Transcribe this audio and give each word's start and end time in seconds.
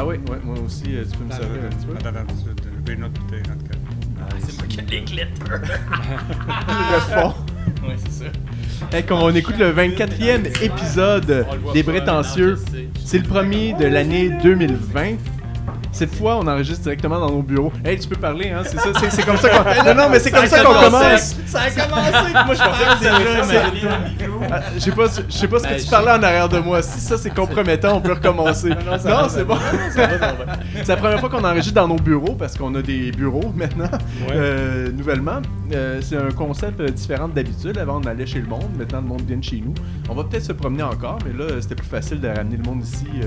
Ah 0.00 0.06
oui, 0.06 0.16
ouais, 0.30 0.38
moi 0.44 0.54
aussi, 0.64 0.84
euh, 0.94 1.04
tu 1.10 1.18
peux 1.18 1.24
me 1.24 1.30
servir 1.30 1.48
le- 1.60 1.66
un 1.66 1.70
petit 1.70 1.86
peu. 1.86 1.96
Attends, 1.96 2.08
attends, 2.10 2.34
tu- 2.54 2.68
j'ai 2.86 2.92
une 2.92 3.04
autre 3.04 3.20
bouteille 3.20 3.42
le 3.42 3.68
cas. 3.68 4.36
C'est 4.40 4.56
moi 4.58 4.66
qui 4.68 4.78
ai 4.78 4.82
les 4.82 5.00
glitters. 5.00 5.26
Le 5.48 7.00
fond. 7.00 7.34
ouais, 7.86 7.96
c'est 7.98 8.24
ça. 8.24 8.96
Hey, 8.96 9.02
quand 9.04 9.18
on 9.22 9.34
écoute 9.34 9.58
le 9.58 9.72
24e 9.72 10.46
épisode 10.62 11.46
des 11.74 11.82
Prétentieux, 11.82 12.56
c'est 13.04 13.18
le 13.18 13.24
premier 13.24 13.72
de 13.74 13.86
l'année 13.86 14.30
2020. 14.42 15.16
Cette 15.98 16.14
fois, 16.14 16.36
on 16.36 16.46
enregistre 16.46 16.84
directement 16.84 17.18
dans 17.18 17.32
nos 17.32 17.42
bureaux. 17.42 17.72
Hey, 17.84 17.98
tu 17.98 18.06
peux 18.06 18.14
parler, 18.14 18.50
hein? 18.50 18.62
C'est 18.64 18.78
ça, 18.78 18.90
c'est, 19.00 19.10
c'est 19.10 19.24
comme 19.24 19.36
ça 19.36 19.48
qu'on. 19.48 19.64
Non, 19.84 19.94
non, 19.96 20.08
mais 20.08 20.20
c'est 20.20 20.30
comme 20.30 20.46
ça 20.46 20.62
qu'on 20.62 20.72
commence. 20.72 21.34
Ça 21.44 21.62
a 21.62 21.70
commencé. 21.70 22.32
Moi, 22.32 22.54
je 22.54 22.62
pensais 22.62 22.84
que 22.84 22.98
c'était 23.00 23.18
déjà 23.18 24.62
Je 24.74 24.78
sais 24.78 24.92
pas, 24.92 25.06
je 25.28 25.34
sais 25.34 25.48
pas 25.48 25.58
ce 25.58 25.64
que 25.64 25.68
Ben, 25.70 25.80
tu 25.80 25.90
parlais 25.90 26.12
en 26.12 26.22
arrière 26.22 26.48
de 26.48 26.58
moi. 26.60 26.82
Si 26.82 27.00
ça 27.00 27.18
c'est 27.18 27.34
compromettant, 27.34 27.96
on 27.96 28.00
peut 28.00 28.12
recommencer. 28.12 28.68
Non, 28.68 29.28
c'est 29.28 29.44
bon. 29.44 29.56
C'est 29.92 30.86
la 30.86 30.96
première 30.96 31.18
fois 31.18 31.30
qu'on 31.30 31.42
enregistre 31.42 31.74
dans 31.74 31.88
nos 31.88 31.96
bureaux 31.96 32.36
parce 32.38 32.56
qu'on 32.56 32.72
a 32.76 32.82
des 32.82 33.10
bureaux 33.10 33.52
maintenant, 33.56 33.90
euh, 34.30 34.92
nouvellement. 34.92 35.40
Euh, 35.72 36.00
c'est 36.00 36.16
un 36.16 36.30
concept 36.30 36.78
euh, 36.80 36.90
différent 36.90 37.26
d'habitude. 37.26 37.76
Avant, 37.76 38.00
on 38.00 38.06
allait 38.06 38.26
chez 38.26 38.40
le 38.40 38.46
monde. 38.46 38.70
Maintenant, 38.78 39.00
le 39.00 39.06
monde 39.08 39.22
vient 39.26 39.36
de 39.36 39.44
chez 39.44 39.60
nous. 39.64 39.74
On 40.08 40.14
va 40.14 40.22
peut-être 40.22 40.44
se 40.44 40.52
promener 40.52 40.84
encore, 40.84 41.18
mais 41.26 41.36
là, 41.36 41.60
c'était 41.60 41.74
plus 41.74 41.88
facile 41.88 42.20
de 42.20 42.28
ramener 42.28 42.56
le 42.56 42.62
monde 42.62 42.82
ici 42.84 43.06
euh, 43.22 43.26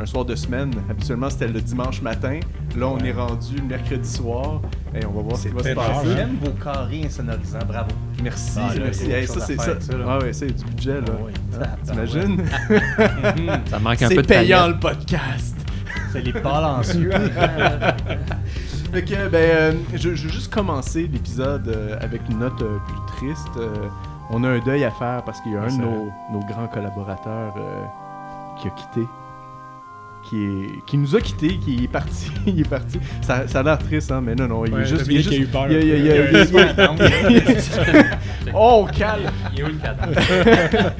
un 0.00 0.06
soir 0.06 0.24
de 0.24 0.34
semaine. 0.34 0.70
Habituellement, 0.90 1.30
c'était 1.30 1.48
le 1.48 1.60
dimanche 1.60 2.02
matin. 2.02 2.40
Là, 2.76 2.88
on 2.88 2.98
est 2.98 3.12
rendu 3.12 3.56
le 3.56 3.62
mercredi 3.64 4.08
soir. 4.08 4.60
Et 4.94 5.04
on 5.06 5.10
va 5.12 5.22
voir 5.22 5.36
ce 5.36 5.48
qui 5.48 5.54
va 5.54 5.62
se 5.62 5.68
passer. 5.74 6.08
hein. 6.08 6.14
J'aime 6.16 6.36
vos 6.42 6.50
carrés 6.52 7.02
insonorisants, 7.06 7.58
bravo. 7.66 7.90
Merci, 8.22 8.58
Ah, 8.60 8.72
merci. 8.78 9.10
Hey, 9.10 9.26
ça, 9.26 9.40
c'est 9.40 9.56
ça. 9.60 9.72
Ah 10.06 10.18
ouais, 10.18 10.32
c'est 10.32 10.46
du 10.52 10.64
budget, 10.64 11.00
là. 11.00 11.06
Ah 11.08 11.24
ouais. 11.24 11.32
Hein, 11.60 11.76
Tabarouette. 11.84 12.12
T'imagines? 12.12 12.44
Ça 13.70 13.78
manque 13.78 14.02
un 14.02 14.08
C'est 14.08 14.14
peu 14.16 14.22
de 14.22 14.26
payant 14.26 14.58
paillettes. 14.58 14.74
le 14.74 14.80
podcast. 14.80 15.56
C'est 16.12 16.22
les 16.22 16.32
balancieux. 16.32 17.10
Fait 18.92 19.02
que, 19.04 19.28
ben, 19.28 19.36
euh, 19.36 19.72
je, 19.94 20.14
je 20.14 20.24
veux 20.26 20.32
juste 20.32 20.52
commencer 20.54 21.08
l'épisode 21.12 21.66
euh, 21.68 21.96
avec 22.00 22.20
une 22.30 22.38
note 22.38 22.62
euh, 22.62 22.76
plus 22.86 23.16
triste. 23.28 23.48
Euh, 23.56 23.88
on 24.30 24.44
a 24.44 24.48
un 24.50 24.58
deuil 24.60 24.84
à 24.84 24.90
faire 24.92 25.22
parce 25.24 25.40
qu'il 25.40 25.52
y 25.52 25.56
a 25.56 25.62
un 25.62 25.66
de 25.76 25.82
nos, 25.82 26.08
nos 26.32 26.38
grands 26.46 26.68
collaborateurs 26.68 27.54
euh, 27.58 27.84
qui 28.60 28.68
a 28.68 28.70
quitté. 28.70 29.00
Qui, 30.34 30.42
est, 30.42 30.84
qui 30.86 30.96
nous 30.98 31.14
a 31.14 31.20
quitté, 31.20 31.58
qui 31.58 31.84
est 31.84 31.88
parti. 31.88 32.28
il 32.46 32.58
est 32.60 32.68
parti. 32.68 32.98
Ça, 33.22 33.46
ça 33.46 33.60
a 33.60 33.62
l'air 33.62 33.78
triste, 33.78 34.10
hein, 34.10 34.20
mais 34.20 34.34
non, 34.34 34.48
non. 34.48 34.64
Il 34.64 34.74
est 34.74 34.84
juste. 34.84 35.06
Il 35.08 35.18
a 35.18 35.20
juste 35.20 35.38
eu 35.38 35.46
peur. 35.46 35.66
il 35.70 35.76
a- 35.76 35.80
a- 36.12 36.16
Oh, 38.52 38.84
calme! 38.96 39.30
Il 39.52 39.60
est 39.60 39.62
où 39.62 39.66
le 39.68 39.74
cadavre? 39.74 40.92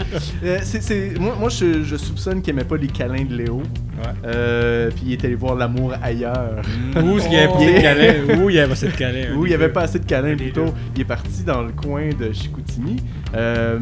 C'est- 0.63 0.81
c'est- 0.81 1.19
moi, 1.19 1.35
moi 1.39 1.49
je, 1.49 1.83
je 1.83 1.97
soupçonne 1.97 2.43
qu'il 2.43 2.53
aimait 2.55 2.63
pas 2.65 2.77
les 2.77 2.87
câlins 2.87 3.25
de 3.25 3.35
Léo. 3.37 3.61
Ouais. 3.97 4.13
Euh, 4.27 4.91
puis 4.91 5.03
il 5.07 5.13
est 5.13 5.25
allé 5.25 5.35
voir 5.35 5.55
l'amour 5.55 5.95
ailleurs. 6.03 6.63
Où 6.97 7.19
est-ce 7.19 7.29
qu'il 7.29 7.35
y 7.35 7.39
avait 7.39 7.49
pas 7.49 7.59
assez 7.59 7.67
de 7.77 7.81
câlins? 7.81 8.43
Où 8.43 8.51
il 8.51 8.57
y 8.57 8.59
avait 8.59 8.73
assez 8.73 8.89
de 8.89 9.35
Où 9.37 9.47
il 9.47 9.73
pas 9.73 9.83
assez 9.83 9.99
de 9.99 10.05
câlins 10.05 10.29
Les 10.35 10.37
plutôt. 10.37 10.75
Il 10.95 11.03
est 11.03 11.05
parti 11.05 11.45
dans 11.45 11.63
le 11.63 11.73
coin 11.73 12.09
de 12.09 12.33
Chicoutimi. 12.33 12.97
Euh, 13.35 13.79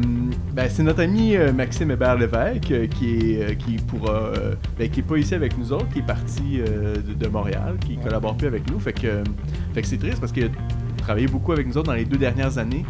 ben, 0.53 0.67
c'est 0.69 0.83
notre 0.83 1.01
ami 1.01 1.35
euh, 1.35 1.53
Maxime 1.53 1.91
Hébert 1.91 2.15
Lévesque 2.15 2.71
euh, 2.71 2.87
qui 2.87 3.35
est 3.35 3.55
qui 3.57 3.75
pourra 3.75 4.31
ben, 4.77 4.89
qui 4.89 5.01
est 5.01 5.03
pas 5.03 5.17
ici 5.17 5.35
avec 5.35 5.57
nous 5.57 5.71
autres, 5.71 5.89
qui 5.89 5.99
est 5.99 6.05
parti 6.05 6.59
de, 6.59 7.13
de 7.13 7.27
Montréal, 7.27 7.75
qui 7.85 7.97
collabore 7.97 8.35
plus 8.35 8.47
avec 8.47 8.69
nous. 8.71 8.79
Fait 8.79 8.93
que, 8.93 9.23
fait 9.73 9.81
que 9.81 9.87
c'est 9.87 9.97
triste 9.97 10.19
parce 10.19 10.31
qu'il 10.31 10.45
a 10.45 10.49
travaillé 10.97 11.27
beaucoup 11.27 11.51
avec 11.51 11.67
nous 11.67 11.77
autres 11.77 11.87
dans 11.87 11.93
les 11.93 12.05
deux 12.05 12.17
dernières 12.17 12.57
années. 12.57 12.85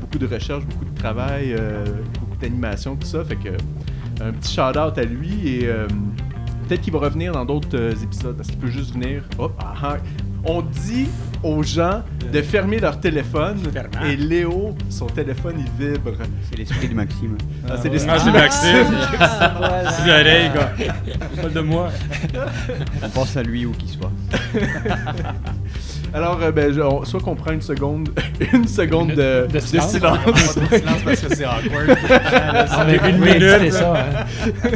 Beaucoup 0.00 0.18
de 0.18 0.26
recherche, 0.26 0.64
beaucoup 0.64 0.84
de 0.84 0.94
travail, 0.98 1.54
beaucoup 2.20 2.36
d'animation, 2.40 2.96
tout 2.96 3.06
ça. 3.06 3.24
Fait 3.24 3.36
que 3.36 3.50
un 4.20 4.32
petit 4.32 4.54
shout-out 4.54 4.98
à 4.98 5.04
lui 5.04 5.48
et 5.48 5.68
peut-être 6.68 6.80
qu'il 6.82 6.92
va 6.92 6.98
revenir 7.00 7.32
dans 7.32 7.44
d'autres 7.44 7.68
euh, 7.76 7.92
épisodes 8.02 8.36
parce 8.36 8.48
qu'il 8.48 8.58
peut 8.58 8.68
juste 8.70 8.92
venir. 8.94 9.22
Hop, 9.38 9.52
ah, 9.60 9.74
ah. 9.82 9.96
On 10.44 10.62
dit 10.62 11.08
aux 11.42 11.62
gens 11.64 12.02
de 12.32 12.40
fermer 12.42 12.78
leur 12.78 13.00
téléphone 13.00 13.58
Fermant. 13.72 14.06
et 14.08 14.14
Léo, 14.16 14.74
son 14.88 15.06
téléphone, 15.06 15.56
il 15.58 15.86
vibre. 15.86 16.12
C'est 16.48 16.56
l'esprit 16.58 16.88
de 16.88 16.94
Maxime. 16.94 17.36
Ah, 17.68 17.74
c'est 17.82 17.88
les 17.88 18.08
Ah, 18.08 18.18
c'est 18.18 18.30
Maxime. 18.30 18.86
C'est 19.98 20.06
l'oreille, 20.06 20.50
gars. 20.54 20.72
Pas 21.42 21.48
de 21.48 21.60
moi. 21.60 21.90
On 23.02 23.08
pense 23.08 23.36
à 23.36 23.42
lui 23.42 23.66
où 23.66 23.72
qu'il 23.72 23.88
soit. 23.88 24.12
Alors, 26.14 26.38
euh, 26.42 26.52
ben, 26.52 26.72
je- 26.72 26.80
on- 26.80 27.04
soit 27.04 27.20
qu'on 27.20 27.34
prend 27.34 27.52
une 27.52 27.60
seconde, 27.60 28.10
une 28.52 28.66
seconde 28.66 29.08
de, 29.10 29.46
De 29.52 29.58
silence. 29.60 29.90
silence. 29.92 30.18
silence 30.70 31.02
parce 31.04 31.20
que 31.20 31.34
c'est 31.34 31.44
awkward. 31.44 31.98
On 32.08 32.78
a 32.80 32.94
Une 33.08 33.14
une 33.16 33.20
minute. 33.20 33.42
minute. 33.60 33.72
ça, 33.72 33.94
hein. 33.94 34.70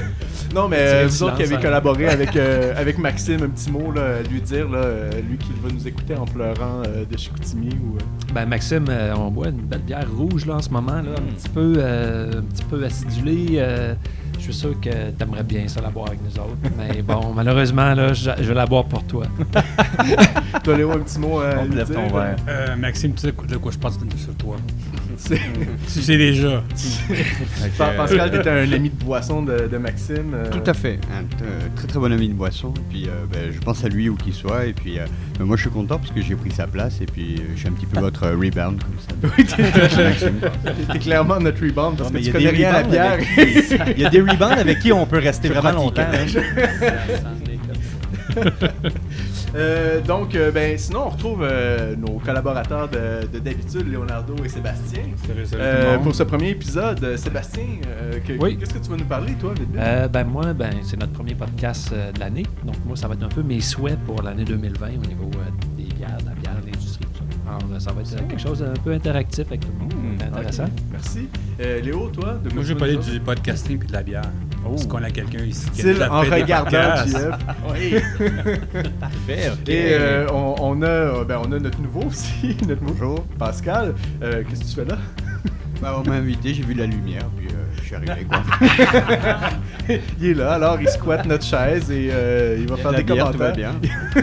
Non, 0.54 0.68
mais 0.68 0.76
euh, 0.78 1.06
vous 1.08 1.22
autres 1.22 1.36
qui 1.36 1.44
avez 1.44 1.56
collaboré 1.56 2.08
avec, 2.08 2.36
euh, 2.36 2.74
avec 2.76 2.98
Maxime, 2.98 3.42
un 3.42 3.48
petit 3.48 3.70
mot 3.70 3.90
là, 3.90 4.16
à 4.16 4.22
lui 4.22 4.40
dire, 4.40 4.68
là, 4.68 4.78
euh, 4.78 5.10
lui 5.28 5.38
qui 5.38 5.50
va 5.62 5.70
nous 5.72 5.88
écouter 5.88 6.14
en 6.14 6.26
pleurant 6.26 6.82
euh, 6.86 7.04
de 7.04 7.16
Chicoutimi. 7.16 7.70
Ou, 7.70 7.96
Ben 8.34 8.46
Maxime, 8.46 8.84
on 9.16 9.30
boit 9.30 9.48
une 9.48 9.62
belle 9.62 9.80
bière 9.80 10.06
rouge 10.14 10.44
là 10.46 10.56
en 10.56 10.62
ce 10.62 10.70
moment, 10.70 11.00
là, 11.00 11.12
un 11.16 11.34
petit 11.34 11.48
peu, 11.48 11.82
un 11.82 12.42
petit 12.42 12.64
peu 12.64 12.84
acidulée. 12.84 13.62
Euh, 14.42 14.46
je 14.46 14.52
suis 14.52 14.54
sûr 14.60 14.80
que 14.80 15.10
t'aimerais 15.10 15.42
bien 15.44 15.68
ça 15.68 15.80
la 15.80 15.90
boire 15.90 16.08
avec 16.08 16.20
nous 16.22 16.40
autres. 16.40 16.56
Mais 16.76 17.02
bon, 17.02 17.32
malheureusement 17.36 17.94
là, 17.94 18.12
je, 18.12 18.30
je 18.38 18.42
vais 18.48 18.54
la 18.54 18.66
boire 18.66 18.84
pour 18.84 19.04
toi. 19.04 19.26
Toi, 20.64 20.76
Léo, 20.76 20.92
un 20.92 20.98
petit 20.98 21.18
mot 21.18 21.40
à 21.40 21.54
On 21.60 21.64
lui 21.64 21.74
lève 21.74 21.86
dire. 21.86 21.96
ton 21.96 22.08
verre. 22.16 22.36
Euh, 22.48 22.76
Maxime, 22.76 23.14
tu 23.14 23.20
sais 23.22 23.32
de 23.32 23.56
quoi 23.56 23.72
je 23.72 23.78
pense 23.78 23.98
sur 24.16 24.34
toi. 24.36 24.56
Tu 25.92 26.00
sais 26.00 26.16
déjà. 26.16 26.62
Pa- 27.78 27.88
Pascal, 27.96 28.30
t'étais 28.30 28.48
un 28.50 28.72
ami 28.72 28.90
de 28.90 29.04
boisson 29.04 29.42
de, 29.42 29.68
de 29.70 29.78
Maxime. 29.78 30.32
euh, 30.34 30.50
Tout 30.50 30.68
à 30.68 30.74
fait. 30.74 30.98
Un 31.12 31.22
euh, 31.44 31.60
très 31.76 31.86
très 31.86 31.98
bon 31.98 32.10
ami 32.12 32.28
de 32.28 32.34
boisson. 32.34 32.72
Et 32.74 32.80
puis 32.90 33.08
euh, 33.08 33.24
ben, 33.30 33.52
je 33.52 33.58
pense 33.60 33.84
à 33.84 33.88
lui 33.88 34.08
où 34.08 34.16
qu'il 34.16 34.32
soit. 34.32 34.66
Et 34.66 34.72
puis 34.72 34.98
euh, 34.98 35.04
ben, 35.38 35.44
moi 35.44 35.56
je 35.56 35.62
suis 35.62 35.70
content 35.70 35.98
parce 35.98 36.10
que 36.10 36.20
j'ai 36.22 36.34
pris 36.34 36.50
sa 36.50 36.66
place. 36.66 37.00
Et 37.00 37.06
puis 37.06 37.36
euh, 37.38 37.42
je 37.54 37.58
suis 37.60 37.68
un 37.68 37.72
petit 37.72 37.86
peu 37.86 38.00
votre 38.00 38.24
euh, 38.24 38.30
rebound 38.36 38.82
comme 38.82 38.98
ça. 38.98 39.14
Oui, 39.38 39.44
t'es- 40.92 40.98
clairement 40.98 41.38
notre 41.38 41.60
rebound 41.64 41.98
parce 41.98 42.10
Non, 42.10 42.14
mais 42.14 42.20
que 42.20 42.24
il 42.24 42.26
tu 42.26 42.32
connais 42.32 42.50
rien 42.50 42.70
à 42.70 42.82
la 42.82 42.88
bière. 42.88 43.18
Il 43.96 44.02
y 44.02 44.04
a 44.06 44.10
des 44.10 44.20
avec 44.40 44.78
qui 44.80 44.92
on 44.92 45.06
peut 45.06 45.18
rester 45.18 45.48
vraiment 45.48 45.72
longtemps. 45.72 46.02
hein? 46.02 46.26
Euh, 49.54 50.00
donc, 50.00 50.34
euh, 50.34 50.50
ben, 50.50 50.78
sinon, 50.78 51.00
on 51.06 51.10
retrouve 51.10 51.40
euh, 51.42 51.94
nos 51.94 52.18
collaborateurs 52.20 52.88
de 52.88 53.26
de 53.30 53.38
d'habitude, 53.38 53.86
Leonardo 53.92 54.34
et 54.42 54.48
Sébastien. 54.48 55.02
Euh, 55.54 55.98
pour 55.98 56.14
ce 56.14 56.22
premier 56.22 56.48
épisode, 56.50 57.16
Sébastien, 57.18 57.64
euh, 57.86 58.18
que- 58.26 58.32
Oui. 58.42 58.56
qu'est-ce 58.56 58.72
que 58.72 58.78
tu 58.78 58.88
vas 58.90 58.96
nous 58.96 59.04
parler, 59.04 59.34
toi? 59.34 59.52
Euh, 59.76 60.08
ben 60.08 60.24
moi, 60.24 60.54
ben 60.54 60.70
c'est 60.82 60.98
notre 60.98 61.12
premier 61.12 61.34
podcast 61.34 61.90
euh, 61.92 62.10
de 62.12 62.20
l'année. 62.20 62.46
Donc 62.64 62.76
moi, 62.86 62.96
ça 62.96 63.08
va 63.08 63.14
être 63.14 63.24
un 63.24 63.28
peu 63.28 63.42
mes 63.42 63.60
souhaits 63.60 63.98
pour 64.06 64.22
l'année 64.22 64.44
2020 64.44 64.86
au 64.86 65.06
niveau 65.06 65.30
euh, 65.34 65.50
des 65.76 65.92
bières, 65.94 66.16
de 66.20 66.24
la 66.24 66.34
Alors 67.54 67.68
euh, 67.74 67.78
ça 67.78 67.92
va 67.92 68.00
être 68.00 68.12
euh, 68.14 68.26
quelque 68.28 68.40
chose 68.40 68.60
d'un 68.60 68.72
peu 68.82 68.92
interactif 68.92 69.46
avec 69.48 69.60
tout 69.60 69.68
le 69.74 69.78
monde. 69.80 69.92
Mmh, 69.94 70.16
C'est 70.18 70.26
intéressant. 70.26 70.64
Merci. 70.90 71.28
Euh, 71.60 71.80
Léo, 71.82 72.08
toi, 72.08 72.38
de 72.42 72.54
Moi, 72.54 72.62
vas 72.64 72.74
parlé 72.76 72.96
nous 72.96 73.02
du 73.02 73.20
podcasting 73.20 73.78
puis 73.78 73.88
de 73.88 73.92
la 73.92 74.02
bière. 74.02 74.22
Est-ce 74.74 74.86
qu'on 74.86 75.02
a 75.02 75.10
quelqu'un 75.10 75.40
ici 75.44 75.68
qui 75.70 75.82
a 75.90 76.10
en 76.12 76.20
regardant? 76.20 77.04
JF. 77.06 77.28
Oui. 77.70 77.94
Parfait, 79.00 79.50
ok. 79.52 79.68
Et 79.68 79.88
euh, 79.92 80.26
on, 80.32 80.54
on 80.60 80.82
a, 80.82 81.24
ben, 81.24 81.40
on 81.46 81.52
a 81.52 81.58
notre 81.58 81.80
nouveau 81.80 82.02
aussi, 82.04 82.56
notre 82.68 82.82
nouveau 82.84 83.16
Pascal. 83.38 83.94
Euh, 84.22 84.42
Qu'est-ce 84.48 84.60
que 84.60 84.66
tu 84.68 84.74
fais 84.76 84.84
là? 84.84 84.98
Bah, 85.80 86.00
on 86.02 86.08
m'a 86.08 86.14
invité, 86.16 86.54
j'ai 86.54 86.62
vu 86.62 86.74
la 86.74 86.86
lumière. 86.86 87.26
Puis 87.36 87.48
euh, 87.48 87.58
je 87.76 87.82
suis 87.82 87.96
arrivé 87.96 88.24
quoi. 88.28 88.40
il 90.20 90.26
est 90.26 90.34
là, 90.34 90.52
alors 90.52 90.80
il 90.80 90.88
squatte 90.88 91.26
notre 91.26 91.44
chaise 91.44 91.90
et 91.90 92.08
euh, 92.12 92.56
il 92.60 92.68
va 92.68 92.76
faire 92.76 92.92
La 92.92 92.98
des 92.98 93.04
bière, 93.04 93.32
tout 93.32 93.38
va 93.38 93.50
commentaires. 93.50 93.74
bien. 93.80 94.22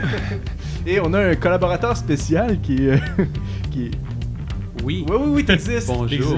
Et 0.86 1.00
on 1.00 1.14
a 1.14 1.20
un 1.20 1.36
collaborateur 1.36 1.96
spécial 1.96 2.60
qui 2.62 2.88
est. 2.88 3.00
qui 3.72 3.88
est... 3.88 3.92
Oui. 4.84 5.06
Oui, 5.10 5.16
oui, 5.20 5.30
oui, 5.36 5.46
t'existes. 5.46 5.88
Bonjour. 5.88 6.38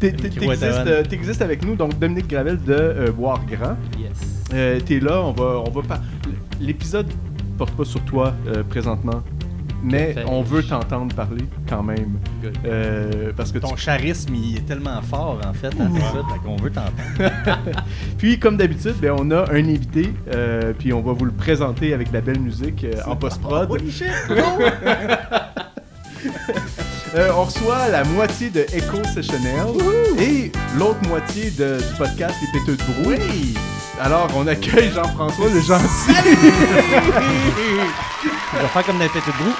T'es- 0.00 0.12
t'es- 0.12 0.28
T'existes 0.30 0.64
euh, 0.64 1.04
t'existes 1.04 1.40
avec 1.42 1.64
nous, 1.64 1.76
donc 1.76 1.96
Dominique 1.98 2.26
Gravel 2.28 2.58
de 2.60 2.72
euh, 2.72 3.12
Boire 3.12 3.40
Grand. 3.46 3.76
Yes. 3.98 4.10
Euh, 4.52 4.80
T'es 4.80 4.98
là, 4.98 5.22
on 5.22 5.30
va, 5.32 5.62
on 5.64 5.70
va 5.70 5.82
pas. 5.82 6.00
L'épisode 6.60 7.06
porte 7.56 7.70
pas 7.76 7.84
sur 7.84 8.00
toi 8.00 8.34
euh, 8.48 8.64
présentement, 8.68 9.22
mais 9.82 10.14
on 10.26 10.42
veut 10.42 10.62
t'entendre 10.62 11.14
parler 11.14 11.44
quand 11.68 11.82
même. 11.82 12.18
Euh, 12.66 13.32
parce 13.36 13.50
que 13.52 13.58
tu- 13.58 13.64
Ton 13.66 13.74
charisme, 13.74 14.34
il 14.34 14.58
est 14.58 14.66
tellement 14.66 15.00
fort, 15.02 15.40
en 15.46 15.52
fait, 15.52 15.68
à 15.68 15.70
ça, 15.70 16.38
qu'on 16.44 16.56
veut 16.56 16.70
t'entendre. 16.70 16.92
Puis, 18.18 18.38
comme 18.38 18.56
d'habitude, 18.56 18.94
ben, 19.00 19.14
on 19.18 19.30
a 19.30 19.50
un 19.50 19.56
invité, 19.68 20.12
euh, 20.34 20.72
puis 20.78 20.92
on 20.92 21.00
va 21.00 21.12
vous 21.12 21.24
le 21.24 21.32
présenter 21.32 21.94
avec 21.94 22.08
de 22.08 22.14
la 22.14 22.20
belle 22.20 22.40
musique 22.40 22.84
euh, 22.84 22.94
en 23.06 23.16
post-prod. 23.16 23.68
Euh, 27.16 27.30
on 27.34 27.44
reçoit 27.44 27.88
la 27.88 28.04
moitié 28.04 28.50
de 28.50 28.60
Echo 28.72 29.02
Sessionnel 29.14 29.66
et 30.20 30.52
l'autre 30.78 31.00
moitié 31.08 31.50
de, 31.50 31.78
du 31.78 31.98
podcast 31.98 32.34
Les 32.40 32.60
Péteux 32.60 32.76
de 32.76 32.92
Brou. 32.92 33.10
Oui! 33.10 33.54
Alors, 34.02 34.28
on 34.34 34.46
accueille 34.46 34.90
Jean-François 34.90 35.50
le 35.52 35.60
gentil. 35.60 35.84
On 38.54 38.62
va 38.62 38.68
faire 38.68 38.86
comme 38.86 38.96
dans 38.96 39.04
les 39.04 39.10
têtes 39.10 39.26
de 39.26 39.32
brou. 39.32 39.50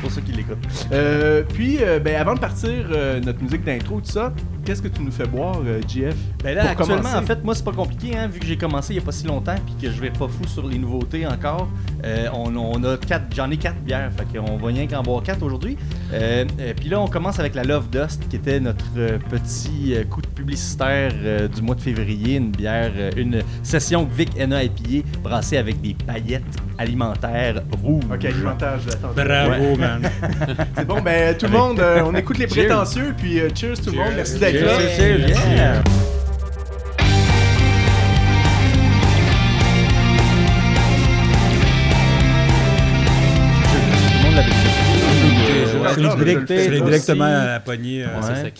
Pour 0.00 0.10
ceux 0.12 0.20
qui 0.20 0.30
l'écoutent. 0.30 0.58
Euh, 0.92 1.42
puis, 1.42 1.78
euh, 1.80 1.98
ben, 1.98 2.14
avant 2.14 2.34
de 2.34 2.38
partir, 2.38 2.86
euh, 2.92 3.18
notre 3.20 3.42
musique 3.42 3.64
d'intro, 3.64 4.00
tout 4.00 4.12
ça, 4.12 4.32
qu'est-ce 4.64 4.82
que 4.82 4.88
tu 4.88 5.02
nous 5.02 5.12
fais 5.12 5.26
boire, 5.26 5.60
euh, 5.66 5.80
JF 5.86 6.14
Ben 6.42 6.54
là, 6.54 6.62
Pour 6.62 6.70
actuellement, 6.70 6.96
commencer. 7.02 7.16
en 7.16 7.22
fait, 7.22 7.44
moi, 7.44 7.54
c'est 7.54 7.64
pas 7.64 7.72
compliqué, 7.72 8.16
hein, 8.16 8.26
vu 8.28 8.40
que 8.40 8.46
j'ai 8.46 8.56
commencé 8.56 8.92
il 8.94 8.96
y 8.96 8.98
a 8.98 9.02
pas 9.02 9.12
si 9.12 9.26
longtemps, 9.26 9.54
puis 9.66 9.74
que 9.88 9.94
je 9.94 10.00
vais 10.00 10.10
pas 10.10 10.28
fou 10.28 10.46
sur 10.46 10.66
les 10.66 10.78
nouveautés 10.78 11.26
encore. 11.26 11.68
Euh, 12.04 12.26
on, 12.32 12.54
on 12.56 12.82
a 12.84 12.96
quatre, 12.96 13.24
j'en 13.34 13.50
ai 13.50 13.56
quatre 13.56 13.78
bières, 13.80 14.10
fait 14.16 14.38
qu'on 14.38 14.56
va 14.56 14.66
rien 14.68 14.86
qu'en 14.86 15.02
boire 15.02 15.22
quatre 15.22 15.42
aujourd'hui. 15.42 15.76
Euh, 16.12 16.44
euh, 16.60 16.72
puis 16.76 16.88
là, 16.88 17.00
on 17.00 17.08
commence 17.08 17.38
avec 17.38 17.54
la 17.54 17.64
Love 17.64 17.88
Dust, 17.90 18.28
qui 18.28 18.36
était 18.36 18.60
notre 18.60 18.84
euh, 18.96 19.18
petit 19.30 19.94
euh, 19.94 20.04
coup 20.04 20.20
de 20.22 20.26
publicitaire 20.28 21.12
euh, 21.22 21.48
du 21.48 21.62
mois 21.62 21.74
de 21.74 21.80
février, 21.80 22.36
une 22.36 22.50
bière, 22.50 22.92
euh, 22.96 23.10
une 23.16 23.42
session 23.62 24.08
Vic 24.10 24.30
NA 24.36 24.64
IPA 24.64 25.06
brassée 25.22 25.56
avec 25.56 25.80
des 25.80 25.94
paillettes 25.94 26.42
alimentaires 26.78 27.62
rouges. 27.82 28.04
Ok, 28.12 28.24
alimentaire, 28.24 28.78
je 28.80 28.88
l'attends. 28.90 29.12
Bravo, 29.14 29.76
man. 29.76 30.02
C'est 30.76 30.86
bon, 30.86 31.00
ben 31.00 31.36
tout 31.36 31.46
le 31.46 31.52
monde, 31.52 31.80
euh, 31.80 32.02
on 32.04 32.14
écoute 32.14 32.38
les 32.38 32.48
Cheers. 32.48 32.66
prétentieux, 32.66 33.14
puis 33.16 33.40
euh, 33.40 33.48
cheers 33.54 33.74
tout 33.80 33.90
le 33.90 33.96
monde, 33.98 34.12
merci 34.16 34.38
d'être 34.38 34.53
Cheers. 34.54 34.66
là. 34.66 34.88
Cheers, 34.96 35.28
yeah. 35.56 35.82
Directement 45.96 47.24
à 47.24 47.44
la 47.46 47.60
poignée. 47.60 48.04
euh, 48.04 48.06
Ouais. 48.20 48.52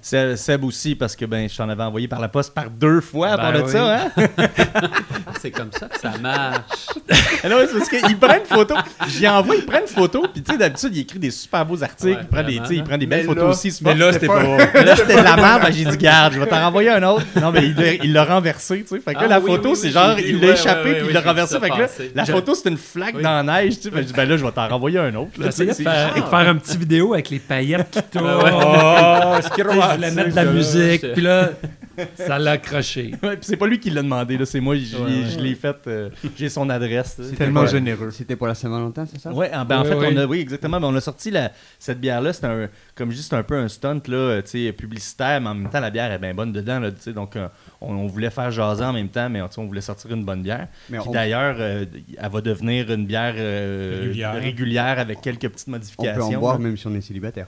c'est. 0.00 0.36
Seb, 0.36 0.64
aussi, 0.64 0.94
parce 0.94 1.16
que 1.16 1.24
ben, 1.24 1.48
je 1.48 1.56
t'en 1.56 1.68
avais 1.68 1.82
envoyé 1.82 2.08
par 2.08 2.20
la 2.20 2.28
poste 2.28 2.54
par 2.54 2.70
deux 2.70 3.00
fois 3.00 3.28
à 3.30 3.36
part 3.38 3.52
Ben 3.52 3.62
de 3.62 3.68
ça. 3.68 3.96
Hein? 3.96 4.10
C'est 5.40 5.50
comme 5.50 5.70
ça 5.72 5.86
que 5.88 5.98
ça 6.00 6.12
marche. 6.20 6.60
Non, 7.44 7.56
c'est 7.68 7.76
parce 7.76 7.88
qu'il 7.88 8.18
prend 8.18 8.34
une 8.36 8.44
photo. 8.46 8.74
J'y 9.08 9.26
envoie, 9.26 9.56
il 9.56 9.66
prend 9.66 9.80
une 9.80 9.86
photo. 9.88 10.24
Puis 10.32 10.42
tu 10.42 10.52
sais, 10.52 10.58
d'habitude, 10.58 10.90
il 10.94 11.00
écrit 11.00 11.18
des 11.18 11.32
super 11.32 11.66
beaux 11.66 11.82
articles. 11.82 12.12
Ouais, 12.12 12.18
il, 12.20 12.26
prend 12.28 12.42
des, 12.44 12.52
vraiment, 12.52 12.62
tu 12.62 12.68
sais, 12.68 12.76
il 12.76 12.84
prend 12.84 12.98
des 12.98 13.06
belles 13.06 13.24
photos 13.24 13.56
aussi. 13.66 13.78
Mais 13.84 13.94
là, 13.96 14.12
c'était 14.12 14.28
pas- 14.28 14.40
pas. 14.72 14.82
Là, 14.84 14.96
c'était 14.96 15.16
de 15.16 15.22
la 15.24 15.36
merde. 15.36 15.62
Ben, 15.62 15.72
j'ai 15.72 15.84
dit, 15.84 15.96
garde, 15.98 16.34
je 16.34 16.38
vais 16.40 16.46
t'en 16.46 16.60
renvoyer 16.60 16.90
un 16.90 17.02
autre. 17.02 17.24
Non, 17.40 17.50
mais 17.50 17.66
il 17.66 17.74
l'a- 17.74 17.94
il 17.94 18.12
l'a 18.12 18.24
renversé, 18.24 18.82
tu 18.82 18.88
sais. 18.94 19.00
Fait 19.00 19.14
que 19.14 19.18
là, 19.18 19.24
Ah 19.26 19.28
la 19.28 19.40
oui, 19.40 19.46
photo, 19.50 19.70
oui, 19.70 19.76
c'est 19.76 19.88
oui, 19.88 19.92
genre, 19.92 20.18
il 20.20 20.40
l'a 20.40 20.52
échappé, 20.52 20.94
puis 20.94 21.06
il 21.08 21.12
l'a 21.12 21.20
renversé. 21.20 21.54
ça 21.54 21.60
Fait 21.60 21.70
que 21.70 21.78
là, 21.78 21.86
passer. 21.88 22.12
la 22.14 22.24
photo, 22.26 22.54
c'est 22.54 22.68
une 22.70 22.78
flaque 22.78 23.14
Oui. 23.16 23.22
dans 23.22 23.42
la 23.42 23.62
neige, 23.62 23.76
tu 23.80 23.82
sais. 23.82 23.90
Ben 23.90 24.28
là, 24.28 24.36
je 24.36 24.44
vais 24.44 24.52
t'en 24.52 24.68
renvoyer 24.68 24.98
un 25.00 25.14
autre. 25.16 25.30
J'essayais 25.40 25.70
de 25.70 25.74
c'est- 25.74 25.82
faire, 25.82 26.14
de 26.14 26.20
petite 26.62 26.78
vidéo 26.78 27.12
avec 27.14 27.30
les 27.30 27.38
paillettes 27.38 27.90
qui 27.90 28.02
tournent. 28.18 28.28
Oh, 28.44 29.36
je 29.40 29.62
voulais 29.96 30.10
mettre 30.10 30.30
de 30.30 30.36
la 30.36 30.44
musique, 30.44 31.12
puis 31.12 31.22
là, 31.22 31.50
ça 32.14 32.38
l'a 32.38 32.52
accroché. 32.52 33.12
Ouais, 33.22 33.36
puis 33.36 33.40
c'est 33.42 33.56
pas 33.56 33.66
lui 33.66 33.78
qui 33.80 33.90
l'a 33.90 34.02
demandé, 34.02 34.36
là, 34.38 34.46
c'est 34.46 34.60
moi, 34.60 34.76
je 34.76 34.96
Ouais, 34.96 35.10
l'ai- 35.10 35.20
ouais. 35.22 35.30
je 35.30 35.38
l'ai 35.38 35.54
fait, 35.54 35.76
euh, 35.86 36.10
j'ai 36.36 36.48
son 36.48 36.68
adresse. 36.70 37.20
C'est 37.22 37.36
tellement 37.36 37.66
généreux. 37.66 38.10
C'était 38.10 38.36
pour 38.36 38.46
la 38.46 38.54
Saint-Valentin, 38.54 39.06
c'est 39.06 39.20
ça? 39.20 39.32
Ouais, 39.32 39.50
ah, 39.52 39.64
ben 39.64 39.78
en 39.78 39.82
Oui, 39.82 39.88
fait, 39.88 39.94
oui. 39.96 40.06
on 40.12 40.16
a, 40.16 40.26
oui, 40.26 40.40
exactement. 40.40 40.80
Ben, 40.80 40.88
on 40.88 40.94
a 40.96 41.00
sorti 41.00 41.30
la, 41.30 41.52
cette 41.78 42.00
bière-là. 42.00 42.32
C'est 42.32 42.44
un, 42.46 42.68
comme 42.94 43.10
je 43.10 43.16
dis, 43.16 43.22
c'est 43.22 43.34
un 43.36 43.42
peu 43.42 43.56
un 43.56 43.68
stunt 43.68 44.00
là, 44.08 44.40
publicitaire, 44.76 45.40
mais 45.40 45.48
en 45.48 45.54
même 45.54 45.70
temps, 45.70 45.80
la 45.80 45.90
bière 45.90 46.10
est 46.12 46.18
bien 46.18 46.34
bonne 46.34 46.52
dedans. 46.52 46.80
Là, 46.80 46.90
donc, 47.14 47.36
euh, 47.36 47.48
on, 47.80 47.94
on 47.94 48.06
voulait 48.06 48.30
faire 48.30 48.50
jaser 48.50 48.84
en 48.84 48.92
même 48.92 49.08
temps, 49.08 49.28
mais 49.30 49.40
on 49.42 49.66
voulait 49.66 49.80
sortir 49.80 50.10
une 50.12 50.24
bonne 50.24 50.42
bière. 50.42 50.68
Mais 50.90 50.98
Puis 50.98 51.08
on, 51.08 51.12
d'ailleurs, 51.12 51.56
euh, 51.58 51.84
elle 52.18 52.30
va 52.30 52.40
devenir 52.40 52.90
une 52.90 53.06
bière 53.06 53.34
euh, 53.36 54.00
Régulière. 54.02 54.34
régulière 54.34 54.98
avec 54.98 55.20
quelques 55.20 55.48
petites 55.48 55.68
on 55.68 55.72
modifications. 55.72 56.28
peut 56.30 56.36
en 56.36 56.40
boire 56.40 56.58
là. 56.58 56.64
même 56.64 56.76
si 56.76 56.86
on 56.86 56.94
est 56.94 57.00
célibataire. 57.00 57.46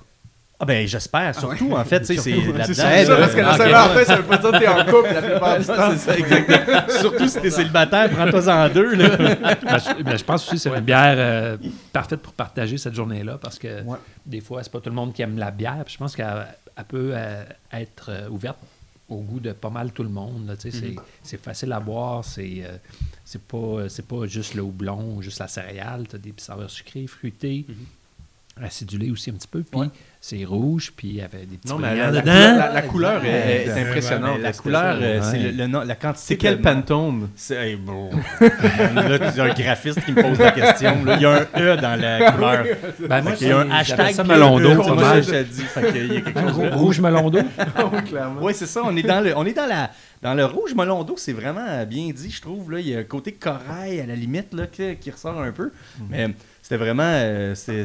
Ah 0.60 0.64
ben 0.66 0.86
j'espère, 0.86 1.34
surtout 1.38 1.72
en 1.72 1.84
fait, 1.84 2.00
tu 2.00 2.06
sais, 2.06 2.16
c'est 2.16 2.30
là-dedans. 2.30 2.64
C'est 2.64 3.04
ça, 3.04 3.16
parce 3.16 3.34
que 3.34 3.40
la 3.40 3.50
ok. 3.52 3.56
Saint-Valentin, 3.58 4.04
ça 4.04 4.16
veut 4.16 4.22
pas 4.22 4.36
dire 4.38 4.50
que 4.52 4.58
t'es 4.58 4.68
en 4.68 4.84
couple 4.84 5.12
la 5.12 5.22
plupart 5.22 5.58
du 5.58 5.66
temps. 5.66 5.90
c'est 5.90 5.96
ça, 5.98 6.16
exactement. 6.16 6.80
surtout 7.00 7.28
si 7.28 7.40
t'es 7.40 7.50
célibataire, 7.50 8.10
prends-toi 8.10 8.54
en 8.54 8.68
deux. 8.68 8.94
Là. 8.94 9.08
Ben, 9.64 9.78
je, 9.78 10.02
ben, 10.02 10.16
je 10.16 10.24
pense 10.24 10.42
aussi 10.44 10.52
que 10.52 10.58
c'est 10.58 10.68
une 10.70 10.80
bière 10.84 11.14
euh, 11.16 11.56
parfaite 11.92 12.20
pour 12.20 12.32
partager 12.34 12.78
cette 12.78 12.94
journée-là 12.94 13.36
parce 13.42 13.58
que 13.58 13.82
Ouais. 13.82 13.98
des 14.24 14.40
fois, 14.40 14.62
c'est 14.62 14.70
pas 14.72 14.80
tout 14.80 14.90
le 14.90 14.94
monde 14.94 15.12
qui 15.12 15.22
aime 15.22 15.38
la 15.38 15.50
bière. 15.50 15.82
puis 15.84 15.94
je 15.94 15.98
pense 15.98 16.14
qu'elle 16.14 16.46
elle 16.76 16.84
peut 16.84 17.10
euh, 17.14 17.44
être 17.72 18.10
euh, 18.10 18.28
ouverte 18.28 18.58
au 19.08 19.16
goût 19.18 19.40
de 19.40 19.52
pas 19.52 19.70
mal 19.70 19.90
tout 19.92 20.02
le 20.04 20.08
monde. 20.08 20.54
sais, 20.58 20.70
c'est- 20.70 20.94
C'est 21.22 21.42
facile 21.42 21.72
à 21.72 21.80
boire, 21.80 22.24
c'est 22.24 22.62
euh, 22.64 22.76
c'est 23.24 23.42
pas, 23.42 23.88
c'est 23.88 24.06
pas 24.06 24.26
juste 24.26 24.54
le 24.54 24.62
houblon 24.62 25.16
ou 25.16 25.22
juste 25.22 25.40
la 25.40 25.48
céréale. 25.48 26.06
Tu 26.08 26.14
as 26.16 26.18
des 26.20 26.30
petits 26.30 26.44
saveurs 26.44 26.70
sucrées, 26.70 27.06
fruitées, 27.06 27.66
acidulées 28.60 29.10
aussi 29.10 29.30
un 29.30 29.34
petit 29.34 29.48
peu. 29.48 29.62
Puis 29.62 29.80
Ouais. 29.80 29.88
C'est 30.26 30.42
rouge, 30.46 30.90
puis 30.96 31.08
il 31.08 31.14
y 31.16 31.20
avait 31.20 31.44
des 31.44 31.58
petits 31.58 31.70
Non, 31.70 31.78
mais 31.78 31.94
la, 31.94 32.10
dedans. 32.10 32.22
la- 32.32 32.72
la 32.72 32.80
couleur 32.80 33.22
est, 33.26 33.68
impressionnante. 33.70 34.40
la 34.40 34.52
couleur, 34.54 34.96
euh, 34.98 35.20
c'est 35.22 35.36
Ouais. 35.36 35.42
le, 35.42 35.50
le 35.50 35.66
nom- 35.66 35.82
la 35.84 35.94
quantité. 35.96 36.24
C'est 36.28 36.36
quel 36.38 36.62
Pantone 36.62 37.28
C'est 37.36 37.56
hey, 37.72 37.76
bon. 37.76 38.08
là, 38.40 39.18
tu 39.32 39.38
as 39.40 39.44
un 39.44 39.52
graphiste 39.52 40.02
qui 40.02 40.12
me 40.12 40.22
pose 40.22 40.38
la 40.38 40.52
question. 40.52 41.04
là. 41.04 41.16
Il 41.16 41.22
y 41.22 41.26
a 41.26 41.30
un 41.30 41.60
E 41.60 41.76
dans 41.76 42.00
la 42.00 42.30
couleur. 42.32 42.64
Ben, 43.06 43.20
moi, 43.20 43.32
Il 43.38 43.48
y 43.48 43.52
a 43.52 43.58
un 43.58 43.70
hashtag 43.70 44.14
ça 44.14 44.24
melon 44.24 44.58
d'eau, 44.58 44.94
moi, 44.94 45.20
je. 45.20 45.30
Fait 45.34 45.92
qu'il 45.92 46.12
y 46.14 46.16
a 46.16 46.20
quelque 46.22 46.40
chose 46.40 46.58
là. 46.62 46.74
Rouge 46.74 47.00
melon 47.00 47.28
d'eau. 47.28 47.40
Oui, 48.40 48.52
c'est 48.54 48.66
ça. 48.66 48.80
On 48.82 48.96
est 48.96 49.02
dans 49.02 49.20
le, 49.22 49.36
on 49.36 49.44
est 49.44 49.52
dans 49.52 49.66
la, 49.66 49.90
dans 50.22 50.32
le 50.32 50.46
rouge 50.46 50.74
melon 50.74 51.04
d'eau. 51.04 51.16
C'est 51.18 51.34
vraiment 51.34 51.84
bien 51.84 52.08
dit, 52.14 52.30
je 52.30 52.40
trouve. 52.40 52.72
Là. 52.72 52.80
Il 52.80 52.88
y 52.88 52.96
a 52.96 53.00
un 53.00 53.04
côté 53.04 53.32
corail 53.32 54.00
à 54.00 54.06
la 54.06 54.14
limite 54.14 54.54
là, 54.54 54.66
qui, 54.68 54.96
qui 54.96 55.10
ressort 55.10 55.38
un 55.40 55.52
peu. 55.52 55.70
Mais 56.08 56.28
c'était 56.64 56.78
vraiment, 56.78 57.02
euh, 57.04 57.54
c'est- 57.54 57.84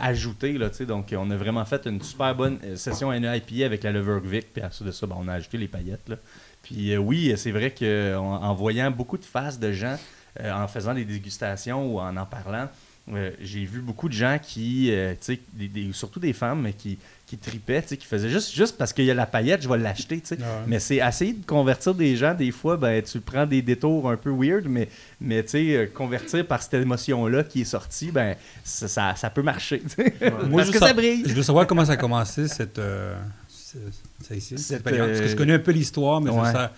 ajouté 0.00 0.54
là. 0.56 0.70
tu 0.70 0.76
sais. 0.76 0.86
Donc, 0.86 1.14
on 1.14 1.30
a 1.30 1.36
vraiment 1.36 1.62
fait 1.66 1.84
une 1.86 2.00
super 2.00 2.34
bonne 2.34 2.58
euh, 2.64 2.74
session 2.74 3.12
NIPA 3.12 3.66
avec 3.66 3.82
la 3.82 3.92
Lever 3.92 4.18
Vic. 4.24 4.50
Puis 4.50 4.62
à 4.62 4.70
de 4.82 4.90
ça, 4.90 5.06
ben, 5.06 5.16
on 5.18 5.28
a 5.28 5.34
ajouté 5.34 5.58
les 5.58 5.68
paillettes. 5.68 6.08
Là. 6.08 6.16
Puis 6.62 6.94
euh, 6.94 6.96
oui, 6.96 7.34
c'est 7.36 7.50
vrai 7.50 7.70
qu'en 7.70 8.42
en 8.42 8.54
voyant 8.54 8.90
beaucoup 8.90 9.18
de 9.18 9.24
faces 9.26 9.58
de 9.60 9.72
gens, 9.72 9.96
en 10.42 10.66
faisant 10.68 10.94
des 10.94 11.04
dégustations 11.04 11.92
ou 11.94 12.00
en 12.00 12.16
en 12.16 12.24
parlant, 12.24 12.68
j'ai 13.42 13.64
vu 13.66 13.80
beaucoup 13.82 14.08
de 14.08 14.14
gens 14.14 14.38
qui, 14.40 14.90
des- 15.52 15.68
des- 15.68 15.92
surtout 15.92 16.20
des 16.20 16.32
femmes, 16.32 16.62
mais 16.62 16.72
qui, 16.72 16.98
qui 17.36 17.50
sais, 17.86 17.96
qui 17.96 18.06
faisaient 18.06 18.28
juste, 18.28 18.52
juste 18.54 18.76
parce 18.76 18.92
qu'il 18.92 19.04
y 19.04 19.10
a 19.10 19.14
la 19.14 19.26
paillette, 19.26 19.62
je 19.62 19.68
vais 19.68 19.78
l'acheter. 19.78 20.22
Ouais. 20.30 20.36
Mais 20.66 20.80
c'est 20.80 20.96
essayer 20.96 21.32
de 21.32 21.44
convertir 21.44 21.94
des 21.94 22.16
gens, 22.16 22.34
des 22.34 22.50
fois, 22.50 22.76
ben, 22.76 23.02
tu 23.02 23.20
prends 23.20 23.46
des 23.46 23.62
détours 23.62 24.10
un 24.10 24.16
peu 24.16 24.30
weird, 24.30 24.66
mais, 24.66 24.88
mais 25.20 25.44
euh, 25.54 25.86
convertir 25.86 26.46
par 26.46 26.62
cette 26.62 26.74
émotion-là 26.74 27.44
qui 27.44 27.62
est 27.62 27.64
sortie, 27.64 28.10
ben, 28.10 28.36
ça, 28.64 28.88
ça, 28.88 29.14
ça 29.16 29.30
peut 29.30 29.42
marcher. 29.42 29.80
tu 29.80 29.88
sais. 29.88 30.14
Moi, 30.48 30.62
parce 30.62 30.70
que 30.70 30.78
veux 30.78 30.86
ça 30.86 30.92
brille. 30.92 31.22
Je 31.26 31.34
veux 31.34 31.42
savoir 31.42 31.66
comment 31.66 31.84
ça 31.84 31.92
a 31.92 31.96
commencé, 31.96 32.48
cette. 32.48 32.78
euh, 32.78 33.14
ici. 34.30 34.58
Cette, 34.58 34.82
Parce 34.82 34.96
que 34.96 35.26
je 35.26 35.32
euh, 35.32 35.36
connais 35.36 35.54
un 35.54 35.58
peu 35.60 35.72
l'histoire, 35.72 36.20
mais 36.20 36.30
ouais. 36.30 36.52
ça. 36.52 36.72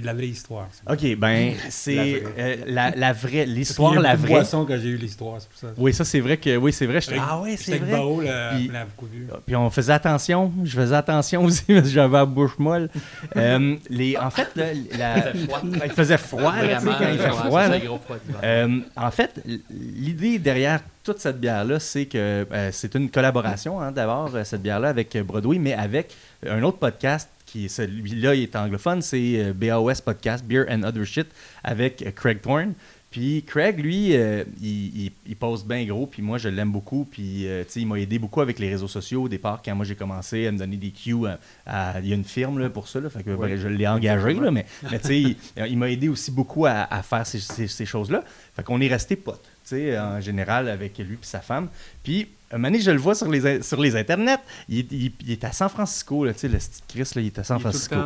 De 0.00 0.06
la 0.06 0.14
vraie 0.14 0.28
histoire. 0.28 0.68
OK, 0.90 1.16
ben, 1.16 1.54
c'est 1.70 2.22
euh, 2.38 2.56
la, 2.66 2.90
la 2.90 3.12
vraie, 3.12 3.46
l'histoire, 3.46 3.94
la 3.98 4.14
vraie. 4.16 4.28
boissons 4.28 4.64
quand 4.66 4.76
j'ai 4.80 4.88
eu 4.90 4.96
l'histoire, 4.96 5.36
c'est 5.40 5.48
pour 5.48 5.58
ça. 5.58 5.66
Oui, 5.76 5.94
ça, 5.94 6.04
c'est 6.04 6.20
vrai 6.20 6.36
que, 6.36 6.56
oui, 6.56 6.72
c'est 6.72 6.86
vrai. 6.86 7.00
j'étais- 7.00 7.16
Ah 7.20 7.40
ouais, 7.40 7.52
J'étais 7.52 7.62
c'est 7.72 7.78
vrai. 7.78 7.92
Bao, 7.92 8.20
là, 8.20 8.50
Puis- 8.54 8.66
on 8.68 8.72
l'a 8.72 8.84
beaucoup 8.84 9.06
vu. 9.06 9.26
Puis 9.46 9.56
on 9.56 9.70
faisait 9.70 9.92
attention, 9.92 10.52
je 10.64 10.76
faisais 10.78 10.94
attention 10.94 11.44
aussi 11.44 11.64
parce 11.66 11.80
que 11.82 11.88
j'avais 11.88 12.16
la 12.18 12.24
bouche 12.26 12.58
molle. 12.58 12.88
Euh, 13.36 13.76
les, 13.88 14.16
en 14.16 14.30
fait, 14.30 14.48
là, 14.56 14.66
la- 14.98 15.32
il 15.86 15.90
faisait 15.92 16.18
froid, 16.18 16.54
là, 16.54 16.76
tu 16.80 16.86
sais, 16.86 16.92
quand 16.98 17.08
il 17.12 17.18
fait 17.18 17.28
froid. 17.30 17.68
là. 17.68 17.78
gros 17.78 17.98
froid 17.98 18.16
d'hiver. 18.24 18.40
Euh, 18.44 18.78
en 18.96 19.10
fait, 19.10 19.40
l'idée 19.70 20.38
derrière 20.38 20.80
toute 21.02 21.20
cette 21.20 21.40
bière-là, 21.40 21.80
c'est 21.80 22.06
que 22.06 22.46
euh, 22.52 22.68
c'est 22.72 22.94
une 22.94 23.08
collaboration, 23.10 23.80
hein, 23.80 23.92
d'abord, 23.92 24.30
euh, 24.34 24.44
cette 24.44 24.62
bière-là 24.62 24.88
avec 24.88 25.14
euh, 25.16 25.22
Broadway, 25.22 25.58
mais 25.58 25.72
avec 25.72 26.14
un 26.46 26.62
autre 26.62 26.78
podcast 26.78 27.28
qui 27.50 27.68
celui-là, 27.68 28.34
il 28.34 28.42
est 28.44 28.56
anglophone, 28.56 29.02
c'est 29.02 29.40
euh, 29.40 29.52
BAOS 29.54 30.02
Podcast, 30.04 30.44
Beer 30.44 30.64
and 30.70 30.82
Other 30.82 31.04
Shit, 31.04 31.26
avec 31.64 32.02
euh, 32.02 32.10
Craig 32.10 32.40
Thorne. 32.40 32.74
Puis 33.10 33.42
Craig, 33.46 33.80
lui, 33.80 34.14
euh, 34.14 34.44
il, 34.60 35.04
il, 35.06 35.12
il 35.26 35.34
pose 35.36 35.64
bien 35.64 35.82
gros, 35.86 36.06
puis 36.06 36.20
moi, 36.20 36.36
je 36.36 36.50
l'aime 36.50 36.70
beaucoup. 36.70 37.06
Puis, 37.10 37.46
euh, 37.48 37.64
tu 37.64 37.70
sais, 37.72 37.80
il 37.80 37.86
m'a 37.86 37.98
aidé 37.98 38.18
beaucoup 38.18 38.42
avec 38.42 38.58
les 38.58 38.68
réseaux 38.68 38.86
sociaux 38.86 39.22
au 39.22 39.28
départ, 39.30 39.62
quand 39.64 39.74
moi, 39.74 39.86
j'ai 39.86 39.94
commencé 39.94 40.46
à 40.46 40.52
me 40.52 40.58
donner 40.58 40.76
des 40.76 40.90
cues. 40.90 41.26
à- 41.26 41.38
à- 41.64 42.00
il 42.00 42.08
y 42.08 42.12
a 42.12 42.16
une 42.16 42.24
firme 42.24 42.58
là, 42.58 42.68
pour 42.68 42.86
ça, 42.86 43.00
là, 43.00 43.08
fait 43.08 43.22
que, 43.22 43.30
je 43.56 43.68
l'ai 43.68 43.88
engagé, 43.88 44.34
là, 44.34 44.50
mais, 44.50 44.66
mais 44.90 44.98
tu 44.98 45.06
sais, 45.06 45.20
il, 45.22 45.36
il 45.70 45.78
m'a 45.78 45.90
aidé 45.90 46.10
aussi 46.10 46.30
beaucoup 46.30 46.66
à, 46.66 46.86
à 46.92 47.02
faire 47.02 47.26
ces, 47.26 47.40
ces- 47.40 47.66
ces 47.66 47.86
choses-là. 47.86 48.22
Fait 48.54 48.62
qu'on 48.62 48.78
est 48.82 48.88
resté 48.88 49.16
potes, 49.16 49.42
sais, 49.68 49.98
en 49.98 50.20
général, 50.20 50.68
avec 50.68 50.96
lui 50.98 51.14
et 51.14 51.18
sa 51.22 51.40
femme. 51.40 51.68
Puis, 52.02 52.28
un 52.50 52.56
moment 52.56 52.68
donné, 52.68 52.80
je 52.80 52.90
le 52.90 52.96
vois 52.98 53.14
sur 53.14 53.28
les, 53.30 53.62
sur 53.62 53.78
les 53.80 53.94
internets. 53.94 54.38
Il, 54.70 54.78
est- 54.78 54.92
il- 54.92 55.12
il 55.26 55.32
est 55.32 55.44
à 55.44 55.52
San 55.52 55.68
Francisco, 55.68 56.24
là, 56.24 56.32
tu 56.32 56.40
sais, 56.40 56.48
le 56.48 56.56
petit 56.56 56.80
Chris, 56.88 57.10
là, 57.14 57.20
il 57.20 57.26
est 57.26 57.38
à 57.38 57.44
San 57.44 57.58
Francisco. 57.60 57.96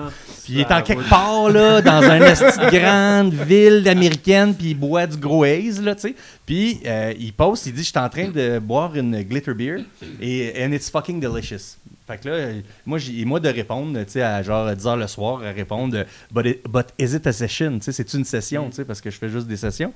Puis 0.44 0.54
il 0.54 0.60
est 0.60 0.72
en 0.72 0.82
quelque 0.82 1.08
part, 1.08 1.48
là, 1.50 1.80
dans 1.82 2.02
une 2.02 2.70
grande 2.70 3.34
ville 3.34 3.86
américaine, 3.88 4.54
puis 4.54 4.70
il 4.70 4.74
boit 4.74 5.06
du 5.06 5.16
gros 5.16 5.44
haze, 5.44 5.80
là, 5.80 5.94
tu 5.94 6.00
sais. 6.08 6.14
Puis 6.44 6.80
euh, 6.86 7.14
il 7.18 7.32
poste, 7.32 7.66
il 7.66 7.72
dit, 7.74 7.84
je 7.84 7.90
suis 7.90 7.98
en 7.98 8.08
train 8.08 8.28
de 8.30 8.58
boire 8.58 8.96
une 8.96 9.22
glitter 9.22 9.54
beer, 9.54 9.84
et 10.20 10.52
and 10.64 10.72
it's 10.72 10.90
fucking 10.90 11.20
delicious. 11.20 11.76
Fait 12.04 12.18
que 12.18 12.28
là, 12.28 12.34
euh, 12.34 12.60
moi, 12.84 12.98
j'ai, 12.98 13.24
moi 13.24 13.38
de 13.38 13.48
répondre, 13.48 13.96
tu 14.04 14.10
sais, 14.10 14.22
à 14.22 14.42
genre 14.42 14.68
10h 14.72 14.98
le 14.98 15.06
soir, 15.06 15.40
à 15.44 15.52
répondre, 15.52 16.04
but, 16.32 16.46
it- 16.46 16.68
but 16.68 16.86
is 16.98 17.14
it 17.14 17.24
a 17.28 17.32
session? 17.32 17.78
Tu 17.78 17.84
sais, 17.84 17.92
c'est 17.92 18.12
une 18.14 18.24
session, 18.24 18.68
tu 18.70 18.76
sais, 18.76 18.84
parce 18.84 19.00
que 19.00 19.08
je 19.08 19.18
fais 19.18 19.28
juste 19.28 19.46
des 19.46 19.56
sessions. 19.56 19.92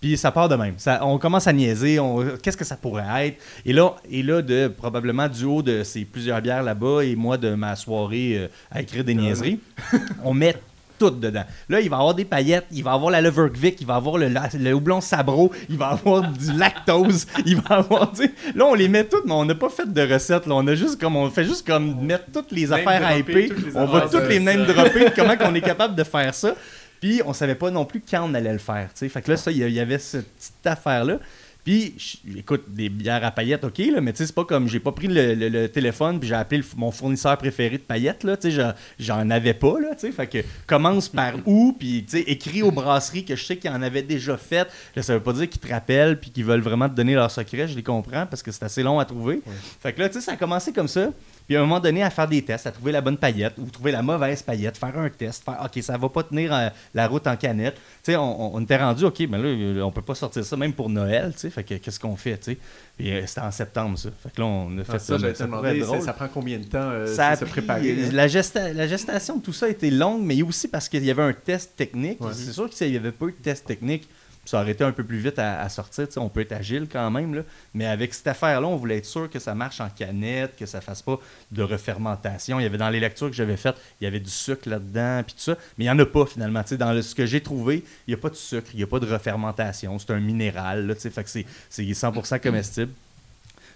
Puis 0.00 0.16
ça 0.16 0.30
part 0.30 0.48
de 0.48 0.54
même. 0.54 0.74
Ça, 0.76 1.00
on 1.04 1.18
commence 1.18 1.46
à 1.48 1.52
niaiser. 1.52 1.98
on- 1.98 2.24
Qu'est-ce 2.42 2.56
que 2.56 2.64
ça 2.64 2.76
pourrait 2.76 3.26
être? 3.26 3.38
Et 3.66 3.72
là, 3.72 3.96
et 4.10 4.22
là 4.22 4.42
de, 4.42 4.68
probablement 4.68 5.26
du 5.28 5.44
haut 5.44 5.60
de 5.62 5.82
ces 5.82 6.04
plusieurs 6.04 6.40
bières 6.40 6.62
là-bas 6.62 7.02
et 7.04 7.16
moi 7.16 7.36
de 7.36 7.54
ma 7.54 7.74
soirée 7.74 8.34
euh, 8.36 8.46
à 8.70 8.80
écrire 8.80 9.02
des 9.02 9.14
niaiseries, 9.14 9.58
on 10.24 10.32
met 10.34 10.54
tout 11.00 11.10
dedans. 11.10 11.44
Là, 11.68 11.80
il 11.80 11.88
va 11.90 11.96
avoir 11.98 12.14
des 12.14 12.24
paillettes, 12.24 12.66
il 12.72 12.82
va 12.82 12.92
avoir 12.92 13.10
la 13.12 13.20
Leverkvik, 13.20 13.80
il 13.80 13.86
va 13.86 13.94
avoir 13.96 14.18
le, 14.18 14.28
la- 14.28 14.48
le 14.58 14.72
houblon 14.72 15.00
sabro, 15.00 15.52
il 15.68 15.76
va 15.76 15.88
avoir 15.88 16.22
du 16.28 16.52
lactose, 16.56 17.26
il 17.46 17.56
va 17.60 17.76
avoir, 17.76 18.12
là, 18.54 18.64
on 18.66 18.74
les 18.74 18.88
met 18.88 19.04
toutes, 19.04 19.24
mais 19.24 19.32
on 19.32 19.44
n'a 19.44 19.54
pas 19.54 19.68
fait 19.68 19.92
de 19.92 20.12
recettes, 20.12 20.46
là. 20.46 20.54
On 20.56 20.66
a 20.66 20.74
juste 20.76 21.00
comme, 21.00 21.14
on 21.16 21.28
fait 21.30 21.44
juste 21.44 21.64
comme 21.66 22.00
mettre 22.04 22.24
toutes 22.32 22.50
les 22.52 22.72
affaires 22.72 23.04
à 23.06 23.16
épée, 23.16 23.50
on 23.76 23.84
va 23.86 24.02
toutes 24.02 24.28
les 24.28 24.38
ça. 24.38 24.40
name 24.56 24.64
dropper, 24.64 25.06
comment 25.16 25.36
qu'on 25.36 25.54
est 25.54 25.60
capable 25.60 25.94
de 25.96 26.02
faire 26.04 26.34
ça? 26.34 26.54
Puis 27.00 27.20
on 27.24 27.32
savait 27.32 27.54
pas 27.54 27.70
non 27.70 27.84
plus 27.84 28.02
quand 28.08 28.28
on 28.28 28.34
allait 28.34 28.52
le 28.52 28.58
faire. 28.58 28.90
Fait 28.94 29.08
que 29.22 29.30
là, 29.30 29.36
ça, 29.36 29.50
il 29.50 29.58
y 29.58 29.80
avait 29.80 29.98
cette 29.98 30.26
petite 30.34 30.66
affaire-là. 30.66 31.18
Puis, 31.64 31.94
écoute, 32.38 32.64
des 32.68 32.88
bières 32.88 33.22
à 33.24 33.30
paillettes, 33.30 33.62
ok, 33.64 33.76
là, 33.92 34.00
mais 34.00 34.12
tu 34.12 34.18
sais, 34.18 34.26
c'est 34.26 34.34
pas 34.34 34.44
comme 34.46 34.68
j'ai 34.68 34.80
pas 34.80 34.92
pris 34.92 35.06
le, 35.06 35.34
le- 35.34 35.50
le 35.50 35.68
téléphone 35.68 36.18
puis 36.18 36.26
j'ai 36.26 36.34
appelé 36.34 36.58
le- 36.62 36.64
mon 36.78 36.90
fournisseur 36.90 37.36
préféré 37.36 37.76
de 37.76 37.82
paillettes, 37.82 38.24
là, 38.24 38.38
tu 38.38 38.50
sais, 38.50 38.74
j'en- 38.98 39.28
avais 39.28 39.52
pas, 39.52 39.78
là, 39.78 39.88
tu 39.94 40.06
sais, 40.06 40.12
fait 40.12 40.26
que 40.28 40.38
commence 40.66 41.10
par 41.10 41.34
où, 41.46 41.76
puis 41.78 42.04
tu 42.08 42.16
sais, 42.16 42.22
écris 42.22 42.62
aux 42.62 42.70
brasseries 42.70 43.24
que 43.24 43.36
je 43.36 43.44
sais 43.44 43.58
qu'ils 43.58 43.70
en 43.70 43.82
avaient 43.82 44.00
déjà 44.02 44.38
fait. 44.38 44.66
Là, 44.96 45.02
ça 45.02 45.12
veut 45.12 45.22
pas 45.22 45.34
dire 45.34 45.50
qu'ils 45.50 45.60
te 45.60 45.68
rappellent 45.70 46.18
puis 46.18 46.30
qu'ils 46.30 46.44
veulent 46.44 46.62
vraiment 46.62 46.88
te 46.88 46.94
donner 46.94 47.14
leur 47.14 47.30
secret, 47.30 47.68
je 47.68 47.76
les 47.76 47.82
comprends 47.82 48.24
parce 48.24 48.42
que 48.42 48.50
c'est 48.50 48.64
assez 48.64 48.82
long 48.82 48.98
à 48.98 49.04
trouver. 49.04 49.42
Fait 49.82 49.92
que 49.92 50.00
là, 50.00 50.08
tu 50.08 50.14
sais, 50.14 50.20
ça 50.22 50.32
a 50.32 50.36
commencé 50.36 50.72
comme 50.72 50.88
ça. 50.88 51.10
Puis 51.48 51.56
à 51.56 51.60
un 51.60 51.62
moment 51.62 51.80
donné, 51.80 52.02
à 52.02 52.10
faire 52.10 52.28
des 52.28 52.42
tests, 52.42 52.66
à 52.66 52.70
trouver 52.70 52.92
la 52.92 53.00
bonne 53.00 53.16
paillette 53.16 53.54
ou 53.56 53.64
trouver 53.70 53.90
la 53.90 54.02
mauvaise 54.02 54.42
paillette, 54.42 54.76
faire 54.76 54.96
un 54.98 55.08
test, 55.08 55.42
faire 55.42 55.58
OK, 55.64 55.82
ça 55.82 55.96
va 55.96 56.08
pas 56.10 56.22
tenir 56.22 56.54
euh, 56.54 56.68
la 56.94 57.08
route 57.08 57.26
en 57.26 57.36
canette. 57.36 57.74
Tu 57.76 57.80
sais, 58.12 58.16
on, 58.16 58.54
on- 58.54 58.60
était 58.60 58.76
rendu 58.76 59.02
OK, 59.04 59.20
mais 59.20 59.38
là, 59.38 59.44
euh, 59.44 59.80
on 59.80 59.90
peut 59.90 60.02
pas 60.02 60.14
sortir 60.14 60.44
ça 60.44 60.56
même 60.58 60.74
pour 60.74 60.90
Noël, 60.90 61.32
tu 61.32 61.38
sais. 61.40 61.50
Fait 61.50 61.64
que 61.64 61.74
qu'est-ce 61.76 61.98
qu'on 61.98 62.16
fait, 62.16 62.36
tu 62.36 62.52
sais? 62.52 62.58
Puis 62.98 63.10
euh, 63.10 63.26
c'était 63.26 63.40
en 63.40 63.50
septembre, 63.50 63.96
ça. 63.98 64.10
Fait 64.22 64.30
que 64.30 64.40
là, 64.42 64.46
on 64.46 64.76
a 64.78 64.84
fait 64.84 64.92
Ah, 64.92 64.98
ça, 64.98 65.18
ça 65.18 65.34
ça, 65.34 66.00
ça 66.04 66.12
prend 66.12 66.28
combien 66.28 66.58
de 66.58 66.64
temps 66.64 66.78
euh, 66.90 67.06
Ça 67.06 67.28
a 67.28 67.36
se 67.36 67.46
préparer? 67.46 67.94
la, 68.12 68.26
gesta- 68.28 68.74
la 68.74 68.86
gestation 68.86 69.38
de 69.38 69.42
tout 69.42 69.54
ça 69.54 69.66
a 69.66 69.68
été 69.70 69.90
longue, 69.90 70.22
mais 70.22 70.42
aussi 70.42 70.68
parce 70.68 70.86
qu'il 70.88 71.02
y 71.04 71.10
avait 71.10 71.22
un 71.22 71.32
test 71.32 71.74
technique. 71.76 72.20
Ouais. 72.20 72.32
C'est 72.34 72.52
sûr 72.52 72.68
que 72.68 72.74
s'il 72.74 72.90
n'y 72.90 72.96
avait 72.98 73.10
pas 73.12 73.24
eu 73.26 73.32
de 73.32 73.42
test 73.42 73.64
technique, 73.66 74.06
ça 74.48 74.62
aurait 74.62 74.70
été 74.70 74.82
un 74.82 74.92
peu 74.92 75.04
plus 75.04 75.18
vite 75.18 75.38
à, 75.38 75.68
sortir. 75.68 76.06
Tu 76.06 76.14
sais, 76.14 76.20
on 76.20 76.30
peut 76.30 76.40
être 76.40 76.52
agile 76.52 76.86
quand 76.90 77.10
même. 77.10 77.34
Là. 77.34 77.42
Mais 77.74 77.84
avec 77.84 78.14
cette 78.14 78.28
affaire-là, 78.28 78.66
on 78.66 78.76
voulait 78.76 78.96
être 78.96 79.04
sûr 79.04 79.28
que 79.28 79.38
ça 79.38 79.54
marche 79.54 79.78
en 79.82 79.90
canette, 79.90 80.56
que 80.56 80.64
ça 80.64 80.80
fasse 80.80 81.02
pas 81.02 81.20
de 81.52 81.62
refermentation. 81.62 82.58
Il 82.58 82.62
y 82.62 82.66
avait 82.66 82.78
dans 82.78 82.88
les 82.88 82.98
lectures 82.98 83.28
que 83.28 83.36
j'avais 83.36 83.58
faites, 83.58 83.76
il 84.00 84.04
y 84.04 84.06
avait 84.06 84.20
du 84.20 84.30
sucre 84.30 84.66
là-dedans, 84.66 85.22
puis 85.22 85.34
tout 85.34 85.42
ça. 85.42 85.58
Mais 85.76 85.84
il 85.84 85.88
n'y 85.88 85.90
en 85.90 85.98
a 85.98 86.06
pas 86.06 86.24
finalement. 86.24 86.62
Dans 86.78 87.02
ce 87.02 87.14
que 87.14 87.26
j'ai 87.26 87.42
trouvé, 87.42 87.84
il 88.06 88.10
n'y 88.10 88.14
a 88.14 88.16
pas 88.16 88.30
de 88.30 88.36
sucre, 88.36 88.68
il 88.72 88.78
n'y 88.78 88.82
a 88.82 88.86
pas 88.86 89.00
de 89.00 89.06
refermentation. 89.06 89.98
C'est 89.98 90.12
un 90.12 90.20
minéral. 90.20 90.86
Là, 90.86 90.94
fait 90.94 91.10
que 91.10 91.28
c'est 91.28 91.44
c'est 91.68 91.82
100% 91.82 92.40
comestible. 92.40 92.92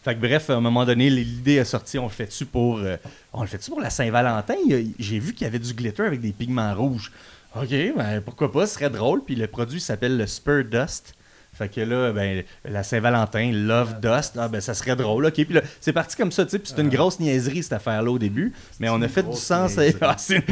Fait 0.02 0.14
que 0.14 0.20
bref, 0.20 0.48
à 0.48 0.54
un 0.54 0.60
moment 0.60 0.86
donné, 0.86 1.10
l'idée 1.10 1.56
est 1.56 1.64
sortie, 1.64 1.98
on 1.98 2.04
le 2.04 2.08
fait-tu 2.08 2.46
pour, 2.46 2.78
euh, 2.78 2.96
on 3.32 3.42
le 3.42 3.46
fait 3.46 3.64
pour 3.68 3.80
la 3.80 3.90
Saint-Valentin? 3.90 4.54
J'ai 4.98 5.18
vu 5.18 5.32
qu'il 5.34 5.44
y 5.44 5.48
avait 5.48 5.60
du 5.60 5.74
glitter 5.74 6.02
avec 6.02 6.20
des 6.20 6.32
pigments 6.32 6.74
rouges. 6.74 7.12
OK, 7.54 7.68
ben 7.96 8.20
pourquoi 8.24 8.50
pas, 8.50 8.66
ce 8.66 8.74
serait 8.74 8.90
drôle. 8.90 9.22
Puis 9.24 9.34
le 9.34 9.46
produit 9.46 9.80
s'appelle 9.80 10.16
le 10.16 10.26
Spur 10.26 10.64
Dust. 10.64 11.14
Fait 11.54 11.68
que 11.68 11.82
là, 11.82 12.12
ben, 12.12 12.44
la 12.64 12.82
Saint-Valentin, 12.82 13.50
Love 13.52 14.00
Dust, 14.00 14.38
ah 14.38 14.48
ben 14.48 14.62
ça 14.62 14.72
serait 14.72 14.96
drôle, 14.96 15.26
ok. 15.26 15.34
Puis 15.34 15.52
là, 15.52 15.60
c'est 15.82 15.92
parti 15.92 16.16
comme 16.16 16.32
ça, 16.32 16.46
tu 16.46 16.52
sais, 16.52 16.58
puis 16.58 16.68
c'était 16.68 16.80
une 16.80 16.88
grosse 16.88 17.20
niaiserie 17.20 17.62
cette 17.62 17.74
affaire-là 17.74 18.10
au 18.10 18.18
début, 18.18 18.54
mais 18.80 18.88
on 18.88 19.02
a 19.02 19.06
fait 19.08 19.22
du 19.22 19.36
sens. 19.36 19.76
Ah, 20.00 20.14
c'est- 20.16 20.42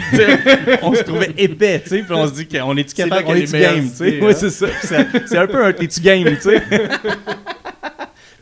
on 0.83 0.95
se 0.95 1.01
trouvait 1.03 1.33
épais, 1.39 1.81
tu 1.83 1.89
sais, 1.89 2.03
puis 2.03 2.13
on 2.13 2.29
se 2.29 2.35
dit 2.35 2.47
qu'on 2.47 2.77
est-tu 2.77 2.91
C'est 2.95 3.09
capable, 3.09 3.23
là 3.23 3.29
on 3.29 3.33
que 3.33 3.39
les 3.39 3.57
est-tu 3.57 3.75
game, 3.75 3.91
tu 3.91 3.97
sais. 3.97 4.21
Ouais, 4.21 4.31
hein. 4.33 4.37
c'est 4.39 4.51
ça. 4.51 4.67
C'est- 4.83 5.27
C'est 5.27 5.39
un 5.39 5.47
peu 5.47 5.65
un 5.65 5.73
t'es-tu 5.73 6.01
game, 6.03 6.25
tu 6.37 6.41
sais. 6.43 6.63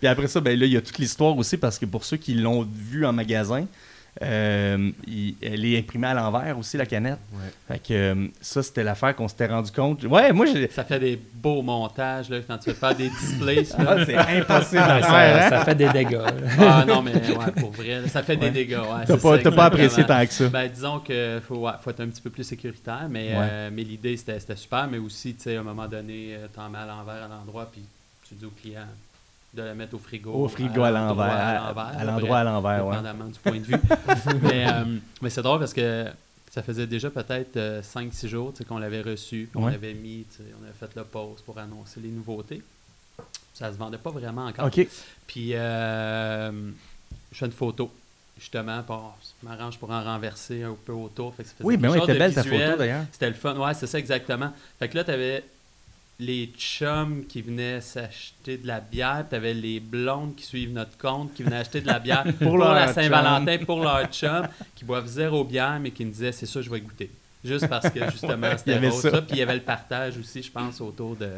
Puis 0.00 0.06
après 0.08 0.26
ça, 0.28 0.40
ben 0.40 0.58
là, 0.58 0.66
il 0.66 0.72
y 0.72 0.76
a 0.76 0.80
toute 0.80 0.98
l'histoire 0.98 1.36
aussi 1.38 1.56
parce 1.56 1.78
que 1.78 1.86
pour 1.86 2.04
ceux 2.04 2.16
qui 2.16 2.34
l'ont 2.34 2.66
vu 2.72 3.04
en 3.06 3.12
magasin, 3.12 3.66
euh, 4.22 4.90
il- 5.06 5.36
elle 5.42 5.64
est 5.64 5.78
imprimée 5.78 6.08
à 6.08 6.14
l'envers 6.14 6.58
aussi, 6.58 6.76
la 6.76 6.86
canette. 6.86 7.18
Ouais. 7.32 7.50
Fait 7.68 7.78
que 7.78 7.92
euh, 7.94 8.26
ça, 8.40 8.62
c'était 8.62 8.82
l'affaire 8.82 9.14
qu'on 9.14 9.28
s'était 9.28 9.46
rendu 9.46 9.70
compte. 9.70 10.02
Ouais, 10.04 10.32
moi. 10.32 10.46
Ça 10.70 10.84
fait 10.84 10.98
des 10.98 11.20
beaux 11.34 11.62
montages 11.62 12.28
là, 12.30 12.38
quand 12.46 12.58
tu 12.58 12.70
veux 12.70 12.74
faire 12.76 12.94
des 12.94 13.08
displays. 13.08 13.64
Ah, 13.78 13.96
c'est 14.04 14.16
impossible 14.16 14.78
à 14.82 15.00
faire, 15.00 15.06
ça, 15.06 15.46
hein? 15.46 15.50
ça 15.50 15.64
fait 15.64 15.74
des 15.74 15.88
dégâts. 15.90 16.10
là. 16.12 16.32
Ah 16.60 16.84
non, 16.86 17.02
mais 17.02 17.12
ouais, 17.14 17.52
pour 17.60 17.70
vrai, 17.70 18.08
ça 18.08 18.22
fait 18.22 18.36
des 18.36 18.50
dégâts. 18.50 18.76
Ouais, 18.78 19.04
T'as 19.06 19.16
pas, 19.16 19.40
ça, 19.42 19.52
pas 19.52 19.64
apprécié 19.66 20.04
tant 20.04 20.24
que 20.26 20.32
ça. 20.32 20.48
Ben, 20.48 20.68
disons 20.68 20.98
qu'il 21.00 21.40
faut, 21.46 21.56
ouais, 21.58 21.72
faut 21.82 21.90
être 21.90 22.00
un 22.00 22.08
petit 22.08 22.22
peu 22.22 22.30
plus 22.30 22.44
sécuritaire, 22.44 23.06
mais, 23.08 23.28
Ouais. 23.28 23.36
euh, 23.38 23.70
mais 23.72 23.82
l'idée, 23.84 24.16
c'était 24.16 24.40
c'était 24.40 24.56
super. 24.56 24.88
Mais 24.90 24.98
aussi, 24.98 25.34
tu 25.34 25.42
sais, 25.44 25.56
à 25.56 25.60
un 25.60 25.64
moment 25.64 25.86
donné, 25.86 26.36
t'en 26.54 26.68
mets 26.68 26.78
à 26.78 26.86
l'envers 26.86 27.24
à 27.24 27.28
l'endroit, 27.28 27.68
puis 27.70 27.82
tu 28.28 28.34
dis 28.34 28.44
au 28.44 28.50
client 28.50 28.82
de 29.54 29.62
le 29.62 29.74
mettre 29.74 29.94
au 29.94 29.98
frigo. 29.98 30.32
Au 30.32 30.48
frigo 30.48 30.82
à 30.82 30.90
l'envers. 30.90 31.24
À, 31.24 32.04
l'endroit 32.04 32.38
à 32.38 32.44
l'envers, 32.44 32.86
ouais. 32.86 32.90
Dépendamment 32.92 33.24
du 33.26 33.38
point 33.38 33.52
de 33.52 33.64
vue. 33.64 33.74
mais 34.42 34.66
euh, 34.70 34.84
mais 35.22 35.30
c'est 35.30 35.42
drôle 35.42 35.58
parce 35.58 35.72
que 35.72 36.06
ça 36.50 36.62
faisait 36.62 36.86
déjà 36.86 37.10
peut-être 37.10 37.56
5-6 37.82 38.26
jours 38.26 38.52
qu'on 38.68 38.78
l'avait 38.78 39.02
reçu, 39.02 39.48
puis 39.50 39.60
on 39.60 39.66
Ouais. 39.66 39.72
l'avait 39.72 39.94
mis, 39.94 40.26
on 40.60 40.64
avait 40.64 40.72
fait 40.78 40.94
le 40.96 41.04
pause 41.04 41.40
pour 41.44 41.58
annoncer 41.58 42.00
les 42.00 42.08
nouveautés. 42.08 42.62
Ça 43.54 43.72
se 43.72 43.78
vendait 43.78 43.98
pas 43.98 44.10
vraiment 44.10 44.46
encore. 44.46 44.70
Puis, 45.26 45.50
euh, 45.54 46.70
je 47.32 47.38
fais 47.38 47.46
une 47.46 47.52
photo, 47.52 47.90
justement, 48.38 48.82
pour, 48.82 49.16
je 49.42 49.48
m'arrange 49.48 49.78
pour 49.78 49.90
en 49.90 50.02
renverser 50.02 50.62
un 50.62 50.76
peu 50.84 50.92
autour. 50.92 51.34
Fait 51.34 51.42
que 51.42 51.48
ça 51.48 51.54
Oui, 51.60 51.76
mais 51.76 51.88
ouais, 51.88 51.98
chose 51.98 52.04
était 52.08 52.14
de 52.14 52.18
belle 52.18 52.34
ta 52.34 52.44
photo 52.44 52.76
d'ailleurs. 52.78 53.04
C'était 53.12 53.28
le 53.28 53.34
fun, 53.34 53.56
ouais, 53.56 53.74
c'est 53.74 53.86
ça 53.86 53.98
exactement. 53.98 54.52
Fait 54.78 54.88
que 54.88 54.96
là, 54.96 55.04
tu 55.04 55.10
avais 55.10 55.44
les 56.20 56.50
chums 56.58 57.24
qui 57.28 57.42
venaient 57.42 57.80
s'acheter 57.80 58.56
de 58.56 58.66
la 58.66 58.80
bière, 58.80 59.24
tu 59.28 59.36
avais 59.36 59.54
les 59.54 59.78
blondes 59.78 60.34
qui 60.34 60.44
suivent 60.44 60.72
notre 60.72 60.98
compte, 60.98 61.32
qui 61.34 61.44
venaient 61.44 61.58
acheter 61.58 61.80
de 61.80 61.86
la 61.86 62.00
bière 62.00 62.24
pour, 62.40 62.58
leur 62.58 62.74
la. 62.74 62.92
Saint-Valentin, 62.92 63.58
pour 63.64 63.80
leur 63.82 64.04
chum, 64.10 64.48
qui 64.74 64.84
boivent 64.84 65.06
zéro 65.06 65.44
bière, 65.44 65.78
mais 65.80 65.92
qui 65.92 66.04
me 66.04 66.10
disaient, 66.10 66.32
c'est 66.32 66.46
ça, 66.46 66.60
je 66.60 66.68
vais 66.70 66.80
goûter. 66.80 67.10
Juste 67.44 67.68
parce 67.68 67.88
que, 67.88 68.10
justement, 68.10 68.50
c'était 68.58 68.90
ça. 68.90 69.10
ça. 69.12 69.22
Puis 69.22 69.36
il 69.36 69.38
y 69.38 69.42
avait 69.42 69.54
le 69.54 69.60
partage 69.60 70.18
aussi, 70.18 70.42
je 70.42 70.50
pense, 70.50 70.80
autour 70.80 71.14
de 71.16 71.28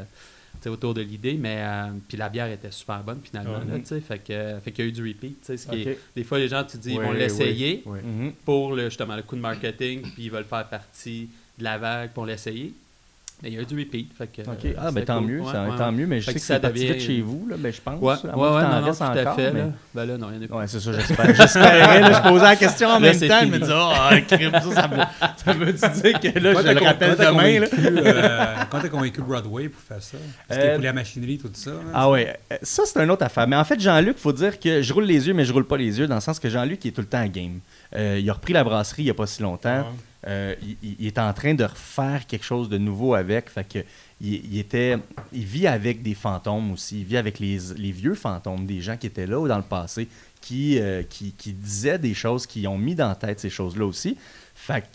autour 0.67 0.93
de 0.93 1.01
l'idée, 1.01 1.39
mais 1.41 1.57
euh, 1.61 1.87
puis 2.07 2.19
la 2.19 2.29
bière 2.29 2.49
était 2.51 2.71
super 2.71 3.03
bonne 3.03 3.21
finalement, 3.23 3.61
Ouais. 3.61 3.79
là, 3.79 4.01
fait 4.01 4.19
que 4.19 4.59
fait 4.63 4.73
qu'il 4.73 4.85
y 4.85 4.89
a 4.89 4.91
eu 4.91 4.93
du 4.93 5.07
repeat, 5.09 5.39
ce 5.57 5.67
qui 5.67 5.83
est- 5.83 5.99
des 6.15 6.23
fois 6.25 6.39
les 6.39 6.49
gens 6.49 6.65
tu 6.65 6.77
dis 6.77 6.93
ils 6.93 7.01
vont 7.01 7.13
l'essayer 7.13 7.83
pour 8.45 8.75
le, 8.75 8.85
justement 8.91 9.17
le 9.17 9.23
coup 9.23 9.37
de 9.37 9.41
marketing, 9.41 10.03
puis 10.03 10.25
ils 10.25 10.31
veulent 10.31 10.45
faire 10.45 10.67
partie 10.69 11.31
de 11.59 11.65
la 11.65 11.79
vague 11.79 12.11
pour 12.11 12.27
l'essayer. 12.27 12.75
Mais 13.42 13.49
il 13.49 13.54
y 13.54 13.59
a 13.59 13.62
eu 13.62 13.64
du 13.64 13.78
repeat, 13.78 14.12
fait 14.16 14.26
que 14.26 14.42
OK. 14.42 14.64
euh, 14.66 14.73
Ah, 14.78 14.90
ben 14.90 15.02
tant 15.04 15.18
cool. 15.18 15.26
mieux, 15.28 15.40
Ouais, 15.40 15.50
ça, 15.52 15.64
ouais, 15.64 15.76
tant 15.78 15.87
ouais. 15.87 15.92
mieux, 15.92 16.06
mais 16.06 16.20
je 16.20 16.26
Fait 16.26 16.32
sais 16.32 16.35
que 16.35 16.40
que 16.40 16.47
ça 16.47 16.61
c'est 16.62 16.68
devient- 16.73 16.92
vite 16.92 17.00
chez 17.00 17.20
vous, 17.23 17.47
là, 17.49 17.56
ben, 17.59 17.73
je 17.73 17.80
pense. 17.80 17.99
Ouais, 18.02 18.12
à 18.12 18.37
ouais, 18.37 18.62
non, 18.62 18.80
non, 18.80 18.87
restes 18.87 18.99
tout 18.99 19.04
à 19.04 19.20
encore, 19.23 19.35
fait. 19.37 19.50
mais- 19.52 19.61
Là. 19.61 19.66
Ben 19.94 20.04
là, 20.04 20.18
non, 20.18 20.26
il 20.30 20.37
y 20.37 20.38
en 20.38 20.42
a 20.42 20.47
plus. 20.47 20.56
Ouais, 20.56 20.66
c'est 20.66 20.80
ça, 20.80 20.92
j'espère. 20.92 21.35
J'espérais, 21.35 22.00
là, 22.00 22.12
je 22.12 22.28
posais 22.28 22.44
la 22.44 22.56
question 22.56 22.88
en 22.88 22.92
Là, 22.99 23.00
même 23.00 23.18
temps, 23.18 23.40
je 23.40 23.47
me 23.47 23.59
disais, 23.59 23.73
ah, 23.75 24.20
crime, 24.28 24.50
ça, 24.52 24.61
ça 24.73 24.87
veut, 25.54 25.76
ça 25.76 25.88
veut 25.88 26.02
dire 26.02 26.20
que 26.20 26.38
là, 26.38 26.52
Quand 26.54 26.62
je 26.62 26.73
le 26.75 26.85
rappelle 26.85 27.16
demain, 27.16 27.61
là. 27.61 27.66
convaincu, 27.68 27.99
euh, 28.06 28.54
Quand 28.70 28.80
t'as 28.80 28.88
convaincu 28.88 29.23
Broadway 29.23 29.68
pour 29.70 29.80
faire 29.80 30.02
ça, 30.02 30.18
parce 30.47 30.61
qu'il 30.61 30.68
Euh, 30.70 30.76
faut 30.76 30.82
la 30.82 30.92
machinerie, 30.92 31.38
tout 31.38 31.49
ça. 31.54 31.70
hein, 31.70 31.90
Ah 31.94 32.11
ouais, 32.11 32.37
euh, 32.52 32.56
ça 32.62 32.82
c'est 32.85 33.00
une 33.02 33.11
autre 33.11 33.25
affaire. 33.25 33.49
Mais 33.49 33.56
en 33.56 33.64
fait, 33.64 33.80
Jean-Luc, 33.80 34.18
faut 34.18 34.32
dire 34.32 34.61
que 34.61 34.82
je 34.82 34.92
roule 34.92 35.04
les 35.04 35.26
yeux, 35.28 35.32
mais 35.35 35.47
je 35.47 35.52
roule 35.54 35.66
pas 35.66 35.78
les 35.78 35.99
yeux, 35.99 36.06
dans 36.06 36.16
le 36.16 36.20
sens 36.20 36.38
que 36.38 36.50
Jean-Luc 36.50 36.85
il 36.85 36.88
est 36.88 36.92
tout 36.92 37.00
le 37.00 37.06
temps 37.06 37.23
à 37.23 37.28
game. 37.28 37.61
Euh, 37.97 38.18
il 38.20 38.28
a 38.28 38.35
repris 38.35 38.52
la 38.52 38.64
brasserie 38.64 39.02
il 39.04 39.06
y 39.06 39.11
a 39.11 39.14
pas 39.14 39.26
si 39.26 39.40
longtemps. 39.42 39.87
Euh, 40.27 40.55
il, 40.62 40.77
il- 40.99 41.07
est 41.07 41.19
en 41.19 41.33
train 41.33 41.55
de 41.55 41.65
refaire 41.65 42.27
quelque 42.27 42.45
chose 42.45 42.69
de 42.69 42.77
nouveau 42.79 43.15
avec. 43.15 43.49
Fait 43.49 43.65
que 43.67 43.79
il, 44.21 44.59
était, 44.59 44.97
il 45.33 45.45
vit 45.45 45.67
avec 45.67 46.03
des 46.03 46.15
fantômes 46.15 46.73
aussi. 46.73 47.00
Il 47.00 47.05
vit 47.07 47.17
avec 47.17 47.39
les, 47.39 47.59
les 47.77 47.91
vieux 47.93 48.15
fantômes, 48.15 48.67
des 48.67 48.83
gens 48.83 48.99
qui 48.99 49.07
étaient 49.07 49.27
là 49.27 49.47
dans 49.49 49.57
le 49.57 49.62
passé, 49.62 50.09
qui, 50.43 50.79
euh, 50.79 51.03
qui 51.09 51.33
disaient 51.55 51.99
des 51.99 52.12
choses, 52.12 52.47
qui 52.47 52.67
ont 52.67 52.77
mis 52.77 52.95
dans 52.95 53.09
la 53.09 53.15
tête 53.15 53.41
ces 53.41 53.49
choses-là 53.50 53.87
aussi. 53.87 54.17
Fait 54.55 54.83
que 54.83 54.87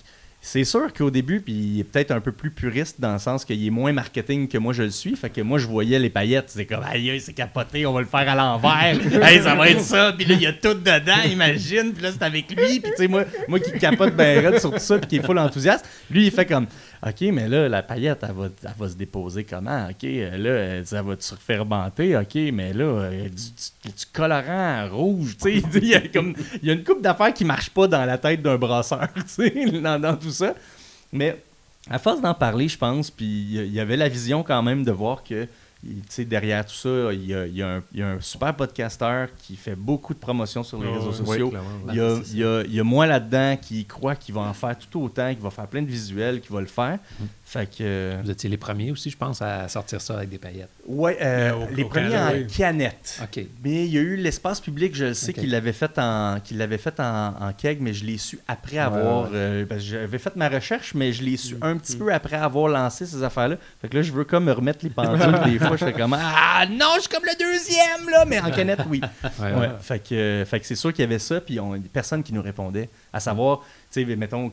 c'est 0.47 0.63
sûr 0.63 0.93
qu'au 0.93 1.09
début, 1.09 1.39
puis 1.39 1.53
il 1.53 1.79
est 1.79 1.83
peut-être 1.83 2.11
un 2.11 2.21
peu 2.21 2.31
plus 2.31 2.51
puriste 2.51 3.01
dans 3.01 3.13
le 3.13 3.17
sens 3.19 3.43
qu'il 3.43 3.65
est 3.65 3.71
moins 3.71 3.91
marketing 3.91 4.47
que 4.47 4.59
moi 4.59 4.73
je 4.73 4.83
le 4.83 4.91
suis. 4.91 5.15
Fait 5.15 5.31
que 5.31 5.41
moi, 5.41 5.57
je 5.57 5.65
voyais 5.65 5.97
les 5.97 6.11
paillettes, 6.11 6.49
c'est 6.49 6.67
comme, 6.67 6.83
aïe, 6.83 7.19
c'est 7.19 7.33
capoté, 7.33 7.83
on 7.87 7.93
va 7.93 8.01
le 8.01 8.05
faire 8.05 8.29
à 8.29 8.35
l'envers. 8.35 9.23
hey, 9.23 9.41
ça 9.41 9.55
va 9.55 9.67
être 9.71 9.81
ça. 9.81 10.13
Puis 10.15 10.23
là, 10.23 10.35
il 10.35 10.41
y 10.43 10.45
a 10.45 10.53
tout 10.53 10.75
dedans, 10.75 11.23
imagine. 11.27 11.93
Puis 11.93 12.03
là, 12.03 12.11
c'est 12.11 12.23
avec 12.23 12.51
lui. 12.51 12.79
Puis 12.79 12.91
tu 12.91 12.95
sais, 12.95 13.07
moi, 13.07 13.23
moi 13.47 13.59
qui 13.59 13.71
capote 13.79 14.15
ben 14.15 14.45
raide 14.45 14.59
sur 14.59 14.71
tout 14.71 14.77
ça, 14.77 14.99
puis 14.99 15.07
qui 15.07 15.15
est 15.15 15.25
full 15.25 15.39
enthousiaste, 15.39 15.83
lui, 16.11 16.27
il 16.27 16.31
fait 16.31 16.45
comme, 16.45 16.67
OK, 17.05 17.21
mais 17.31 17.47
là, 17.47 17.67
la 17.69 17.81
paillette, 17.83 18.19
elle 18.27 18.35
va, 18.35 18.47
elle 18.63 18.69
va 18.77 18.89
se 18.89 18.95
déposer 18.95 19.43
comment? 19.43 19.87
OK, 19.89 20.03
euh, 20.03 20.37
là, 20.37 20.49
euh, 20.49 20.81
ça 20.85 21.01
va 21.01 21.15
se 21.19 21.35
fermenter? 21.35 22.15
OK, 22.17 22.35
mais 22.53 22.73
là, 22.73 22.83
euh, 22.83 23.23
du, 23.23 23.29
du- 23.29 23.89
du 23.91 24.05
colorant 24.13 24.87
rouge, 24.89 25.35
il 25.45 25.87
y 26.63 26.69
a 26.69 26.73
une 26.73 26.83
coupe 26.83 27.01
d'affaires 27.01 27.33
qui 27.33 27.45
marche 27.45 27.69
pas 27.69 27.87
dans 27.87 28.05
la 28.05 28.17
tête 28.17 28.41
d'un 28.41 28.57
brasseur, 28.57 29.07
tu 29.15 29.23
sais, 29.27 29.65
dans, 29.81 29.99
dans 29.99 30.15
tout 30.15 30.31
ça. 30.31 30.53
Mais 31.11 31.41
à 31.89 31.99
force 31.99 32.21
d'en 32.21 32.33
parler, 32.33 32.67
je 32.67 32.77
pense, 32.77 33.11
puis 33.11 33.25
il 33.25 33.71
y 33.73 33.79
avait 33.79 33.97
la 33.97 34.09
vision 34.09 34.41
quand 34.43 34.61
même 34.63 34.83
de 34.83 34.91
voir 34.91 35.23
que, 35.23 35.47
derrière 36.20 36.65
tout 36.65 36.74
ça, 36.74 37.13
il 37.13 37.25
y 37.25 37.34
a, 37.36 37.46
il 37.46 37.56
y 37.56 37.62
a 37.62 37.75
un, 37.75 37.84
il 37.94 38.00
y 38.00 38.04
a 38.04 38.10
un 38.10 38.20
super 38.22 38.56
podcasteur 38.56 39.30
qui 39.38 39.56
fait 39.56 39.75
beaucoup 39.75 40.13
de 40.13 40.20
promotion 40.20 40.63
sur 40.63 40.82
les 40.82 40.89
réseaux 40.92 41.13
sociaux. 41.13 41.51
Il 41.89 41.96
y, 41.96 42.00
a, 42.00 42.20
il, 42.32 42.38
y 42.38 42.44
a, 42.44 42.62
il 42.63 42.74
y 42.74 42.80
a 42.80 42.84
moi 42.84 43.06
là-dedans 43.06 43.58
qui 43.62 43.86
croit 43.86 44.15
qu'il 44.15 44.34
va 44.34 44.42
en 44.42 44.54
faire 44.54 44.77
tout 44.77 45.01
autant, 45.04 45.34
qu'il 45.34 45.44
va 45.44 45.50
faire 45.51 45.68
plein 45.68 45.82
de 45.82 45.88
visuels, 45.88 46.42
qu'il 46.42 46.54
va 46.54 46.62
le 46.62 46.68
faire. 46.68 47.00
Fait 47.47 47.67
que. 47.69 47.75
euh, 47.81 48.21
Vous 48.23 48.31
étiez 48.31 48.49
les 48.49 48.57
premiers 48.57 48.89
aussi, 48.91 49.11
je 49.11 49.17
pense, 49.17 49.39
à 49.41 49.67
sortir 49.67 50.01
ça 50.01 50.15
avec 50.17 50.29
des 50.29 50.39
paillettes. 50.39 50.69
ouais, 50.87 51.15
euh, 51.21 51.51
les 51.75 51.85
premiers 51.85 52.09
Canada, 52.09 52.29
en 52.31 52.33
oui. 52.39 52.47
canette. 52.47 53.21
OK. 53.23 53.45
Mais 53.63 53.85
il 53.85 53.93
y 53.93 53.97
a 53.99 54.01
eu 54.01 54.15
l'espace 54.15 54.59
public, 54.59 54.95
je 54.95 55.05
le 55.05 55.13
sais 55.13 55.31
qu'il 55.31 55.51
l'avait 55.51 55.71
fait 55.71 55.97
en 55.99 56.39
qu'il 56.43 56.57
l'avait 56.57 56.79
fait 56.79 56.99
en, 56.99 57.33
en 57.39 57.53
keg, 57.53 57.79
mais 57.81 57.93
je 57.93 58.03
l'ai 58.03 58.17
su 58.17 58.39
après 58.47 58.79
avoir. 58.79 59.25
ouais. 59.25 59.29
euh, 59.35 59.65
parce 59.67 59.81
que 59.81 59.87
j'avais 59.89 60.17
fait 60.17 60.35
ma 60.35 60.49
recherche, 60.49 60.95
mais 60.95 61.13
je 61.13 61.23
l'ai 61.23 61.37
su 61.37 61.53
Mm. 61.55 61.59
un 61.61 61.77
petit 61.77 61.95
peu 61.95 62.11
après 62.11 62.35
avoir 62.35 62.67
lancé 62.67 63.05
ces 63.05 63.21
affaires-là. 63.21 63.57
Fait 63.81 63.89
que 63.89 63.95
là, 63.97 64.01
je 64.01 64.11
veux 64.11 64.23
comme 64.25 64.45
me 64.45 64.51
remettre 64.51 64.79
les 64.83 64.89
pendules. 64.89 65.39
des 65.45 65.59
fois, 65.59 65.77
je 65.77 65.85
fais 65.85 65.93
comme 65.93 66.13
Ah 66.19 66.65
non, 66.69 66.93
je 66.95 67.01
suis 67.01 67.09
comme 67.09 67.23
le 67.25 67.37
deuxième, 67.37 68.09
là, 68.09 68.25
mais 68.25 68.39
en 68.39 68.49
canette, 68.49 68.79
oui. 68.89 69.01
Ouais, 69.39 69.51
Ouais. 69.51 69.59
ouais. 69.59 69.69
Fait 69.81 69.99
que, 69.99 70.15
euh, 70.15 70.45
fait 70.45 70.59
que 70.59 70.65
c'est 70.65 70.75
sûr 70.75 70.91
qu'il 70.91 71.03
y 71.03 71.07
avait 71.07 71.19
ça, 71.19 71.39
puis 71.41 71.59
on 71.59 71.73
des 71.77 71.89
personnes 71.89 72.23
qui 72.23 72.33
nous 72.33 72.41
répondaient, 72.41 72.89
à 73.13 73.19
savoir, 73.19 73.59
tu 73.91 74.03
sais, 74.05 74.15
mettons, 74.15 74.51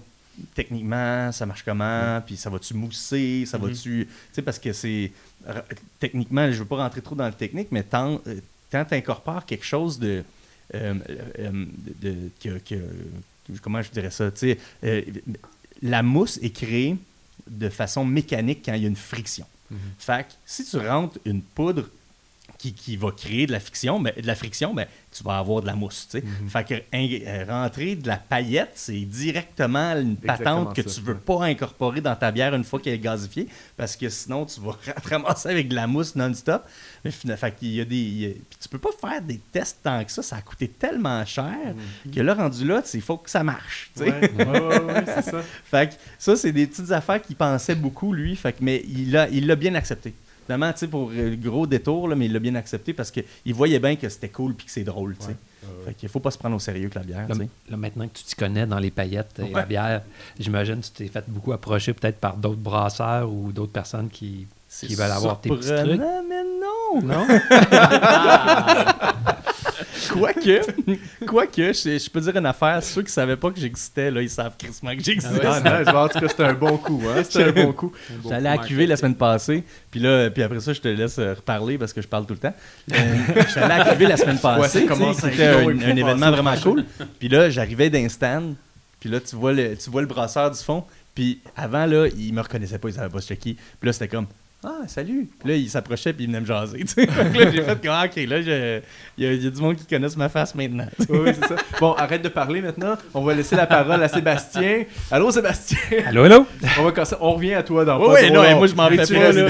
techniquement, 0.54 1.30
ça 1.32 1.46
marche 1.46 1.62
comment, 1.64 2.20
puis 2.24 2.36
ça 2.36 2.50
va-tu 2.50 2.74
mousser, 2.74 3.44
ça 3.46 3.58
va-tu. 3.58 4.06
Tu 4.06 4.08
sais, 4.32 4.42
parce 4.42 4.58
que 4.58 4.72
c'est. 4.72 5.10
Techniquement, 5.98 6.50
je 6.50 6.58
veux 6.58 6.64
pas 6.64 6.76
rentrer 6.76 7.00
trop 7.02 7.14
dans 7.14 7.26
le 7.26 7.32
technique, 7.32 7.68
mais 7.70 7.82
tant 7.82 8.20
euh, 8.26 8.40
tant 8.70 8.84
t'incorpores 8.84 9.44
quelque 9.46 9.64
chose 9.64 9.98
de. 9.98 10.22
euh, 10.74 10.94
euh, 11.38 11.50
de, 12.00 12.10
de- 12.10 12.30
que, 12.42 12.58
que- 12.58 13.58
comment 13.60 13.82
je 13.82 13.90
dirais 13.90 14.10
ça, 14.10 14.30
tu 14.30 14.56
sais, 14.82 15.04
la 15.82 16.02
mousse 16.02 16.38
est 16.42 16.50
créée 16.54 16.96
de 17.50 17.68
façon 17.68 18.04
mécanique 18.04 18.62
quand 18.64 18.74
il 18.74 18.82
y 18.82 18.84
a 18.84 18.88
une 18.88 18.96
friction. 18.96 19.44
Fait 19.98 20.24
que 20.28 20.32
si 20.46 20.64
tu 20.64 20.76
rentres 20.76 21.18
une 21.24 21.40
poudre 21.42 21.88
qui, 22.62 22.72
qui 22.74 22.96
va 22.96 23.10
créer 23.10 23.46
de 23.48 23.52
la 23.52 23.58
friction, 23.58 23.98
ben, 23.98 24.12
de 24.16 24.24
la 24.26 24.36
friction, 24.36 24.72
ben, 24.72 24.86
tu 25.10 25.24
vas 25.24 25.38
avoir 25.38 25.60
de 25.62 25.66
la 25.66 25.74
mousse. 25.74 26.06
tu 26.10 26.20
sais. 26.20 26.24
Fait 26.48 26.64
que 26.64 26.74
in- 26.96 27.18
euh, 27.26 27.44
rentrer 27.48 27.96
de 27.96 28.06
la 28.06 28.16
paillette, 28.16 28.70
c'est 28.76 29.00
directement 29.00 29.92
une 29.96 30.12
Exactement 30.22 30.64
patente 30.66 30.76
que 30.76 30.88
ça, 30.88 30.94
tu 31.00 31.00
veux 31.06 31.16
pas 31.16 31.44
incorporer 31.44 32.00
dans 32.00 32.14
ta 32.14 32.30
bière 32.30 32.54
une 32.54 32.62
fois 32.64 32.78
qu'elle 32.80 32.94
est 32.94 32.98
gazifiée, 32.98 33.48
parce 33.76 33.96
que 33.96 34.08
sinon 34.08 34.46
tu 34.46 34.60
vas 34.60 34.78
ramasser 35.04 35.48
avec 35.48 35.68
de 35.68 35.74
la 35.74 35.86
mousse 35.86 36.14
non-stop. 36.14 36.62
Mais 37.04 37.10
fait 37.10 37.52
qu'il 37.56 37.72
y 37.74 37.80
a 37.80 37.84
des, 37.84 37.96
il 37.96 38.20
y 38.20 38.26
a- 38.26 38.30
puis 38.30 38.58
tu 38.60 38.68
peux 38.68 38.78
pas 38.78 38.90
faire 39.00 39.20
des 39.20 39.38
tests 39.50 39.78
tant 39.82 40.02
que 40.04 40.12
ça, 40.12 40.22
ça 40.22 40.36
a 40.36 40.40
coûté 40.40 40.68
tellement 40.68 41.24
cher 41.26 41.74
que 42.14 42.20
là 42.20 42.34
rendu 42.34 42.64
là, 42.66 42.82
il 42.94 43.02
faut 43.02 43.16
que 43.18 43.28
ça 43.30 43.42
marche. 43.42 43.90
tu 43.96 44.04
sais. 44.04 44.10
Ouais, 44.10 44.32
ouais, 44.44 44.80
ouais, 44.84 45.04
c'est 45.06 45.30
ça. 45.30 45.42
Fait 45.64 45.88
que 45.90 45.94
ça, 46.18 46.36
c'est 46.36 46.52
des 46.52 46.66
petites 46.66 46.90
affaires 46.92 47.20
qu'il 47.20 47.36
pensait 47.36 47.74
beaucoup, 47.74 48.12
lui. 48.12 48.36
Fait 48.36 48.52
que, 48.52 48.58
mais 48.62 48.84
il 48.88 49.10
l'a 49.10 49.28
il 49.30 49.46
l'a 49.46 49.56
bien 49.56 49.74
accepté. 49.74 50.14
Finalement, 50.46 50.72
tu 50.72 50.78
sais, 50.80 50.88
pour 50.88 51.10
euh, 51.10 51.30
le 51.30 51.36
gros 51.36 51.66
détour, 51.66 52.08
là, 52.08 52.16
mais 52.16 52.26
il 52.26 52.32
l'a 52.32 52.38
bien 52.38 52.54
accepté 52.54 52.92
parce 52.92 53.10
qu'il 53.10 53.24
voyait 53.54 53.78
bien 53.78 53.96
que 53.96 54.08
c'était 54.08 54.28
cool 54.28 54.54
puis 54.54 54.66
que 54.66 54.72
c'est 54.72 54.84
drôle, 54.84 55.16
tu 55.18 55.26
sais. 55.26 55.36
Fait 55.84 55.94
qu'il 55.94 56.08
faut 56.08 56.18
pas 56.20 56.30
se 56.32 56.38
prendre 56.38 56.56
au 56.56 56.58
sérieux 56.58 56.88
que 56.88 56.98
la 56.98 57.04
bière, 57.04 57.28
Là, 57.28 57.34
là, 57.70 57.76
maintenant 57.76 58.08
que 58.08 58.14
tu 58.18 58.24
t'y 58.24 58.34
connais 58.34 58.66
dans 58.66 58.78
les 58.80 58.90
paillettes 58.90 59.38
et 59.38 59.52
la 59.52 59.64
bière, 59.64 60.02
j'imagine 60.38 60.80
que 60.80 60.86
tu 60.86 60.90
t'es 60.92 61.06
fait 61.08 61.24
beaucoup 61.28 61.52
approcher 61.52 61.92
peut-être 61.92 62.18
par 62.18 62.36
d'autres 62.36 62.60
brasseurs 62.60 63.30
ou 63.30 63.52
d'autres 63.52 63.70
personnes 63.72 64.08
qui, 64.08 64.46
qui 64.68 64.94
veulent 64.96 65.10
avoir 65.10 65.40
tes 65.40 65.48
petits 65.50 65.68
trucs. 65.68 66.00
mais 66.00 66.42
non! 66.60 67.02
Non? 67.02 67.26
Quoique, 70.10 70.60
quoique, 71.26 71.72
je, 71.72 71.98
je 71.98 72.10
peux 72.10 72.20
dire 72.20 72.36
une 72.36 72.46
affaire, 72.46 72.82
ceux 72.82 73.02
qui 73.02 73.12
savaient 73.12 73.36
pas 73.36 73.50
que 73.50 73.60
j'existais, 73.60 74.10
là, 74.10 74.22
ils 74.22 74.30
savent 74.30 74.56
crissement 74.58 74.94
que 74.94 75.02
j'existais. 75.02 75.46
Ah, 75.46 75.60
nice. 75.60 75.92
Bon, 75.92 75.98
en 75.98 76.08
tout 76.08 76.20
cas, 76.20 76.28
c'était 76.28 76.44
un 76.44 76.54
bon 76.54 76.76
coup. 76.76 77.02
Hein? 77.08 77.22
C'était 77.24 77.44
un 77.44 77.64
bon 77.64 77.72
coup. 77.72 77.92
J'allais 78.28 78.48
à 78.48 78.58
QV 78.58 78.86
la 78.86 78.96
semaine 78.96 79.14
passée, 79.14 79.64
puis 79.90 80.00
là, 80.00 80.30
puis 80.30 80.42
après 80.42 80.60
ça, 80.60 80.72
je 80.72 80.80
te 80.80 80.88
laisse 80.88 81.18
euh, 81.18 81.34
reparler 81.34 81.78
parce 81.78 81.92
que 81.92 82.02
je 82.02 82.08
parle 82.08 82.26
tout 82.26 82.34
le 82.34 82.40
temps. 82.40 82.54
Euh, 82.92 82.96
J'allais 83.54 83.74
à 83.74 83.92
QV 83.92 84.06
la 84.06 84.16
semaine 84.16 84.38
Ouais, 84.42 84.60
passée, 84.60 84.88
à 84.88 85.14
c'était 85.14 85.46
un, 85.46 85.96
événement 85.96 86.30
vraiment 86.30 86.56
cool. 86.56 86.84
Puis 87.18 87.28
là, 87.28 87.50
j'arrivais 87.50 87.90
d'un 87.90 88.08
stand, 88.08 88.54
puis 89.00 89.08
là, 89.08 89.20
tu 89.20 89.36
vois 89.36 89.52
le, 89.52 89.76
tu 89.76 89.90
vois 89.90 90.00
le 90.00 90.06
brasseur 90.06 90.50
du 90.50 90.58
fond, 90.58 90.84
puis 91.14 91.40
avant, 91.56 91.86
là, 91.86 92.06
il 92.16 92.32
me 92.32 92.40
reconnaissait 92.40 92.78
pas, 92.78 92.88
il 92.88 92.94
savait 92.94 93.08
pas 93.08 93.20
ce 93.20 93.34
qui. 93.34 93.54
Puis 93.54 93.86
là, 93.86 93.92
c'était 93.92 94.08
comme... 94.08 94.26
Ah, 94.64 94.82
salut! 94.86 95.28
Puis 95.40 95.48
là, 95.48 95.56
il 95.56 95.68
s'approchait 95.68 96.12
puis 96.12 96.22
il 96.22 96.26
venait 96.28 96.38
me 96.40 96.46
jaser. 96.46 96.78
que 96.84 97.00
là, 97.00 97.50
j'ai 97.50 97.62
fait 97.62 97.80
comme, 97.82 97.90
ah, 97.90 98.04
OK, 98.06 98.14
là, 98.28 98.40
je- 98.42 98.80
il 99.18 99.24
y, 99.24 99.26
a- 99.26 99.32
il 99.32 99.42
y 99.42 99.46
a 99.48 99.50
du 99.50 99.60
monde 99.60 99.74
qui 99.74 99.84
connaissent 99.84 100.16
ma 100.16 100.28
face 100.28 100.54
maintenant. 100.54 100.86
Oui, 101.08 101.18
oui, 101.24 101.30
c'est 101.34 101.48
ça. 101.48 101.56
Bon, 101.80 101.94
arrête 101.94 102.22
de 102.22 102.28
parler 102.28 102.60
maintenant. 102.60 102.94
On 103.12 103.22
va 103.22 103.34
laisser 103.34 103.56
la 103.56 103.66
parole 103.66 104.00
à 104.00 104.06
Sébastien. 104.06 104.84
Allô, 105.10 105.32
Sébastien? 105.32 105.78
Allô, 106.06 106.22
allô? 106.22 106.46
On, 106.78 106.84
va 106.84 106.92
casser- 106.92 107.16
on 107.20 107.32
revient 107.32 107.54
à 107.54 107.64
toi 107.64 107.84
dans 107.84 107.98
Oui, 108.00 108.14
pas 108.14 108.20
oui, 108.22 108.30
non, 108.30 108.56
moi, 108.58 108.66
je 108.68 108.74
m'en 108.76 108.88
fais 108.88 108.96
pas. 108.98 109.32
Là, 109.32 109.48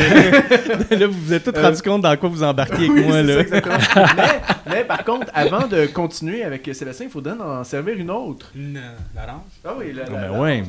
là 0.99 1.07
vous 1.07 1.13
vous 1.27 1.33
êtes 1.35 1.45
tous 1.45 1.59
Euh, 1.59 1.63
rendu 1.63 1.83
compte 1.83 2.01
dans 2.03 2.17
quoi 2.17 2.29
vous 2.31 2.43
embarquez 2.43 2.75
avec 2.77 2.91
Oui, 2.91 3.03
moi. 3.03 3.21
Là. 3.23 3.35
ça, 3.35 3.41
exactement. 3.41 3.77
mais, 4.17 4.41
mais 4.75 4.85
par 4.85 5.05
contre, 5.05 5.27
avant 5.35 5.67
de 5.67 5.87
continuer 5.87 6.43
avec 6.43 6.69
Sébastien, 6.73 7.05
il 7.07 7.13
faudrait 7.13 7.35
en 7.39 7.63
servir 7.65 7.97
une 7.99 8.11
autre. 8.11 8.51
Une 8.57 8.79
euh, 8.79 8.81
l'orange. 9.15 9.43
Ah 9.63 9.75
oui, 9.79 9.93
la, 9.93 10.05
Oh, 10.09 10.13
la- 10.15 10.19
ben 10.21 10.33
la- 10.33 10.41
ouais. 10.41 10.63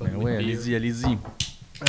Ben 0.00 0.16
ouais, 0.16 0.36
allez-y, 0.38 0.74
allez-y. 0.74 1.18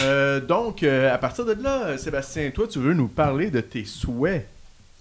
Euh, 0.01 0.39
donc, 0.41 0.83
euh, 0.83 1.13
à 1.13 1.17
partir 1.17 1.45
de 1.45 1.53
là, 1.53 1.97
Sébastien, 1.97 2.49
toi, 2.51 2.67
tu 2.67 2.79
veux 2.79 2.93
nous 2.93 3.07
parler 3.07 3.49
de 3.51 3.61
tes 3.61 3.85
souhaits 3.85 4.47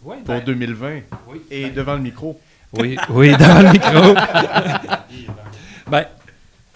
Oui, 0.02 0.16
pour 0.24 0.40
2020 0.40 1.00
oui. 1.28 1.40
et 1.50 1.64
ben, 1.66 1.74
devant 1.74 1.94
le 1.94 2.00
micro. 2.00 2.40
Oui, 2.74 2.96
oui, 3.10 3.36
dans 3.36 3.62
le 3.62 3.72
micro. 3.72 4.14
Ben, 5.86 6.06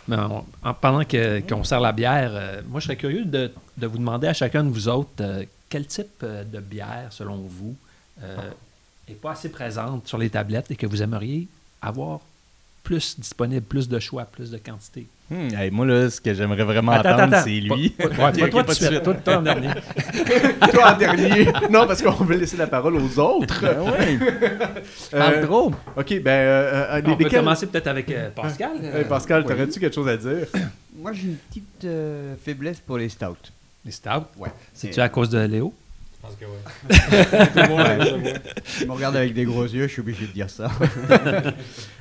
ben, 0.07 0.29
on- 0.63 0.69
en, 0.69 0.75
pendant 0.75 1.03
que- 1.05 1.41
qu'on 1.41 1.65
sert 1.65 1.81
la 1.81 1.93
bière, 1.93 2.31
euh, 2.35 2.61
moi, 2.69 2.79
je 2.79 2.85
serais 2.87 2.97
curieux 2.97 3.25
de, 3.25 3.51
de 3.79 3.87
vous 3.87 3.97
demander 3.97 4.27
à 4.27 4.35
chacun 4.35 4.63
de 4.63 4.69
vous 4.69 4.87
autres 4.89 5.09
euh, 5.21 5.45
quel 5.71 5.87
type 5.87 6.23
de 6.25 6.61
bière, 6.61 7.07
selon 7.11 7.37
vous, 7.37 7.75
n'est 9.09 9.15
pas 9.15 9.33
assez 9.33 9.49
présente 9.51 10.07
sur 10.07 10.19
les 10.19 10.29
tablettes 10.29 10.71
et 10.71 10.77
que 10.77 10.87
vous 10.87 11.03
aimeriez 11.03 11.49
avoir 11.81 12.21
plus 12.83 13.19
disponible, 13.19 13.63
plus 13.65 13.89
de 13.89 13.99
choix, 13.99 14.25
plus 14.25 14.51
de 14.51 14.59
quantité? 14.59 15.07
Hmm, 15.31 15.49
hey, 15.55 15.71
moi, 15.71 15.85
là, 15.85 16.09
ce 16.09 16.21
que 16.23 16.33
j'aimerais 16.33 16.65
vraiment 16.65 16.93
Attends, 16.93 17.11
entendre, 17.15 17.35
attends. 17.35 17.45
c'est 17.45 17.61
lui. 17.61 17.91
Pas- 17.91 18.09
pas- 18.09 18.29
ok, 18.31 18.51
toi 18.51 18.65
pas 18.65 18.75
tout 18.75 18.81
de 18.81 18.87
suite, 18.87 19.03
toi, 19.03 19.15
toi 19.15 19.37
en 19.37 19.43
dernier. 19.43 19.69
toi 20.73 20.93
en 20.95 20.97
dernier. 20.97 21.45
Non, 21.71 21.87
parce 21.87 22.01
qu'on 22.01 22.25
veut 22.25 22.37
laisser 22.37 22.57
la 22.57 22.67
parole 22.67 22.97
aux 22.97 23.19
autres. 23.19 23.61
Ben 23.61 23.77
Euh, 25.15 25.19
parle 25.19 25.41
trop. 25.47 25.73
ok, 25.97 26.21
ben, 26.23 26.29
euh, 26.31 26.85
euh, 26.95 27.01
On 27.05 27.17
peut 27.17 27.25
lesquels- 27.25 27.41
commencer 27.41 27.67
peut-être 27.67 27.89
avec 27.89 28.11
euh, 28.11 28.31
Pascal. 28.31 28.71
Hey, 28.83 29.05
Pascal, 29.05 29.45
t'aurais-tu 29.45 29.79
quelque 29.81 29.95
chose 29.95 30.09
à 30.09 30.17
dire? 30.17 30.47
Moi, 30.97 31.13
j'ai 31.13 31.25
une 31.29 31.37
petite 31.37 31.85
euh, 31.85 32.35
faiblesse 32.43 32.81
pour 32.81 32.97
les 32.99 33.09
stouts. 33.11 33.37
Les 33.85 33.93
stouts. 33.93 34.09
Ouais. 34.39 34.49
C'est-tu 34.73 35.01
à 35.01 35.09
cause 35.11 35.29
de 35.31 35.41
Léo? 35.41 35.73
Je 36.23 36.27
pense 36.27 36.37
que 36.37 36.45
oui. 36.45 38.33
Tu 38.79 38.87
me 38.87 38.93
regardes 38.93 39.17
avec 39.17 39.35
des 39.35 39.45
gros 39.45 39.63
yeux, 39.65 39.87
je 39.87 39.93
suis 39.93 40.01
obligé 40.01 40.27
de 40.27 40.33
dire 40.33 40.51
ça. 40.51 40.71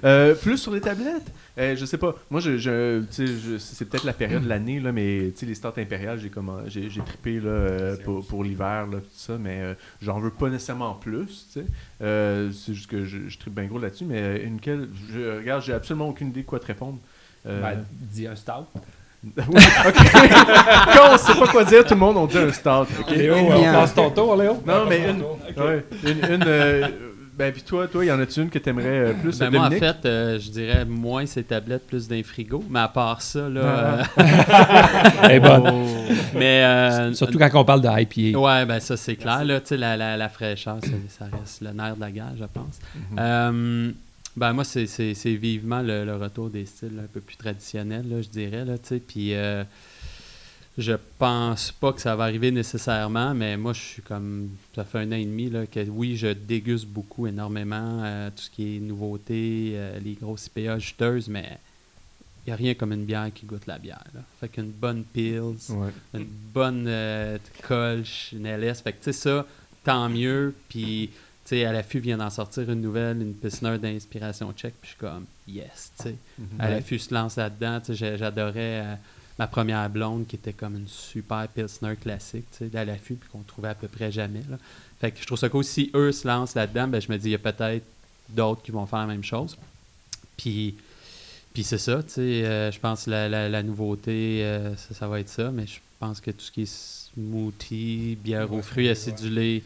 Euh, 0.04 0.36
plus 0.36 0.58
sur 0.60 0.72
les 0.72 0.80
tablettes? 0.82 1.32
Euh, 1.58 1.76
je 1.76 1.84
sais 1.86 1.98
pas. 1.98 2.16
Moi, 2.30 2.40
je, 2.40 2.58
je, 2.60 3.00
tu 3.02 3.08
sais, 3.10 3.26
je- 3.28 3.58
c'est 3.58 3.86
peut-être 3.86 4.04
la 4.04 4.14
période 4.14 4.44
de 4.44 4.48
l'année, 4.50 4.80
là, 4.80 4.92
mais 4.92 5.34
les 5.42 5.56
stars 5.56 5.74
impériales, 5.78 6.20
j'ai 6.20 6.30
comment, 6.30 6.60
j'ai, 6.68 6.90
j'ai 6.92 7.02
trippé 7.02 7.40
là, 7.40 7.50
euh, 7.50 7.98
pour, 8.06 8.26
pour 8.26 8.44
l'hiver, 8.44 8.86
là, 8.86 9.00
tout 9.00 9.06
ça, 9.16 9.38
mais 9.40 9.60
euh, 9.62 9.74
j'en 10.02 10.20
veux 10.20 10.30
pas 10.30 10.50
nécessairement 10.50 10.94
plus. 10.94 11.48
Euh, 12.02 12.52
c'est 12.52 12.76
juste 12.76 12.90
que 12.92 13.06
je, 13.06 13.28
je 13.28 13.38
trippe 13.40 13.56
bien 13.56 13.66
gros 13.66 13.80
là-dessus, 13.80 14.06
mais 14.06 14.44
une 14.44 14.60
quelle, 14.60 14.88
je 15.12 15.38
regarde, 15.40 15.64
j'ai 15.64 15.74
absolument 15.74 16.10
aucune 16.10 16.28
idée 16.30 16.42
de 16.44 16.48
quoi 16.48 16.60
te 16.60 16.68
répondre. 16.68 17.00
Euh, 17.48 17.60
Ben, 17.62 17.84
dis 17.92 18.28
un 18.28 18.36
stout. 18.36 18.68
Oui, 19.24 19.62
ok. 19.88 19.96
Quand 20.94 21.14
on 21.14 21.18
sait 21.18 21.34
pas 21.40 21.48
quoi 21.48 21.64
dire, 21.64 21.84
tout 21.86 21.94
le 21.94 22.00
monde 22.00 22.18
on 22.18 22.26
dit 22.28 22.38
un 22.38 22.52
start. 22.52 22.88
ok? 23.00 23.10
Léo, 23.16 23.36
on 23.36 23.60
bien. 23.60 23.74
passe 23.74 23.94
ton 23.94 24.10
tour, 24.12 24.36
Léo. 24.36 24.62
Non, 24.66 24.86
mais 24.88 25.10
une, 25.10 25.22
ouais, 25.64 25.86
une, 26.04 26.34
une, 26.36 26.44
euh, 26.48 26.88
ben 27.38 27.52
puis 27.52 27.62
toi, 27.62 27.88
toi, 27.88 28.04
y 28.04 28.12
en 28.12 28.20
a-tu 28.20 28.42
une 28.42 28.50
que 28.50 28.58
t'aimerais 28.58 28.86
euh, 28.88 29.14
plus, 29.14 29.38
Ben, 29.38 29.52
moi, 29.52 29.60
en 29.60 29.64
Dominique? 29.70 29.84
fait, 29.84 30.06
euh, 30.08 30.40
je 30.40 30.50
dirais 30.50 30.86
moins 30.86 31.26
ces 31.28 31.44
tablettes, 31.44 31.86
plus 31.86 32.08
d'un 32.08 32.24
frigo. 32.24 32.64
Mais 32.70 32.80
à 32.80 32.88
part 32.88 33.22
ça, 33.22 33.48
là. 33.48 34.04
Elle 35.24 35.32
est 35.32 35.40
bonne. 35.40 35.68
euh, 35.68 35.94
mais. 36.34 36.64
euh, 36.64 37.14
Surtout 37.14 37.38
quand 37.38 37.50
on 37.54 37.64
parle 37.66 37.82
de 37.82 37.90
IPA. 37.90 38.40
Ouais, 38.40 38.66
ben 38.66 38.80
ça, 38.80 38.98
c'est 38.98 39.16
clair. 39.16 39.44
Là, 39.46 39.60
tu 39.60 39.68
sais, 39.68 39.78
la, 39.78 39.96
la, 39.98 40.18
la 40.18 40.30
fraîcheur, 40.30 40.78
ça, 40.82 40.90
ça 41.10 41.26
reste 41.26 41.62
le 41.62 41.72
nerf 41.74 41.96
de 41.96 42.02
la 42.02 42.12
guerre, 42.12 42.34
je 42.40 42.46
pense. 42.46 42.80
Euh, 43.20 43.92
ben 44.38 44.54
moi, 44.54 44.64
c'est- 44.64 44.88
c'est 44.88 45.14
c'est 45.14 45.36
vivement 45.36 45.82
le, 45.82 46.06
le 46.06 46.16
retour 46.16 46.50
des 46.50 46.66
styles 46.66 46.98
un 47.04 47.08
peu 47.08 47.20
plus 47.20 47.36
traditionnels, 47.36 48.08
là, 48.10 48.22
je 48.22 48.30
dirais. 48.30 48.64
Là. 48.64 48.76
Puis 49.08 49.34
euh, 49.34 49.64
je 50.78 50.94
pense 51.18 51.72
pas 51.72 51.92
que 51.92 52.00
ça 52.02 52.16
va 52.16 52.26
arriver 52.26 52.52
nécessairement, 52.52 53.34
mais 53.34 53.58
moi, 53.58 53.74
je 53.74 53.82
suis 53.82 54.02
comme. 54.04 54.50
Ça 54.76 54.84
fait 54.86 55.00
un 55.00 55.12
an 55.12 55.16
et 55.16 55.26
demi 55.26 55.50
là, 55.50 55.66
que 55.66 55.80
oui, 55.90 56.16
je 56.16 56.28
déguste 56.28 56.86
beaucoup, 56.86 57.26
énormément, 57.28 58.04
euh, 58.04 58.30
tout 58.30 58.44
ce 58.44 58.50
qui 58.52 58.78
est 58.78 58.80
nouveauté, 58.80 59.72
euh, 59.74 60.00
les 60.00 60.14
grosses 60.14 60.48
IPA 60.56 60.78
juteuses, 60.78 61.28
mais 61.30 61.58
il 62.46 62.50
n'y 62.52 62.54
a 62.54 62.56
rien 62.58 62.76
comme 62.76 62.94
une 62.94 63.06
bière 63.06 63.30
qui 63.34 63.46
goûte 63.48 63.66
la 63.66 63.80
bière. 63.80 64.04
Là. 64.14 64.22
Fait 64.40 64.48
qu'une 64.50 64.70
bonne 64.72 65.04
Pils, 65.04 65.42
Ouais. 65.70 65.90
une 66.14 66.28
bonne 66.54 66.86
euh, 66.88 67.38
Kolsch, 67.68 68.34
une 68.34 68.46
LS. 68.46 68.82
Fait 68.82 68.92
que, 68.94 68.98
tu 69.00 69.04
sais, 69.06 69.14
ça, 69.14 69.46
tant 69.84 70.08
mieux. 70.10 70.54
Puis, 70.70 71.10
sais, 71.50 71.66
à 71.66 71.72
l'affût 71.72 72.00
vient 72.00 72.18
d'en 72.18 72.30
sortir 72.30 72.70
une 72.72 72.82
nouvelle, 72.82 73.22
une 73.22 73.34
Pilsner 73.34 73.78
d'inspiration 73.78 74.52
tchèque. 74.54 74.76
Puis, 74.82 74.92
je 74.92 74.96
suis 74.96 74.98
comme, 75.00 75.26
yes, 75.48 75.92
tu 75.98 76.04
sais. 76.04 76.16
À 76.60 76.70
l'affût 76.70 77.00
se 77.00 77.14
lance 77.14 77.36
là-dedans. 77.36 77.80
Tu 77.80 77.88
sais, 77.88 77.96
j'ai- 77.96 78.18
j'adorais 78.18 78.82
euh, 78.84 78.96
ma 79.40 79.48
première 79.48 79.90
blonde 79.90 80.26
qui 80.28 80.36
était 80.36 80.54
comme 80.54 80.76
une 80.76 80.88
super 80.88 81.48
Pilsner 81.48 81.96
classique, 81.96 82.46
tu 82.58 82.70
sais, 82.70 82.78
à 82.78 82.86
l'affût, 82.86 83.16
puis 83.16 83.30
qu'on 83.30 83.42
trouvait 83.44 83.70
à 83.70 83.76
peu 83.76 83.88
près 83.88 84.12
jamais. 84.12 84.42
Là. 84.50 84.58
Fait 85.00 85.12
que 85.12 85.20
je 85.22 85.26
trouve 85.26 85.38
ça 85.38 85.48
cool. 85.50 85.64
Si 85.64 85.92
eux 85.94 86.12
se 86.12 86.28
lancent 86.28 86.56
là-dedans, 86.56 86.88
ben, 86.88 87.00
je 87.02 87.12
me 87.12 87.18
dis, 87.18 87.28
il 87.30 87.32
y 87.32 87.36
a 87.36 87.40
peut-être 87.40 87.86
d'autres 88.30 88.62
qui 88.64 88.72
vont 88.72 88.86
faire 88.86 89.00
la 89.00 89.06
même 89.08 89.24
chose. 89.24 89.56
Puis, 90.38 90.76
puis 91.54 91.64
c'est 91.64 91.78
ça, 91.78 92.04
tu 92.04 92.10
sais, 92.10 92.22
euh, 92.46 92.72
je 92.72 92.80
pense 92.80 93.06
que 93.06 93.12
la, 93.12 93.30
la, 93.30 93.48
la 93.50 93.64
nouveauté, 93.64 94.44
euh, 94.44 94.76
ça, 94.76 94.94
ça 94.94 95.08
va 95.08 95.20
être 95.20 95.30
ça, 95.30 95.50
mais 95.52 95.66
je 95.68 95.80
pense 96.00 96.20
que 96.22 96.30
tout 96.32 96.42
ce 96.42 96.52
qui 96.52 96.64
est 96.64 96.72
smoothie, 96.72 98.18
bière 98.24 98.52
aux 98.54 98.62
fruits 98.62 98.90
acidulés, 98.90 99.64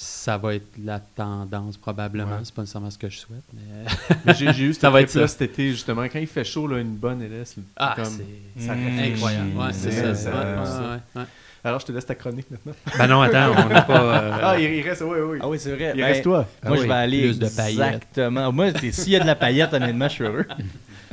ça 0.00 0.38
va 0.38 0.54
être 0.54 0.68
la 0.84 1.00
tendance 1.00 1.76
probablement. 1.76 2.36
Ouais. 2.36 2.44
C'est 2.44 2.54
pas 2.54 2.62
nécessairement 2.62 2.90
ce 2.90 2.98
que 2.98 3.08
je 3.08 3.18
souhaite, 3.18 3.42
mais 3.52 4.16
Mais 4.26 4.34
J'ai 4.34 4.62
eu 4.64 4.72
Ça 4.74 4.80
cette 4.82 4.92
va 4.92 5.00
être 5.02 5.10
ça. 5.10 5.26
cet 5.26 5.42
été, 5.42 5.70
justement. 5.70 6.04
Quand 6.04 6.20
il 6.20 6.26
fait 6.28 6.44
chaud, 6.44 6.68
là, 6.68 6.78
une 6.78 6.94
bonne 6.94 7.20
LS, 7.20 7.56
ah, 7.76 7.94
comme... 7.96 8.04
c'est 8.04 8.64
ça 8.66 8.74
Mmh. 8.74 8.98
incroyable. 9.14 9.56
Ouais, 9.56 9.72
c'est 9.72 9.90
ça. 9.90 10.14
ça- 10.14 10.30
Ouais, 10.30 10.36
ouais, 10.60 10.66
ça- 10.66 10.80
ouais, 11.16 11.20
ouais. 11.22 11.26
Alors, 11.64 11.80
je 11.80 11.86
te 11.86 11.90
laisse 11.92 12.06
ta 12.06 12.14
chronique 12.14 12.46
maintenant. 12.48 12.72
Ben 12.96 13.06
non, 13.08 13.20
attends, 13.22 13.50
on 13.66 13.68
n'a 13.68 13.82
pas. 13.82 14.00
euh, 14.00 14.38
Ah, 14.40 14.60
il, 14.60 14.80
reste... 14.88 15.02
Oui, 15.04 15.18
oui. 15.18 15.38
Ah 15.42 15.48
oui, 15.48 15.58
c'est 15.58 15.74
vrai. 15.74 15.90
Il 15.94 16.00
Ben, 16.00 16.06
reste 16.06 16.22
toi. 16.22 16.46
Ah 16.62 16.68
Moi, 16.68 16.76
oui, 16.76 16.82
je 16.84 16.88
vais 16.88 16.94
aller 16.94 17.22
plus 17.22 17.38
de 17.40 17.48
paillettes. 17.48 17.86
exactement. 17.86 18.52
Moi, 18.52 18.66
s'il 18.92 19.12
y 19.12 19.16
a 19.16 19.20
de 19.20 19.26
la 19.26 19.34
paillette, 19.34 19.74
honnêtement, 19.74 20.08
je 20.08 20.12
suis 20.14 20.24
heureux. 20.24 20.46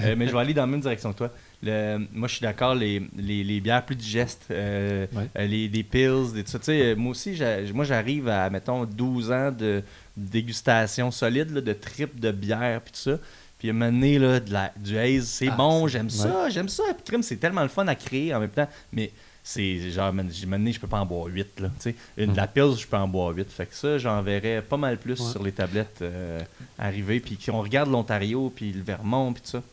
Euh, 0.02 0.16
mais 0.18 0.28
je 0.28 0.34
vais 0.34 0.40
aller 0.40 0.54
dans 0.54 0.64
la 0.64 0.68
même 0.68 0.82
direction 0.82 1.14
que 1.14 1.18
toi. 1.20 1.32
Le- 1.64 2.00
moi, 2.14 2.28
je 2.28 2.36
suis 2.36 2.44
d'accord, 2.44 2.76
les, 2.76 3.02
les, 3.16 3.44
les 3.44 3.62
bières 3.62 3.84
plus 3.86 3.96
digestes, 3.96 4.46
euh, 4.52 5.08
Ouais. 5.14 5.30
euh, 5.38 5.46
les, 5.48 5.68
des 5.70 5.84
pills, 5.84 6.34
des, 6.34 6.44
tout 6.44 6.52
ça. 6.52 6.60
Tu 6.60 6.66
sais, 6.66 6.96
moi 6.96 7.12
aussi, 7.12 7.40
moi, 7.74 7.86
j'arrive 7.86 8.28
à, 8.28 8.50
mettons, 8.50 8.84
12 8.86 9.32
ans 9.32 9.52
de 9.52 9.82
dégustation 10.30 11.12
solide, 11.12 11.52
là, 11.52 11.62
de 11.62 11.74
trip 11.74 12.20
de 12.20 12.32
bière, 12.32 12.82
puis 12.82 12.94
tout 12.94 13.00
ça. 13.12 13.18
Puis 13.58 13.70
à 13.70 13.72
un 13.72 13.74
moment 13.74 13.92
donné, 13.92 14.20
là, 14.20 14.40
de 14.40 14.52
la, 14.52 14.72
du 14.78 14.98
haze, 14.98 15.26
c'est 15.28 15.48
Ah, 15.50 15.56
bon, 15.56 15.88
j'aime 15.88 16.10
ça, 16.10 16.50
j'aime 16.50 16.68
ça. 16.70 16.84
Puis 16.94 17.04
crème, 17.06 17.24
c'est 17.24 17.38
tellement 17.38 17.64
le 17.64 17.70
fun 17.70 17.88
à 17.88 17.96
créer 17.96 18.34
en 18.36 18.40
même 18.42 18.50
temps. 18.50 18.68
Mais 18.92 19.12
c'est 19.42 19.92
genre, 19.92 20.12
man, 20.12 20.30
donné, 20.46 20.74
je 20.74 20.80
peux 20.80 20.88
pas 20.88 21.00
en 21.00 21.06
boire 21.06 21.28
8. 21.28 21.62
Là. 21.62 21.70
Une, 22.18 22.32
de 22.34 22.38
la 22.38 22.48
pills, 22.48 22.76
je 22.78 22.86
peux 22.86 22.98
en 22.98 23.08
boire 23.08 23.30
8. 23.34 23.50
Fait 23.50 23.66
que 23.66 23.74
ça, 23.76 23.98
j'en 23.98 24.22
verrais 24.22 24.62
pas 24.62 24.76
mal 24.78 24.98
plus 24.98 25.20
Ouais. 25.22 25.32
sur 25.32 25.42
les 25.42 25.54
tablettes 25.54 26.00
euh, 26.02 26.42
arriver. 26.78 27.20
Puis 27.22 27.38
qu'on 27.38 27.62
regarde 27.62 27.90
l'Ontario, 27.90 28.52
puis 28.54 28.74
le 28.74 28.82
Vermont, 28.84 29.32
puis 29.32 29.42
tout 29.44 29.52
ça. 29.52 29.64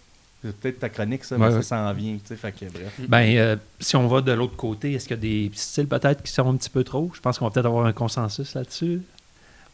C'est 0.45 0.57
peut-être 0.57 0.81
ta 0.81 0.89
chronique, 0.89 1.25
ça, 1.25 1.39
mais 1.39 1.45
Ouais, 1.47 1.51
ça 1.53 1.57
ouais. 1.59 1.63
s'en 1.63 1.93
vient. 1.93 2.15
tu 2.15 2.21
sais, 2.27 2.37
Fait 2.37 2.51
que 2.53 2.65
bref. 2.65 3.01
Ben, 3.09 3.37
euh, 3.37 3.57
si 3.79 3.95
on 3.97 4.09
va 4.09 4.21
de 4.21 4.33
l'autre 4.33 4.57
côté, 4.57 4.93
est-ce 4.95 5.07
qu'il 5.07 5.17
y 5.17 5.19
a 5.19 5.23
des 5.23 5.51
styles 5.55 5.87
peut-être 5.87 6.23
qui 6.23 6.33
sont 6.33 6.49
un 6.51 6.57
petit 6.57 6.71
peu 6.71 6.83
trop? 6.83 7.11
Je 7.15 7.21
pense 7.21 7.39
qu'on 7.39 7.45
va 7.45 7.51
peut-être 7.53 7.67
avoir 7.67 7.87
un 7.87 7.93
consensus 7.93 8.55
là-dessus. 8.55 9.03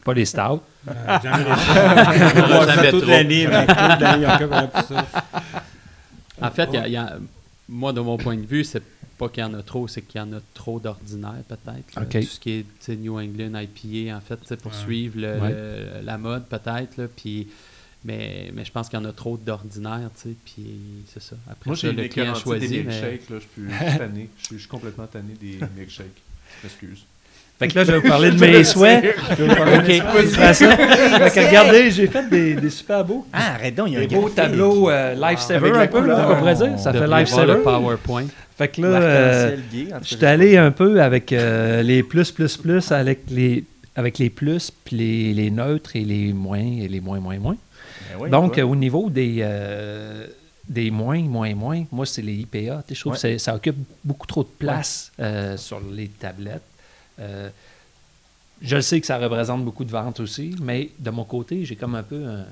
Pas 0.05 0.13
les 0.13 0.25
stouts. 0.25 0.61
Euh, 0.87 1.19
Jamais 1.23 1.43
les 1.43 2.41
On 2.53 2.65
jamais 2.67 2.89
toute 2.91 3.07
l'année, 3.07 3.47
mais 3.47 3.65
toute 3.67 3.75
l'année, 3.77 4.27
encore, 4.27 4.47
on 4.51 4.55
a 4.55 4.67
plus 4.67 4.95
ça. 4.95 5.05
En 6.41 6.51
fait, 6.51 6.69
il 6.71 6.75
y 6.75 6.77
a- 6.77 6.87
il 6.87 6.93
y 6.93 6.97
a- 6.97 7.17
moi, 7.67 7.91
de 7.91 7.99
mon 7.99 8.17
point 8.17 8.37
de 8.37 8.45
vue, 8.45 8.63
c'est 8.63 8.81
pas 9.17 9.27
qu'il 9.27 9.41
y 9.43 9.45
en 9.45 9.53
a 9.53 9.61
trop, 9.61 9.87
c'est 9.87 10.01
qu'il 10.01 10.21
y 10.21 10.23
en 10.23 10.31
a 10.33 10.39
trop 10.53 10.79
d'ordinaire, 10.79 11.33
peut-être. 11.47 12.09
Tout 12.09 12.21
ce 12.27 12.39
qui 12.39 12.51
est 12.87 12.95
New 12.95 13.19
England, 13.19 13.59
IPA, 13.59 14.15
en 14.17 14.21
fait, 14.21 14.55
pour 14.57 14.71
Ouais. 14.71 14.77
suivre 14.77 15.19
le- 15.19 15.39
Ouais. 15.39 15.49
le- 15.49 16.05
la 16.05 16.17
mode, 16.17 16.45
peut-être. 16.45 17.09
Puis, 17.17 17.47
mais, 18.05 18.51
mais 18.53 18.63
je 18.65 18.71
pense 18.71 18.87
qu'il 18.89 18.97
y 18.99 19.01
en 19.01 19.05
a 19.05 19.11
trop 19.11 19.37
d'ordinaire, 19.37 20.09
tu 20.15 20.29
sais, 20.29 20.35
puis 20.45 20.65
c'est 21.13 21.21
ça. 21.21 21.35
Après 21.49 21.69
Moi, 21.69 21.75
j'ai 21.75 21.91
le 21.91 22.07
client 22.07 22.33
des 22.33 22.39
choisit. 22.39 22.85
mais-. 22.85 23.01
Là, 23.01 23.17
je, 23.29 23.39
suis, 23.39 23.69
je 23.69 23.89
suis 23.89 23.97
tanné. 23.97 24.29
Je 24.39 24.45
suis, 24.45 24.55
je 24.55 24.59
suis 24.61 24.69
complètement 24.69 25.07
tanné 25.07 25.33
des 25.39 25.59
milkshakes. 25.77 26.05
Je 26.61 26.67
m'excuse. 26.67 27.05
Fait 27.59 27.67
que 27.67 27.75
là, 27.77 27.83
je 27.83 27.91
vais 27.91 27.99
vous 27.99 28.07
parler 28.07 28.31
de 28.31 28.39
mes 28.39 28.63
souhaits. 28.63 29.03
Je 29.31 29.43
vais 29.43 29.47
vous 29.49 29.55
parler 29.55 29.99
de 29.99 30.33
ça. 30.33 30.53
Fait 30.53 31.41
que 31.41 31.45
regardez, 31.47 31.91
j'ai 31.91 32.07
fait 32.07 32.29
des, 32.29 32.55
des 32.55 32.69
super 32.69 33.03
beaux. 33.03 33.27
Ah, 33.33 33.55
arrête 33.55 33.75
donc, 33.75 33.89
il 33.89 33.95
y 33.95 33.97
a 33.97 34.05
Des 34.05 34.15
un 34.15 34.19
beaux 34.19 34.29
tableaux 34.29 34.89
euh, 34.89 35.13
Lifesaver 35.15 35.71
la 35.71 35.79
un 35.81 35.87
peu, 35.87 36.07
là, 36.07 36.27
on 36.31 36.35
pourrait 36.37 36.55
dire. 36.55 36.79
Ça 36.79 36.93
fait 36.93 37.05
Lifesaver. 37.05 37.53
le 37.53 37.61
PowerPoint. 37.61 38.27
Fait 38.57 38.69
que 38.69 38.81
là, 38.81 38.87
euh, 38.87 39.57
je 40.01 40.07
suis 40.15 40.25
allé 40.25 40.55
un 40.55 40.71
peu 40.71 41.01
avec 41.01 41.33
euh, 41.33 41.81
les 41.81 42.01
plus, 42.01 42.31
plus, 42.31 42.55
plus, 42.55 42.91
avec 42.93 43.23
les, 43.29 43.65
avec 43.95 44.19
les 44.19 44.29
plus, 44.29 44.71
puis 44.71 44.95
les, 44.95 45.33
les 45.33 45.51
neutres 45.51 45.97
et 45.97 46.05
les 46.05 46.31
moins, 46.31 46.59
et 46.59 46.87
les 46.87 47.01
moins, 47.01 47.19
moins, 47.19 47.37
moins. 47.39 47.57
Ben 48.09 48.15
oui, 48.19 48.29
Donc, 48.29 48.57
euh, 48.57 48.63
au 48.63 48.75
niveau 48.75 49.09
des, 49.09 49.37
euh, 49.41 50.27
des 50.67 50.91
moins, 50.91 51.21
moins, 51.21 51.53
moins, 51.55 51.85
moi, 51.91 52.05
c'est 52.05 52.21
les 52.21 52.35
IPA. 52.35 52.83
Je 52.89 52.99
trouve 52.99 53.13
Ouais. 53.13 53.19
que 53.33 53.37
ça 53.37 53.55
occupe 53.55 53.77
beaucoup 54.03 54.27
trop 54.27 54.43
de 54.43 54.49
place 54.49 55.11
euh, 55.19 55.57
sur 55.57 55.79
les 55.79 56.07
tablettes. 56.07 56.61
Euh, 57.19 57.49
je 58.61 58.79
sais 58.81 58.99
que 58.99 59.07
ça 59.07 59.17
représente 59.17 59.63
beaucoup 59.63 59.85
de 59.85 59.91
ventes 59.91 60.19
aussi, 60.19 60.55
mais 60.61 60.89
de 60.99 61.09
mon 61.11 61.23
côté, 61.23 61.65
j'ai 61.65 61.75
comme 61.75 61.95
un 61.95 62.03
peu 62.03 62.25
un, 62.25 62.45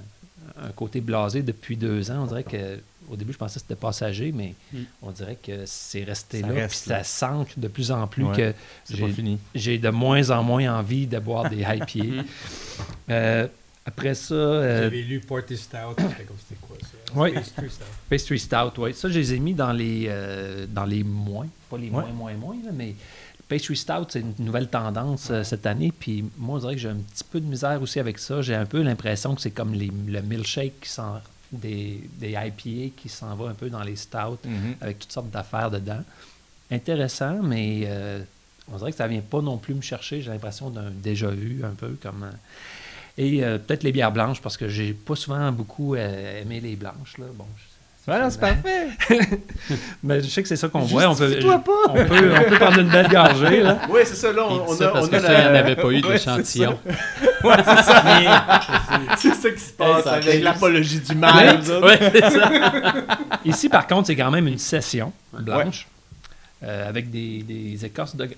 un 0.66 0.70
côté 0.76 1.02
blasé 1.02 1.42
depuis 1.42 1.76
deux 1.78 2.10
ans. 2.12 2.24
On 2.24 2.28
dirait 2.28 2.44
que 2.44 2.80
au 3.10 3.16
début, 3.16 3.32
je 3.32 3.38
pensais 3.38 3.56
que 3.56 3.62
c'était 3.62 3.76
passager, 3.80 4.34
mais 4.34 4.54
Mm. 4.74 4.78
on 5.02 5.12
dirait 5.12 5.38
que 5.42 5.62
c'est 5.66 6.04
resté 6.04 6.42
Ça 6.42 6.48
là. 6.48 6.54
reste 6.54 6.82
Puis 6.84 6.90
là. 6.92 7.04
ça 7.04 7.28
s'ancre 7.28 7.52
de 7.56 7.68
plus 7.70 7.90
en 7.92 8.06
plus 8.08 8.26
Ouais. 8.26 8.36
que 8.36 8.54
c'est 8.84 9.00
pas 9.00 9.08
j'ai- 9.08 9.14
fini. 9.14 9.38
j'ai 9.56 9.78
de 9.78 9.90
moins 9.90 10.30
en 10.30 10.44
moins 10.44 10.78
envie 10.78 11.08
de 11.08 11.18
boire 11.20 11.50
des 11.50 11.62
IPA. 11.62 12.24
Euh, 13.10 13.48
après 13.88 14.14
ça, 14.14 14.34
euh, 14.36 14.84
J'avais 14.84 15.02
lu 15.02 15.20
Porty 15.22 15.58
Stout, 15.58 15.78
c'était 15.98 16.24
comme 16.26 16.38
c'était 16.38 16.60
quoi 16.62 16.76
ça? 16.82 17.18
Ouais. 17.20 17.32
Pastry 17.34 17.70
Stout. 17.70 17.84
Pastry 18.10 18.40
Stout, 18.40 18.72
oui. 18.82 18.94
Ça, 18.94 19.10
je 19.10 19.18
les 19.18 19.34
ai 19.34 19.40
mis 19.40 19.54
dans 19.54 19.72
les, 19.72 20.06
euh, 20.10 20.68
dans 20.70 20.86
les 20.86 21.04
moins. 21.04 21.48
Pas 21.70 21.78
les 21.78 21.86
Ouais. 21.86 21.92
moins, 21.92 22.12
moins, 22.12 22.34
moins, 22.34 22.56
là, 22.66 22.72
mais 22.74 22.94
Pastry 23.48 23.78
Stout, 23.78 24.08
c'est 24.10 24.20
une 24.20 24.34
nouvelle 24.40 24.68
tendance 24.68 25.30
euh, 25.32 25.42
cette 25.44 25.66
année. 25.66 25.94
Puis 25.98 26.26
moi, 26.38 26.58
on 26.58 26.60
dirait 26.60 26.76
que 26.76 26.82
j'ai 26.82 26.90
un 26.90 26.96
petit 26.98 27.24
peu 27.24 27.40
de 27.40 27.46
misère 27.46 27.82
aussi 27.82 28.00
avec 28.00 28.20
ça. 28.20 28.42
J'ai 28.42 28.56
un 28.56 28.66
peu 28.66 28.82
l'impression 28.82 29.34
que 29.36 29.42
c'est 29.42 29.52
comme 29.52 29.74
les, 29.74 29.90
le 30.08 30.22
milkshake 30.22 30.82
qui 30.82 30.90
s'en, 30.90 31.22
des, 31.54 32.02
des 32.20 32.32
IPA 32.32 32.94
qui 32.98 33.08
s'en 33.08 33.34
va 33.38 33.50
un 33.50 33.54
peu 33.54 33.70
dans 33.70 33.84
les 33.84 33.96
stouts 33.96 34.38
Mhm. 34.44 34.76
avec 34.82 35.00
toutes 35.00 35.14
sortes 35.14 35.30
d'affaires 35.32 35.72
dedans. 35.72 36.04
Intéressant, 36.70 37.42
mais 37.42 37.88
on 38.70 38.78
dirait 38.78 38.92
que 38.92 38.98
ça 38.98 39.08
vient 39.08 39.22
pas 39.22 39.42
non 39.42 39.58
plus 39.58 39.74
me 39.74 39.82
chercher. 39.82 40.22
J'ai 40.22 40.30
l'impression 40.32 40.70
d'un 40.70 40.92
déjà 40.92 41.30
vu 41.30 41.62
un 41.64 41.70
peu 41.74 41.96
comme. 42.04 42.30
Et 43.18 43.44
euh, 43.44 43.58
peut-être 43.58 43.84
les 43.84 43.92
bières 43.92 44.12
blanches 44.12 44.42
parce 44.42 44.58
que 44.58 44.68
j'ai 44.68 44.94
pas 44.94 45.16
souvent 45.16 45.52
beaucoup 45.52 45.96
euh, 45.96 46.42
aimé 46.42 46.60
les 46.62 46.76
blanches. 46.76 47.18
Là. 47.18 47.26
Bon, 47.34 47.46
Voilà, 48.06 48.30
c'est 48.30 48.40
parfait. 48.40 48.88
mais 50.04 50.22
je 50.22 50.28
sais 50.28 50.42
que 50.44 50.48
c'est 50.48 50.56
ça 50.56 50.68
qu'on 50.70 50.80
voit. 50.82 51.10
On 51.10 51.16
peut, 51.16 51.38
pas. 51.40 51.72
on, 51.90 51.94
peut, 52.06 52.32
on 52.36 52.50
peut 52.50 52.56
prendre 52.58 52.80
une 52.80 52.90
belle 52.90 53.10
gorgée. 53.10 53.62
Là. 53.64 53.80
Oui, 53.90 54.02
c'est 54.06 54.16
ça. 54.16 54.32
Là, 54.32 54.44
on, 54.48 54.70
on 54.70 54.74
ça 54.76 54.90
a, 54.90 54.92
parce 54.92 55.08
on 55.08 55.10
que 55.10 55.16
a 55.16 55.20
ça, 55.20 55.32
la- 55.32 55.40
il 55.40 55.42
n'y 55.44 55.48
en 55.50 55.56
avait 55.60 55.76
pas 55.76 55.90
eu 55.90 56.02
Ouais, 56.04 56.12
d'échantillon. 56.14 56.78
C'est 59.18 59.34
ça 59.34 59.50
qui 59.52 59.60
se 59.60 59.72
passe 59.74 60.04
ça 60.04 60.14
avec 60.14 60.42
l'apologie 60.44 61.00
du 61.00 61.16
mal. 61.16 61.64
ça. 61.64 61.80
Ouais, 61.80 61.98
c'est 62.12 62.30
ça. 62.32 62.52
Ici, 63.46 63.70
par 63.70 63.88
contre, 63.88 64.08
c'est 64.08 64.16
quand 64.16 64.32
même 64.32 64.48
une 64.48 64.58
session 64.58 65.12
blanche 65.34 65.88
euh, 66.64 66.90
avec 66.90 67.12
des, 67.12 67.44
des 67.44 67.86
écorces 67.86 68.16
d'orange. 68.16 68.34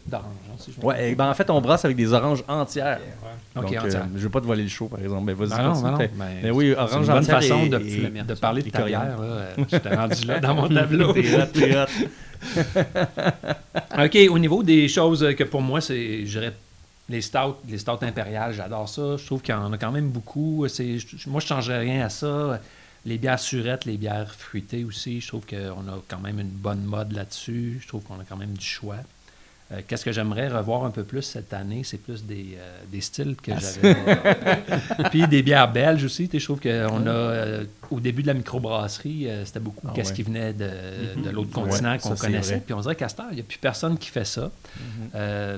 hein, 0.50 0.56
si 0.58 0.74
je 0.74 0.80
me 0.82 0.86
Ouais, 0.86 1.16
ben, 1.16 1.30
en 1.30 1.34
fait, 1.34 1.50
on 1.50 1.62
brasse 1.62 1.86
avec 1.86 1.96
des 1.96 2.12
oranges 2.12 2.44
entières. 2.48 3.00
Ouais. 3.00 3.62
Ok, 3.62 3.64
Donc, 3.64 3.74
euh, 3.74 3.88
entière. 3.88 4.08
je 4.14 4.20
veux 4.20 4.30
pas 4.30 4.42
te 4.42 4.46
voler 4.46 4.64
le 4.64 4.70
show, 4.70 4.88
par 4.88 5.00
exemple. 5.00 5.26
Ben, 5.26 5.36
vas-y, 5.36 5.50
Ah 5.60 5.64
non, 5.64 5.82
ah 5.86 5.92
non, 5.92 5.98
mais 5.98 6.10
Mais 6.44 6.52
oui, 6.52 6.74
c'est 6.76 6.80
orange 6.82 7.08
une 7.08 7.14
bonne 7.14 7.24
façon 7.24 7.60
et- 7.64 7.70
de, 7.70 7.80
et- 7.80 8.24
de 8.24 8.34
parler 8.34 8.62
de 8.64 8.70
ta 8.70 8.84
bière. 8.84 9.18
Euh, 9.22 9.46
J'étais 9.72 9.96
rendu 9.96 10.26
là 10.26 10.40
dans 10.40 10.54
mon 10.56 10.68
tableau. 10.68 11.14
T'es 11.14 11.34
hot, 11.42 11.46
t'es 11.54 11.78
hot. 11.78 11.86
OK, 13.98 14.18
au 14.30 14.40
niveau 14.40 14.64
des 14.64 14.88
choses 14.88 15.26
que 15.38 15.44
pour 15.44 15.62
moi, 15.62 15.82
c'est, 15.82 16.26
je 16.26 16.40
dirais, 16.40 16.54
les 17.10 17.22
stouts, 17.22 17.56
les 17.68 17.78
stouts 17.78 17.98
impériales, 18.02 18.54
j'adore 18.54 18.88
ça. 18.88 19.18
Je 19.18 19.26
trouve 19.26 19.42
qu'il 19.42 19.54
y 19.54 19.58
en 19.58 19.74
a 19.74 19.78
quand 19.78 19.92
même 19.92 20.10
beaucoup. 20.10 20.66
C'est, 20.68 21.00
je- 21.00 21.30
moi, 21.30 21.40
je 21.40 21.46
ne 21.46 21.50
changerais 21.50 21.80
rien 21.80 22.06
à 22.06 22.10
ça. 22.10 22.60
Les 23.06 23.18
bières 23.18 23.40
surettes, 23.40 23.86
les 23.86 23.98
bières 23.98 24.34
fruitées 24.34 24.84
aussi, 24.84 25.22
je 25.22 25.28
trouve 25.28 25.46
qu'on 25.46 25.56
a 25.88 26.02
quand 26.08 26.20
même 26.20 26.40
une 26.40 26.50
bonne 26.50 26.84
mode 26.84 27.14
là-dessus. 27.14 27.80
Je 27.82 27.88
trouve 27.88 28.04
qu'on 28.04 28.20
a 28.20 28.24
quand 28.28 28.38
même 28.38 28.54
du 28.54 28.66
choix. 28.66 28.98
Euh, 29.72 29.82
qu'est-ce 29.88 30.04
que 30.04 30.12
j'aimerais 30.12 30.48
revoir 30.48 30.84
un 30.84 30.90
peu 30.90 31.04
plus 31.04 31.22
cette 31.22 31.54
année? 31.54 31.84
C'est 31.84 32.00
plus 32.00 32.24
des, 32.26 32.58
euh, 32.58 32.80
des 32.92 33.02
styles 33.02 33.36
que 33.36 33.52
j'avais. 33.58 33.96
Puis 35.12 35.28
des 35.28 35.44
bières 35.44 35.72
belges 35.72 36.04
aussi. 36.04 36.28
Je 36.34 36.44
trouve 36.44 36.60
qu'on 36.60 36.68
a, 37.06 37.10
euh, 37.10 37.66
au 37.92 38.00
début 38.00 38.24
de 38.24 38.28
la 38.28 38.34
microbrasserie, 38.34 39.28
c'était 39.46 39.60
beaucoup 39.60 39.88
Ah 39.88 39.92
qu'est-ce 39.96 40.10
ouais. 40.10 40.16
qui 40.16 40.24
venait 40.24 40.54
de, 40.54 40.70
de 41.24 41.30
l'autre 41.30 41.52
continent 41.52 41.98
qu'on 42.00 42.16
connaissait. 42.16 42.62
Puis 42.66 42.74
on 42.74 42.82
dirait 42.82 42.96
qu'à 42.96 43.06
heure, 43.06 43.28
il 43.32 43.36
n'y 43.36 43.42
a 43.42 43.44
plus 43.44 43.60
personne 43.60 43.98
qui 43.98 44.10
fait 44.10 44.26
ça. 44.26 44.52
Euh, 45.16 45.58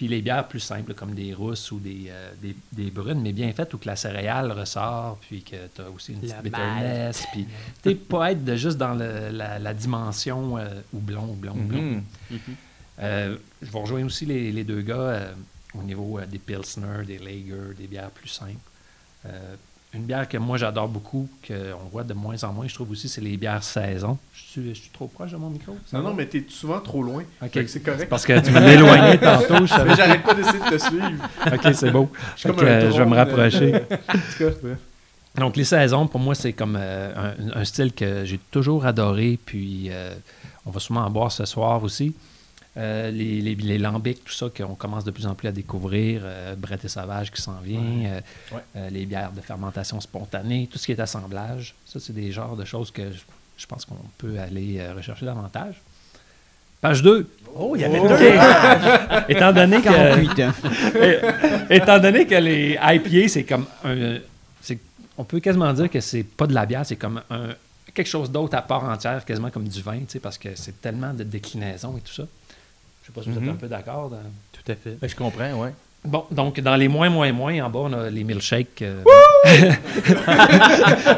puis 0.00 0.08
les 0.08 0.22
bières 0.22 0.48
plus 0.48 0.60
simples, 0.60 0.94
comme 0.94 1.14
des 1.14 1.34
rousses 1.34 1.70
ou 1.72 1.78
des, 1.78 2.06
euh, 2.08 2.30
des, 2.40 2.56
des 2.72 2.90
brunes, 2.90 3.20
mais 3.20 3.32
bien 3.34 3.52
faites, 3.52 3.74
où 3.74 3.76
que 3.76 3.86
la 3.86 3.96
céréale 3.96 4.50
ressort, 4.50 5.18
puis 5.20 5.42
que 5.42 5.56
tu 5.74 5.82
as 5.82 5.90
aussi 5.90 6.14
une 6.14 6.20
petite 6.20 6.36
bitterness. 6.42 7.26
Puis 7.32 7.44
tu 7.82 7.90
sais, 7.90 7.94
pas 7.96 8.32
être 8.32 8.42
de 8.42 8.56
juste 8.56 8.78
dans 8.78 8.94
le- 8.94 9.28
la, 9.30 9.58
la 9.58 9.74
dimension 9.74 10.56
euh, 10.56 10.68
houblon, 10.94 11.24
houblon, 11.24 11.52
houblon. 11.52 12.02
Euh, 13.02 13.36
je 13.60 13.70
vais 13.70 13.78
rejoindre 13.78 14.06
aussi 14.06 14.24
les, 14.24 14.50
les 14.52 14.64
deux 14.64 14.80
gars 14.80 14.94
euh, 14.96 15.32
au 15.74 15.82
niveau 15.82 16.18
euh, 16.18 16.24
des 16.24 16.38
Pilsner, 16.38 17.04
des 17.06 17.18
Lager, 17.18 17.74
des 17.76 17.86
bières 17.86 18.10
plus 18.10 18.30
simples. 18.30 18.56
Une 19.92 20.02
bière 20.04 20.28
que 20.28 20.38
moi 20.38 20.56
j'adore 20.56 20.86
beaucoup, 20.86 21.28
qu'on 21.46 21.88
voit 21.90 22.04
de 22.04 22.14
moins 22.14 22.42
en 22.44 22.52
moins, 22.52 22.68
je 22.68 22.74
trouve 22.74 22.92
aussi, 22.92 23.08
c'est 23.08 23.20
les 23.20 23.36
bières 23.36 23.64
saison. 23.64 24.16
Je 24.32 24.40
suis, 24.40 24.68
je 24.74 24.80
suis 24.82 24.90
trop 24.90 25.08
proche 25.08 25.32
de 25.32 25.36
mon 25.36 25.50
micro? 25.50 25.76
Non, 25.92 26.02
non, 26.02 26.14
mais 26.14 26.26
t'es 26.26 26.44
souvent 26.48 26.78
trop 26.78 27.02
loin. 27.02 27.24
C'est 27.52 27.82
correct. 27.82 28.08
Parce 28.08 28.24
que 28.24 28.38
tu 28.38 28.50
m'as 28.52 28.66
éloigné 28.72 29.18
tantôt. 29.18 29.66
Je 29.66 29.70
savais- 29.72 29.90
Mais 29.90 29.96
j'arrête 29.96 30.22
pas 30.22 30.34
d'essayer 30.34 30.58
de 30.60 30.70
te 30.70 30.78
suivre. 30.78 31.10
Ok, 31.52 31.74
c'est 31.74 31.90
beau. 31.90 32.08
Je 32.36 32.40
suis 32.40 32.48
Fait 32.50 32.54
comme 32.54 32.64
que, 32.66 32.70
un 32.86 32.90
je 32.90 32.98
vais 33.02 33.06
me 33.06 33.16
rapprocher. 33.16 33.74
euh, 33.74 33.80
En 34.08 34.12
tout 34.12 34.38
cas, 34.38 34.50
bref. 34.62 34.78
Donc, 35.36 35.56
les 35.56 35.64
saisons, 35.64 36.06
pour 36.06 36.20
moi, 36.20 36.34
c'est 36.36 36.52
comme 36.52 36.76
euh, 36.78 37.32
un, 37.54 37.60
un 37.60 37.64
style 37.64 37.92
que 37.92 38.24
j'ai 38.24 38.38
toujours 38.50 38.86
adoré. 38.86 39.38
Puis, 39.44 39.88
euh, 39.90 40.14
on 40.66 40.70
va 40.70 40.78
sûrement 40.80 41.00
en 41.04 41.10
boire 41.10 41.32
ce 41.32 41.44
soir 41.46 41.82
aussi. 41.82 42.14
Euh, 42.76 43.10
les, 43.10 43.40
les, 43.40 43.54
les 43.56 43.78
lambics, 43.78 44.22
tout 44.24 44.32
ça, 44.32 44.46
qu'on 44.56 44.74
commence 44.76 45.04
de 45.04 45.10
plus 45.10 45.26
en 45.26 45.34
plus 45.34 45.48
à 45.48 45.52
découvrir. 45.52 46.22
Euh, 46.24 46.54
Brett 46.56 46.84
et 46.84 46.88
Sauvage 46.88 47.32
qui 47.32 47.42
s'en 47.42 47.58
vient. 47.60 47.80
euh, 47.80 48.20
Ouais. 48.52 48.60
euh, 48.76 48.90
les 48.90 49.06
bières 49.06 49.32
de 49.32 49.40
fermentation 49.40 50.00
spontanée. 50.00 50.68
Tout 50.70 50.78
ce 50.78 50.86
qui 50.86 50.92
est 50.92 51.00
assemblage. 51.00 51.74
Ça, 51.84 51.98
c'est 51.98 52.12
des 52.12 52.30
genres 52.30 52.56
de 52.56 52.64
choses 52.64 52.90
que 52.92 53.10
je, 53.10 53.18
je 53.58 53.66
pense 53.66 53.84
qu'on 53.84 53.96
peut 54.18 54.38
aller 54.38 54.80
rechercher 54.96 55.26
davantage. 55.26 55.74
Page 56.80 57.02
2. 57.02 57.28
Oh, 57.56 57.72
il 57.76 57.82
y 57.82 57.84
avait 57.84 57.98
OK. 57.98 58.08
deux. 58.08 58.14
étant, 59.34 59.52
donné 59.52 59.78
que, 59.80 59.84
48 59.84 60.40
hein. 60.40 60.54
étant 61.70 61.98
donné 61.98 62.26
que 62.26 62.36
les 62.36 62.78
IPA, 62.82 63.28
c'est 63.28 63.44
comme 63.44 63.66
un. 63.84 64.18
c'est- 64.62 64.78
On 65.18 65.24
peut 65.24 65.40
quasiment 65.40 65.72
dire 65.74 65.90
que 65.90 66.00
c'est 66.00 66.22
pas 66.22 66.46
de 66.46 66.54
la 66.54 66.64
bière, 66.64 66.86
c'est 66.86 66.96
comme 66.96 67.20
un, 67.30 67.48
quelque 67.92 68.06
chose 68.06 68.30
d'autre 68.30 68.56
à 68.56 68.62
part 68.62 68.84
entière, 68.84 69.22
quasiment 69.26 69.50
comme 69.50 69.68
du 69.68 69.82
vin, 69.82 69.98
tu 69.98 70.04
sais, 70.08 70.20
parce 70.20 70.38
que 70.38 70.48
c'est 70.54 70.80
tellement 70.80 71.12
de 71.12 71.22
déclinaisons 71.24 71.98
et 71.98 72.00
tout 72.00 72.12
ça. 72.14 72.22
Je 73.16 73.20
sais 73.20 73.22
pas 73.22 73.22
si 73.22 73.30
vous 73.30 73.36
êtes 73.36 73.42
Mhm. 73.42 73.48
un 73.50 73.54
peu 73.58 73.68
d'accord. 73.68 74.10
dans- 74.10 74.16
Tout 74.52 74.72
à 74.72 74.74
fait. 74.74 74.96
Ben, 75.00 75.08
je 75.08 75.16
comprends, 75.16 75.52
ouais. 75.62 75.72
Bon, 76.04 76.24
donc 76.30 76.60
dans 76.60 76.76
les 76.76 76.88
moins, 76.88 77.10
moins, 77.10 77.30
moins, 77.32 77.60
en 77.64 77.68
bas, 77.70 77.80
on 77.82 77.92
a 77.92 78.08
les 78.08 78.24
milkshakes. 78.24 78.82
euh, 78.82 79.02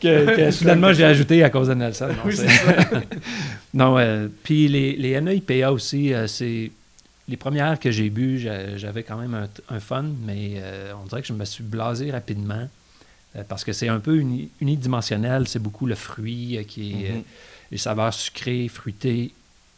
que, 0.00 0.36
que 0.36 0.50
soudainement 0.50 0.92
j'ai 0.92 1.04
ajouté 1.04 1.42
à 1.42 1.50
cause 1.50 1.68
de 1.68 1.74
Nelson. 1.74 2.08
Non, 2.08 2.30
c'est- 2.30 2.46
non 3.74 3.98
euh, 3.98 4.28
puis 4.42 4.68
les, 4.68 4.96
les 4.96 5.20
NEIPA 5.20 5.70
aussi, 5.72 6.12
euh, 6.12 6.26
c'est 6.26 6.70
les 7.28 7.36
premières 7.36 7.78
que 7.78 7.90
j'ai 7.90 8.10
bu, 8.10 8.38
j'a- 8.38 8.76
j'avais 8.76 9.02
quand 9.02 9.16
même 9.16 9.34
un, 9.34 9.48
un 9.74 9.80
fun, 9.80 10.04
mais 10.24 10.54
euh, 10.58 10.92
on 11.02 11.06
dirait 11.06 11.22
que 11.22 11.28
je 11.28 11.32
me 11.32 11.44
suis 11.44 11.64
blasé 11.64 12.10
rapidement 12.10 12.68
euh, 13.36 13.42
parce 13.48 13.64
que 13.64 13.72
c'est 13.72 13.88
un 13.88 14.00
peu 14.00 14.16
uni- 14.16 14.50
unidimensionnel. 14.60 15.46
C'est 15.48 15.62
beaucoup 15.62 15.86
le 15.86 15.94
fruit 15.94 16.56
euh, 16.58 16.62
qui 16.62 17.04
est. 17.04 17.10
Mhm. 17.10 17.16
euh, 17.18 17.22
les 17.70 17.76
saveurs 17.76 18.14
sucrées, 18.14 18.66
fruitées, 18.68 19.30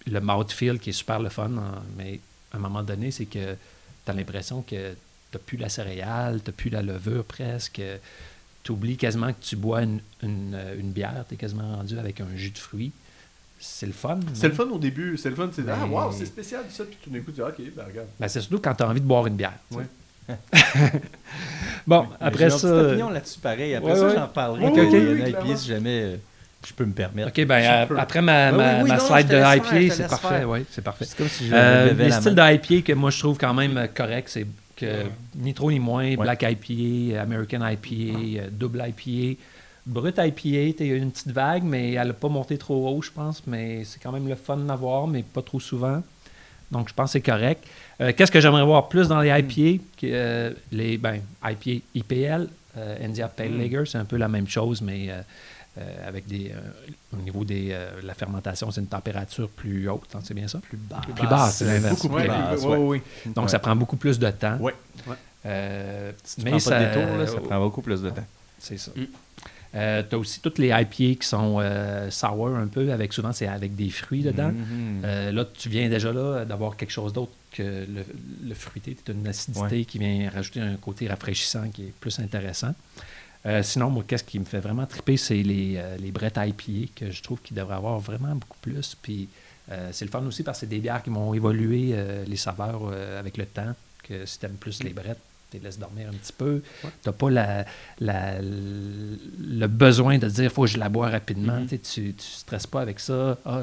le 0.06 0.20
mouthfeel 0.20 0.78
qui 0.78 0.90
est 0.90 0.94
super 0.94 1.20
le 1.20 1.28
fun. 1.28 1.50
hein, 1.56 1.82
mais 1.96 2.20
à 2.52 2.56
un 2.56 2.60
moment 2.60 2.82
donné, 2.82 3.10
c'est 3.10 3.26
que 3.26 3.54
tu 4.04 4.10
as 4.10 4.14
l'impression 4.14 4.62
que 4.62 4.94
tu 5.32 5.38
plus 5.38 5.56
la 5.58 5.68
céréale, 5.68 6.40
tu 6.44 6.52
plus 6.52 6.70
la 6.70 6.82
levure 6.82 7.24
presque. 7.24 7.80
Tu 8.62 8.72
oublies 8.72 8.96
quasiment 8.96 9.32
que 9.32 9.40
tu 9.40 9.56
bois 9.56 9.82
une, 9.82 10.00
une, 10.22 10.52
euh, 10.54 10.78
une 10.78 10.90
bière, 10.90 11.24
tu 11.28 11.34
es 11.34 11.36
quasiment 11.36 11.76
rendu 11.76 11.98
avec 11.98 12.20
un 12.20 12.26
jus 12.36 12.50
de 12.50 12.58
fruits. 12.58 12.92
C'est 13.58 13.86
le 13.86 13.92
fun. 13.92 14.20
C'est 14.34 14.48
le 14.48 14.54
fun 14.54 14.64
au 14.70 14.78
début, 14.78 15.16
c'est 15.18 15.30
le 15.30 15.36
fun, 15.36 15.48
c'est 15.52 15.62
Mais- 15.62 15.72
ah 15.74 15.86
wow, 15.86 16.12
c'est 16.12 16.26
spécial 16.26 16.64
ça, 16.70 16.84
puis 16.84 16.96
tout 17.02 17.10
d'un 17.10 17.20
coup 17.20 17.26
tu 17.30 17.32
dis 17.32 17.42
ok, 17.42 17.54
ben 17.76 17.84
regarde. 17.86 18.08
Ben, 18.18 18.28
c'est 18.28 18.40
surtout 18.40 18.58
quand 18.58 18.74
tu 18.74 18.82
as 18.82 18.88
envie 18.88 19.00
de 19.00 19.06
boire 19.06 19.26
une 19.26 19.36
bière. 19.36 19.58
bon, 21.86 22.06
Mais 22.10 22.16
après 22.26 22.50
j'ai 22.50 22.56
ça. 22.58 22.68
une 22.68 22.72
petite 22.72 22.84
euh, 22.84 22.88
opinion 22.90 23.10
là-dessus, 23.10 23.38
pareil. 23.40 23.74
Après 23.74 23.90
ouais, 23.92 23.96
ça, 23.98 24.06
ouais. 24.06 24.14
j'en 24.14 24.28
parlerai 24.28 24.64
Oui, 24.66 24.72
quand 24.74 24.80
oui, 24.82 24.88
il 24.92 25.18
y 25.18 25.22
oui, 25.22 25.36
en 25.36 25.52
a 25.52 25.56
si 25.56 25.68
jamais 25.68 26.02
euh, 26.02 26.16
je 26.66 26.72
peux 26.74 26.84
me 26.84 26.92
permettre. 26.92 27.28
OK, 27.28 27.46
ben, 27.46 27.88
euh, 27.90 27.96
après 27.98 28.20
ma, 28.20 28.50
Oui, 28.50 28.56
ma, 28.58 28.64
oui, 28.76 28.82
oui, 28.82 28.88
ma 28.88 28.96
non, 28.96 29.02
non, 29.02 29.08
slide 29.08 29.28
de 29.28 29.56
IPA, 29.56 29.94
c'est 29.94 30.08
parfait. 30.08 30.28
faire. 30.28 30.48
Oui, 30.48 30.64
c'est 30.70 30.84
parfait. 30.84 31.04
C'est 31.06 31.16
comme 31.16 31.28
si 31.28 31.48
je 31.48 31.54
Euh, 31.54 31.92
les 31.94 32.10
styles 32.10 32.34
d'IPA 32.34 32.82
que 32.86 32.92
moi 32.92 33.10
je 33.10 33.18
trouve 33.18 33.38
quand 33.38 33.54
même 33.54 33.76
euh, 33.76 33.86
corrects, 33.86 34.28
c'est 34.28 34.46
que 34.76 35.04
ni 35.36 35.52
trop 35.54 35.70
ni 35.70 35.78
moins, 35.78 36.14
Black 36.16 36.42
IPA, 36.42 37.20
American 37.20 37.66
IPA, 37.66 38.18
euh, 38.18 38.48
double 38.50 38.82
IPA, 38.88 39.38
brut 39.86 40.16
IPA, 40.18 40.76
t'as 40.78 40.84
eu 40.84 40.96
une 40.96 41.10
petite 41.10 41.32
vague, 41.32 41.64
mais 41.64 41.92
elle 41.92 42.08
n'a 42.08 42.12
pas 42.14 42.28
monté 42.28 42.56
trop 42.58 42.88
haut, 42.88 43.02
je 43.02 43.10
pense, 43.10 43.42
mais 43.46 43.84
c'est 43.84 44.00
quand 44.02 44.12
même 44.12 44.28
le 44.28 44.34
fun 44.36 44.56
d'en 44.56 44.72
avoir, 44.72 45.06
mais 45.06 45.22
pas 45.22 45.42
trop 45.42 45.60
souvent. 45.60 46.02
Donc 46.70 46.88
je 46.88 46.94
pense 46.94 47.08
que 47.08 47.12
c'est 47.12 47.20
correct. 47.20 47.64
Euh, 48.00 48.12
Qu'est-ce 48.16 48.30
que 48.30 48.40
j'aimerais 48.40 48.64
voir 48.64 48.88
plus 48.88 49.08
dans 49.08 49.20
les 49.20 49.28
IPA? 49.30 49.82
Que, 50.00 50.06
euh, 50.06 50.50
les 50.72 50.96
ben, 50.98 51.20
IPA 51.44 51.82
IPL, 51.94 52.48
euh, 52.78 52.96
India 53.04 53.28
Pale 53.28 53.58
Lager, 53.58 53.82
c'est 53.86 53.98
un 53.98 54.04
peu 54.04 54.16
la 54.16 54.28
même 54.28 54.46
chose, 54.48 54.80
mais 54.80 55.08
euh, 55.78 55.80
euh, 55.80 56.08
avec 56.08 56.26
des. 56.26 56.50
euh, 56.52 56.60
au 57.12 57.16
niveau 57.22 57.44
de 57.44 57.72
la 58.04 58.14
fermentation, 58.14 58.70
c'est 58.70 58.80
une 58.80 58.86
température 58.86 59.48
plus 59.48 59.88
haute, 59.88 60.08
hein, 60.14 60.20
c'est 60.22 60.34
bien 60.34 60.48
ça? 60.48 60.58
Plus 60.58 60.76
basse. 60.78 61.00
Plus 61.16 61.26
basse, 61.28 61.56
c'est 61.56 61.64
l'inverse. 61.64 62.00
plus 62.00 62.08
puis- 62.08 62.26
basse, 62.28 62.60
ouais, 62.62 62.66
ouais. 62.68 62.76
ouais, 62.76 62.86
ouais. 62.86 63.02
Donc, 63.34 63.44
Ouais. 63.46 63.50
ça 63.50 63.58
prend 63.58 63.74
beaucoup 63.76 63.96
plus 63.96 64.18
de 64.18 64.30
temps. 64.30 64.56
Ouais. 64.58 64.74
Euh, 65.46 66.12
Si 66.24 66.36
tu 66.36 66.42
mais 66.44 66.50
prends 66.50 66.58
ça, 66.58 66.70
pas 66.70 66.80
de 66.80 67.00
détour, 67.00 67.16
là, 67.16 67.26
ça 67.26 67.40
prend 67.40 67.60
beaucoup 67.60 67.82
plus 67.82 68.02
de 68.02 68.10
temps. 68.10 68.26
C'est 68.58 68.78
ça. 68.78 68.90
Mm. 68.94 69.04
tu 69.72 70.14
as 70.14 70.18
aussi 70.18 70.40
toutes 70.40 70.58
les 70.58 70.68
IPA 70.68 71.18
qui 71.20 71.26
sont 71.26 71.58
euh, 71.60 72.10
sour 72.10 72.48
un 72.48 72.66
peu, 72.66 72.92
avec 72.92 73.12
souvent 73.12 73.32
c'est 73.32 73.46
avec 73.46 73.74
des 73.74 73.88
fruits 73.90 74.22
dedans. 74.22 74.50
Mhm. 74.52 75.02
Euh, 75.04 75.32
là, 75.32 75.44
tu 75.46 75.68
viens 75.68 75.88
déjà 75.88 76.12
là 76.12 76.44
d'avoir 76.44 76.76
quelque 76.76 76.90
chose 76.90 77.12
d'autre 77.12 77.32
que 77.52 77.62
le, 77.62 78.04
le 78.46 78.54
fruité. 78.54 78.96
Tu 79.02 79.12
as 79.12 79.14
une 79.14 79.26
acidité 79.26 79.84
qui 79.84 79.98
vient 79.98 80.28
rajouter 80.32 80.60
un 80.60 80.76
côté 80.76 81.08
rafraîchissant 81.08 81.68
qui 81.72 81.84
est 81.84 81.94
plus 82.00 82.18
intéressant. 82.20 82.74
Euh, 83.46 83.62
sinon, 83.62 83.88
moi, 83.90 84.04
qu'est-ce 84.06 84.24
qui 84.24 84.38
me 84.38 84.44
fait 84.44 84.60
vraiment 84.60 84.84
triper, 84.86 85.16
c'est 85.16 85.42
les, 85.42 85.74
euh, 85.76 85.96
les 85.96 86.10
Brett 86.12 86.36
IPA 86.36 86.92
que 86.94 87.10
je 87.10 87.22
trouve 87.22 87.40
qu'ils 87.40 87.56
devraient 87.56 87.76
avoir 87.76 87.98
vraiment 87.98 88.34
beaucoup 88.34 88.58
plus. 88.60 88.94
Puis 89.00 89.28
euh, 89.72 89.88
c'est 89.92 90.04
le 90.04 90.10
fun 90.10 90.24
aussi 90.26 90.42
parce 90.42 90.58
que 90.58 90.60
c'est 90.66 90.70
des 90.70 90.78
bières 90.80 91.02
qui 91.02 91.10
vont 91.10 91.32
évoluer 91.32 91.90
euh, 91.94 92.24
les 92.26 92.36
saveurs 92.36 92.92
avec 93.18 93.36
le 93.38 93.46
temps. 93.46 93.74
Que 94.02 94.26
si 94.26 94.38
tu 94.38 94.46
aimes 94.46 94.56
plus 94.56 94.82
les 94.82 94.90
Brett, 94.90 95.18
tu 95.50 95.56
les 95.58 95.62
laisses 95.64 95.78
dormir 95.78 96.08
un 96.08 96.12
petit 96.16 96.32
peu. 96.32 96.62
Tu 96.82 96.88
n'as 97.06 97.12
pas 97.12 97.30
la, 97.30 97.64
la- 97.98 98.40
le 98.42 99.66
besoin 99.66 100.18
de 100.18 100.28
dire 100.28 100.50
faut 100.52 100.62
que 100.62 100.68
je 100.68 100.78
la 100.78 100.88
bois 100.88 101.08
rapidement. 101.08 101.60
Mhm. 101.60 101.66
Tu 101.68 101.76
sais, 101.76 101.78
Tu 101.78 102.00
ne 102.08 102.12
stresses 102.18 102.66
pas 102.66 102.80
avec 102.82 103.00
ça. 103.00 103.38
Ah, 103.44 103.62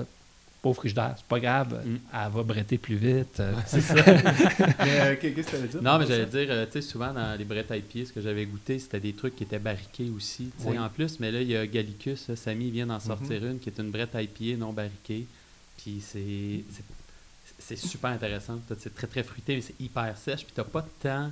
pauvre 0.62 0.78
frigidaire, 0.78 1.14
c'est 1.18 1.26
pas 1.26 1.40
grave, 1.40 1.82
Mhm. 1.86 2.00
elle 2.14 2.32
va 2.32 2.44
bretter 2.44 2.78
plus 2.78 2.96
vite. 2.96 3.40
Euh, 3.40 3.54
Mais 4.80 5.00
euh, 5.02 5.16
qu'est- 5.16 5.32
qu'est-ce 5.34 5.48
que 5.48 5.52
tu 5.52 5.56
allais 5.58 5.68
dire? 5.68 5.82
Non, 5.82 5.98
mais 6.00 6.08
j'allais 6.08 6.26
dire, 6.26 6.48
euh, 6.50 6.66
tu 6.66 6.74
sais, 6.74 6.82
souvent 6.82 7.14
dans 7.14 7.38
les 7.38 7.46
brettes 7.46 7.72
IPA, 7.72 8.06
ce 8.08 8.14
que 8.14 8.22
j'avais 8.22 8.46
goûté, 8.46 8.80
c'était 8.80 9.00
des 9.00 9.14
trucs 9.14 9.36
qui 9.36 9.44
étaient 9.44 9.60
barriqués 9.60 10.10
aussi, 10.16 10.52
tu 10.58 10.64
sais, 10.64 10.70
Oui. 10.70 10.80
en 10.80 10.90
plus. 10.90 11.20
Mais 11.20 11.32
là, 11.32 11.42
il 11.42 11.48
y 11.50 11.56
a 11.56 11.66
Gallicus, 11.68 12.28
là, 12.28 12.36
Samy 12.36 12.72
vient 12.72 12.88
d'en 12.88 13.00
sortir 13.00 13.46
une, 13.46 13.60
qui 13.60 13.70
est 13.70 13.80
une 13.80 13.92
brette 13.92 14.16
IPA 14.16 14.58
non 14.58 14.74
barriquée. 14.74 15.26
Puis 15.78 16.02
c'est 16.06 16.64
c'est- 16.72 16.84
c'est 17.60 17.76
super 17.78 18.12
intéressant. 18.12 18.60
C'est 18.80 18.94
très, 18.94 19.08
très 19.08 19.24
fruité, 19.24 19.56
mais 19.56 19.62
c'est 19.62 19.80
hyper 19.80 20.16
sèche. 20.18 20.44
Puis 20.44 20.54
t'as 20.56 20.64
pas 20.64 20.82
de 20.82 20.90
temps... 21.02 21.32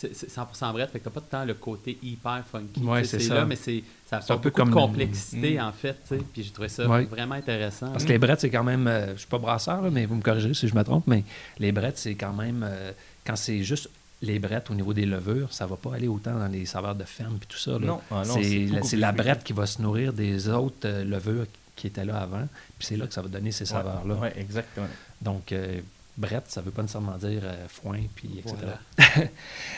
C'est 0.00 0.14
c'est 0.14 0.28
100% 0.30 0.72
brette, 0.72 0.90
fait 0.92 1.00
que 1.00 1.04
t'as 1.06 1.10
pas 1.10 1.18
de 1.18 1.24
temps 1.26 1.44
le 1.44 1.54
côté 1.54 1.98
hyper 2.04 2.44
funky. 2.48 2.80
Ouais, 2.84 3.02
c'est 3.02 3.18
ça. 3.18 3.34
là, 3.34 3.44
mais 3.44 3.56
c'est 3.56 3.82
ça 4.08 4.18
un 4.18 4.20
peu 4.20 4.34
beaucoup 4.34 4.48
de 4.50 4.50
comme- 4.54 4.70
complexité, 4.70 5.56
Mm. 5.58 5.60
en 5.62 5.72
fait, 5.72 5.96
tu 6.06 6.16
sais. 6.16 6.22
Puis 6.32 6.44
j'ai 6.44 6.50
trouvé 6.50 6.68
ça 6.68 6.86
Ouais. 6.88 7.04
vraiment 7.04 7.34
intéressant. 7.34 7.90
Parce 7.90 8.04
que 8.04 8.10
les 8.10 8.18
brettes, 8.18 8.40
c'est 8.40 8.48
quand 8.50 8.62
même. 8.62 8.86
euh, 8.86 9.14
je 9.14 9.18
suis 9.18 9.26
pas 9.26 9.38
brasseur, 9.38 9.82
là, 9.82 9.90
mais 9.90 10.06
vous 10.06 10.14
me 10.14 10.22
corrigerez 10.22 10.54
si 10.54 10.68
je 10.68 10.74
me 10.76 10.84
trompe, 10.84 11.08
mais 11.08 11.24
les 11.58 11.72
brettes, 11.72 11.98
c'est 11.98 12.14
quand 12.14 12.32
même. 12.32 12.64
euh, 12.64 12.92
quand 13.26 13.34
c'est 13.34 13.64
juste 13.64 13.90
les 14.22 14.38
brettes 14.38 14.70
au 14.70 14.74
niveau 14.74 14.92
des 14.94 15.04
levures, 15.04 15.52
ça 15.52 15.66
va 15.66 15.74
pas 15.74 15.94
aller 15.96 16.06
autant 16.08 16.38
dans 16.38 16.46
les 16.48 16.64
saveurs 16.64 16.94
de 16.94 17.02
ferme 17.04 17.34
et 17.42 17.46
tout 17.46 17.58
ça. 17.58 17.72
là. 17.72 17.78
Non, 17.80 18.00
ah 18.12 18.22
non, 18.24 18.38
c'est 18.84 18.96
la, 18.96 19.10
brette 19.12 19.42
qui 19.42 19.52
va 19.52 19.66
se 19.66 19.82
nourrir 19.82 20.12
des 20.12 20.48
autres 20.48 20.86
euh, 20.86 21.02
levures 21.04 21.46
qui 21.74 21.88
étaient 21.88 22.04
là 22.04 22.18
avant. 22.20 22.46
Puis 22.78 22.86
c'est 22.86 22.96
là 22.96 23.06
que 23.08 23.14
ça 23.14 23.22
va 23.22 23.28
donner 23.28 23.50
ces 23.52 23.64
saveurs-là. 23.66 24.14
Oui, 24.22 24.28
exactement. 24.36 24.86
Donc, 25.20 25.50
euh, 25.52 25.80
brette, 26.18 26.44
ça 26.48 26.60
veut 26.60 26.70
pas 26.72 26.82
nécessairement 26.82 27.16
dire 27.16 27.40
euh, 27.44 27.66
foin, 27.68 28.00
puis 28.14 28.40
etc. 28.40 28.54
Voilà. 28.58 28.78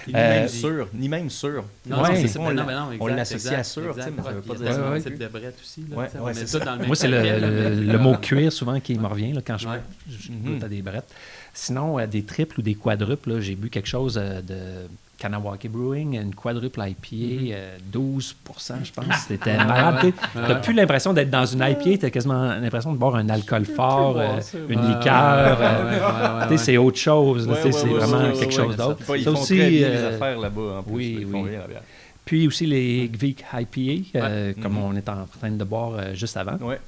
Ni 0.09 0.15
Euh, 0.15 0.41
même 0.41 0.49
sûr, 0.49 0.89
ni 0.95 1.09
même 1.09 1.31
sûr. 1.31 1.65
Non, 1.87 2.03
Ouais. 2.03 2.17
c'est 2.21 2.29
ça. 2.29 2.41
On 2.41 2.49
mais 2.49 2.55
l'a- 2.55 2.63
non, 2.63 2.67
mais 2.69 2.75
non, 2.97 3.05
on 3.05 3.07
l'associe 3.07 3.53
à 3.55 3.63
sûr, 3.63 3.95
mais 3.95 4.03
ça 4.03 4.11
veut 4.11 4.41
pas 4.41 4.55
dire 4.55 5.03
type 5.05 5.19
de 5.19 5.29
brette 5.29 5.59
aussi. 5.61 5.85
Là, 5.91 5.97
Ouais, 5.99 6.07
tu 6.07 6.13
sais, 6.13 6.19
ouais, 6.19 6.23
on 6.23 6.27
met 6.27 6.35
c'est 6.35 6.41
tout 6.45 6.47
ça. 6.47 6.59
dans 6.65 6.73
le 6.73 6.79
même 6.79 6.87
Moi, 6.89 6.97
c'est 6.97 7.09
le, 7.09 7.99
mot 7.99 8.17
cuir 8.17 8.53
souvent 8.53 8.81
qui 8.81 8.95
me 8.99 9.07
revient 9.07 9.33
là, 9.33 9.43
quand 9.47 9.59
je, 9.59 9.69
Mhm. 9.69 10.43
goûte 10.55 10.65
à 10.65 10.69
des 10.69 10.83
brettes. 10.83 11.13
Sinon, 11.53 11.99
euh, 11.99 12.07
des 12.07 12.25
triples 12.25 12.61
ou 12.61 12.63
des 12.63 12.75
quadruples, 12.75 13.41
j'ai 13.41 13.55
bu 13.55 13.69
quelque 13.71 13.89
chose 13.89 14.19
euh, 14.21 14.41
de 14.41 14.89
Kanawaki 15.21 15.69
Brewing, 15.69 16.19
une 16.21 16.35
quadruple 16.35 16.81
IPA, 16.81 17.55
euh, 17.55 17.77
12% 17.93 18.85
je 18.85 18.91
pense. 18.93 19.05
C'était 19.29 19.57
malade. 19.57 19.97
tu 20.01 20.07
sais. 20.09 20.39
Ouais. 20.39 20.45
T'as 20.49 20.55
plus 20.57 20.73
l'impression 20.73 21.13
d'être 21.13 21.31
dans 21.31 21.45
une 21.47 21.61
IPA, 21.61 21.99
t'as 22.01 22.11
quasiment 22.11 22.47
l'impression 22.47 22.93
de 22.93 22.97
boire 22.99 23.15
un 23.17 23.29
alcool 23.29 23.65
fort, 23.67 24.17
euh, 24.19 24.41
une 24.69 24.81
liqueur. 24.81 25.61
ouais, 25.61 25.67
ouais, 25.67 26.49
ouais, 26.51 26.57
c'est 26.57 26.77
autre 26.79 26.99
chose. 26.99 27.49
c'est 27.63 27.71
vraiment 27.87 28.33
quelque 28.33 28.53
chose 28.55 28.77
d'autre. 28.77 28.99
Ils 29.17 29.23
font 29.25 29.33
aussi, 29.33 29.57
très 29.59 29.71
bien 29.71 29.89
les 29.91 29.95
euh, 29.97 30.15
affaires 30.17 30.39
là-bas, 30.41 30.79
en 30.79 30.83
plus. 30.83 30.95
oui, 30.95 31.19
Ils 31.21 31.27
font 31.29 31.43
oui. 31.43 31.51
bien 31.51 31.61
la 31.61 31.67
bière. 31.69 31.83
Puis 32.25 32.47
aussi 32.47 32.65
les 32.67 33.09
Gvik 33.13 33.45
IPA, 33.53 34.19
euh, 34.21 34.53
comme 34.63 34.73
Mhm. 34.75 34.83
on 34.85 34.97
est 34.97 35.09
en 35.09 35.27
train 35.39 35.51
de 35.51 35.65
boire 35.65 35.93
euh, 35.97 36.15
juste 36.15 36.37
avant. 36.37 36.57
Ouais. 36.61 36.79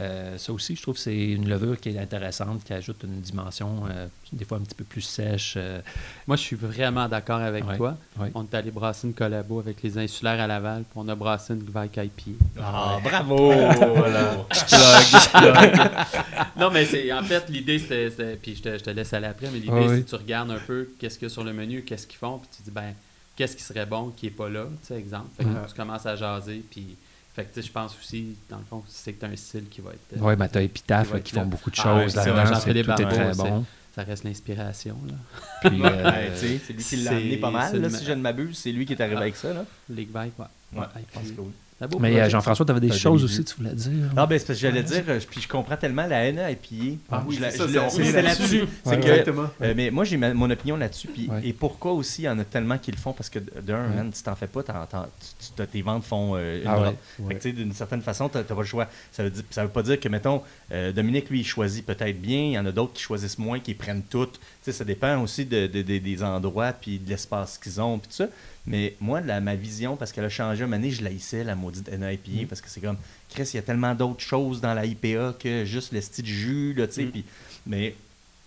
Euh, 0.00 0.38
ça 0.38 0.52
aussi, 0.52 0.76
je 0.76 0.82
trouve 0.82 0.94
que 0.94 1.00
c'est 1.00 1.30
une 1.30 1.48
levure 1.48 1.80
qui 1.80 1.88
est 1.88 1.98
intéressante, 1.98 2.62
qui 2.62 2.72
ajoute 2.72 3.02
une 3.02 3.20
dimension 3.20 3.82
euh, 3.90 4.06
des 4.32 4.44
fois 4.44 4.58
un 4.58 4.60
petit 4.60 4.76
peu 4.76 4.84
plus 4.84 5.00
sèche. 5.00 5.54
euh, 5.56 5.80
Moi, 6.28 6.36
je 6.36 6.42
suis 6.42 6.54
vraiment 6.54 7.08
d'accord 7.08 7.40
avec 7.40 7.66
Ouais, 7.66 7.76
toi. 7.76 7.96
ouais. 8.18 8.30
On 8.36 8.44
est 8.44 8.54
allé 8.54 8.70
brasser 8.70 9.08
une 9.08 9.14
collabo 9.14 9.58
avec 9.58 9.82
les 9.82 9.98
insulaires 9.98 10.40
à 10.40 10.46
Laval, 10.46 10.82
puis 10.82 10.92
on 10.94 11.08
a 11.08 11.16
brassé 11.16 11.54
une 11.54 11.64
Gvike 11.64 11.96
IPA. 11.96 12.30
Ah, 12.62 12.98
bravo! 13.02 13.50
voilà. 13.96 14.46
non, 16.56 16.70
mais 16.70 16.84
c'est 16.84 17.12
en 17.12 17.22
fait, 17.22 17.48
l'idée, 17.48 17.78
c'était. 17.78 18.36
Puis 18.40 18.56
je 18.56 18.62
te, 18.62 18.78
je 18.78 18.84
te 18.84 18.90
laisse 18.90 19.12
aller 19.12 19.26
après, 19.26 19.48
mais 19.52 19.58
l'idée, 19.58 19.72
Ah 19.72 19.80
oui. 19.80 19.88
c'est 19.96 20.02
que 20.04 20.08
tu 20.10 20.14
regardes 20.14 20.50
un 20.50 20.58
peu 20.58 20.88
qu'est-ce 20.98 21.18
qu'il 21.18 21.28
y 21.28 21.30
a 21.30 21.32
sur 21.32 21.44
le 21.44 21.52
menu, 21.52 21.82
qu'est-ce 21.82 22.06
qu'ils 22.06 22.18
font, 22.18 22.38
puis 22.38 22.48
tu 22.56 22.62
dis, 22.62 22.70
ben, 22.70 22.94
qu'est-ce 23.36 23.56
qui 23.56 23.62
serait 23.62 23.86
bon 23.86 24.12
qui 24.16 24.26
n'est 24.26 24.32
pas 24.32 24.48
là, 24.48 24.64
tu 24.82 24.88
sais, 24.88 24.98
exemple. 24.98 25.28
Fait 25.36 25.44
que 25.44 25.68
tu 25.68 25.74
commences 25.74 26.06
à 26.06 26.16
jaser, 26.16 26.62
puis. 26.70 26.96
Fait 27.38 27.44
que 27.44 27.54
tu 27.54 27.60
sais, 27.62 27.68
je 27.68 27.72
pense 27.72 27.96
aussi, 27.96 28.34
dans 28.50 28.58
le 28.58 28.64
fond, 28.64 28.82
c'est 28.88 29.12
que 29.12 29.20
tu 29.20 29.26
as 29.26 29.28
un 29.28 29.36
style 29.36 29.68
qui 29.68 29.80
va 29.80 29.90
être. 29.92 30.14
euh, 30.16 30.20
Oui, 30.20 30.34
ben, 30.34 30.48
tu 30.48 30.58
as 30.58 30.62
Epitaph 30.62 31.12
qui 31.14 31.22
qui 31.22 31.34
font 31.36 31.46
beaucoup 31.46 31.70
de 31.70 31.76
Ah, 31.78 31.82
choses 31.84 32.16
ouais, 32.16 32.22
c'est 32.24 32.30
vrai, 32.30 32.42
là-dedans. 32.44 32.60
c'est- 32.60 32.82
Tout 32.82 33.02
est 33.02 33.06
très 33.08 33.34
bon. 33.34 33.64
Ça 33.94 34.02
reste 34.02 34.24
l'inspiration, 34.24 34.96
là. 35.06 35.14
Puis, 35.70 35.80
euh, 35.84 36.30
c'est 36.36 36.72
lui 36.72 36.82
qui 36.82 36.96
l'a 36.96 37.10
amené 37.12 37.36
pas 37.36 37.50
mal, 37.52 37.80
là, 37.80 37.90
si 37.90 38.04
je 38.04 38.10
ne 38.12 38.20
m'abuse. 38.20 38.58
C'est 38.58 38.72
lui 38.72 38.86
qui 38.86 38.92
est 38.94 39.00
arrivé 39.00 39.16
Ah. 39.18 39.22
avec 39.22 39.36
ça. 39.36 39.52
Là. 39.54 39.64
Les 39.88 40.04
Gvike, 40.04 40.36
ouais. 40.38 40.44
Ouais, 40.74 40.80
Ouais, 40.80 40.86
que 41.86 42.02
Mais 42.02 42.20
euh, 42.20 42.28
Jean-François, 42.28 42.66
tu 42.66 42.70
avais 42.72 42.80
des 42.80 42.92
choses 42.92 43.22
aussi, 43.24 43.38
vu. 43.38 43.44
tu 43.44 43.54
voulais 43.56 43.74
dire. 43.74 43.92
Non, 44.16 44.26
ben, 44.26 44.38
c'est 44.38 44.46
parce 44.46 44.58
que 44.58 44.66
j'allais 44.66 44.82
dire, 44.82 45.04
euh, 45.08 45.20
puis 45.30 45.40
je 45.40 45.46
comprends 45.48 45.76
tellement 45.76 46.06
la 46.06 46.24
haine 46.24 46.38
à 46.40 46.50
épier. 46.50 46.98
Ah 47.10 47.22
oui, 47.26 47.38
c'est 47.40 47.72
là-dessus. 48.22 48.64
C'est 48.84 49.00
que, 49.00 49.06
Exactement. 49.06 49.48
euh, 49.62 49.74
mais 49.76 49.90
moi, 49.90 50.04
j'ai 50.04 50.16
mon 50.16 50.50
opinion 50.50 50.76
là-dessus. 50.76 51.08
Puis, 51.08 51.28
Ouais. 51.28 51.40
Et 51.44 51.52
pourquoi 51.52 51.92
aussi, 51.92 52.22
il 52.22 52.24
y 52.24 52.28
en 52.28 52.38
a 52.38 52.44
tellement 52.44 52.78
qui 52.78 52.90
le 52.90 52.96
font 52.96 53.12
Parce 53.12 53.28
que 53.30 53.38
d'un, 53.38 53.88
Ouais. 53.90 53.94
man, 53.96 54.10
si 54.12 54.22
t'en 54.24 54.34
fais 54.34 54.46
pas, 54.48 54.62
tes 55.70 55.82
ventes 55.82 56.04
font 56.04 56.32
euh, 56.34 56.62
une 56.62 56.68
Ah 56.68 57.34
que, 57.34 57.48
d'une 57.48 57.72
certaine 57.72 58.02
façon, 58.02 58.28
t'as 58.28 58.42
pas 58.42 58.54
le 58.56 58.64
choix. 58.64 58.86
Ça 59.12 59.22
veut, 59.24 59.30
dire, 59.30 59.42
ça 59.50 59.62
veut 59.64 59.70
pas 59.70 59.82
dire 59.82 60.00
que, 60.00 60.08
mettons, 60.08 60.42
euh, 60.72 60.92
Dominique, 60.92 61.30
lui, 61.30 61.40
il 61.40 61.44
choisit 61.46 61.84
peut-être 61.86 62.20
bien. 62.20 62.38
Il 62.40 62.52
y 62.52 62.58
en 62.58 62.66
a 62.66 62.72
d'autres 62.72 62.92
qui 62.94 63.02
choisissent 63.02 63.38
moins, 63.38 63.60
qui 63.60 63.74
prennent 63.74 64.02
toutes. 64.02 64.32
Tu 64.34 64.38
sais, 64.62 64.72
ça 64.72 64.84
dépend 64.84 65.20
aussi 65.22 65.44
de, 65.44 65.66
de- 65.66 65.82
de- 65.82 65.98
des 65.98 66.22
endroits, 66.22 66.72
puis 66.72 66.98
de 66.98 67.08
l'espace 67.08 67.58
qu'ils 67.58 67.80
ont, 67.80 67.98
puis 67.98 68.08
tout 68.08 68.16
ça. 68.16 68.26
Mais 68.68 68.94
moi, 69.00 69.20
la, 69.20 69.40
ma 69.40 69.54
vision, 69.54 69.96
parce 69.96 70.12
qu'elle 70.12 70.24
a 70.24 70.28
changé 70.28 70.62
un 70.62 70.66
moment 70.66 70.76
donné, 70.76 70.90
je 70.90 71.02
la 71.02 71.10
haïssais, 71.10 71.42
la 71.42 71.54
maudite 71.54 71.88
NIPA, 71.90 72.44
Mm. 72.44 72.46
parce 72.46 72.60
que 72.60 72.68
c'est 72.68 72.80
comme, 72.80 72.98
Chris, 73.30 73.50
il 73.54 73.56
y 73.56 73.58
a 73.58 73.62
tellement 73.62 73.94
d'autres 73.94 74.20
choses 74.20 74.60
dans 74.60 74.74
la 74.74 74.84
IPA 74.84 75.34
que 75.38 75.64
juste 75.64 75.92
le 75.92 76.00
style 76.00 76.26
jus, 76.26 76.74
là, 76.74 76.86
tu 76.86 76.92
sais. 76.94 77.04
Mm. 77.04 77.22
Mais, 77.66 77.94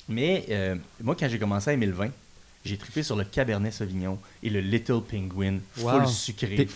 mais 0.07 0.45
euh, 0.49 0.75
moi, 1.01 1.15
quand 1.19 1.27
j'ai 1.27 1.39
commencé 1.39 1.69
à 1.69 1.73
aimer 1.73 1.87
le 1.87 1.93
vin, 1.93 2.09
j'ai 2.63 2.77
trippé 2.77 3.01
sur 3.01 3.15
le 3.15 3.23
Cabernet 3.23 3.73
Sauvignon 3.73 4.19
et 4.43 4.49
le 4.49 4.59
Little 4.59 5.01
Penguin, 5.01 5.57
Wow. 5.79 5.89
full 6.01 6.07
sucré. 6.07 6.67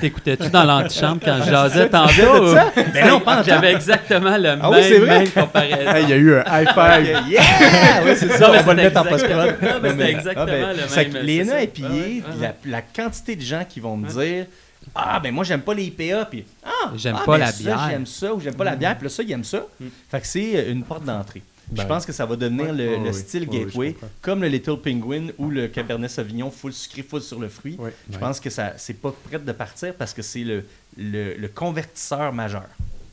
T'écoutais-tu 0.00 0.48
dans 0.48 0.64
l'antichambre 0.64 1.20
quand 1.22 1.38
je 1.44 1.50
jasais 1.50 1.88
tantôt? 1.90 2.46
ou- 2.50 2.54
Mais 2.94 3.06
non, 3.08 3.20
J'avais 3.44 3.72
exactement 3.74 4.38
le 4.38 4.56
Ah 4.60 4.70
oui, 4.70 4.78
c'est 4.82 4.98
même, 4.98 5.00
vrai? 5.04 5.18
même 5.20 5.30
comparaison. 5.30 5.90
Hey, 5.90 6.02
Il 6.04 6.08
y 6.08 6.12
a 6.12 6.16
eu 6.16 6.34
un 6.34 6.44
high 6.46 6.68
five. 6.68 7.28
Yeah! 7.28 7.42
Ouais, 8.04 8.16
c'est 8.16 8.28
ça, 8.38 8.50
on 8.50 8.62
va 8.62 8.74
le 8.74 8.82
mettre 8.82 9.00
en 9.00 9.04
post-prod. 9.04 9.56
Non, 9.60 9.68
mais 9.82 9.90
c'était 9.90 10.02
Ah, 10.04 10.10
exactement 10.10 10.44
ben, 10.46 10.76
le 10.76 11.26
même, 11.26 11.58
épillés, 11.62 11.88
Ouais, 11.88 12.22
ouais, 12.22 12.22
la, 12.40 12.54
la 12.64 12.82
quantité 12.82 13.36
de 13.36 13.42
gens 13.42 13.64
qui 13.68 13.80
vont 13.80 13.96
me 13.96 14.08
dire 14.08 14.46
Ah, 14.94 15.20
ben 15.20 15.32
moi, 15.34 15.44
j'aime 15.44 15.60
pas 15.60 15.74
les 15.74 15.84
IPA, 15.84 16.24
puis 16.26 16.44
Ah, 16.64 16.92
J'aime 16.96 17.16
ah, 17.18 17.24
pas 17.26 17.32
ben 17.32 17.38
la 17.38 17.52
ça, 17.52 17.58
bière. 17.62 17.86
J'aime 17.90 18.06
ça, 18.06 18.32
ou 18.34 18.40
j'aime 18.40 18.54
pas 18.54 18.64
la 18.64 18.76
bière, 18.76 18.96
puis 18.96 19.04
là, 19.04 19.10
ça, 19.10 19.22
il 19.22 19.32
aime 19.32 19.44
ça. 19.44 19.66
Mm. 19.78 19.86
Fait 20.10 20.20
que 20.20 20.26
c'est 20.26 20.56
euh, 20.56 20.72
une 20.72 20.84
porte 20.84 21.04
d'entrée. 21.04 21.42
Puis 21.68 21.76
Ben, 21.76 21.82
je 21.82 21.86
pense 21.88 22.06
que 22.06 22.12
ça 22.12 22.24
va 22.26 22.34
devenir 22.36 22.66
Ouais, 22.70 22.98
le, 23.04 23.12
style 23.12 23.44
je 23.52 23.58
gateway, 23.58 23.94
comme 24.22 24.40
le 24.42 24.48
Little 24.48 24.78
Penguin 24.78 25.26
ou 25.38 25.50
le 25.50 25.68
Cabernet 25.68 26.10
Sauvignon 26.10 26.50
full 26.50 26.72
sucré, 26.72 27.02
full 27.02 27.20
sur 27.22 27.38
le 27.38 27.48
fruit. 27.48 27.76
Je 27.78 28.14
Ouais. 28.14 28.18
pense 28.20 28.40
que 28.40 28.48
ça 28.50 28.72
c'est 28.78 28.94
pas 29.00 29.12
prêt 29.28 29.38
de 29.38 29.52
partir 29.52 29.92
parce 29.94 30.14
que 30.14 30.22
c'est 30.22 30.44
le, 30.44 30.64
le, 30.96 31.34
le 31.34 31.48
convertisseur 31.48 32.32
majeur. 32.32 32.64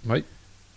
Oui. 0.08 0.24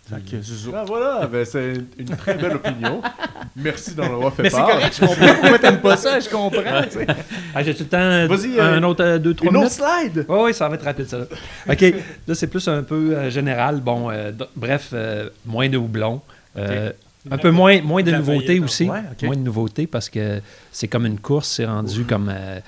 Que. 0.09 0.37
Ah, 0.75 0.83
voilà, 0.87 1.27
ben, 1.27 1.45
c'est 1.45 1.75
une 1.99 2.07
très 2.17 2.33
belle 2.33 2.55
opinion. 2.55 2.99
Merci 3.55 3.93
d'en 3.93 4.05
avoir 4.05 4.33
fait 4.33 4.41
Mais 4.41 4.49
c'est 4.49 4.55
part. 4.57 4.71
correct, 4.71 4.95
je 4.99 5.05
comprends 5.05 5.33
pourquoi 5.35 5.59
t'aimes 5.59 5.81
pas 5.81 5.97
ça, 5.97 6.19
je 6.19 6.27
comprends. 6.29 6.81
tu 6.83 6.89
sais. 6.97 7.07
Ah, 7.53 7.61
J'ai 7.61 7.75
tout 7.75 7.83
le 7.83 7.89
temps 7.89 8.27
Vas-y, 8.35 8.59
un 8.59 8.81
euh, 8.81 8.87
autre 8.87 9.03
euh, 9.03 9.19
deux, 9.19 9.35
trois 9.35 9.51
Une 9.51 9.57
minutes. 9.59 9.71
autre 9.79 9.85
slide. 9.85 10.25
Oui, 10.27 10.37
oui, 10.45 10.53
ça 10.55 10.67
va 10.67 10.73
être 10.75 10.83
rapide, 10.83 11.07
ça. 11.07 11.19
là. 11.19 11.25
OK. 11.69 11.81
Là, 12.27 12.33
c'est 12.33 12.47
plus 12.47 12.67
un 12.67 12.81
peu 12.81 13.15
euh, 13.15 13.29
général. 13.29 13.81
Bon, 13.81 14.09
euh, 14.09 14.31
d- 14.31 14.45
bref, 14.55 14.89
euh, 14.93 15.29
moins 15.45 15.69
de 15.69 15.77
houblon. 15.77 16.21
Euh, 16.57 16.91
Un 17.29 17.37
peu 17.37 17.51
moins, 17.51 17.81
moins 17.81 18.01
de 18.03 18.11
nouveautés 18.11 18.59
aussi. 18.59 18.89
ouais. 18.89 19.01
Moins 19.23 19.35
de 19.35 19.41
nouveautés 19.41 19.87
parce 19.87 20.09
que 20.09 20.41
c'est 20.71 20.87
comme 20.87 21.05
une 21.05 21.19
course, 21.19 21.49
c'est 21.49 21.65
rendu 21.65 22.03
comme. 22.05 22.29
euh, 22.33 22.59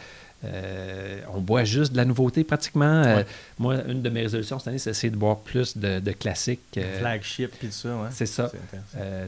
euh, 0.44 1.20
on 1.36 1.40
boit 1.40 1.64
juste 1.64 1.92
de 1.92 1.98
la 1.98 2.06
nouveauté 2.06 2.44
pratiquement. 2.44 3.04
Euh, 3.04 3.18
Ouais. 3.18 3.26
moi, 3.60 3.76
une 3.88 4.02
de 4.02 4.10
mes 4.10 4.22
résolutions 4.24 4.58
cette 4.58 4.70
année, 4.70 4.80
c'est 4.80 4.90
d'essayer 4.90 5.12
de 5.12 5.16
boire 5.16 5.38
plus 5.38 5.78
de, 5.78 6.00
de 6.00 6.12
classiques. 6.14 6.80
Flagship 7.00 7.52
puis 7.60 7.68
tout 7.68 7.74
ça, 7.74 7.90
ouais. 7.90 8.08
c'est 8.12 8.26
ça. 8.26 8.50
Tu 8.52 8.60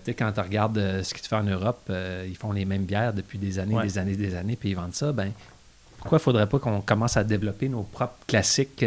sais, 0.06 0.14
quand 0.16 0.32
tu 0.32 0.40
regardes 0.40 1.02
ce 1.04 1.14
qu'ils 1.14 1.28
font 1.28 1.38
en 1.38 1.44
Europe, 1.44 1.92
ils 2.28 2.36
font 2.36 2.52
les 2.52 2.66
mêmes 2.66 2.86
bières 2.86 3.14
depuis 3.14 3.38
des 3.38 3.60
années, 3.60 3.76
Ouais. 3.76 3.84
des 3.84 3.98
années, 4.00 4.16
des 4.16 4.34
années, 4.36 4.56
puis 4.56 4.70
ils 4.72 4.76
vendent 4.76 4.96
ça. 4.96 5.12
Ben, 5.12 5.32
pourquoi 6.00 6.18
il 6.18 6.22
ne 6.22 6.24
faudrait 6.24 6.48
pas 6.50 6.58
qu'on 6.60 6.82
commence 6.82 7.16
à 7.16 7.24
développer 7.24 7.70
nos 7.70 7.84
propres 7.84 8.18
classiques 8.28 8.84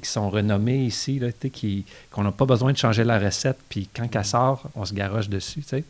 qui 0.00 0.10
sont 0.10 0.30
renommés 0.30 0.84
ici, 0.84 1.18
là, 1.18 1.28
qui- 1.52 1.84
qu'on 2.10 2.22
n'a 2.24 2.32
pas 2.32 2.46
besoin 2.46 2.72
de 2.72 2.78
changer 2.78 3.04
la 3.04 3.18
recette, 3.18 3.58
puis 3.68 3.88
quand 3.94 4.08
elle 4.14 4.24
sort, 4.24 4.62
on 4.74 4.84
se 4.84 4.94
garoche 4.94 5.28
dessus. 5.28 5.64
Mhm. 5.72 5.82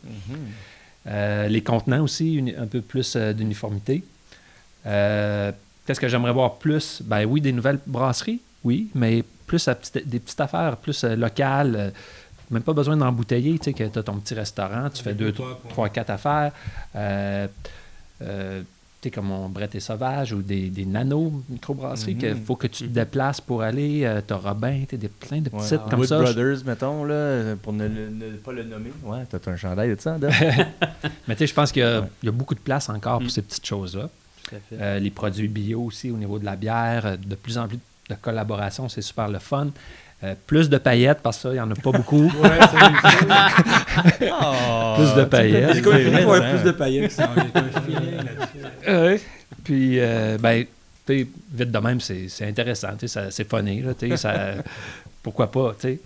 Euh, 1.07 1.47
les 1.47 1.61
contenants 1.63 2.03
aussi, 2.03 2.35
uni- 2.35 2.55
un 2.55 2.67
peu 2.67 2.81
plus 2.81 3.15
euh, 3.15 3.33
d'uniformité. 3.33 4.03
Euh, 4.85 5.51
Qu'est-ce 5.85 6.01
que 6.01 6.07
j'aimerais 6.09 6.33
voir 6.33 6.55
plus? 6.55 7.01
Ben 7.05 7.23
oui, 7.25 7.39
des 7.39 7.53
nouvelles 7.53 7.79
brasseries, 7.87 8.41
oui, 8.65 8.89
mais 8.93 9.23
plus 9.45 9.65
à 9.69 9.73
des 10.05 10.19
petites 10.19 10.41
affaires, 10.41 10.75
plus 10.75 11.03
locales. 11.05 11.93
même 12.51 12.61
pas 12.63 12.73
besoin 12.73 12.95
d'embouteiller, 12.97 13.57
tu 13.59 13.65
sais, 13.65 13.73
que 13.73 13.83
tu 13.85 13.99
as 13.99 14.03
ton 14.03 14.15
petit 14.19 14.33
restaurant, 14.33 14.89
tu 14.89 15.01
fais 15.03 15.13
deux, 15.13 15.31
trois, 15.69 15.87
quatre 15.89 16.09
affaires. 16.11 16.51
Comme 19.13 19.27
mon 19.27 19.47
Brett 19.47 19.73
et 19.73 19.79
Sauvage 19.79 20.33
ou 20.33 20.41
des, 20.41 20.69
des 20.69 20.83
nano 20.85 21.31
microbrasseries, 21.47 22.15
Mhm. 22.15 22.19
qu'il 22.19 22.35
faut 22.43 22.57
que 22.57 22.67
tu 22.67 22.83
te 22.89 22.89
déplaces 22.89 23.39
pour 23.39 23.61
aller. 23.61 24.01
Euh, 24.03 24.19
tu 24.27 24.33
as 24.33 24.37
Robin, 24.37 24.81
tu 24.89 24.97
des, 24.97 25.07
plein 25.07 25.39
de 25.39 25.49
Ouais. 25.49 25.59
petites 25.61 25.79
comme 25.89 25.99
Wood 26.01 26.09
ça. 26.09 26.19
Brothers, 26.19 26.57
mettons, 26.65 27.05
là, 27.05 27.55
pour 27.63 27.71
ne, 27.71 27.87
le- 27.87 28.09
ne 28.09 28.31
pas 28.35 28.51
le 28.51 28.63
nommer. 28.63 28.91
Ouais, 29.05 29.19
t'as 29.29 29.37
un 29.49 29.55
chandail 29.55 29.95
de 29.95 30.01
ça? 30.01 30.17
Mais 31.27 31.35
tu 31.35 31.39
sais, 31.39 31.47
je 31.47 31.53
pense 31.53 31.71
qu'il 31.71 31.83
y, 31.83 31.85
a- 31.85 32.01
Ouais. 32.01 32.07
il 32.21 32.25
y 32.25 32.29
a 32.29 32.33
beaucoup 32.33 32.53
de 32.55 32.59
place 32.59 32.89
encore 32.89 33.21
Mm. 33.21 33.23
pour 33.23 33.31
ces 33.31 33.43
petites 33.43 33.65
choses-là. 33.65 34.09
Tout 34.49 34.55
à 34.55 34.59
fait. 34.59 34.75
Euh, 34.81 34.99
les 34.99 35.11
produits 35.11 35.47
bio 35.47 35.83
aussi 35.83 36.11
au 36.11 36.17
niveau 36.17 36.37
de 36.37 36.43
la 36.43 36.57
bière, 36.57 37.05
euh, 37.05 37.15
de 37.15 37.35
plus 37.35 37.57
en 37.57 37.69
plus 37.69 37.79
de 38.09 38.15
collaboration, 38.21 38.89
c'est 38.89 39.01
super 39.01 39.29
le 39.29 39.39
fun. 39.39 39.69
Euh, 40.23 40.33
plus 40.47 40.67
de 40.67 40.79
paillettes, 40.79 41.19
parce 41.21 41.37
que 41.37 41.41
ça, 41.43 41.49
il 41.49 41.53
n'y 41.53 41.59
en 41.61 41.69
a 41.71 41.75
pas 41.75 41.91
beaucoup. 41.91 42.23
Ouais, 42.43 42.49
c'est 42.59 42.77
plus 44.97 45.13
de 45.15 45.23
paillettes. 45.25 45.83
Quoi, 45.83 45.91
vrai, 45.99 46.49
plus 46.55 46.63
de 46.63 46.71
paillettes? 46.71 47.21
Ça, 48.87 48.93
Il 48.93 48.95
y 48.95 48.95
a 48.95 49.01
un 49.03 49.11
feeling 49.11 49.11
là-dessus. 49.11 49.13
Ouais? 49.13 49.21
Puis, 49.63 49.99
euh, 49.99 50.37
ben, 50.39 50.65
vite 51.53 51.71
de 51.71 51.79
même, 51.79 51.99
c'est 52.01 52.27
intéressant, 52.41 52.91
tu 52.93 53.01
sais, 53.01 53.07
ça- 53.07 53.31
c'est 53.31 53.49
funny, 53.49 53.81
là, 53.81 53.93
tu 53.93 54.09
sais, 54.09 54.17
ça- 54.17 54.55
pourquoi 55.23 55.51
pas, 55.51 55.73
tu 55.79 55.87
sais. 55.87 55.99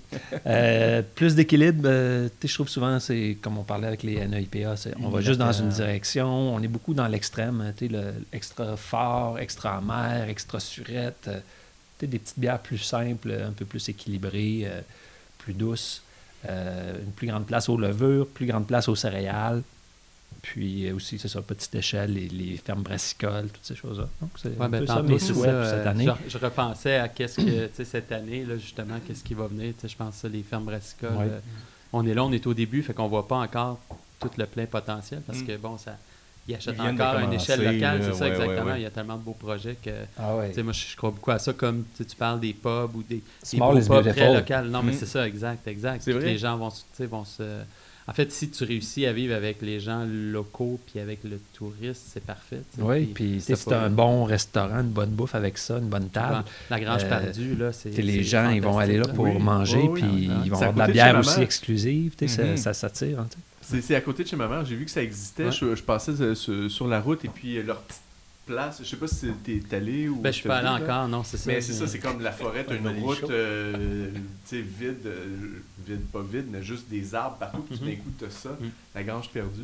Euh, 0.47 1.01
plus 1.15 1.35
d'équilibre, 1.35 1.83
euh, 1.85 2.27
tu 2.39 2.47
sais, 2.47 2.47
je 2.49 2.53
trouve 2.55 2.69
souvent, 2.69 2.99
c'est 2.99 3.37
comme 3.41 3.57
on 3.57 3.63
parlait 3.63 3.87
avec 3.87 4.03
les 4.03 4.15
NEIPA, 4.27 4.75
on 5.01 5.09
va 5.09 5.21
juste 5.21 5.39
dans 5.39 5.51
une 5.51 5.69
direction, 5.69 6.27
on 6.55 6.61
est 6.61 6.67
beaucoup 6.67 6.93
dans 6.93 7.07
l'extrême, 7.07 7.73
tu 7.77 7.87
sais, 7.87 7.91
le 7.91 8.13
extra 8.33 8.75
fort, 8.77 9.39
extra 9.39 9.77
amer, 9.77 10.27
extra 10.29 10.59
surette, 10.59 11.25
euh, 11.27 11.39
tu 11.99 12.05
sais, 12.05 12.07
des 12.07 12.19
petites 12.19 12.39
bières 12.39 12.59
plus 12.59 12.77
simples, 12.79 13.31
un 13.47 13.51
peu 13.51 13.65
plus 13.65 13.89
équilibrées, 13.89 14.61
euh, 14.65 14.81
plus 15.39 15.53
douces, 15.53 16.01
euh, 16.49 16.93
une 17.03 17.11
plus 17.11 17.27
grande 17.27 17.45
place 17.45 17.69
aux 17.69 17.77
levures, 17.77 18.27
plus 18.27 18.45
grande 18.47 18.65
place 18.67 18.87
aux 18.87 18.95
céréales. 18.95 19.61
Puis 20.41 20.87
euh, 20.87 20.95
aussi, 20.95 21.19
c'est 21.19 21.27
ça, 21.27 21.41
petite 21.41 21.73
échelle, 21.75 22.13
les, 22.13 22.27
les 22.27 22.57
fermes 22.57 22.81
brassicoles, 22.81 23.49
toutes 23.53 23.63
ces 23.65 23.75
choses-là. 23.75 24.07
Donc, 24.21 24.31
c'est 24.41 24.49
Ouais, 24.49 24.65
un 24.65 24.69
ben, 24.69 24.79
peu 24.79 24.87
ça 24.87 25.01
mes 25.03 25.19
souhaits 25.19 25.35
pour 25.55 25.65
cette 25.65 25.85
euh, 25.85 25.89
année. 25.89 26.07
Je, 26.27 26.31
je 26.31 26.37
repensais 26.39 26.95
à 26.95 27.07
qu'est-ce 27.09 27.37
que, 27.37 27.67
tu 27.67 27.69
sais, 27.75 27.85
cette 27.85 28.11
année, 28.11 28.43
là, 28.45 28.57
justement, 28.57 28.95
qu'est-ce 29.05 29.23
qui 29.23 29.33
va 29.35 29.47
venir. 29.47 29.73
Tu 29.75 29.81
sais, 29.81 29.87
Je 29.89 29.95
pense 29.97 30.19
que 30.21 30.27
les 30.27 30.41
fermes 30.43 30.65
brassicoles, 30.65 31.09
Ouais. 31.15 31.25
euh, 31.29 31.39
on 31.93 32.05
est 32.07 32.13
là, 32.13 32.23
on 32.23 32.31
est 32.31 32.45
au 32.47 32.53
début, 32.55 32.81
fait 32.81 32.93
qu'on 32.93 33.07
voit 33.07 33.27
pas 33.27 33.37
encore 33.37 33.79
tout 34.19 34.31
le 34.37 34.45
plein 34.45 34.65
potentiel 34.65 35.21
parce 35.25 35.39
Mm. 35.41 35.45
que, 35.47 35.57
bon, 35.57 35.77
ça, 35.77 35.97
ils 36.47 36.55
achètent 36.55 36.75
Ils 36.75 36.81
encore 36.81 37.15
à 37.17 37.23
une 37.23 37.33
échelle 37.33 37.63
locale, 37.63 38.01
c'est 38.03 38.13
ça, 38.13 38.25
ouais, 38.25 38.31
exactement. 38.31 38.65
ouais, 38.65 38.71
ouais. 38.71 38.79
Il 38.79 38.83
y 38.83 38.85
a 38.87 38.89
tellement 38.89 39.17
de 39.17 39.21
beaux 39.23 39.33
projets 39.39 39.75
que, 39.75 39.91
Ah 40.17 40.35
ouais. 40.37 40.49
tu 40.49 40.55
sais, 40.55 40.63
moi, 40.63 40.73
je, 40.73 40.85
je 40.87 40.95
crois 40.97 41.11
beaucoup 41.11 41.29
à 41.31 41.37
ça, 41.39 41.53
comme 41.53 41.83
tu 41.95 42.03
parles 42.17 42.39
des 42.39 42.53
pubs 42.53 42.95
ou 42.95 43.03
des, 43.03 43.21
des 43.51 43.57
beaux 43.59 43.73
pubs 43.79 44.09
très 44.09 44.33
locales. 44.33 44.69
Non, 44.69 44.81
mais 44.81 44.93
Mm. 44.93 44.95
c'est 44.95 45.05
ça, 45.05 45.27
exact, 45.27 45.67
exact. 45.67 46.09
Vrai. 46.09 46.19
Les 46.25 46.37
gens 46.39 46.57
vont, 46.57 46.71
se- 46.71 46.81
tu 46.81 46.85
sais, 46.97 47.05
vont 47.05 47.25
se... 47.25 47.43
En 48.11 48.13
fait, 48.13 48.29
si 48.29 48.49
tu 48.49 48.65
réussis 48.65 49.05
à 49.05 49.13
vivre 49.13 49.33
avec 49.33 49.61
les 49.61 49.79
gens 49.79 50.05
locaux 50.05 50.77
puis 50.85 50.99
avec 50.99 51.19
le 51.23 51.39
touriste, 51.53 52.01
c'est 52.11 52.21
parfait. 52.23 52.61
Oui, 52.77 53.05
puis 53.05 53.35
tu 53.35 53.39
sais, 53.39 53.55
c'est 53.55 53.71
un 53.71 53.89
bon 53.89 54.25
restaurant, 54.25 54.81
une 54.81 54.89
bonne 54.89 55.11
bouffe 55.11 55.33
avec 55.33 55.57
ça, 55.57 55.77
une 55.77 55.87
bonne 55.87 56.09
table. 56.09 56.43
La 56.69 56.79
Grange 56.81 57.03
Euh, 57.05 57.09
perdue, 57.09 57.55
là, 57.55 57.71
c'est. 57.71 57.89
Les 57.91 58.21
gens, 58.21 58.49
ils 58.49 58.61
vont 58.61 58.77
aller 58.79 58.97
là 58.97 59.07
pour 59.07 59.23
Oui. 59.25 59.37
manger, 59.39 59.77
Oui, 59.87 60.01
puis 60.01 60.29
ils 60.43 60.51
vont 60.51 60.57
avoir 60.57 60.73
de 60.73 60.79
la 60.79 60.87
bière 60.89 61.17
aussi 61.17 61.39
exclusive. 61.41 62.13
tu 62.17 62.27
sais, 62.27 62.43
Mhm. 62.43 62.57
Ça, 62.57 62.73
ça 62.73 62.89
s'attire. 62.89 63.21
hein. 63.21 63.27
C'est 63.61 63.95
à 63.95 64.01
côté 64.01 64.23
de 64.23 64.27
chez 64.27 64.35
ma 64.35 64.49
mère. 64.49 64.65
J'ai 64.65 64.75
vu 64.75 64.83
que 64.83 64.91
ça 64.91 65.01
existait. 65.01 65.45
Ouais. 65.45 65.51
Je, 65.53 65.73
je 65.75 65.83
passais 65.83 66.11
euh, 66.19 66.35
sur, 66.35 66.69
sur 66.69 66.87
la 66.89 66.99
route 66.99 67.23
et 67.23 67.29
puis 67.29 67.57
euh, 67.57 67.63
leur 67.63 67.79
petite 67.83 68.01
place. 68.45 68.79
Je 68.83 68.87
sais 68.89 68.95
pas 68.97 69.07
si 69.07 69.27
t'es 69.43 69.61
allé 69.75 70.07
ou. 70.09 70.15
Ben, 70.17 70.31
je 70.31 70.37
suis 70.39 70.47
pas 70.47 70.57
allé 70.57 70.83
encore, 70.83 71.07
non, 71.07 71.23
c'est 71.23 71.37
ça. 71.37 71.43
Mais 71.51 71.61
c'est 71.61 71.73
ça, 71.73 71.87
c'est 71.87 71.99
comme 71.99 72.21
la 72.21 72.31
forêt, 72.31 72.63
t'as 72.67 72.75
une 72.75 72.87
route, 72.87 73.29
euh, 73.29 74.09
tu 74.13 74.19
sais, 74.57 74.61
vide, 74.61 75.05
euh, 75.05 75.61
vide, 75.87 76.01
pas 76.11 76.21
vide, 76.21 76.45
mais 76.51 76.61
juste 76.63 76.89
des 76.89 77.13
arbres 77.15 77.37
partout, 77.37 77.61
puis 77.69 77.77
tout 77.77 77.85
d'un 77.85 77.91
Mhm. 77.91 77.97
coup, 77.97 78.09
t'as 78.19 78.29
ça, 78.29 78.49
Mhm. 78.59 78.69
la 78.95 79.03
grange 79.03 79.29
perdue. 79.29 79.61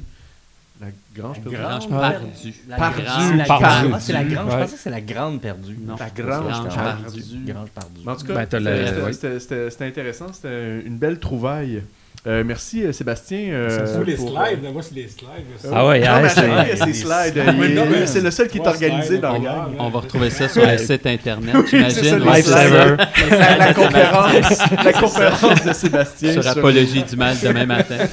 La 0.80 0.88
grange 1.16 1.38
La 1.38 1.42
perdue? 1.44 1.58
Grange 1.58 1.84
Ouais. 1.86 2.10
perdue. 2.12 2.56
La 2.68 2.78
la 2.78 2.90
grande- 2.92 3.04
ah, 3.08 4.00
c'est 4.00 4.14
la 4.14 4.24
grande. 4.24 4.52
Je 4.52 4.56
pensais 4.58 4.76
que 4.76 4.80
c'est 4.82 4.90
la 4.92 5.02
grande 5.02 5.42
perdue. 5.42 5.78
Non, 5.82 5.96
La 5.96 6.10
grange 6.12 6.44
Grange 6.44 6.76
perdue. 6.76 7.22
perdue. 7.22 7.46
Grange 7.52 7.70
perdue. 7.70 8.08
En 8.08 8.16
tout 8.16 8.26
cas, 8.28 8.46
Ben, 8.46 9.40
c'était 9.40 9.86
intéressant, 9.88 10.32
c'était 10.34 10.82
une 10.86 10.98
belle 11.00 11.20
trouvaille. 11.20 11.82
Euh, 12.26 12.44
merci 12.46 12.84
euh, 12.84 12.92
Sébastien. 12.92 13.40
euh, 13.52 14.02
Ou 14.02 14.04
les 14.04 14.16
pour, 14.16 14.30
slides, 14.30 14.62
là, 14.64 14.72
moi, 14.72 14.82
c'est 14.82 14.96
les 14.96 15.08
slides. 15.08 15.28
là. 15.64 15.70
Ah 15.74 15.88
ouais, 15.88 16.06
hein, 16.06 16.28
c'est- 16.28 16.94
slides. 16.94 18.06
C'est 18.06 18.20
le 18.22 18.32
seul 18.32 18.48
qui 18.50 18.58
est 18.58 18.68
organisé 18.68 19.08
slides, 19.10 19.22
dans 19.22 19.36
on 19.36 19.40
le 19.42 19.48
On 19.80 19.90
va 19.90 20.00
retrouver 20.00 20.30
ça 20.30 20.50
sur 20.50 20.66
le 20.66 20.78
site 20.78 21.06
internet, 21.06 21.56
Oui, 21.56 21.62
c'est 21.70 21.78
j'imagine. 21.78 22.20
les. 22.20 22.26
Lifesaver. 22.38 22.96
La, 23.30 23.58
la 23.58 23.74
conférence, 23.74 24.60
la 24.84 24.94
conférence 24.94 25.66
de 25.66 25.74
Sébastien. 25.74 26.34
Sur 26.34 26.44
sur- 26.44 26.52
Apologie 26.52 27.04
du 27.04 27.16
mal 27.16 27.36
demain 27.42 27.66
matin. 27.66 27.96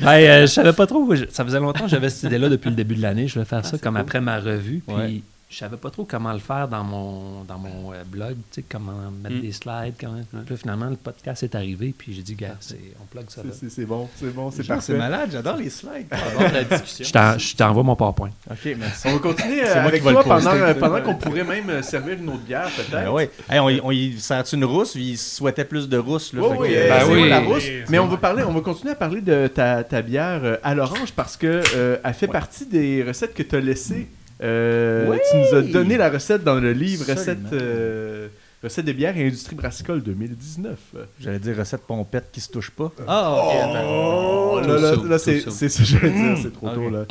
Ben, 0.00 0.08
euh, 0.12 0.40
je 0.42 0.46
savais 0.46 0.72
pas 0.72 0.86
trop. 0.86 1.12
Ça 1.30 1.44
faisait 1.44 1.58
longtemps 1.58 1.84
que 1.84 1.90
j'avais 1.90 2.08
cette 2.10 2.24
idée-là 2.24 2.48
depuis 2.48 2.68
le 2.70 2.76
début 2.76 2.94
de 2.94 3.02
l'année. 3.02 3.26
Je 3.26 3.34
voulais 3.34 3.44
faire 3.46 3.64
ça 3.64 3.72
c'est 3.72 3.80
comme 3.82 3.94
cool. 3.94 4.00
après 4.02 4.20
ma 4.20 4.38
revue. 4.38 4.82
Puis 4.86 4.96
Ouais. 4.96 5.22
Je 5.50 5.56
savais 5.58 5.76
pas 5.76 5.90
trop 5.90 6.04
comment 6.04 6.32
le 6.32 6.38
faire 6.38 6.68
dans 6.68 6.84
mon, 6.84 7.42
dans 7.42 7.58
mon 7.58 7.92
euh, 7.92 8.04
blog, 8.06 8.34
tu 8.52 8.60
sais, 8.60 8.64
comment 8.68 9.10
mettre 9.22 9.34
Mm. 9.34 9.40
des 9.40 9.50
slides. 9.52 9.94
Comment... 10.00 10.20
Puis 10.30 10.38
là, 10.48 10.56
finalement, 10.56 10.86
le 10.86 10.94
podcast 10.96 11.42
est 11.42 11.54
arrivé, 11.56 11.92
puis 11.96 12.14
j'ai 12.14 12.22
dit, 12.22 12.36
gars, 12.36 12.54
c'est- 12.60 12.78
on 13.02 13.06
plug 13.06 13.24
ça 13.28 13.42
là. 13.42 13.50
C'est- 13.68 13.84
bon, 13.84 14.08
c'est 14.14 14.32
bon, 14.32 14.50
c'est 14.52 14.64
parfait. 14.66 14.92
C'est 14.92 14.98
malade, 14.98 15.30
j'adore 15.32 15.56
les 15.56 15.68
slides. 15.70 16.06
La 16.52 16.62
discussion. 16.64 17.04
Je 17.04 17.12
t'en- 17.12 17.36
je 17.38 17.56
t'envoie 17.56 17.82
mon 17.82 17.96
PowerPoint. 17.96 18.30
ok, 18.48 18.76
merci. 18.78 19.08
On 19.08 19.14
va 19.14 19.18
continuer 19.18 19.64
euh, 19.68 19.84
avec 19.86 20.02
toi 20.02 20.22
pendant, 20.22 20.50
euh, 20.52 20.74
pendant 20.74 21.00
qu'on 21.02 21.14
pourrait 21.16 21.42
même 21.44 21.82
servir 21.82 22.14
une 22.18 22.28
autre 22.28 22.42
bière, 22.44 22.70
peut-être. 22.76 23.12
Ben. 23.12 23.28
Hey, 23.50 23.58
on, 23.58 23.68
y- 23.70 23.80
on 23.82 23.90
y 23.90 24.18
sert 24.20 24.44
une 24.52 24.64
rousse? 24.64 24.94
Il 24.94 25.18
souhaitait 25.18 25.64
plus 25.64 25.88
de 25.88 25.98
rousse. 25.98 26.32
Là, 26.32 26.42
oui, 26.46 26.68
que- 26.68 26.74
euh, 26.74 26.88
Ben 26.88 27.12
oui. 27.12 27.28
la 27.28 27.40
rousse. 27.40 27.64
Mais 27.88 27.98
on 27.98 28.06
va 28.06 28.16
parler, 28.18 28.44
on 28.44 28.52
va 28.52 28.60
continuer 28.60 28.92
à 28.92 28.96
parler 28.96 29.20
de 29.20 29.48
ta, 29.48 29.82
ta 29.82 30.00
bière 30.00 30.58
à 30.62 30.74
l'orange 30.76 31.10
parce 31.12 31.36
que 31.36 31.60
euh, 31.74 31.96
elle 32.04 32.14
fait 32.14 32.26
Ouais. 32.26 32.32
partie 32.32 32.66
des 32.66 33.02
recettes 33.02 33.34
que 33.34 33.42
tu 33.42 33.56
as 33.56 33.60
laissées. 33.60 34.06
Euh, 34.42 35.06
Oui. 35.10 35.18
Tu 35.30 35.36
nous 35.36 35.54
as 35.58 35.62
donné 35.62 35.96
la 35.96 36.08
recette 36.10 36.42
dans 36.44 36.56
le 36.60 36.72
livre 36.72 37.02
Absolument. 37.10 37.44
recette, 37.50 37.60
euh, 37.60 38.28
recette 38.62 38.84
de 38.86 38.92
bière 38.92 39.16
et 39.16 39.26
industrie 39.26 39.54
brassicole 39.56 40.02
2019. 40.02 40.78
J'allais 41.20 41.38
dire 41.38 41.56
recette 41.56 41.82
pompette 41.82 42.30
qui 42.32 42.40
se 42.40 42.50
touche 42.50 42.70
pas. 42.70 42.90
Ah. 43.06 43.36
Oh, 43.84 44.60
Tout 44.62 44.68
là, 44.68 44.78
là, 44.78 44.92
là, 45.08 45.18
c'est 45.18 45.40
ça 45.40 45.50
que 45.66 45.84
je 45.84 45.96
veux 45.98 46.10
dire, 46.10 46.38
c'est 46.42 46.52
trop 46.52 46.68
tôt 46.74 46.88
là. 46.90 47.04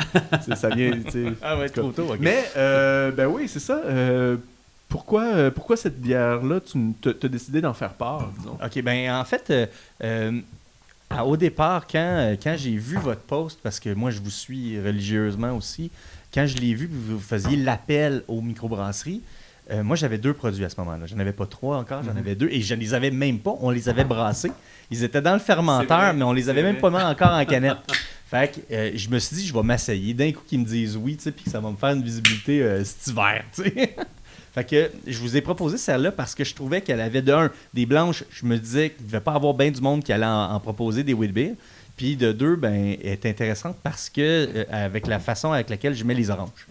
C'est- 0.45 0.55
Ça 0.55 0.69
vient, 0.69 0.91
tu 1.05 1.11
sais. 1.11 1.25
Ah 1.41 1.57
ouais, 1.57 1.69
trop 1.69 1.91
tôt. 1.91 2.15
Mais, 2.19 2.43
euh, 2.57 3.11
ben 3.11 3.27
oui, 3.27 3.47
c'est 3.47 3.59
ça. 3.59 3.81
euh, 3.85 4.37
pourquoi, 4.87 5.51
pourquoi 5.51 5.77
cette 5.77 5.99
bière-là, 6.01 6.59
tu 6.61 6.79
as 7.09 7.27
décidé 7.27 7.61
d'en 7.61 7.73
faire 7.75 7.93
part, 7.93 8.31
disons? 8.39 8.57
OK, 8.63 8.81
ben 8.81 9.11
en 9.13 9.23
fait, 9.23 9.45
euh, 9.51 9.65
euh, 10.03 10.31
à- 11.11 11.25
au 11.25 11.37
départ, 11.37 11.85
quand, 11.87 12.35
quand 12.41 12.55
j'ai 12.57 12.75
vu 12.75 12.97
votre 12.97 13.21
post, 13.21 13.59
parce 13.61 13.79
que 13.79 13.93
moi 13.93 14.09
je 14.11 14.19
vous 14.19 14.31
suis 14.31 14.79
religieusement 14.81 15.55
aussi, 15.55 15.91
quand 16.33 16.45
je 16.45 16.57
l'ai 16.57 16.73
vu, 16.73 16.89
vous 16.91 17.19
faisiez 17.19 17.57
l'appel 17.57 18.23
aux 18.27 18.41
microbrasseries, 18.41 19.21
euh, 19.71 19.83
moi 19.83 19.95
j'avais 19.95 20.17
deux 20.17 20.33
produits 20.33 20.65
à 20.65 20.69
ce 20.69 20.75
moment-là. 20.79 21.05
J'en 21.05 21.19
avais 21.19 21.33
pas 21.33 21.45
trois 21.45 21.77
encore, 21.77 22.03
j'en 22.03 22.11
Mhm. 22.11 22.17
avais 22.17 22.35
deux 22.35 22.49
et 22.51 22.61
je 22.61 22.73
les 22.75 22.93
avais 22.93 23.11
même 23.11 23.39
pas. 23.39 23.53
On 23.61 23.69
les 23.69 23.87
avait 23.89 24.03
brassés. 24.03 24.51
Ils 24.91 25.03
étaient 25.03 25.21
dans 25.21 25.33
le 25.33 25.39
fermenteur, 25.39 26.13
mais 26.13 26.23
on 26.23 26.33
les 26.33 26.49
avait 26.49 26.63
même 26.63 26.77
pas 26.77 26.89
mis 26.89 26.97
encore 26.97 27.31
en 27.33 27.45
canette. 27.45 27.77
Fait 28.29 28.51
que 28.51 28.73
euh, 28.73 28.91
je 28.95 29.09
me 29.09 29.17
suis 29.19 29.35
dit, 29.37 29.47
je 29.47 29.53
vais 29.53 29.63
m'essayer. 29.63 30.13
D'un 30.13 30.31
coup, 30.31 30.41
qu'ils 30.47 30.59
me 30.59 30.65
disent 30.65 30.97
oui, 30.97 31.17
tu 31.17 31.23
sais, 31.23 31.31
puis 31.31 31.45
que 31.45 31.51
ça 31.51 31.59
va 31.59 31.69
me 31.71 31.77
faire 31.77 31.89
une 31.89 32.03
visibilité 32.03 32.61
euh, 32.61 32.83
cet 32.83 33.07
hiver, 33.07 33.43
tu 33.53 33.63
sais. 33.63 33.95
Fait 34.51 34.63
que 34.63 34.91
je 35.05 35.19
vous 35.19 35.37
ai 35.37 35.41
proposé 35.41 35.77
celle-là 35.77 36.11
parce 36.11 36.33
que 36.33 36.43
je 36.43 36.55
trouvais 36.55 36.81
qu'elle 36.81 37.01
avait 37.01 37.21
d'un 37.21 37.51
des 37.71 37.85
blanches. 37.85 38.23
Je 38.31 38.45
me 38.47 38.57
disais 38.57 38.89
qu'il 38.89 39.05
ne 39.05 39.11
devait 39.11 39.21
pas 39.21 39.33
avoir 39.33 39.53
bien 39.53 39.69
du 39.69 39.79
monde 39.79 40.03
qui 40.03 40.11
allait 40.11 40.25
en, 40.25 40.51
en 40.53 40.59
proposer 40.59 41.03
des 41.03 41.13
wheat 41.13 41.31
beer. 41.31 41.53
Puis 41.99 42.15
de 42.15 42.31
deux, 42.31 42.55
ben, 42.55 42.95
elle 43.03 43.07
est 43.09 43.25
intéressante 43.25 43.75
parce 43.83 44.09
que 44.09 44.21
euh, 44.21 44.63
avec 44.71 45.05
la 45.05 45.19
façon 45.19 45.51
avec 45.51 45.69
laquelle 45.69 45.93
je 45.93 46.05
mets 46.05 46.13
les 46.13 46.29
oranges. 46.29 46.65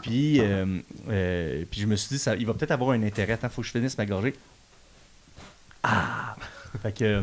Puis, 0.00 0.40
euh, 0.40 0.78
euh, 1.10 1.64
puis 1.70 1.82
je 1.82 1.86
me 1.86 1.96
suis 1.96 2.08
dit, 2.08 2.18
ça, 2.18 2.34
il 2.34 2.46
va 2.46 2.54
peut-être 2.54 2.70
avoir 2.70 2.92
un 2.92 3.02
intérêt. 3.02 3.38
Il 3.42 3.48
faut 3.50 3.60
que 3.60 3.66
je 3.66 3.72
finisse 3.72 3.98
ma 3.98 4.06
gorgée. 4.06 4.32
Ah! 5.82 6.34
Fait 6.82 6.96
que, 6.96 7.22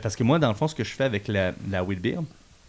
parce 0.00 0.14
que 0.14 0.22
moi, 0.22 0.38
dans 0.38 0.48
le 0.50 0.54
fond, 0.54 0.68
ce 0.68 0.76
que 0.76 0.84
je 0.84 0.90
fais 0.92 1.02
avec 1.02 1.26
la, 1.26 1.52
la 1.68 1.82
wheat 1.82 2.00
beer, 2.00 2.20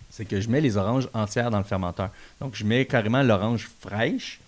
c'est 0.09 0.25
que 0.25 0.41
je 0.41 0.49
mets 0.49 0.61
les 0.61 0.77
oranges 0.77 1.07
entières 1.13 1.51
dans 1.51 1.59
le 1.59 1.63
fermenteur. 1.63 2.09
Donc, 2.41 2.55
je 2.55 2.63
mets 2.63 2.85
carrément 2.87 3.21
l'orange 3.21 3.69
fraîche, 3.81 4.39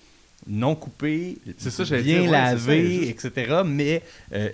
non 0.48 0.74
coupée, 0.74 1.38
ça, 1.60 1.84
bien 1.84 2.02
dire, 2.02 2.24
ouais, 2.24 2.32
lavée, 2.32 3.06
juste- 3.06 3.26
etc. 3.28 3.62
Mais 3.64 4.02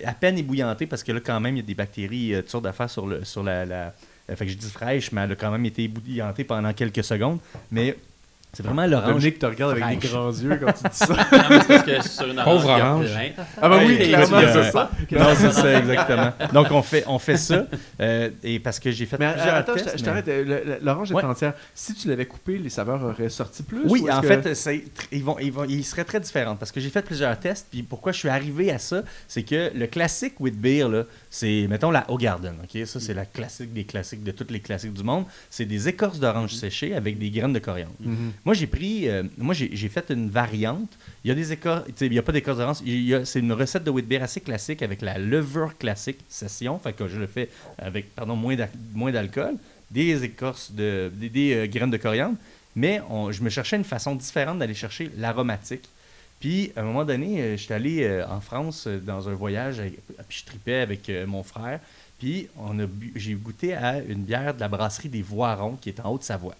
à 0.04 0.12
peine 0.12 0.36
ébouillantée 0.36 0.86
parce 0.86 1.02
que 1.02 1.12
là, 1.12 1.20
quand 1.24 1.40
même, 1.40 1.54
il 1.56 1.60
y 1.60 1.62
a 1.62 1.66
des 1.66 1.74
bactéries, 1.74 2.32
toutes 2.36 2.50
sortes 2.50 2.64
d'affaires 2.64 2.90
sur, 2.90 3.06
le, 3.06 3.24
sur 3.24 3.42
la. 3.42 3.64
la- 3.64 3.94
fait 4.36 4.46
que 4.46 4.52
je 4.52 4.56
dis 4.56 4.70
fraîche, 4.70 5.12
mais 5.12 5.22
elle 5.22 5.32
a 5.32 5.36
quand 5.36 5.50
même 5.50 5.64
été 5.66 5.84
ébouillantée 5.84 6.44
pendant 6.44 6.72
quelques 6.72 7.04
secondes. 7.04 7.38
Mais 7.70 7.96
c'est 8.54 8.62
vraiment 8.62 8.84
l'orange. 8.84 9.08
Dominique 9.14 9.38
te 9.38 9.46
regarde 9.46 9.78
avec 9.82 9.98
des 10.00 10.08
grands 10.08 10.30
yeux 10.30 10.60
quand 10.62 10.72
tu 10.72 10.82
dis 10.82 10.94
ça. 10.96 11.06
Non, 11.32 11.38
mais 11.48 11.58
parce 11.66 11.82
que 11.84 12.02
sur 12.06 12.26
une 12.28 12.42
Pauvre 12.44 12.68
orange. 12.68 13.06
Ah 13.62 13.66
bah 13.70 13.78
oui, 13.82 13.96
clairement, 13.96 14.40
c'est 14.52 14.70
ça. 14.70 14.90
Non, 15.10 15.26
c'est 15.34 15.52
ça, 15.52 15.78
exactement. 15.78 16.32
Donc, 16.52 16.66
on 16.70 16.82
fait, 16.82 17.02
on 17.06 17.18
fait 17.18 17.38
ça. 17.38 17.64
euh, 18.00 18.28
et 18.44 18.58
parce 18.58 18.78
que 18.78 18.90
j'ai 18.90 19.06
fait 19.06 19.16
Mais 19.18 19.32
plusieurs 19.32 19.54
euh, 19.54 19.58
attends, 19.60 19.72
je 19.78 19.84
tests, 19.84 19.96
je 19.98 20.02
mais- 20.04 20.06
t'arrête. 20.22 20.28
euh, 20.28 20.76
L'orange 20.82 21.10
est 21.10 21.14
Ouais. 21.14 21.24
entière. 21.24 21.54
Si 21.74 21.94
tu 21.94 22.08
l'avais 22.08 22.26
coupé, 22.26 22.58
les 22.58 22.68
saveurs 22.68 23.02
auraient 23.02 23.30
sorti 23.30 23.62
plus? 23.62 23.84
Oui, 23.86 24.04
en 24.12 24.20
que- 24.20 24.26
fait, 24.26 24.86
ils, 25.12 25.24
vont, 25.24 25.38
ils, 25.38 25.50
vont, 25.50 25.64
ils 25.64 25.82
seraient 25.82 26.04
très 26.04 26.20
différents 26.20 26.56
parce 26.56 26.72
que 26.72 26.78
j'ai 26.80 26.90
fait 26.90 27.00
plusieurs 27.02 27.38
tests. 27.40 27.68
Puis 27.70 27.82
pourquoi 27.82 28.12
je 28.12 28.18
suis 28.18 28.28
arrivé 28.28 28.70
à 28.70 28.78
ça, 28.78 29.02
c'est 29.28 29.44
que 29.44 29.70
le 29.74 29.86
classique 29.86 30.34
with 30.40 30.60
beer, 30.60 30.88
là, 30.90 31.04
c'est, 31.34 31.66
mettons, 31.66 31.90
la 31.90 32.04
O'Garden. 32.10 32.54
ok? 32.62 32.86
Ça, 32.86 33.00
c'est 33.00 33.14
la 33.14 33.24
classique 33.24 33.72
des 33.72 33.84
classiques 33.84 34.22
de 34.22 34.32
toutes 34.32 34.50
les 34.50 34.60
classiques 34.60 34.92
du 34.92 35.02
monde. 35.02 35.24
C'est 35.48 35.64
des 35.64 35.88
écorces 35.88 36.20
d'orange 36.20 36.52
séchées 36.54 36.94
avec 36.94 37.18
des 37.18 37.30
graines 37.30 37.54
de 37.54 37.58
coriandre. 37.58 37.94
Mhm. 38.00 38.32
Moi, 38.44 38.52
j'ai 38.54 38.66
pris, 38.66 39.08
euh, 39.08 39.22
moi, 39.38 39.54
j'ai 39.54 39.70
j'ai 39.74 39.88
fait 39.88 40.10
une 40.10 40.28
variante. 40.28 40.90
Il 41.24 41.28
y 41.28 41.30
a 41.30 41.34
des 41.34 41.50
écorces, 41.50 41.84
il 42.02 42.10
n'y 42.10 42.18
a 42.18 42.22
pas 42.22 42.32
d'écorce 42.32 42.58
d'orange. 42.58 42.76
C'est 43.24 43.38
une 43.40 43.52
recette 43.52 43.82
de 43.84 43.90
wheat 43.90 44.06
beer 44.06 44.22
assez 44.22 44.42
classique 44.42 44.82
avec 44.82 45.00
la 45.00 45.16
levure 45.16 45.78
classique 45.78 46.18
session. 46.28 46.78
Fait 46.78 46.92
que 46.92 47.08
je 47.08 47.18
le 47.18 47.26
fais 47.26 47.48
avec, 47.78 48.14
pardon, 48.14 48.36
moins 48.36 48.54
d'al- 48.54 48.68
moins 48.92 49.10
d'alcool, 49.10 49.54
des 49.90 50.22
écorces 50.24 50.70
de, 50.72 51.10
des, 51.14 51.30
des, 51.30 51.54
euh, 51.54 51.66
graines 51.66 51.90
de 51.90 51.96
coriandre. 51.96 52.36
Mais 52.76 53.00
on- 53.08 53.32
je 53.32 53.42
me 53.42 53.48
cherchais 53.48 53.76
une 53.76 53.84
façon 53.84 54.14
différente 54.14 54.58
d'aller 54.58 54.74
chercher 54.74 55.10
l'aromatique. 55.16 55.88
Puis, 56.42 56.72
à 56.74 56.80
un 56.80 56.82
moment 56.82 57.04
donné, 57.04 57.40
euh, 57.40 57.56
j'étais 57.56 57.74
allé 57.74 58.02
euh, 58.02 58.26
en 58.26 58.40
France 58.40 58.88
euh, 58.88 58.98
dans 58.98 59.28
un 59.28 59.32
voyage, 59.32 59.80
puis 60.28 60.38
je 60.40 60.44
tripais 60.44 60.80
avec 60.80 61.08
mon 61.24 61.44
frère. 61.44 61.78
Puis, 62.18 62.48
j'ai 63.14 63.34
goûté 63.34 63.74
à 63.74 64.00
une 64.00 64.24
bière 64.24 64.52
de 64.52 64.58
la 64.58 64.66
brasserie 64.66 65.08
des 65.08 65.22
Voirons, 65.22 65.76
qui 65.80 65.90
est 65.90 66.00
en 66.00 66.10
Haute-Savoie. 66.10 66.56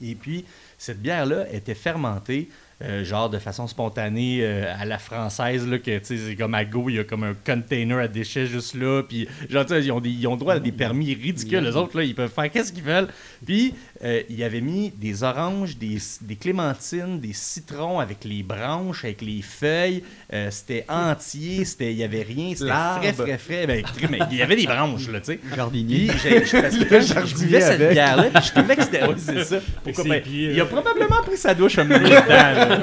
Et 0.00 0.14
puis, 0.14 0.46
cette 0.78 1.02
bière-là 1.02 1.52
était 1.52 1.74
fermentée, 1.74 2.48
euh, 2.84 3.04
genre 3.04 3.30
de 3.30 3.38
façon 3.38 3.66
spontanée 3.66 4.40
euh, 4.42 4.72
à 4.78 4.84
la 4.84 4.98
française, 4.98 5.66
là, 5.66 5.78
que 5.78 5.98
c'est 6.02 6.36
comme 6.36 6.54
à 6.54 6.64
go, 6.64 6.88
il 6.88 6.96
y 6.96 6.98
a 6.98 7.04
comme 7.04 7.24
un 7.24 7.34
container 7.34 7.98
à 7.98 8.08
déchets 8.08 8.46
juste 8.46 8.74
là. 8.74 9.02
Puis, 9.02 9.26
genre, 9.48 9.64
ils 9.72 9.90
ont, 9.92 10.00
des, 10.00 10.10
ils 10.10 10.26
ont 10.26 10.36
droit 10.36 10.54
à 10.54 10.58
des 10.60 10.72
permis 10.72 11.14
ridicules. 11.14 11.60
Les 11.60 11.76
autres, 11.76 11.96
là, 11.96 12.04
ils 12.04 12.14
peuvent 12.14 12.32
faire 12.32 12.50
qu'est-ce 12.50 12.72
qu'ils 12.72 12.82
veulent. 12.84 13.08
Puis, 13.46 13.74
euh, 14.04 14.22
il 14.28 14.42
avait 14.42 14.60
mis 14.60 14.90
des 14.90 15.22
oranges, 15.22 15.76
des, 15.78 15.98
des 16.20 16.36
clémentines, 16.36 17.18
des 17.20 17.32
citrons 17.32 18.00
avec 18.00 18.24
les 18.24 18.42
branches, 18.42 19.04
avec 19.04 19.22
les 19.22 19.40
feuilles. 19.42 20.02
Euh, 20.32 20.50
c'était 20.50 20.84
entier, 20.88 21.64
c'était, 21.64 21.92
il 21.92 21.96
n'y 21.96 22.04
avait 22.04 22.22
rien. 22.22 22.52
C'était 22.54 22.70
frais, 22.70 23.12
frais, 23.12 23.38
frais. 23.38 23.66
Ben, 23.66 23.84
mais 24.10 24.18
il 24.30 24.36
y 24.36 24.42
avait 24.42 24.56
des 24.56 24.66
branches, 24.66 25.08
là, 25.08 25.20
tu 25.20 25.26
sais. 25.32 25.40
Jardinier. 25.54 26.08
Je, 26.08 26.60
parce 26.60 26.76
que 26.76 26.84
quand 26.88 27.00
je- 27.00 27.26
je 27.26 27.34
buvais 27.36 27.60
cette 27.60 27.92
bière-là, 27.92 28.40
je 28.42 28.50
trouvais 28.52 28.76
que 28.76 28.82
c'était. 28.82 29.04
Oui, 29.06 29.14
c'est 29.18 29.44
ça. 29.44 29.56
Pourquoi 29.82 30.04
ben, 30.04 30.22
Il 30.26 30.60
a 30.60 30.64
probablement 30.66 31.22
pris 31.24 31.36
sa 31.36 31.54
douche 31.54 31.78
un 31.78 31.84
là. 31.84 32.73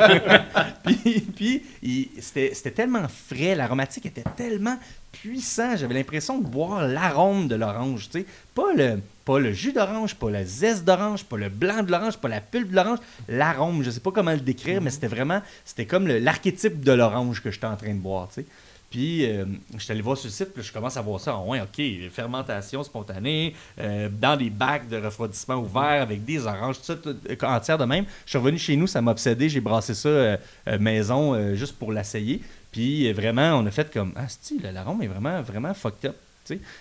Puis, 1.35 2.11
c'était 2.19 2.71
tellement 2.71 3.07
frais, 3.07 3.55
l'aromatique 3.55 4.05
était 4.05 4.23
tellement 4.35 4.77
puissant. 5.11 5.75
J'avais 5.77 5.93
l'impression 5.93 6.39
de 6.39 6.45
boire 6.47 6.87
l'arôme 6.87 7.47
de 7.47 7.55
l'orange. 7.55 8.09
tu 8.09 8.19
sais. 8.21 8.25
Pas 8.55 8.73
le, 8.75 8.99
pas 9.25 9.39
le 9.39 9.51
jus 9.53 9.73
d'orange, 9.73 10.15
pas 10.15 10.29
la 10.29 10.43
zeste 10.45 10.83
d'orange, 10.85 11.23
pas 11.25 11.37
le 11.37 11.49
blanc 11.49 11.83
de 11.83 11.91
l'orange, 11.91 12.17
pas 12.17 12.27
la 12.29 12.41
pulpe 12.41 12.69
de 12.71 12.75
l'orange. 12.75 12.99
L'arôme, 13.27 13.83
je 13.83 13.89
sais 13.91 13.99
pas 13.99 14.11
comment 14.11 14.31
le 14.31 14.39
décrire, 14.39 14.81
mais 14.81 14.89
c'était 14.89 15.07
vraiment. 15.07 15.41
C'était 15.65 15.85
comme 15.85 16.07
le- 16.07 16.19
l'archétype 16.19 16.81
de 16.83 16.91
l'orange 16.91 17.41
que 17.41 17.51
j'étais 17.51 17.67
en 17.67 17.75
train 17.77 17.93
de 17.93 17.99
boire. 17.99 18.29
tu 18.29 18.41
sais. 18.41 18.45
Puis, 18.91 19.25
euh, 19.25 19.45
je 19.73 19.79
suis 19.79 19.91
allé 19.93 20.01
voir 20.01 20.17
sur 20.17 20.27
le 20.27 20.33
site, 20.33 20.53
puis 20.53 20.61
je 20.61 20.73
commence 20.73 20.97
à 20.97 21.01
voir 21.01 21.17
ça. 21.17 21.33
Ah 21.33 21.41
ouais, 21.41 21.61
OK, 21.61 21.81
fermentation 22.11 22.83
spontanée, 22.83 23.55
euh, 23.79 24.09
dans 24.11 24.35
des 24.35 24.49
bacs 24.49 24.89
de 24.89 24.97
refroidissement 24.97 25.55
ouverts 25.55 26.01
avec 26.01 26.25
des 26.25 26.45
oranges, 26.45 26.77
tout 26.79 26.83
ça, 26.83 26.95
euh, 27.05 27.35
entière 27.43 27.77
de 27.77 27.85
même. 27.85 28.03
Je 28.25 28.31
suis 28.31 28.37
revenu 28.37 28.57
chez 28.57 28.75
nous, 28.75 28.87
ça 28.87 29.01
m'a 29.01 29.11
obsédé. 29.11 29.47
J'ai 29.47 29.61
brassé 29.61 29.93
ça 29.93 30.09
euh, 30.09 30.37
euh, 30.67 30.77
maison 30.77 31.55
juste 31.55 31.79
pour 31.79 31.93
l'essayer. 31.93 32.41
Puis, 32.69 33.09
vraiment, 33.13 33.57
on 33.59 33.65
a 33.65 33.71
fait 33.71 33.91
comme 33.93 34.11
Ah, 34.17 34.27
style, 34.27 34.61
l'arôme 34.73 35.01
est 35.01 35.07
vraiment, 35.07 35.41
vraiment 35.41 35.73
fucked 35.73 36.09
up. 36.09 36.17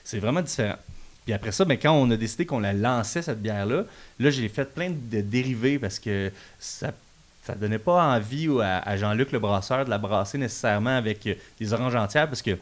C'est 0.02 0.18
vraiment 0.18 0.42
différent. 0.42 0.76
Puis 1.24 1.32
après 1.32 1.52
ça, 1.52 1.64
ben, 1.64 1.78
quand 1.78 1.92
on 1.92 2.10
a 2.10 2.16
décidé 2.16 2.44
qu'on 2.44 2.58
la 2.58 2.72
lançait, 2.72 3.22
cette 3.22 3.40
bière-là, 3.40 3.84
là, 4.18 4.30
j'ai 4.30 4.48
fait 4.48 4.64
plein 4.64 4.90
de 4.90 5.20
dérivés 5.20 5.78
parce 5.78 6.00
que 6.00 6.32
ça 6.58 6.92
ça 7.50 7.56
donnait 7.56 7.78
pas 7.78 8.14
envie 8.14 8.48
à, 8.62 8.78
à 8.78 8.96
Jean-Luc 8.96 9.32
le 9.32 9.38
brasseur 9.38 9.84
de 9.84 9.90
la 9.90 9.98
brasser 9.98 10.38
nécessairement 10.38 10.96
avec 10.96 11.26
euh, 11.26 11.34
des 11.58 11.72
oranges 11.72 11.96
entières 11.96 12.28
parce 12.28 12.42
que 12.42 12.56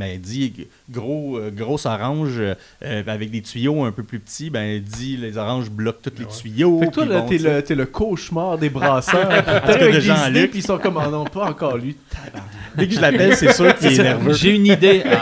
ben, 0.00 0.12
il 0.14 0.20
dit 0.20 0.66
gros, 0.90 1.36
euh, 1.36 1.50
grosse 1.50 1.84
orange 1.84 2.38
euh, 2.38 3.02
avec 3.06 3.30
des 3.30 3.42
tuyaux 3.42 3.84
un 3.84 3.92
peu 3.92 4.02
plus 4.02 4.18
petits, 4.18 4.48
ben 4.48 4.80
dit 4.80 5.18
les 5.18 5.36
oranges 5.36 5.68
bloquent 5.68 5.98
tous 6.02 6.18
les 6.18 6.26
tuyaux. 6.26 6.80
Fait 6.80 6.86
que 6.86 6.92
toi, 6.92 7.04
là, 7.04 7.20
bon, 7.20 7.28
t'es 7.28 7.36
le, 7.36 7.62
t'es 7.62 7.74
le 7.74 7.84
cauchemar 7.84 8.56
des 8.56 8.70
brasseurs. 8.70 9.28
T'es 9.66 9.78
cas, 9.78 9.84
avec 9.84 9.94
de 9.94 10.32
des 10.32 10.48
puis 10.48 10.60
ils 10.60 10.66
sont 10.66 10.78
comme, 10.78 10.98
oh 11.04 11.10
non, 11.10 11.24
pas 11.24 11.44
encore 11.44 11.76
lui. 11.76 11.96
Dès 12.76 12.88
que 12.88 12.94
je 12.94 13.00
l'appelle, 13.00 13.36
c'est 13.36 13.52
sûr 13.52 13.76
qu'il 13.76 13.92
est 13.92 14.02
nerveux. 14.02 14.32
J'ai 14.32 14.56
une 14.56 14.66
idée. 14.66 15.02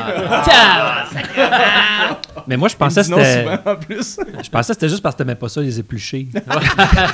Ah. 0.50 1.06
Mais 2.46 2.56
moi, 2.56 2.68
je 2.68 2.76
pensais 2.76 3.00
que 3.00 3.06
c'était. 3.06 3.42
souvent 3.42 3.58
en 3.66 3.76
plus. 3.76 4.18
Je 4.42 4.48
pensais 4.48 4.72
que 4.72 4.74
c'était 4.74 4.88
juste 4.88 5.02
parce 5.02 5.14
que 5.14 5.18
t'aimais 5.18 5.34
pas 5.34 5.48
ça, 5.48 5.60
les 5.60 5.78
épluchés. 5.78 6.28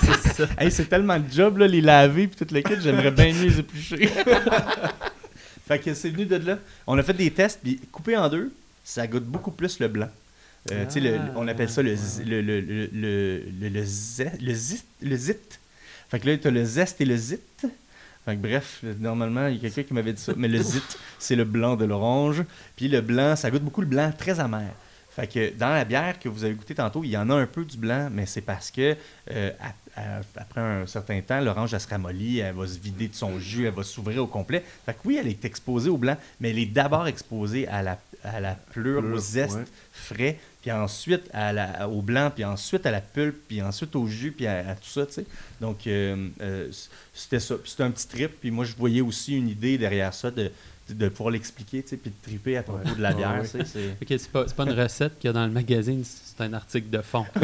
c'est 0.00 0.32
ça. 0.32 0.44
Hey, 0.58 0.70
c'est 0.70 0.88
tellement 0.88 1.18
de 1.18 1.24
job, 1.30 1.58
là, 1.58 1.66
les 1.66 1.80
laver 1.80 2.26
puis 2.26 2.36
toute 2.36 2.52
le 2.52 2.60
kit, 2.60 2.74
j'aimerais 2.82 3.10
bien 3.10 3.32
mieux 3.32 3.48
les 3.48 3.58
éplucher. 3.58 4.08
Fait 5.66 5.78
que 5.78 5.94
c'est 5.94 6.10
venu 6.10 6.26
de 6.26 6.36
là. 6.36 6.58
On 6.86 6.96
a 6.98 7.02
fait 7.02 7.14
des 7.14 7.30
tests, 7.30 7.60
puis 7.62 7.78
coupé 7.92 8.16
en 8.16 8.28
deux, 8.28 8.52
ça 8.84 9.06
goûte 9.06 9.24
beaucoup 9.24 9.50
plus 9.50 9.78
le 9.80 9.88
blanc. 9.88 10.08
Euh, 10.72 10.86
le- 10.96 11.18
on 11.36 11.46
appelle 11.48 11.68
ça 11.68 11.82
le, 11.82 11.94
zi- 11.94 12.24
le, 12.24 12.40
le, 12.40 12.60
le, 12.60 13.42
le, 13.68 13.82
zest- 13.84 14.40
le 14.40 14.54
zit, 14.54 14.82
le 15.02 15.16
zit. 15.16 15.34
Fait 16.08 16.18
que 16.20 16.26
là, 16.28 16.38
tu 16.38 16.48
as 16.48 16.50
le 16.50 16.64
zeste 16.64 17.00
et 17.00 17.04
le 17.04 17.16
zit. 17.16 17.38
Fait 18.24 18.36
que 18.36 18.40
bref, 18.40 18.82
normalement, 19.00 19.48
il 19.48 19.56
y 19.56 19.58
a 19.58 19.60
quelqu'un 19.60 19.82
qui 19.82 19.92
m'avait 19.94 20.14
dit 20.14 20.22
ça. 20.22 20.32
Mais 20.36 20.48
le 20.48 20.62
zit, 20.62 20.80
c'est 21.18 21.36
le 21.36 21.44
blanc 21.44 21.76
de 21.76 21.84
l'orange. 21.84 22.42
Puis 22.76 22.88
le 22.88 23.02
blanc, 23.02 23.36
ça 23.36 23.50
goûte 23.50 23.62
beaucoup 23.62 23.82
le 23.82 23.86
blanc 23.86 24.10
très 24.16 24.40
amer. 24.40 24.70
Fait 25.10 25.26
que 25.26 25.52
dans 25.56 25.68
la 25.68 25.84
bière 25.84 26.18
que 26.18 26.28
vous 26.30 26.42
avez 26.44 26.54
goûté 26.54 26.74
tantôt, 26.74 27.04
il 27.04 27.10
y 27.10 27.16
en 27.18 27.28
a 27.28 27.34
un 27.34 27.46
peu 27.46 27.64
du 27.64 27.76
blanc, 27.76 28.08
mais 28.10 28.24
c'est 28.26 28.40
parce 28.40 28.70
que 28.70 28.96
euh, 29.30 29.50
à- 29.60 29.74
après 29.97 30.61
un 30.61 30.86
certain 30.86 31.20
temps, 31.20 31.40
l'orange, 31.40 31.72
elle 31.74 31.80
se 31.80 31.88
ramollit, 31.88 32.38
elle 32.38 32.55
va 32.55 32.66
se 32.66 32.78
vider 32.78 33.09
de 33.09 33.14
son 33.14 33.38
jus, 33.38 33.66
elle 33.66 33.74
va 33.74 33.82
s'ouvrir 33.84 34.22
au 34.22 34.26
complet. 34.26 34.64
Fait 34.86 34.92
que 34.92 34.99
oui, 35.05 35.18
elle 35.20 35.28
est 35.28 35.45
exposée 35.45 35.90
au 35.90 35.97
blanc, 35.97 36.16
mais 36.40 36.51
elle 36.51 36.59
est 36.59 36.66
d'abord 36.66 37.07
exposée 37.07 37.68
à 37.68 37.82
la, 37.82 37.99
à 38.24 38.40
la 38.40 38.55
pleure, 38.55 39.01
Pleure, 39.03 39.14
au 39.14 39.18
zeste 39.18 39.55
ouais. 39.57 39.64
frais, 39.92 40.38
puis 40.62 40.72
ensuite 40.72 41.28
à 41.32 41.53
la, 41.53 41.88
au 41.88 42.03
blanc, 42.03 42.30
puis 42.34 42.45
ensuite 42.45 42.86
à 42.86 42.90
la 42.90 43.01
pulpe, 43.01 43.36
puis 43.49 43.62
ensuite 43.62 43.95
au 43.95 44.07
jus, 44.09 44.32
puis 44.32 44.47
à, 44.47 44.70
à 44.70 44.74
tout 44.74 44.88
ça, 44.88 45.07
tu 45.07 45.12
sais. 45.12 45.26
Donc, 45.61 45.86
euh, 45.86 46.28
euh, 46.40 46.70
c'était 47.12 47.40
ça. 47.40 47.55
C'était 47.64 47.82
un 47.82 47.90
petit 47.90 48.09
trip, 48.09 48.30
puis 48.40 48.51
moi, 48.51 48.64
je 48.64 48.74
voyais 48.74 49.01
aussi 49.03 49.36
une 49.36 49.49
idée 49.49 49.78
derrière 49.78 50.12
ça 50.14 50.30
de, 50.30 50.51
de, 50.88 51.09
pouvoir 51.09 51.32
l'expliquer, 51.32 51.82
tu 51.82 51.90
sais, 51.90 51.97
puis 51.97 52.11
de 52.11 52.16
triper 52.30 52.57
à 52.57 52.62
propos 52.62 52.95
de 52.95 53.01
la 53.03 53.12
bière, 53.12 53.34
Ouais. 53.40 53.42
tu 53.42 53.49
sais. 53.59 53.64
c'est- 53.64 53.90
Ok, 54.03 54.09
c'est 54.09 54.30
pas, 54.30 54.45
c'est 54.49 54.57
pas 54.57 54.64
une 54.64 54.72
recette 54.80 55.18
qu'il 55.18 55.28
y 55.28 55.30
a 55.30 55.32
dans 55.32 55.47
le 55.47 55.53
magazine, 55.53 56.03
c'est 56.37 56.45
un 56.45 56.53
article 56.53 56.91
de 56.91 57.01
fond. 57.03 57.24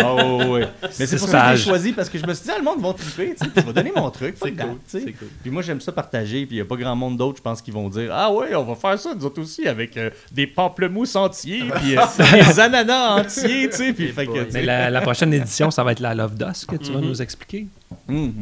Ouais. 0.00 0.66
Ah. 0.82 0.88
Mais 0.98 1.06
c'est 1.06 1.16
pour 1.18 1.28
ça 1.28 1.50
que 1.52 1.56
j'ai 1.56 1.64
choisi 1.64 1.92
parce 1.92 2.08
que 2.08 2.18
je 2.18 2.26
me 2.26 2.34
suis 2.34 2.44
dit, 2.44 2.50
ah, 2.54 2.58
le 2.58 2.64
monde 2.64 2.80
va 2.80 2.92
triper, 2.92 3.34
tu 3.38 3.44
sais, 3.44 3.50
puis 3.50 3.60
je 3.62 3.66
vais 3.66 3.72
donner 3.72 3.92
mon 3.94 4.10
truc. 4.10 4.36
C'est 4.42 4.52
cool, 4.52 4.70
tu 4.88 4.98
sais. 4.98 5.02
c'est 5.04 5.12
cool. 5.12 5.28
Puis 5.42 5.50
moi, 5.50 5.62
j'aime 5.62 5.80
ça 5.80 5.92
partager, 5.92 6.46
puis 6.46 6.56
il 6.56 6.58
n'y 6.58 6.62
a 6.62 6.64
pas 6.64 6.76
grand 6.76 6.96
monde 6.96 7.16
d'autres, 7.16 7.38
je 7.38 7.42
pense, 7.42 7.60
qui 7.62 7.70
vont 7.70 7.88
dire, 7.88 8.10
ah 8.12 8.32
ouais, 8.32 8.54
on 8.54 8.64
va 8.64 8.74
faire 8.74 8.98
ça, 8.98 9.14
nous 9.14 9.24
autres 9.24 9.40
aussi, 9.42 9.66
avec 9.68 9.96
euh, 9.96 10.10
des 10.32 10.46
pamplemousses 10.46 11.16
entiers, 11.16 11.64
puis 11.76 11.96
euh, 11.96 12.02
des 12.32 12.60
ananas 12.60 13.20
entiers, 13.20 13.68
tu 13.70 13.76
sais. 13.76 13.92
Puis 13.92 14.08
fait 14.08 14.26
que, 14.26 14.52
Mais 14.52 14.62
la, 14.62 14.90
la 14.90 15.00
prochaine 15.00 15.32
édition, 15.34 15.70
ça 15.70 15.82
va 15.84 15.92
être 15.92 16.00
la 16.00 16.14
Love 16.14 16.34
Dusk 16.36 16.70
que 16.70 16.76
tu 16.76 16.92
vas 16.92 17.00
Mhm. 17.00 17.06
nous 17.06 17.22
expliquer. 17.22 17.66
hum, 18.08 18.32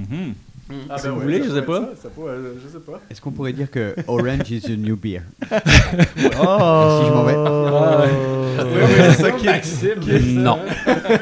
Ah, 0.90 0.98
Si 0.98 1.04
ben 1.04 1.10
vous 1.12 1.18
ouais, 1.18 1.22
voulez, 1.24 1.42
je 1.44 1.50
sais 1.54 1.62
pas. 1.62 1.80
ça, 1.80 2.02
ça 2.04 2.08
peut, 2.10 2.28
euh, 2.28 2.52
je 2.62 2.68
sais 2.68 2.80
pas. 2.84 3.00
Est-ce 3.10 3.20
qu'on 3.22 3.30
pourrait 3.30 3.52
dire 3.54 3.70
que 3.70 3.94
Orange 4.06 4.50
is 4.50 4.60
the 4.60 4.76
new 4.78 4.96
beer? 4.96 5.22
Oh! 6.40 7.00
Si 7.00 7.06
je 7.06 7.12
m'en 7.12 7.24
vais. 7.24 7.34
Ouais, 7.36 8.86
mais 8.98 9.10
c'est 9.14 9.22
ça 9.22 9.30
qui 9.32 9.46
est. 9.46 10.20
Non. 10.34 10.58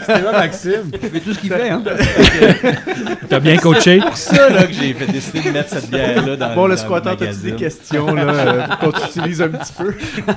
C'était 0.01 0.23
là, 0.23 0.33
Maxime. 0.33 0.91
Je 0.93 1.09
fais 1.09 1.21
tout 1.21 1.35
ce 1.35 1.39
qu'il 1.39 1.51
fait, 1.51 1.69
hein. 1.71 1.83
T'as 3.29 3.41
bien 3.41 3.57
coaché. 3.59 4.01
C'est 4.15 4.37
ça 4.37 4.49
là, 4.51 4.67
que 4.67 4.73
j'ai 4.73 4.95
fait 4.95 5.07
décider 5.13 5.43
de 5.43 5.51
mettre 5.51 5.71
cette 5.71 5.91
bière-là 5.91 6.37
dans 6.37 6.55
Bon, 6.55 6.67
le 6.67 6.77
squatter, 6.77 7.11
t'as-tu 7.19 7.41
des 7.43 7.53
questions 7.57 8.15
là, 8.15 8.23
euh, 8.31 8.67
pour 8.81 8.93
qu'on 8.93 8.99
t'utilise 9.01 9.43
un 9.43 9.49
petit 9.49 9.73
peu? 9.73 9.95
Bah, 10.27 10.35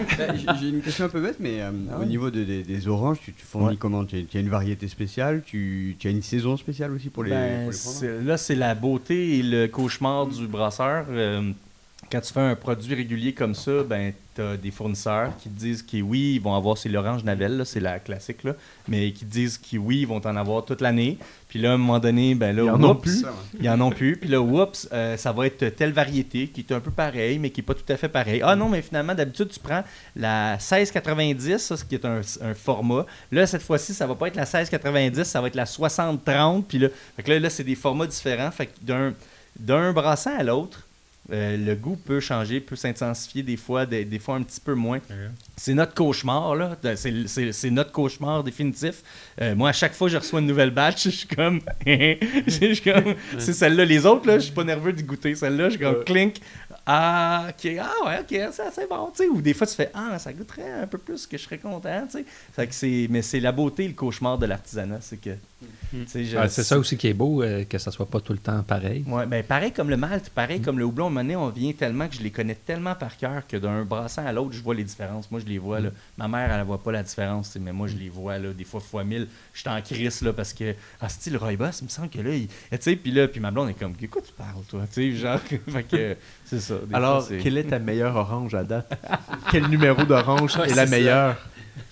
j'ai- 0.60 0.70
une 0.70 0.82
question 0.82 1.05
un 1.05 1.10
peu 1.10 1.22
bête, 1.22 1.38
mais 1.39 1.62
euh, 1.62 1.70
au 2.01 2.05
niveau 2.05 2.30
de- 2.30 2.43
des- 2.43 2.64
des 2.64 2.88
oranges, 2.88 3.18
tu, 3.24 3.34
tu 3.34 3.45
fournis 3.45 3.70
Ouais. 3.70 3.76
comment? 3.80 4.03
Tu, 4.05 4.26
as 4.34 4.39
une 4.39 4.49
variété 4.49 4.88
spéciale? 4.88 5.41
Tu, 5.45 5.95
tu 5.99 6.07
as 6.07 6.12
une 6.12 6.22
saison 6.22 6.57
spéciale 6.57 6.91
aussi 6.91 7.10
pour 7.10 7.24
les, 7.24 7.30
Ben, 7.32 7.64
pour 7.64 7.72
les 7.72 7.78
prendre? 7.78 7.97
c'est- 7.97 8.22
là, 8.24 8.38
c'est 8.38 8.55
la 8.55 8.76
beauté 8.76 8.99
et 9.10 9.41
le 9.41 9.68
cauchemar 9.68 10.28
du 10.28 10.47
brasseur. 10.47 11.06
Euh, 11.10 11.52
quand 12.12 12.22
tu 12.22 12.34
fais 12.34 12.39
un 12.39 12.55
produit 12.55 12.95
régulier 12.95 13.34
comme 13.34 13.53
ça, 13.53 13.84
ben, 13.84 14.14
tu 14.36 14.41
as 14.41 14.57
des 14.57 14.72
fournisseurs 14.72 15.32
qui 15.38 15.49
te 15.49 15.60
disent 15.60 15.84
que 15.84 16.01
oui, 16.01 16.34
ils 16.36 16.41
vont 16.41 16.55
avoir, 16.55 16.78
c'est 16.78 16.89
l'orange 16.89 17.24
Navel, 17.24 17.64
c'est 17.66 17.80
la 17.80 17.99
classique, 17.99 18.43
là, 18.43 18.53
mais 18.88 19.12
qui 19.12 19.26
te 19.26 19.32
disent 19.32 19.57
que 19.57 19.78
oui, 19.78 20.01
ils 20.01 20.07
vont 20.07 20.22
en 20.26 20.36
avoir 20.36 20.66
toute 20.66 20.82
l'année. 20.82 21.18
Puis 21.47 21.60
là, 21.60 21.72
à 21.72 21.74
un 21.74 21.78
moment 21.78 21.99
donné, 21.99 22.36
ben 22.36 22.55
là, 22.55 22.64
Ils 22.64 22.70
en 22.70 22.84
ont 22.84 22.95
plus. 22.95 23.26
Ils 23.60 23.70
en 23.70 23.82
ont 23.82 23.91
plus. 23.91 24.18
Puis 24.18 24.30
là, 24.30 24.41
oups, 24.41 24.88
euh, 24.91 25.18
ça 25.18 25.32
va 25.32 25.47
être 25.47 25.70
telle 25.70 25.93
variété 25.93 26.47
qui 26.47 26.62
est 26.62 26.72
un 26.72 26.80
peu 26.80 26.91
pareil, 26.91 27.39
mais 27.39 27.49
qui 27.49 27.62
n'est 27.62 27.66
pas 27.66 27.74
tout 27.74 27.91
à 27.91 27.97
fait 27.97 28.10
pareil. 28.10 28.41
Ah 28.43 28.55
non, 28.55 28.70
mais 28.70 28.82
finalement, 28.82 29.14
d'habitude, 29.14 29.49
tu 29.49 29.60
prends 29.60 29.84
la 30.16 30.53
1690, 30.53 31.57
ça, 31.57 31.78
ce 31.78 31.84
qui 31.86 31.95
est 31.95 32.05
un, 32.05 32.22
un 32.41 32.53
format. 32.53 33.05
Là, 33.32 33.45
cette 33.45 33.64
fois-ci, 33.64 33.93
ça 33.93 34.07
va 34.07 34.16
pas 34.16 34.28
être 34.28 34.36
la 34.36 34.43
1690, 34.43 35.24
ça 35.24 35.41
va 35.41 35.47
être 35.47 35.55
la 35.55 35.66
6030. 35.66 36.68
Puis 36.68 36.80
là, 36.80 36.88
fait 37.16 37.24
que 37.24 37.32
là, 37.32 37.39
là 37.39 37.49
c'est 37.49 37.64
des 37.64 37.76
formats 37.76 38.07
différents. 38.07 38.51
Fait 38.51 38.68
que 38.68 38.74
d'un, 38.82 39.14
d'un 39.60 39.91
brassin 39.93 40.32
à 40.38 40.43
l'autre, 40.43 40.86
euh, 41.32 41.57
le 41.57 41.75
goût 41.75 41.95
peut 41.95 42.19
changer, 42.19 42.59
peut 42.59 42.75
s'intensifier 42.75 43.43
des 43.43 43.57
fois, 43.57 43.86
des, 43.86 44.05
des 44.05 44.19
fois 44.19 44.36
un 44.36 44.43
petit 44.43 44.59
peu 44.59 44.73
moins. 44.73 44.99
C'est 45.55 45.73
notre 45.73 45.93
cauchemar, 45.93 46.55
là. 46.55 46.77
C'est, 46.95 47.69
notre 47.71 47.91
cauchemar 47.91 48.43
définitif. 48.43 49.03
Euh, 49.41 49.55
moi, 49.55 49.69
à 49.69 49.73
chaque 49.73 49.93
fois 49.93 50.07
que 50.07 50.13
je 50.13 50.17
reçois 50.17 50.39
une 50.39 50.47
nouvelle 50.47 50.71
batch, 50.71 51.03
je 51.05 51.09
suis 51.09 51.27
comme. 51.27 51.61
C'est 51.86 53.53
celle-là. 53.53 53.86
Les 53.86 54.05
autres, 54.05 54.27
là, 54.27 54.39
je 54.39 54.45
suis 54.45 54.53
pas 54.53 54.63
nerveux 54.63 54.93
de 54.93 55.01
goûter. 55.01 55.36
Celle-là, 55.36 55.65
je 55.65 55.75
suis 55.75 55.80
comme 55.80 56.03
clink. 56.03 56.38
Ah, 56.92 57.48
ok. 57.50 57.72
Ah, 57.80 58.06
ouais, 58.08 58.20
ok. 58.22 58.52
Ça, 58.54 58.72
c'est 58.74 58.90
bon. 58.90 59.12
tu 59.16 59.24
sais. 59.24 59.30
Ou 59.30 59.42
des 59.42 59.54
fois, 59.54 59.68
tu 59.68 59.76
fais 59.76 59.92
Ah, 59.94 60.18
ça 60.18 60.34
goûterait 60.34 60.72
un 60.82 60.88
peu 60.88 60.98
plus 60.98 61.28
que 61.28 61.38
je 61.38 61.44
serais 61.44 61.60
content. 61.60 62.04
tu 62.10 62.18
sais. 62.18 62.26
Fait 62.54 62.66
que 62.66 62.74
c'est, 62.74 63.06
mais 63.12 63.22
c'est 63.22 63.40
la 63.40 63.52
beauté 63.52 63.84
et 63.86 63.88
le 63.88 63.94
cauchemar 63.94 64.40
de 64.40 64.48
l'artisanat. 64.48 64.98
C'est 65.02 65.18
que. 65.18 65.30
je- 65.94 66.38
Ah, 66.38 66.48
c'est 66.50 66.64
ça 66.64 66.80
aussi 66.80 66.98
qui 66.98 67.08
est 67.08 67.14
beau, 67.14 67.44
euh, 67.44 67.64
que 67.66 67.78
ça 67.78 67.92
soit 67.92 68.06
pas 68.08 68.20
tout 68.22 68.34
le 68.34 68.40
temps 68.40 68.64
pareil. 68.64 69.04
Ouais, 69.08 69.26
ben 69.28 69.44
pareil 69.44 69.72
comme 69.72 69.90
le 69.90 69.98
malt, 69.98 70.30
pareil 70.30 70.62
comme 70.62 70.80
le 70.80 70.86
houblon, 70.86 71.06
à 71.06 71.08
un 71.08 71.10
moment 71.12 71.22
donné, 71.22 71.36
on 71.36 71.50
vient 71.50 71.74
tellement 71.74 72.08
que 72.08 72.16
je 72.16 72.22
les 72.22 72.32
connais 72.32 72.56
tellement 72.56 72.96
par 72.96 73.18
cœur 73.18 73.46
que 73.48 73.58
d'un 73.58 73.84
brassin 73.84 74.26
à 74.26 74.32
l'autre, 74.32 74.54
je 74.54 74.62
vois 74.62 74.74
les 74.76 74.84
différences. 74.84 75.30
Moi, 75.30 75.42
je 75.42 75.46
les 75.46 75.58
vois, 75.60 75.80
là. 75.80 75.90
Ma 76.18 76.28
mère, 76.28 76.52
elle 76.52 76.60
ne 76.60 76.64
voit 76.66 76.82
pas 76.82 76.92
la 76.92 77.04
différence, 77.04 77.56
mais 77.60 77.72
moi, 77.74 77.88
je 77.88 77.98
les 77.98 78.10
vois, 78.10 78.38
là, 78.40 78.52
des 78.54 78.64
fois 78.64 78.80
fois 78.80 79.04
mille. 79.04 79.28
Je 79.54 79.60
suis 79.60 79.70
en 79.70 79.82
crise, 79.82 80.22
là, 80.22 80.34
parce 80.34 80.54
que, 80.54 80.74
ah, 81.02 81.10
style 81.10 81.38
Roybos, 81.38 81.66
il 81.82 81.86
me 81.86 81.90
semble 81.90 82.10
que 82.10 82.20
là, 82.20 82.34
il... 82.34 82.48
tu 82.48 82.54
sais, 82.80 82.96
puis 82.96 83.12
là, 83.12 83.28
puis 83.28 83.40
ma 83.40 83.52
blonde 83.52 83.70
est 83.70 83.74
comme, 83.74 83.94
de 83.94 84.08
quoi 84.08 84.22
tu 84.22 84.32
parles, 84.34 84.64
toi, 84.68 84.82
tu 84.92 85.12
sais, 85.12 85.18
genre, 85.18 85.40
fait 85.68 85.84
que, 85.84 86.16
c'est 86.46 86.60
ça. 86.62 86.78
Des 86.88 86.95
Alors, 86.95 87.19
fois, 87.19 87.27
c'est- 87.30 87.38
quelle 87.43 87.57
est 87.57 87.63
ta 87.69 87.80
meilleure 87.80 88.15
orange 88.15 88.53
à 88.55 88.63
date? 88.63 88.91
Quel 89.51 89.67
numéro 89.67 90.03
d'orange 90.03 90.57
est 90.67 90.75
la 90.75 90.86
meilleure? 90.86 91.36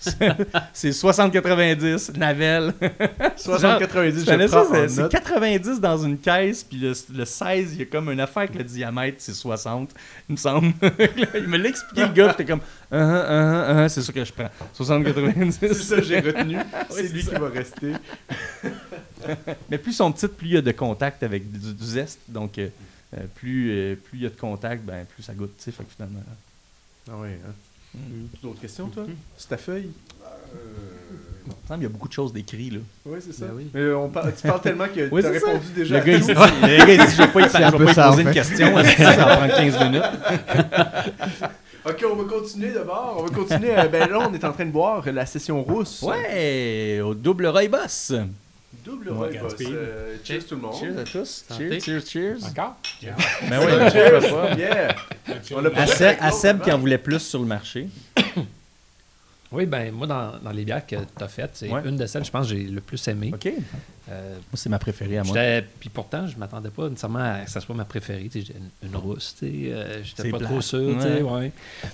c'est 0.72 0.90
60-90, 0.92 2.16
Navel. 2.18 2.72
60-90, 3.36 4.18
Tu 4.20 4.24
connais 4.24 4.46
je 4.46 4.52
prends 4.52 4.64
c'est- 4.70 4.84
en 4.84 4.88
c'est 4.88 5.00
note. 5.02 5.10
90 5.12 5.80
dans 5.80 5.98
une 5.98 6.18
caisse, 6.18 6.62
puis 6.62 6.78
le, 6.78 6.92
le 7.14 7.24
16, 7.24 7.72
il 7.74 7.78
y 7.80 7.82
a 7.82 7.86
comme 7.86 8.10
une 8.10 8.20
affaire 8.20 8.42
avec 8.44 8.54
le 8.54 8.64
diamètre, 8.64 9.16
c'est 9.18 9.32
60, 9.32 9.90
il 10.28 10.32
me 10.32 10.36
semble. 10.36 10.72
il 11.34 11.48
me 11.48 11.56
l'a 11.56 11.68
expliqué, 11.68 12.02
le 12.06 12.12
gars, 12.12 12.28
j'étais 12.28 12.44
comme, 12.44 12.60
uh 12.60 12.94
-huh, 12.94 12.98
uh 12.98 13.00
-huh, 13.00 13.72
uh 13.72 13.76
-huh, 13.84 13.88
c'est 13.88 14.02
ça 14.02 14.12
que 14.12 14.24
je 14.24 14.32
prends. 14.32 14.50
60-90. 14.74 15.52
C'est 15.60 15.74
ça 15.74 15.96
que 15.96 16.02
j'ai 16.02 16.20
retenu. 16.20 16.58
c'est 16.90 17.12
lui 17.12 17.22
qui 17.24 17.34
va 17.34 17.48
rester. 17.48 17.92
Mais 19.70 19.78
plus 19.78 19.92
ils 19.92 19.94
sont 19.94 20.12
petites, 20.12 20.36
plus 20.36 20.48
il 20.48 20.54
y 20.54 20.58
a 20.58 20.62
de 20.62 20.72
contact 20.72 21.22
avec 21.22 21.50
du, 21.50 21.74
du 21.74 21.84
zeste, 21.84 22.20
donc 22.28 22.58
euh, 22.58 22.68
euh, 23.16 23.24
plus 23.34 23.70
euh, 23.70 23.94
plus 23.96 24.18
il 24.18 24.22
y 24.22 24.26
a 24.26 24.30
de 24.30 24.36
contact, 24.36 24.84
ben, 24.84 25.04
plus 25.06 25.22
ça 25.22 25.32
goûte, 25.34 25.52
tu 25.58 25.64
sais, 25.64 25.70
fait 25.72 25.84
que 25.84 25.92
finalement... 25.94 26.20
Ah 27.10 27.16
ouais, 27.16 27.38
hein. 27.46 27.52
Mm. 27.94 28.26
D'autres 28.42 28.60
questions, 28.60 28.88
toi? 28.88 29.04
C'est 29.36 29.48
ta 29.48 29.56
feuille? 29.56 29.90
Il 31.70 31.82
y 31.82 31.86
a 31.86 31.88
beaucoup 31.88 32.08
de 32.08 32.12
choses 32.12 32.32
décrites, 32.32 32.74
là. 32.74 32.78
Oui, 33.06 33.18
c'est 33.20 33.32
ça. 33.32 33.46
Ben 33.46 33.52
oui. 33.56 33.70
Mais 33.72 33.80
euh, 33.80 33.96
on 33.98 34.08
par- 34.10 34.26
tu 34.34 34.46
parles 34.46 34.60
tellement 34.60 34.86
que 34.86 35.08
Oui, 35.10 35.22
tu 35.22 35.28
as 35.28 35.32
c'est 35.32 35.40
ça. 35.40 35.46
répondu 35.46 35.72
déjà. 35.74 35.94
Le 35.94 36.00
à 36.00 36.04
gars, 36.04 36.12
il 36.14 36.20
dit, 36.20 36.26
je 37.12 37.22
vais 37.22 37.28
pas 37.28 37.40
y, 37.40 37.42
pas 37.50 37.50
ça, 37.50 37.72
poser 37.72 38.00
en 38.00 38.18
une 38.18 38.26
fait. 38.28 38.34
question, 38.34 38.74
que 38.74 38.84
ça 39.02 39.16
va 39.16 39.36
prendre 39.36 39.54
15 39.56 39.84
minutes. 39.84 40.02
Ok, 41.84 42.04
on 42.10 42.16
va 42.16 42.24
continuer 42.24 42.72
d'abord. 42.72 43.16
On 43.18 43.22
va 43.22 43.34
continuer. 43.34 43.70
euh, 43.78 43.88
ben 43.88 44.10
là, 44.10 44.28
on 44.28 44.34
est 44.34 44.44
en 44.44 44.52
train 44.52 44.66
de 44.66 44.70
boire 44.70 45.10
la 45.10 45.24
session 45.24 45.62
rousse. 45.62 46.02
Ouais, 46.02 47.00
au 47.02 47.14
double 47.14 47.46
Roybos. 47.46 48.12
Double. 48.84 49.10
Godspeed. 49.40 49.68
Euh, 49.72 50.16
cheers 50.24 50.44
tout 50.46 50.54
le 50.54 50.60
monde. 50.60 50.74
Cheers 50.78 50.98
à 50.98 51.04
tous. 51.04 51.44
Cheers, 51.56 51.80
cheers, 51.80 52.06
cheers. 52.06 52.44
Encore? 52.44 52.76
Ben 53.48 53.58
oui, 53.60 53.90
Cheers. 53.90 54.20
pas? 54.30 54.54
Yeah. 54.54 54.96
On 55.56 55.62
pas 55.62 55.80
À 55.82 55.86
Seb, 55.86 56.16
à 56.20 56.30
Seb 56.30 56.62
qui 56.62 56.70
en 56.72 56.78
voulait 56.78 56.98
plus 56.98 57.20
sur 57.20 57.40
le 57.40 57.46
marché. 57.46 57.88
Oui, 59.50 59.64
ben 59.64 59.90
moi, 59.92 60.06
dans, 60.06 60.36
dans 60.42 60.50
les 60.50 60.62
bières 60.62 60.84
que 60.86 60.96
tu 60.96 61.24
as 61.24 61.28
faites, 61.28 61.52
c'est 61.54 61.70
Ouais. 61.70 61.80
une 61.86 61.96
de 61.96 62.04
celles, 62.04 62.22
je 62.22 62.30
pense, 62.30 62.48
que 62.50 62.54
j'ai 62.54 62.64
le 62.64 62.82
plus 62.82 63.08
aimé. 63.08 63.30
OK. 63.32 63.46
Moi, 63.46 63.54
Euh, 64.10 64.36
c'est 64.52 64.68
ma 64.68 64.78
préférée 64.78 65.16
à 65.16 65.24
moi. 65.24 65.34
Puis 65.80 65.88
pourtant, 65.88 66.26
je 66.26 66.36
m'attendais 66.36 66.68
pas 66.68 66.86
nécessairement 66.90 67.18
à 67.20 67.38
que 67.46 67.50
ça 67.50 67.60
soit 67.62 67.74
ma 67.74 67.86
préférée. 67.86 68.28
une, 68.34 68.68
une 68.90 68.96
rousse, 68.96 69.36
tu 69.38 69.46
sais, 69.46 69.72
euh, 69.72 70.02
j'étais 70.04 70.30
pas 70.30 70.36
plate. 70.36 70.50
trop 70.50 70.60
sûr. 70.60 70.94
tu 70.96 71.00
sais, 71.02 71.22
Ouais. 71.22 71.50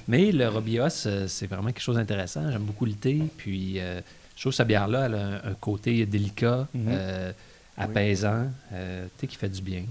Mais 0.08 0.32
le 0.32 0.48
Robios, 0.48 0.88
c'est 1.28 1.46
vraiment 1.46 1.68
quelque 1.68 1.80
chose 1.80 1.94
d'intéressant. 1.94 2.50
J'aime 2.50 2.62
beaucoup 2.64 2.86
le 2.86 2.94
thé. 2.94 3.20
Puis 3.36 3.74
euh, 3.78 4.00
trouve 4.44 4.52
que 4.52 4.56
cette 4.56 4.68
bière-là, 4.68 5.06
elle 5.06 5.14
a 5.14 5.18
un, 5.18 5.34
un 5.50 5.54
côté 5.60 6.06
délicat, 6.06 6.66
Mhm. 6.74 6.86
euh, 6.88 7.32
apaisant, 7.76 8.46
euh, 8.72 9.04
tu 9.18 9.20
sais, 9.22 9.26
qui 9.26 9.36
fait 9.36 9.48
du 9.48 9.60
bien. 9.62 9.82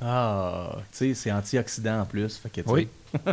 Ah, 0.00 0.70
tu 0.92 0.98
sais, 0.98 1.14
c'est 1.14 1.32
antioxydant 1.32 2.00
en 2.00 2.04
plus. 2.04 2.36
Fait 2.36 2.48
que, 2.50 2.60
Oui. 2.70 2.88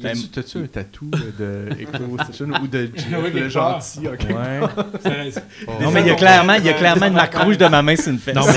T'as-tu 0.00 0.58
un 0.58 0.66
tatou 0.68 1.10
euh, 1.40 1.66
de 1.72 1.72
Echo 1.80 2.22
Station 2.22 2.46
ou 2.62 2.68
de 2.68 2.88
Oui, 3.20 3.30
le 3.32 3.48
gentil? 3.48 4.06
ok. 4.06 4.20
Ouais. 4.30 4.60
C'est- 5.02 5.30
c'est- 5.32 5.80
Non, 5.80 5.90
mais 5.90 6.02
il 6.02 6.06
y 6.06 6.10
a 6.10 6.14
clairement, 6.14 6.54
il 6.54 6.64
y 6.64 6.68
a 6.68 6.74
clairement 6.74 7.06
une 7.06 7.14
marque 7.14 7.34
rouge 7.34 7.58
de 7.58 7.66
ma 7.66 7.82
main 7.82 7.96
sur 7.96 8.12
une 8.12 8.18
fesse. 8.20 8.36
Non, 8.36 8.44
mais 8.46 8.52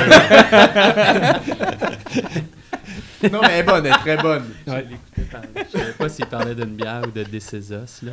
Non, 3.31 3.39
mais 3.41 3.47
elle 3.51 3.59
est 3.59 3.63
bonne, 3.63 3.85
elle 3.85 3.91
est 3.91 3.97
très 3.97 4.17
bonne. 4.17 4.43
Je 4.65 4.71
l'écoutais 4.73 5.21
parler. 5.31 5.47
Je 5.73 5.77
savais 5.79 5.91
pas 5.93 6.09
s'il 6.09 6.25
parlait 6.25 6.55
d'une 6.55 6.75
bière 6.75 7.01
ou 7.07 7.11
de 7.11 7.23
Décésos. 7.23 7.75
Là. 8.03 8.11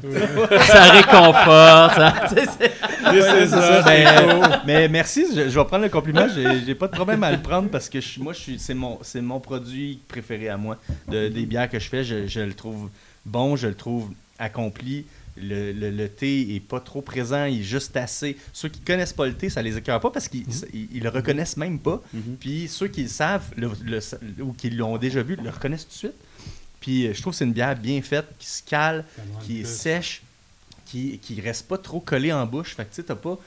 ça 0.63 0.83
réconforte. 0.91 1.97
Ça. 1.99 2.69
Ben, 3.85 4.61
mais 4.67 4.89
merci, 4.89 5.25
je, 5.35 5.49
je 5.49 5.59
vais 5.59 5.65
prendre 5.65 5.85
le 5.85 5.89
compliment. 5.89 6.27
J'ai 6.67 6.75
pas 6.75 6.87
de 6.89 6.93
problème 6.93 7.23
à 7.25 7.31
le 7.31 7.39
prendre 7.39 7.69
parce 7.71 7.89
que 7.89 8.01
je, 8.01 8.21
moi, 8.21 8.33
je 8.33 8.39
suis, 8.41 8.59
c'est 8.59 8.75
mon, 8.75 8.99
c'est 9.03 9.21
mon 9.21 9.41
produit 9.41 10.01
préféré 10.09 10.49
à 10.49 10.57
moi. 10.57 10.77
De- 11.09 11.29
des 11.29 11.47
bières 11.47 11.69
que 11.71 11.79
je 11.79 11.89
fais, 11.89 12.05
je, 12.05 12.27
je 12.27 12.41
le 12.41 12.55
trouve 12.55 12.91
bon, 13.25 13.57
je 13.57 13.69
le 13.69 13.75
trouve 13.75 14.11
accompli. 14.39 15.07
Le, 15.43 15.72
le- 15.72 15.91
le 15.91 16.09
thé 16.09 16.55
est 16.55 16.61
pas 16.61 16.80
trop 16.80 17.03
présent, 17.03 17.45
il 17.45 17.61
est 17.61 17.64
juste 17.64 17.97
assez. 17.97 18.36
Ceux 18.53 18.68
qui 18.68 18.80
connaissent 18.80 19.12
pas 19.12 19.26
le 19.26 19.34
thé, 19.34 19.49
ça 19.51 19.62
les 19.62 19.76
écœure 19.76 20.01
pas 20.01 20.11
parce 20.11 20.28
qu'ils 20.28 20.45
ils- 20.74 20.89
ils 20.95 21.03
le 21.03 21.09
reconnaissent 21.09 21.57
même 21.57 21.78
pas. 21.78 22.03
Mhm. 22.12 22.36
Puis 22.41 22.68
ceux 22.68 22.89
qui 22.89 23.03
le 23.03 23.09
savent 23.09 23.51
le- 23.57 23.70
le- 23.84 24.43
ou 24.45 24.53
qui 24.53 24.70
l'ont 24.70 24.97
déjà 24.99 25.22
vu 25.22 25.36
le 25.36 25.51
reconnaissent 25.51 25.84
tout 25.86 25.93
de 25.93 25.97
suite. 25.99 26.14
Puis 26.80 27.07
euh, 27.07 27.14
je 27.14 27.20
trouve 27.20 27.32
que 27.32 27.39
c'est 27.39 27.45
une 27.45 27.53
bière 27.53 27.76
bien 27.76 28.01
faite, 28.03 28.26
qui 28.39 28.47
se 28.47 28.62
cale, 28.62 29.05
qui 29.45 29.61
est 29.61 29.64
sèche, 29.64 30.22
qui, 30.86 31.18
qui 31.18 31.41
reste 31.41 31.66
pas 31.68 31.78
trop 31.78 32.01
collée 32.01 32.32
en 32.32 32.47
bouche. 32.47 32.74
Fait 32.76 32.84
que 32.84 32.91
tu 32.91 32.97
sais, 32.97 33.03
t'as 33.03 33.14
pas. 33.14 33.39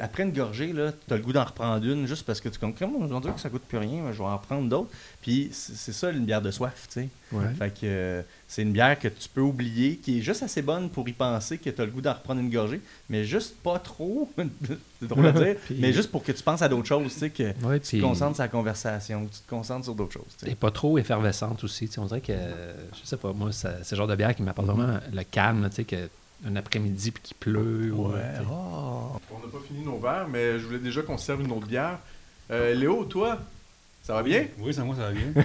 Après 0.00 0.22
une 0.22 0.32
gorgée, 0.32 0.72
là, 0.72 0.92
t'as 1.08 1.16
le 1.16 1.22
goût 1.22 1.32
d'en 1.32 1.44
reprendre 1.44 1.84
une 1.84 2.06
juste 2.06 2.24
parce 2.24 2.40
que 2.40 2.48
tu 2.48 2.58
comme, 2.58 2.72
on 2.96 3.20
dirait 3.20 3.34
que 3.34 3.40
ça 3.40 3.48
coûte 3.50 3.62
plus 3.62 3.78
rien, 3.78 4.02
mais 4.04 4.12
je 4.12 4.18
vais 4.18 4.24
en 4.28 4.38
prendre 4.38 4.68
d'autres. 4.68 4.90
Puis 5.22 5.48
c'est 5.52 5.92
ça 5.92 6.10
une 6.10 6.24
bière 6.24 6.40
de 6.42 6.50
soif, 6.50 6.86
tu 6.88 7.00
sais. 7.02 7.08
Ouais. 7.32 7.46
Fait 7.58 7.70
que 7.70 7.80
euh, 7.84 8.22
c'est 8.46 8.62
une 8.62 8.72
bière 8.72 8.98
que 8.98 9.08
tu 9.08 9.28
peux 9.28 9.40
oublier, 9.40 9.96
qui 9.96 10.18
est 10.18 10.22
juste 10.22 10.42
assez 10.42 10.62
bonne 10.62 10.88
pour 10.90 11.08
y 11.08 11.12
penser 11.12 11.58
que 11.58 11.70
tu 11.70 11.80
as 11.80 11.84
le 11.84 11.90
goût 11.90 12.00
d'en 12.00 12.12
reprendre 12.12 12.40
une 12.40 12.50
gorgée, 12.50 12.80
mais 13.08 13.24
juste 13.24 13.56
pas 13.62 13.78
trop, 13.78 14.30
c'est 15.00 15.08
drôle 15.08 15.26
à 15.26 15.32
dire, 15.32 15.56
Puis- 15.64 15.78
mais 15.80 15.92
juste 15.92 16.10
pour 16.10 16.22
que 16.22 16.32
tu 16.32 16.42
penses 16.42 16.62
à 16.62 16.68
d'autres 16.68 16.86
choses, 16.88 17.12
tu 17.12 17.18
sais, 17.18 17.30
que 17.30 17.52
Ouais, 17.64 17.80
tu 17.80 17.88
puis- 17.88 17.98
te 17.98 18.02
concentres 18.04 18.34
sur 18.36 18.44
la 18.44 18.48
conversation, 18.48 19.26
que 19.26 19.32
tu 19.34 19.40
te 19.40 19.48
concentres 19.50 19.84
sur 19.84 19.94
d'autres 19.94 20.12
choses. 20.12 20.22
tu 20.38 20.46
sais. 20.46 20.52
Et 20.52 20.54
pas 20.54 20.70
trop 20.70 20.98
effervescente 20.98 21.64
aussi. 21.64 21.88
tu 21.88 21.94
sais, 21.94 22.00
On 22.00 22.06
dirait 22.06 22.20
que, 22.20 22.32
je 22.32 23.06
sais 23.06 23.16
pas, 23.16 23.32
moi, 23.32 23.50
ça- 23.52 23.82
c'est 23.82 23.94
le 23.94 23.98
genre 23.98 24.06
de 24.08 24.16
bière 24.16 24.34
qui 24.36 24.42
m'apporte 24.42 24.68
vraiment 24.68 24.98
le 25.12 25.22
calme, 25.24 25.66
tu 25.70 25.76
sais, 25.76 25.84
que 25.84 26.08
un 26.46 26.56
après-midi 26.56 27.10
puis 27.10 27.22
qu'il 27.22 27.36
pleut. 27.36 27.92
ou, 27.92 28.08
Ouais. 28.08 28.14
euh. 28.18 28.40
Oh. 28.50 29.18
On 29.30 29.38
n'a 29.46 29.52
pas 29.52 29.58
fini 29.66 29.84
nos 29.84 29.98
verres, 29.98 30.26
mais 30.30 30.58
je 30.58 30.66
voulais 30.66 30.78
déjà 30.78 31.02
qu'on 31.02 31.16
se 31.18 31.26
serve 31.26 31.40
une 31.42 31.52
autre 31.52 31.66
bière. 31.66 31.98
Euh, 32.50 32.74
Léo, 32.74 33.04
toi, 33.04 33.38
ça 34.02 34.14
va 34.14 34.22
bien? 34.22 34.46
Oui, 34.58 34.74
ça, 34.74 34.82
moi, 34.84 34.94
ça 34.96 35.02
va 35.02 35.10
bien. 35.12 35.32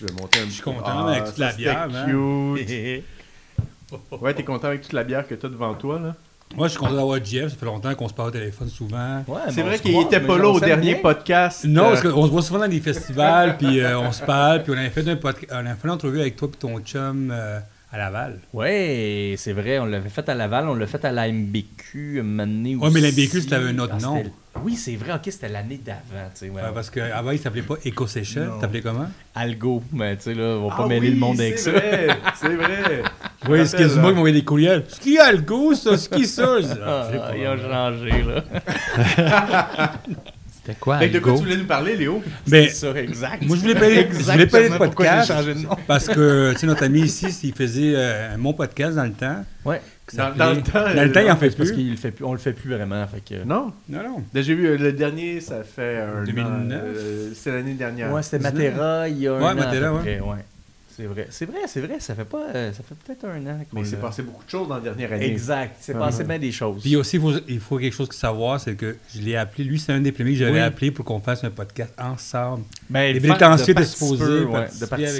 Je 0.00 0.06
vais 0.06 0.12
monter 0.20 0.40
un 0.40 0.46
Je 0.46 0.50
suis 0.50 0.62
content 0.62 1.06
avec 1.06 1.24
toute 1.26 1.38
la 1.38 1.52
bière, 1.52 1.88
man. 1.88 2.56
cute. 2.56 3.04
Ouais, 4.20 4.32
t'es 4.34 4.42
content 4.42 4.68
avec 4.68 4.80
toute 4.82 4.94
la 4.94 5.04
bière 5.04 5.28
que 5.28 5.34
t'as 5.34 5.48
devant 5.48 5.74
toi, 5.74 5.98
là? 6.00 6.14
Moi, 6.56 6.66
je 6.66 6.72
suis 6.72 6.80
content 6.80 6.94
d'avoir 6.94 7.22
Jeff. 7.24 7.50
Ça 7.50 7.56
fait 7.56 7.66
longtemps 7.66 7.94
qu'on 7.94 8.08
se 8.08 8.14
parle 8.14 8.28
au 8.28 8.32
téléphone 8.32 8.68
souvent. 8.68 9.22
Ouais, 9.28 9.40
C'est 9.50 9.62
vrai 9.62 9.78
qu'il 9.78 9.92
croise, 9.92 10.06
était 10.06 10.20
mais 10.20 10.26
pas 10.26 10.38
là 10.38 10.48
au 10.48 10.58
dernier 10.60 10.94
bien. 10.94 11.02
podcast. 11.02 11.64
Non, 11.64 11.84
euh, 11.84 11.88
parce 11.90 12.02
qu'on 12.02 12.24
se 12.26 12.30
voit 12.30 12.42
souvent 12.42 12.58
dans 12.60 12.68
des 12.68 12.80
festivals, 12.80 13.56
puis 13.58 13.80
euh, 13.80 13.98
on 14.00 14.10
se 14.12 14.22
parle, 14.22 14.62
puis 14.62 14.72
on 14.74 14.78
avait 14.78 14.90
fait, 14.90 15.06
un 15.08 15.14
podca- 15.14 15.46
on 15.52 15.66
a 15.66 15.74
fait 15.74 15.84
une 15.88 15.90
entrevue 15.90 16.20
avec 16.20 16.36
toi 16.36 16.48
et 16.52 16.56
ton 16.56 16.78
chum 16.80 17.30
euh, 17.30 17.58
à 17.92 17.98
Laval. 17.98 18.38
Ouais, 18.54 19.34
c'est 19.36 19.52
vrai, 19.52 19.78
on 19.78 19.84
l'avait 19.84 20.08
fait 20.08 20.26
à 20.28 20.34
Laval, 20.34 20.66
on 20.68 20.74
l'a 20.74 20.86
fait 20.86 21.04
à 21.04 21.12
la 21.12 21.30
MBQ 21.30 22.20
un 22.20 22.22
moment 22.22 22.46
donné 22.46 22.74
Ouais, 22.76 22.88
mais 22.90 23.00
la. 23.00 23.08
MBQ, 23.10 23.40
c'était 23.42 23.56
un 23.56 23.78
autre 23.78 23.94
Ah, 23.98 24.02
nom. 24.02 24.22
Oui, 24.62 24.76
c'est 24.76 24.96
vrai, 24.96 25.12
ok, 25.14 25.20
c'était 25.26 25.48
l'année 25.48 25.80
d'avant, 25.84 26.28
tu 26.34 26.46
sais, 26.46 26.48
ouais. 26.50 26.62
Ouais, 26.62 26.68
parce 26.74 26.88
qu'avant, 26.90 27.30
il 27.32 27.38
s'appelait 27.38 27.62
pas 27.62 27.74
Eco 27.86 28.06
Session. 28.06 28.44
Non. 28.46 28.58
T'appelais 28.60 28.80
comment? 28.82 29.08
Algo, 29.34 29.82
mais 29.92 30.16
tu 30.16 30.22
sais, 30.24 30.34
là, 30.34 30.56
on 30.58 30.68
va 30.68 30.76
pas 30.76 30.82
ah 30.84 30.88
mêler 30.88 31.08
oui, 31.08 31.14
le 31.14 31.20
monde 31.20 31.40
avec 31.40 31.58
c'est 31.58 31.70
ça. 31.72 31.78
vrai, 31.78 32.08
c'est 32.40 32.54
vrai. 32.54 33.02
Oui, 33.48 33.58
c'est 33.66 33.72
rappelle, 33.72 33.86
quasiment 33.88 34.02
là. 34.04 34.08
qui 34.10 34.14
m'envoyait 34.14 34.38
des 34.40 34.44
courriels. 34.44 34.84
C'est 34.88 35.00
qui 35.00 35.18
a 35.18 35.32
le 35.32 35.38
goût, 35.40 35.74
ça 35.74 35.96
C'est 35.98 36.10
qui 36.14 36.26
ça? 36.26 36.56
Ah, 36.86 37.08
Ah, 37.24 37.36
ils 37.36 37.46
ont 37.48 37.58
changé, 37.58 38.22
là. 38.22 39.92
C'était 40.64 40.78
quoi, 40.78 40.98
Fait 40.98 41.08
que 41.08 41.14
de 41.14 41.18
quoi 41.18 41.32
tu 41.34 41.38
voulais 41.42 41.56
nous 41.56 41.64
parler, 41.66 41.96
Léo? 41.96 42.22
Mais 42.46 42.68
C'est 42.68 42.86
ça, 42.92 43.00
exact. 43.00 43.42
moi, 43.44 43.56
je 43.56 43.62
voulais 43.62 43.74
parler, 43.74 44.06
je 44.10 44.16
voulais 44.30 44.46
parler 44.46 44.68
de 44.68 44.74
Exactement 44.74 44.76
pourquoi 44.78 45.04
j'ai 45.06 45.10
podcast. 45.12 45.32
changé 45.32 45.54
de 45.54 45.58
nom? 45.60 45.76
Parce 45.88 46.06
que, 46.06 46.52
tu 46.52 46.58
sais, 46.58 46.66
notre 46.66 46.84
ami 46.84 47.00
ici, 47.00 47.26
il 47.42 47.52
faisait 47.54 47.92
euh, 47.96 48.36
mon 48.38 48.52
podcast 48.52 48.94
dans 48.94 49.04
le 49.04 49.12
temps. 49.12 49.44
Ouais. 49.64 49.80
Dans, 50.14 50.28
le 50.28 50.34
temps. 50.62 50.94
Dans 50.94 51.02
le 51.04 51.10
temps, 51.12 51.20
il 51.20 51.30
en 51.30 51.36
fait 51.36 51.50
Parce 51.56 51.70
plus. 51.70 51.72
qu'il 51.72 51.90
le 51.90 51.96
fait 51.96 52.10
plus, 52.10 52.24
on 52.24 52.32
le 52.32 52.38
fait 52.38 52.52
plus 52.52 52.70
vraiment, 52.70 53.04
fait 53.06 53.22
que... 53.36 53.42
Non? 53.44 53.72
Non, 53.88 54.02
non. 54.02 54.22
Là, 54.34 54.42
J'ai 54.42 54.54
vu 54.54 54.66
euh, 54.66 54.76
le 54.76 54.92
dernier, 54.92 55.40
ça 55.40 55.62
fait 55.64 55.98
un 56.00 56.22
2009? 56.24 56.50
an. 56.50 56.68
euh, 56.72 57.30
c'est 57.34 57.50
l'année 57.50 57.74
dernière. 57.74 58.12
Ouais, 58.12 58.22
c'était 58.22 58.38
19. 58.50 58.74
Matera 58.74 59.08
il 59.08 59.18
y 59.18 59.26
a 59.28 59.32
un 59.34 59.38
Ouais, 59.40 59.44
an. 59.50 59.54
Matera, 59.54 59.92
ouais. 59.94 60.00
près, 60.00 60.20
ouais. 60.20 60.44
C'est 60.94 61.06
vrai, 61.06 61.26
c'est 61.30 61.46
vrai, 61.46 61.60
c'est 61.66 61.80
vrai, 61.80 62.00
ça 62.00 62.14
fait 62.14 62.24
pas, 62.26 62.48
euh, 62.54 62.72
ça 62.72 62.82
fait 62.82 62.94
peut-être 62.94 63.24
un 63.24 63.46
an 63.46 63.58
Mais 63.72 63.80
il 63.80 63.86
s'est 63.86 63.96
passé 63.96 64.22
beaucoup 64.22 64.44
de 64.44 64.50
choses 64.50 64.68
dans 64.68 64.74
la 64.74 64.80
dernière 64.82 65.12
année. 65.12 65.26
Exact, 65.30 65.76
c'est 65.80 65.94
Ah, 65.96 65.98
passé 66.00 66.24
bien 66.24 66.38
des 66.38 66.52
choses. 66.52 66.82
Puis 66.82 66.96
aussi, 66.96 67.16
il 67.16 67.22
faut, 67.22 67.32
il 67.48 67.60
faut 67.60 67.78
quelque 67.78 67.94
chose 67.94 68.08
que 68.08 68.14
savoir, 68.14 68.60
c'est 68.60 68.74
que 68.74 68.96
je 69.14 69.20
l'ai 69.22 69.36
appelé. 69.36 69.64
Lui, 69.64 69.78
c'est 69.80 69.92
un 69.92 70.00
des 70.00 70.12
premiers 70.12 70.32
que 70.32 70.38
j'avais 70.38 70.52
Oui. 70.52 70.58
appelé 70.60 70.90
pour 70.90 71.04
qu'on 71.06 71.20
fasse 71.20 71.44
un 71.44 71.50
podcast 71.50 71.94
ensemble. 71.98 72.64
Les 72.92 73.20
prétentieux 73.20 73.74
de 73.74 73.80
étaient 73.80 73.84
supposés 73.88 74.24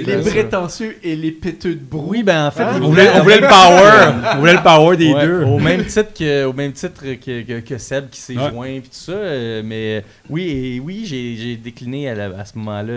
Les 0.05 0.17
prétentieux 0.21 0.97
et 1.03 1.15
les 1.15 1.31
péteux 1.31 1.75
de 1.75 1.79
brou. 1.83 2.09
Oui, 2.11 2.23
ben 2.23 2.47
en 2.47 2.51
fait, 2.51 2.63
Ah, 2.65 2.75
On 2.81 2.89
voulait, 2.89 3.09
on 3.15 3.23
voulait 3.23 3.39
le 3.39 3.47
power. 3.47 4.31
on 4.35 4.39
voulait 4.39 4.53
le 4.53 4.61
power 4.63 4.97
des 4.97 5.13
Ouais, 5.13 5.25
deux. 5.25 5.43
Au 5.43 5.59
même 5.59 5.85
titre 5.85 6.13
que, 6.17 6.45
au 6.45 6.53
même 6.53 6.71
titre 6.73 7.01
que, 7.03 7.41
que, 7.41 7.59
que 7.61 7.77
Seb 7.77 8.09
qui 8.09 8.19
s'est 8.19 8.37
Ouais. 8.37 8.49
joint 8.51 8.79
puis 8.79 8.89
tout 8.89 8.95
ça. 8.95 9.11
euh, 9.13 9.61
mais 9.65 9.97
euh, 9.97 10.01
oui, 10.29 10.43
et 10.75 10.79
oui, 10.79 11.03
j'ai 11.05 11.35
j'ai 11.37 11.55
décliné 11.55 12.09
à, 12.09 12.15
la- 12.15 12.39
à 12.39 12.45
ce 12.45 12.57
moment-là 12.57 12.93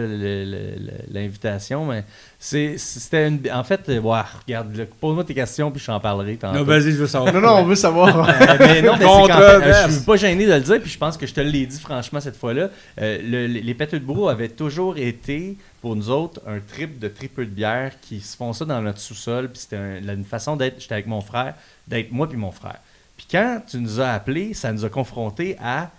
l'invitation. 1.11 1.87
Mais 1.87 2.05
c'est- 2.39 2.75
c'était 2.79 3.29
une. 3.29 3.41
En 3.53 3.65
fait, 3.65 3.81
euh, 3.89 4.01
ouais, 4.01 4.19
regarde, 4.47 4.87
pose-moi 5.01 5.25
tes 5.25 5.35
questions 5.35 5.71
puis 5.71 5.81
je 5.81 5.87
t'en 5.87 6.01
parlerai 6.01 6.37
tantôt. 6.37 6.59
Non, 6.59 6.65
vas-y, 6.65 6.93
je 6.93 6.97
veux 6.97 7.07
savoir. 7.07 7.33
Non, 7.33 7.41
non, 7.41 7.57
on 7.59 7.65
veut 7.65 7.75
savoir. 7.75 8.29
Euh, 8.29 8.33
mais 8.59 8.83
non, 8.83 8.93
mais 8.99 9.05
fait, 9.27 9.33
euh, 9.33 9.87
je 9.87 9.93
suis 9.93 10.03
pas 10.05 10.17
gêné 10.17 10.47
de 10.47 10.53
le 10.53 10.61
dire, 10.61 10.81
puis 10.81 10.91
je 10.91 10.99
pense 10.99 11.17
que 11.17 11.27
je 11.27 11.35
te 11.35 11.41
l'ai 11.41 11.67
dit 11.67 11.81
franchement 11.81 12.21
cette 12.21 12.37
fois-là. 12.37 12.71
Euh, 13.01 13.19
le- 13.23 13.47
les 13.47 13.75
Péteux 13.75 13.99
de 13.99 14.05
Brou 14.05 14.29
avaient 14.29 14.49
toujours 14.67 14.99
été, 14.99 15.57
pour 15.81 15.95
nous 15.95 16.11
autres, 16.11 16.41
un 16.47 16.59
trip 16.59 16.99
de 16.99 17.07
tripeux 17.09 17.45
de 17.47 17.51
bière 17.51 17.93
qui 18.01 18.21
se 18.21 18.37
font 18.37 18.53
ça 18.53 18.65
dans 18.65 18.83
notre 18.83 18.99
sous-sol, 18.99 19.49
puis 19.51 19.61
c'était 19.61 19.77
un- 19.77 20.03
une 20.15 20.25
façon 20.25 20.57
d'être, 20.57 20.81
j'étais 20.81 20.95
avec 20.95 21.07
mon 21.07 21.21
frère, 21.21 21.55
d'être 21.87 22.11
moi 22.11 22.29
puis 22.29 22.37
mon 22.37 22.51
frère. 22.51 22.81
Puis 23.17 23.27
quand 23.31 23.63
tu 23.69 23.79
nous 23.79 24.01
as 24.01 24.11
appelés, 24.13 24.55
ça 24.55 24.73
nous 24.73 24.85
a 24.85 24.89
confrontés 24.89 25.57
à. 25.63 25.91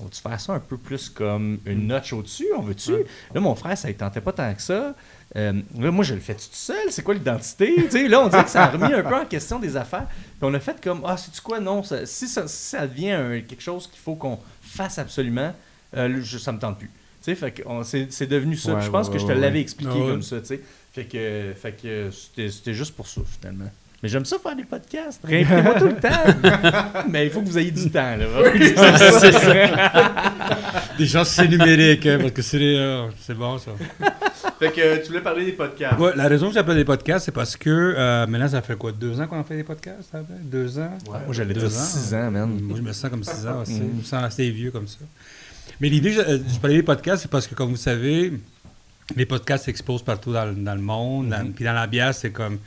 On 0.00 0.04
veut-tu 0.04 0.20
faire 0.20 0.40
ça 0.40 0.52
un 0.52 0.60
peu 0.60 0.76
plus 0.76 1.08
comme 1.08 1.58
une 1.66 1.88
notch 1.88 2.12
au-dessus? 2.12 2.46
On 2.56 2.62
veut-tu? 2.62 2.92
Là, 3.34 3.40
mon 3.40 3.54
frère, 3.56 3.76
ça 3.76 3.88
ne 3.88 3.92
tentait 3.94 4.20
pas 4.20 4.32
tant 4.32 4.52
que 4.54 4.62
ça. 4.62 4.94
Euh, 5.34 5.52
là, 5.78 5.90
moi, 5.90 6.04
je 6.04 6.14
le 6.14 6.20
fais 6.20 6.34
tout 6.34 6.42
seul? 6.52 6.90
C'est 6.90 7.02
quoi 7.02 7.14
l'identité? 7.14 7.88
Là, 8.08 8.20
on 8.20 8.28
dirait 8.28 8.44
que 8.44 8.50
ça 8.50 8.64
a 8.64 8.68
remis 8.68 8.92
un 8.92 9.02
peu 9.02 9.16
en 9.16 9.24
question 9.26 9.58
des 9.58 9.76
affaires. 9.76 10.06
Puis 10.08 10.42
on 10.42 10.54
a 10.54 10.60
fait 10.60 10.80
comme, 10.80 11.02
ah, 11.04 11.16
c'est-tu 11.16 11.40
quoi? 11.40 11.58
Non, 11.58 11.82
ça- 11.82 12.06
si, 12.06 12.28
ça, 12.28 12.46
si 12.46 12.56
ça 12.70 12.86
devient 12.86 13.10
un- 13.12 13.40
quelque 13.40 13.62
chose 13.62 13.88
qu'il 13.88 13.98
faut 13.98 14.14
qu'on 14.14 14.38
fasse 14.60 14.98
absolument, 14.98 15.52
euh, 15.96 16.20
je- 16.22 16.38
ça 16.38 16.52
me 16.52 16.58
tente 16.60 16.78
plus. 16.78 16.90
Tu 17.24 17.30
sais, 17.30 17.34
fait 17.36 17.52
que 17.52 17.62
c'est 17.84 18.08
c'est 18.12 18.26
devenu 18.26 18.56
ça. 18.56 18.74
Ouais, 18.74 18.82
je 18.82 18.90
pense 18.90 19.06
ouais, 19.06 19.12
que 19.14 19.18
je 19.20 19.24
te 19.24 19.28
ouais, 19.28 19.38
l'avais 19.38 19.54
ouais. 19.54 19.60
expliqué 19.60 19.92
Ah 19.94 19.98
ouais. 19.98 20.10
comme 20.10 20.22
ça, 20.22 20.40
tu 20.40 20.46
sais. 20.46 20.60
Fait 20.92 21.04
que, 21.04 21.52
fait 21.54 21.72
que 21.80 22.10
c'était 22.10 22.50
c'était 22.50 22.74
juste 22.74 22.94
pour 22.96 23.06
ça, 23.06 23.20
finalement. 23.40 23.70
Mais 24.02 24.08
j'aime 24.08 24.24
ça 24.24 24.36
faire 24.40 24.56
des 24.56 24.64
podcasts. 24.64 25.20
Réinvitez-moi 25.24 25.74
tout 25.78 25.86
le 25.86 25.94
temps. 26.00 27.04
Mais 27.08 27.26
il 27.26 27.30
faut 27.30 27.40
que 27.40 27.46
vous 27.46 27.56
ayez 27.58 27.70
du 27.70 27.88
temps, 27.88 28.16
là. 28.16 28.26
c'est 29.20 29.30
ça. 29.32 30.94
Des 30.98 31.06
gens, 31.06 31.24
c'est 31.24 31.46
numérique, 31.46 32.04
hein, 32.06 32.18
parce 32.20 32.32
que 32.32 32.42
c'est 32.42 32.58
euh, 32.60 33.06
c'est 33.20 33.34
bon, 33.34 33.58
ça. 33.58 33.70
fait 34.58 34.72
que 34.72 34.80
euh, 34.80 34.98
tu 35.00 35.08
voulais 35.08 35.20
parler 35.20 35.44
des 35.44 35.52
podcasts. 35.52 36.00
Ouais, 36.00 36.10
la 36.16 36.26
raison 36.26 36.48
que 36.48 36.54
j'appelle 36.54 36.76
des 36.76 36.84
podcasts, 36.84 37.26
c'est 37.26 37.32
parce 37.32 37.56
que 37.56 37.70
euh, 37.70 38.26
maintenant, 38.26 38.48
ça 38.48 38.60
fait 38.60 38.76
quoi, 38.76 38.90
deux 38.90 39.20
ans 39.20 39.28
qu'on 39.28 39.38
a 39.40 39.44
fait 39.44 39.56
des 39.56 39.62
podcasts? 39.64 40.10
ça 40.10 40.18
fait? 40.18 40.42
Deux 40.42 40.78
ans? 40.80 40.98
Ouais. 41.06 41.18
Moi, 41.24 41.32
j'allais 41.32 41.54
Deux 41.54 41.60
dire 41.60 41.78
ans. 41.78 41.82
6 41.84 42.14
ans, 42.14 42.30
man. 42.32 42.58
Moi, 42.60 42.76
je 42.78 42.82
me 42.82 42.92
sens 42.92 43.08
comme 43.08 43.22
6 43.22 43.46
ans 43.46 43.60
aussi. 43.62 43.74
Mm. 43.74 43.90
Je 43.94 43.98
me 43.98 44.02
sens 44.02 44.24
assez 44.24 44.50
vieux 44.50 44.72
comme 44.72 44.88
ça. 44.88 44.98
Mais 45.80 45.88
l'idée, 45.88 46.12
je, 46.12 46.20
euh, 46.20 46.38
je 46.52 46.58
parlais 46.58 46.76
des 46.76 46.82
podcasts, 46.82 47.22
c'est 47.22 47.30
parce 47.30 47.46
que, 47.46 47.54
comme 47.54 47.70
vous 47.70 47.76
savez, 47.76 48.32
les 49.16 49.26
podcasts 49.26 49.64
s'exposent 49.64 50.02
partout 50.02 50.32
dans, 50.32 50.44
le- 50.46 50.54
dans 50.54 50.74
le 50.74 50.80
monde. 50.80 51.28
dans- 51.30 51.52
puis 51.52 51.64
dans 51.64 51.72
la 51.72 51.86
bière, 51.86 52.14
c'est 52.14 52.30
comme. 52.30 52.58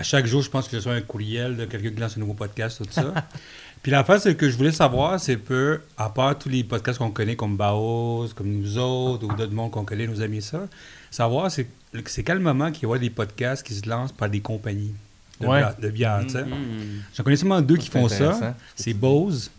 À 0.00 0.04
chaque 0.04 0.26
jour, 0.26 0.42
je 0.42 0.48
pense 0.48 0.66
que 0.66 0.72
je 0.72 0.76
reçois 0.76 0.92
un 0.94 1.00
courriel 1.00 1.56
de 1.56 1.64
quelqu'un 1.64 1.90
qui 1.90 1.96
lance 2.00 2.16
un 2.16 2.20
nouveau 2.20 2.34
podcast, 2.34 2.78
tout 2.78 2.86
ça. 2.88 3.12
puis 3.82 3.90
l'affaire, 3.90 4.20
c'est 4.20 4.36
que 4.36 4.48
je 4.48 4.56
voulais 4.56 4.70
savoir, 4.70 5.18
c'est 5.18 5.36
peu, 5.36 5.80
à 5.96 6.08
part 6.08 6.38
tous 6.38 6.48
les 6.48 6.62
podcasts 6.62 6.98
qu'on 6.98 7.10
connaît, 7.10 7.34
comme 7.34 7.56
Baos, 7.56 8.28
comme 8.36 8.46
nous 8.48 8.78
autres, 8.78 9.26
ou 9.26 9.32
d'autres 9.34 9.52
mondes 9.52 9.72
qu'on 9.72 9.84
connaît, 9.84 10.06
nos 10.06 10.20
amis, 10.22 10.40
ça, 10.40 10.68
savoir, 11.10 11.50
c'est 11.50 11.66
c'est 12.06 12.22
quel 12.22 12.38
moment 12.38 12.70
qu'il 12.70 12.88
y 12.88 12.92
a 12.92 12.98
des 12.98 13.10
podcasts 13.10 13.66
qui 13.66 13.74
se 13.74 13.88
lancent 13.88 14.12
par 14.12 14.28
des 14.30 14.40
compagnies 14.40 14.92
de, 15.40 15.46
Ouais. 15.48 15.58
bière, 15.58 15.74
de 15.80 15.88
bière, 15.88 16.20
tu 16.24 16.30
sais. 16.34 16.42
Mm. 16.44 17.02
J'en 17.16 17.24
connais 17.24 17.36
seulement 17.36 17.60
deux 17.60 17.76
qui 17.76 17.88
font 17.88 18.08
ça. 18.08 18.54
C'est 18.76 18.94
Bose, 18.94 19.50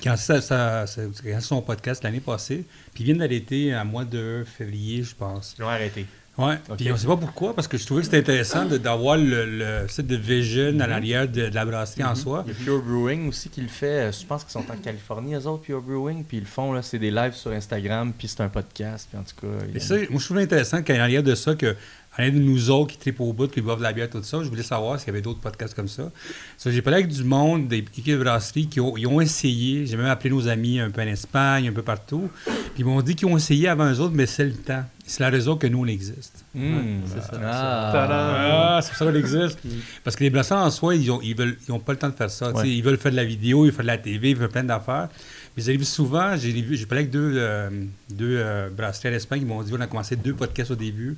qui 0.00 0.08
a 0.08 0.12
lancé 0.12 0.24
sa- 0.24 0.40
sa- 0.40 0.86
sa- 0.86 1.02
qui 1.22 1.30
a 1.30 1.34
lancé 1.34 1.46
son 1.48 1.62
podcast 1.62 2.02
l'année 2.04 2.20
passée. 2.20 2.64
Puis 2.94 3.02
ils 3.02 3.06
viennent 3.06 3.18
d'arrêter 3.18 3.72
à 3.74 3.84
mois 3.84 4.04
de 4.04 4.44
février, 4.46 5.02
je 5.02 5.14
pense. 5.14 5.54
Ils 5.58 5.64
ont 5.64 5.68
arrêté. 5.68 6.06
Ouais. 6.38 6.54
Ok. 6.70 6.78
Puis 6.78 6.88
on 6.90 6.94
ne 6.94 6.98
sait 6.98 7.06
pas 7.06 7.18
pourquoi, 7.18 7.54
parce 7.54 7.68
que 7.68 7.76
je 7.76 7.84
trouvais 7.84 8.00
que 8.00 8.06
c'était 8.06 8.16
intéressant 8.20 8.64
de- 8.64 8.78
d'avoir 8.78 9.18
le, 9.18 9.44
le 9.44 9.86
site 9.88 10.06
de 10.06 10.16
vision 10.16 10.80
à 10.80 10.86
l'arrière 10.86 11.28
de, 11.28 11.50
de 11.50 11.54
la 11.54 11.66
brasserie 11.66 12.04
en 12.04 12.14
soi. 12.14 12.42
Il 12.46 12.54
y 12.54 12.56
a 12.56 12.64
Pure 12.64 12.82
Brewing 12.82 13.28
aussi 13.28 13.50
qui 13.50 13.60
le 13.60 13.68
fait. 13.68 14.08
Euh, 14.08 14.12
Je 14.12 14.24
pense 14.24 14.42
qu'ils 14.42 14.52
sont 14.52 14.64
en 14.70 14.76
Californie, 14.76 15.34
eux 15.34 15.46
autres, 15.46 15.62
Pure 15.64 15.82
Brewing. 15.82 16.24
Puis 16.24 16.38
ils 16.38 16.40
le 16.40 16.46
font, 16.46 16.72
là, 16.72 16.80
c'est 16.80 16.98
des 16.98 17.10
lives 17.10 17.34
sur 17.34 17.50
Instagram, 17.52 18.14
puis 18.16 18.28
c'est 18.28 18.40
un 18.40 18.48
podcast. 18.48 19.08
Puis 19.10 19.18
en 19.18 19.24
tout 19.24 19.46
cas. 19.46 19.64
il 19.68 19.76
Et 19.76 19.80
a- 19.80 19.84
ça, 19.84 19.94
moi, 20.08 20.18
je 20.18 20.24
trouvais 20.24 20.42
intéressant 20.44 20.82
qu'à 20.82 20.96
l'arrière 20.96 21.22
de 21.22 21.34
ça, 21.34 21.54
que 21.54 21.76
à 22.14 22.20
l'arrière 22.20 22.40
de 22.40 22.44
nous 22.44 22.70
autres 22.70 22.92
qui 22.92 22.98
tripent 22.98 23.20
au 23.20 23.32
bout, 23.32 23.48
qui 23.48 23.62
boivent 23.62 23.78
de 23.78 23.84
la 23.84 23.92
bière, 23.92 24.10
tout 24.10 24.22
ça, 24.22 24.42
je 24.42 24.48
voulais 24.48 24.62
savoir 24.62 24.98
s'il 24.98 25.06
y 25.06 25.10
avait 25.10 25.22
d'autres 25.22 25.40
podcasts 25.40 25.74
comme 25.74 25.88
ça. 25.88 26.10
Ça, 26.58 26.70
j'ai 26.70 26.82
parlé 26.82 27.00
avec 27.00 27.08
du 27.10 27.24
monde, 27.24 27.68
des 27.68 27.78
équipes 27.78 28.18
de 28.18 28.22
brasserie 28.22 28.66
qui 28.66 28.80
ont, 28.80 28.96
ils 28.98 29.06
ont 29.06 29.20
essayé. 29.20 29.86
J'ai 29.86 29.96
même 29.96 30.06
appelé 30.06 30.28
nos 30.28 30.46
amis 30.46 30.78
un 30.78 30.90
peu 30.90 31.00
en 31.00 31.06
Espagne, 31.06 31.68
un 31.68 31.72
peu 31.72 31.82
partout. 31.82 32.28
Puis 32.44 32.54
ils 32.80 32.84
m'ont 32.84 33.00
dit 33.00 33.16
qu'ils 33.16 33.28
ont 33.28 33.36
essayé 33.36 33.68
avant 33.68 33.90
eux 33.90 34.00
autres, 34.00 34.14
mais 34.14 34.26
c'est 34.26 34.44
le 34.44 34.52
temps. 34.52 34.84
C'est 35.06 35.20
la 35.20 35.30
raison 35.30 35.56
que 35.56 35.66
nous, 35.66 35.80
on 35.80 35.86
existe. 35.86 36.44
Hmm. 36.54 37.00
c'est 37.06 37.22
ça. 37.22 37.40
Ah. 37.42 38.76
Ah, 38.76 38.80
c'est 38.82 38.90
pour 38.90 38.98
ça 38.98 39.04
qu'on 39.06 39.14
existe. 39.14 39.58
Parce 40.04 40.14
que 40.14 40.24
les 40.24 40.30
brasseurs 40.30 40.58
en 40.58 40.70
soi, 40.70 40.94
ils 40.94 41.10
ont, 41.10 41.20
ils 41.22 41.34
veulent, 41.34 41.56
ils 41.66 41.72
ont 41.72 41.80
pas 41.80 41.92
le 41.92 41.98
temps 41.98 42.08
de 42.08 42.14
faire 42.14 42.30
ça. 42.30 42.52
Ouais. 42.52 42.68
Ils 42.68 42.82
veulent 42.82 42.98
faire 42.98 43.10
de 43.10 43.16
la 43.16 43.24
vidéo, 43.24 43.64
ils 43.64 43.68
veulent 43.68 43.74
faire 43.74 43.84
de 43.84 43.90
la 43.90 43.98
TV, 43.98 44.30
ils 44.30 44.36
veulent 44.36 44.48
plein 44.48 44.64
d'affaires. 44.64 45.08
Mais 45.56 45.62
j'ai 45.62 45.76
vu 45.76 45.84
souvent, 45.84 46.36
j'ai 46.36 46.52
parlé 46.86 47.02
avec 47.02 47.10
deux, 47.10 47.32
euh, 47.36 47.68
deux 48.10 48.36
euh, 48.38 48.70
brasseries 48.70 49.08
en 49.08 49.12
Espagne 49.12 49.40
qui 49.40 49.46
m'ont 49.46 49.62
dit 49.62 49.72
on 49.76 49.80
a 49.80 49.86
commencé 49.86 50.16
deux 50.16 50.34
podcasts 50.34 50.70
au 50.70 50.76
début. 50.76 51.16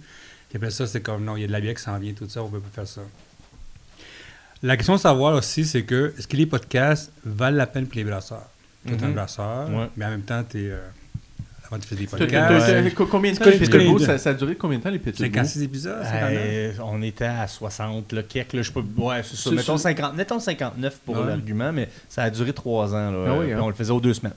Puis 0.54 0.58
après 0.62 0.70
ça, 0.70 0.86
c'est 0.86 1.00
comme 1.00 1.24
non, 1.24 1.36
il 1.36 1.40
y 1.40 1.44
a 1.44 1.48
de 1.48 1.52
la 1.52 1.60
bière 1.60 1.74
qui 1.74 1.82
s'en 1.82 1.98
vient, 1.98 2.12
tout 2.12 2.28
ça, 2.28 2.40
on 2.40 2.48
peut 2.48 2.60
pas 2.60 2.68
faire 2.72 2.86
ça. 2.86 3.00
La 4.62 4.76
question 4.76 4.94
de 4.94 5.00
savoir 5.00 5.34
aussi, 5.34 5.64
c'est 5.64 5.82
que 5.82 6.14
est-ce 6.16 6.28
que 6.28 6.36
les 6.36 6.46
podcasts 6.46 7.10
valent 7.24 7.56
la 7.56 7.66
peine 7.66 7.86
pour 7.88 7.96
les 7.96 8.04
brasseurs? 8.04 8.48
Tu 8.86 8.94
es 8.94 9.02
un 9.02 9.08
Mhm. 9.08 9.14
brasseur, 9.14 9.68
Ouais. 9.68 9.88
mais 9.96 10.04
en 10.04 10.10
même 10.10 10.22
temps, 10.22 10.44
tu 10.48 10.66
es. 10.68 10.72
avant, 11.66 11.78
tu 11.80 11.88
fais 11.88 11.96
des 11.96 12.06
podcasts. 12.06 12.30
Combien 13.10 13.32
de 13.32 13.36
temps 13.38 13.78
les 13.98 14.04
ça, 14.06 14.16
ça 14.18 14.30
a 14.30 14.34
duré 14.34 14.54
combien 14.54 14.78
de 14.78 14.84
temps 14.84 14.90
les 14.90 14.98
Péteux 15.00 15.24
56 15.24 15.62
épisodes, 15.62 16.02
59? 16.04 16.38
Euh, 16.46 16.72
on 16.84 17.02
était 17.02 17.24
à 17.24 17.48
60, 17.48 18.12
là, 18.12 18.22
quelques, 18.22 18.52
là, 18.52 18.62
je 18.62 18.68
sais 18.68 18.74
pas. 18.74 18.80
Ouais, 19.02 19.22
c'est 19.24 19.34
ça. 19.36 19.50
Mettons, 19.50 19.76
c'est- 19.76 19.82
50, 19.82 20.14
mettons 20.14 20.38
59 20.38 21.00
pour 21.04 21.16
Ouais. 21.18 21.26
l'argument, 21.26 21.72
mais 21.72 21.88
ça 22.08 22.22
a 22.22 22.30
duré 22.30 22.52
trois 22.52 22.94
ans. 22.94 23.10
Là, 23.10 23.24
Ah 23.32 23.38
oui, 23.38 23.52
hein? 23.52 23.58
On 23.60 23.68
le 23.68 23.74
faisait 23.74 23.90
aux 23.90 24.00
deux 24.00 24.14
semaines. 24.14 24.34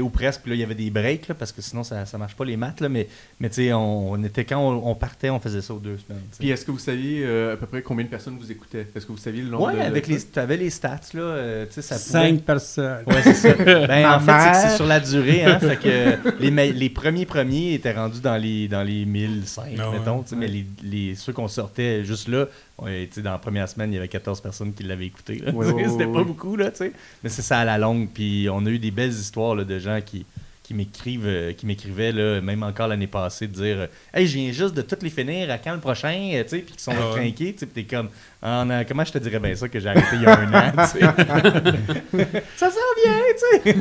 Ou 0.00 0.08
presque, 0.10 0.42
puis 0.42 0.50
là, 0.50 0.56
il 0.56 0.60
y 0.60 0.64
avait 0.64 0.74
des 0.74 0.90
breaks, 0.90 1.28
là, 1.28 1.34
parce 1.34 1.52
que 1.52 1.62
sinon, 1.62 1.84
ça 1.84 2.04
ne 2.12 2.18
marche 2.18 2.34
pas 2.34 2.44
les 2.44 2.56
maths. 2.56 2.80
Là, 2.80 2.88
mais 2.88 3.08
mais 3.40 3.48
tu 3.48 3.56
sais, 3.56 3.72
on, 3.72 4.12
on 4.12 4.22
était, 4.24 4.44
quand 4.44 4.58
on, 4.58 4.90
on 4.90 4.94
partait, 4.94 5.30
on 5.30 5.40
faisait 5.40 5.60
ça 5.62 5.74
aux 5.74 5.78
deux 5.78 5.98
semaines. 5.98 6.22
Puis 6.38 6.50
est-ce 6.50 6.64
que 6.64 6.70
vous 6.70 6.78
saviez 6.78 7.24
euh, 7.24 7.54
à 7.54 7.56
peu 7.56 7.66
près 7.66 7.82
combien 7.82 8.04
de 8.04 8.10
personnes 8.10 8.36
vous 8.38 8.50
écoutaient? 8.50 8.86
Est-ce 8.94 9.06
que 9.06 9.12
vous 9.12 9.18
saviez 9.18 9.42
le 9.42 9.48
nombre 9.50 9.66
Ouais, 9.66 9.74
de- 9.76 9.80
avec 9.80 10.06
les, 10.06 10.18
tu 10.20 10.38
avais 10.38 10.56
les 10.56 10.70
stats, 10.70 11.00
là, 11.14 11.20
euh, 11.20 11.66
tu 11.66 11.74
sais, 11.74 11.82
ça 11.82 11.96
pouvait... 11.96 12.30
5 12.30 12.42
personnes. 12.42 12.98
Ouais, 13.06 13.22
c'est 13.22 13.34
ça. 13.34 13.54
Ben, 13.86 14.10
en 14.10 14.20
fait, 14.20 14.54
c'est 14.54 14.76
sur 14.76 14.86
la 14.86 15.00
durée, 15.00 15.44
hein, 15.44 15.58
fait 15.58 15.76
que 15.76 16.30
les, 16.72 16.90
premiers 16.90 17.26
premiers 17.26 17.74
étaient 17.74 17.92
rendus 17.92 18.20
dans 18.20 18.36
les, 18.36 18.68
dans 18.68 18.82
les 18.82 19.04
1005, 19.04 19.64
Ah 19.78 19.90
mettons, 19.92 20.24
mais 20.36 20.48
les, 20.48 20.66
les, 20.82 21.14
ceux 21.14 21.32
qu'on 21.32 21.48
sortait 21.48 22.04
juste 22.04 22.28
là, 22.28 22.46
ouais, 22.78 23.08
dans 23.18 23.32
la 23.32 23.38
première 23.38 23.68
semaine, 23.68 23.92
il 23.92 23.96
y 23.96 23.98
avait 23.98 24.08
14 24.08 24.40
personnes 24.40 24.72
qui 24.74 24.82
l'avaient 24.82 25.06
écouté. 25.06 25.36
là. 25.44 25.52
Ouais, 25.52 25.66
ouais, 25.72 25.88
C'était 25.88 26.04
ouais, 26.04 26.12
pas 26.12 26.18
ouais. 26.20 26.24
beaucoup, 26.24 26.56
là, 26.56 26.70
tu 26.70 26.78
sais. 26.78 26.92
Mais 27.22 27.30
c'est 27.30 27.42
ça 27.42 27.58
à 27.60 27.64
la 27.64 27.78
longue, 27.78 28.08
puis 28.12 28.48
on 28.50 28.64
a 28.66 28.70
eu 28.70 28.78
des 28.78 28.90
belles 28.90 29.10
histoires 29.12 29.54
là, 29.54 29.64
de 29.64 29.78
gens 29.78 30.00
qui 30.04 30.24
qui 30.62 30.72
m'écrivent 30.72 31.26
euh, 31.26 31.52
qui 31.52 31.66
m'écrivaient 31.66 32.10
là 32.10 32.40
même 32.40 32.62
encore 32.62 32.88
l'année 32.88 33.06
passée 33.06 33.46
de 33.48 33.52
dire 33.52 33.88
hey 34.14 34.26
je 34.26 34.32
viens 34.38 34.50
juste 34.50 34.72
de 34.74 34.80
toutes 34.80 35.02
les 35.02 35.10
finir 35.10 35.50
à 35.50 35.58
quand 35.58 35.74
le 35.74 35.78
prochain 35.78 36.30
tu 36.42 36.48
sais 36.48 36.58
puis 36.60 36.74
qui 36.74 36.82
sont 36.82 36.94
Ah 36.98 37.10
trinqués 37.12 37.52
tu 37.52 37.58
sais 37.58 37.66
puis 37.66 37.84
t'es 37.84 37.96
comme 37.96 38.08
Ah, 38.40 38.64
comment 38.88 39.04
je 39.04 39.12
te 39.12 39.18
dirais 39.18 39.38
bien 39.40 39.54
ça 39.54 39.68
que 39.68 39.78
j'ai 39.78 39.90
arrêté 39.90 40.06
il 40.14 40.22
y 40.22 40.24
a 40.24 40.38
un 40.40 40.54
an 40.54 40.72
tu 40.90 41.00
sais 41.00 41.04
ça 42.56 42.70
s'en 42.70 42.94
vient 43.04 43.20
tu 43.28 43.62
sais 43.62 43.74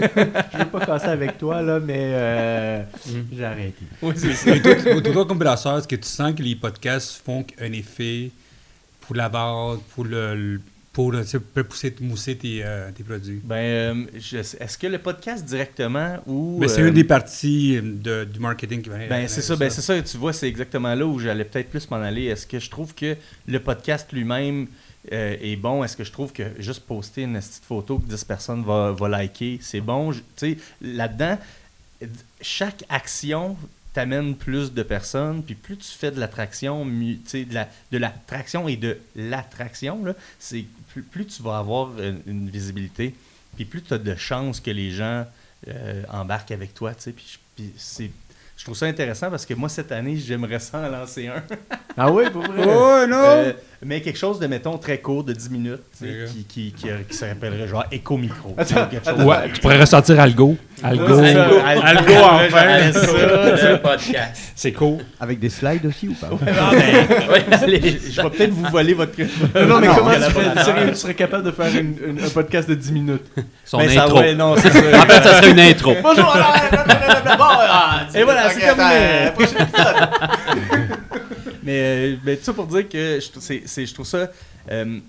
Je 0.51 0.57
veux 0.57 0.65
pas 0.65 0.85
casser 0.85 1.07
avec 1.07 1.37
toi 1.37 1.61
là, 1.61 1.79
mais 1.79 1.95
euh, 1.99 2.83
j'ai 3.31 3.45
arrêté. 3.45 3.85
oui 4.01 4.13
c'est 4.17 4.33
ça 4.33 4.53
Et 4.53 4.61
toi, 4.61 4.75
toi, 4.75 5.01
toi, 5.01 5.25
comme 5.25 5.39
brasseur, 5.39 5.77
est-ce 5.77 5.87
que 5.87 5.95
tu 5.95 6.09
sens 6.09 6.33
que 6.35 6.43
les 6.43 6.55
podcasts 6.57 7.21
font 7.25 7.45
un 7.61 7.71
effet 7.71 8.29
pour 9.05 9.15
la 9.15 9.27
vente, 9.29 9.83
pour 9.93 10.05
le, 10.05 10.59
pour 10.93 11.11
tu 11.25 11.39
pour 11.39 11.63
pousser, 11.65 11.95
mousser 12.01 12.37
tes, 12.37 12.61
euh, 12.63 12.91
tes 12.91 13.03
produits? 13.03 13.41
Ben, 13.43 13.55
euh, 13.55 14.05
est-ce 14.13 14.77
que 14.77 14.87
le 14.87 14.99
podcast 14.99 15.43
directement 15.43 16.19
ou. 16.27 16.59
Ben, 16.59 16.69
c'est 16.69 16.81
euh, 16.83 16.87
une 16.87 16.93
des 16.93 17.03
parties 17.03 17.79
de- 17.81 18.23
du 18.25 18.39
marketing 18.39 18.81
qui 18.81 18.89
va 18.89 18.97
Ben, 19.07 19.27
c'est 19.27 19.41
ça, 19.41 19.55
ben, 19.55 19.69
c'est 19.69 19.81
ça, 19.81 20.01
tu 20.01 20.17
vois, 20.17 20.33
c'est 20.33 20.47
exactement 20.47 20.93
là 20.93 21.05
où 21.05 21.19
j'allais 21.19 21.45
peut-être 21.45 21.69
plus 21.69 21.89
m'en 21.89 21.97
aller. 21.97 22.25
Est-ce 22.25 22.45
que 22.47 22.59
je 22.59 22.69
trouve 22.69 22.93
que 22.93 23.17
le 23.47 23.59
podcast 23.59 24.11
lui-même 24.13 24.67
euh, 25.11 25.35
est 25.41 25.55
bon? 25.55 25.83
Est-ce 25.83 25.97
que 25.97 26.03
je 26.03 26.11
trouve 26.11 26.31
que 26.31 26.43
juste 26.59 26.81
poster 26.81 27.23
une 27.23 27.39
petite 27.39 27.65
photo 27.67 27.97
que 27.97 28.07
10 28.07 28.23
personnes 28.23 28.63
va 28.63 28.95
liker, 29.09 29.59
c'est 29.61 29.81
bon? 29.81 30.11
Tu 30.13 30.21
sais, 30.37 30.57
là-dedans, 30.81 31.37
chaque 32.41 32.83
action 32.89 33.57
t'amène 33.93 34.35
plus 34.35 34.73
de 34.73 34.83
personnes, 34.83 35.43
puis 35.43 35.55
plus 35.55 35.77
tu 35.77 35.87
fais 35.91 36.11
de 36.11 36.19
l'attraction, 36.19 36.83
mieux- 36.85 37.15
tu 37.17 37.21
sais, 37.29 37.45
de 37.45 37.53
la- 37.53 37.69
de 37.91 37.97
l'attraction 37.97 38.67
et 38.67 38.75
de 38.75 38.97
l'attraction, 39.15 40.03
là, 40.03 40.13
c'est 40.39 40.65
plus, 40.89 41.03
plus 41.03 41.25
tu 41.27 41.43
vas 41.43 41.57
avoir 41.59 41.91
une, 41.99 42.21
une 42.27 42.49
visibilité, 42.49 43.13
puis 43.55 43.65
plus 43.65 43.81
tu 43.81 43.93
as 43.93 43.97
de 43.99 44.15
chances 44.15 44.59
que 44.59 44.71
les 44.71 44.91
gens 44.91 45.25
euh, 45.69 46.03
embarquent 46.09 46.51
avec 46.51 46.73
toi, 46.73 46.93
tu 46.93 47.03
sais, 47.03 47.11
puis, 47.13 47.25
je- 47.31 47.37
puis 47.55 47.73
c'est 47.77 48.11
je 48.55 48.65
trouve 48.65 48.77
ça 48.77 48.85
intéressant 48.85 49.29
parce 49.31 49.45
que 49.47 49.55
moi, 49.55 49.67
cette 49.67 49.91
année, 49.91 50.15
j'aimerais 50.15 50.59
ça 50.59 50.79
en 50.79 50.87
lancer 50.89 51.27
un. 51.27 51.43
Ah 51.97 52.11
oui, 52.11 52.29
pour 52.29 52.43
vrai? 52.43 52.63
Oh 52.67 53.05
non! 53.09 53.17
Euh, 53.17 53.53
mais 53.85 54.01
quelque 54.01 54.17
chose 54.19 54.39
de, 54.39 54.47
mettons, 54.47 54.77
très 54.77 54.97
court, 54.99 55.23
de 55.23 55.33
10 55.33 55.49
minutes, 55.49 55.81
qui, 55.99 56.43
qui, 56.45 56.71
qui, 56.73 56.87
qui 57.09 57.15
se 57.15 57.25
rappellerait 57.25 57.67
genre 57.67 57.85
éco-micro. 57.91 58.55
Ouais, 58.57 59.49
tu 59.53 59.61
pourrais 59.61 59.79
ressortir 59.79 60.19
Algo. 60.19 60.55
Algo. 60.83 61.17
Algo, 61.19 62.13
enfin. 62.13 63.77
podcast. 63.81 64.51
C'est 64.55 64.71
cool. 64.73 64.97
Avec 65.19 65.39
des 65.39 65.49
slides 65.49 65.85
aussi 65.85 66.07
ou 66.09 66.13
pas? 66.13 66.29
Je 67.67 68.21
vais 68.21 68.29
peut-être 68.29 68.51
vous 68.51 68.69
voler 68.69 68.93
votre. 68.93 69.13
Non, 69.19 69.67
non, 69.67 69.79
mais 69.79 69.87
Non, 69.87 69.95
comment 69.95 70.11
tu 70.89 70.95
serais 70.95 71.13
capable 71.13 71.43
de 71.43 71.51
faire 71.51 71.67
une- 71.75 71.95
une- 72.07 72.23
un 72.23 72.29
podcast 72.29 72.67
de 72.69 72.75
10 72.75 72.91
minutes? 72.91 73.23
Son 73.65 73.77
Ben, 73.77 73.89
ça, 73.89 74.03
intro. 74.05 74.19
ouais, 74.19 74.35
non, 74.35 74.55
c'est 74.57 74.69
ça. 74.73 74.79
En 74.79 75.05
fait, 75.05 75.23
ça 75.23 75.33
serait 75.41 75.51
une 75.51 75.59
intro. 75.59 75.93
Bonjour, 76.01 76.35
Et 78.15 78.23
voilà, 78.23 78.49
c'est 78.49 78.69
ok, 78.71 78.75
terminé. 78.75 79.25
attends, 79.25 79.33
prochain 79.33 79.65
épisode. 79.65 80.97
Mais, 81.73 82.13
euh, 82.13 82.15
mais 82.23 82.37
tout 82.37 82.43
ça 82.43 82.53
pour 82.53 82.67
dire 82.67 82.87
que 82.87 83.19
je, 83.19 83.39
c'est- 83.65 83.85
je 83.87 83.93
trouve 83.93 84.05
ça. 84.05 84.31
euh, 84.71 84.99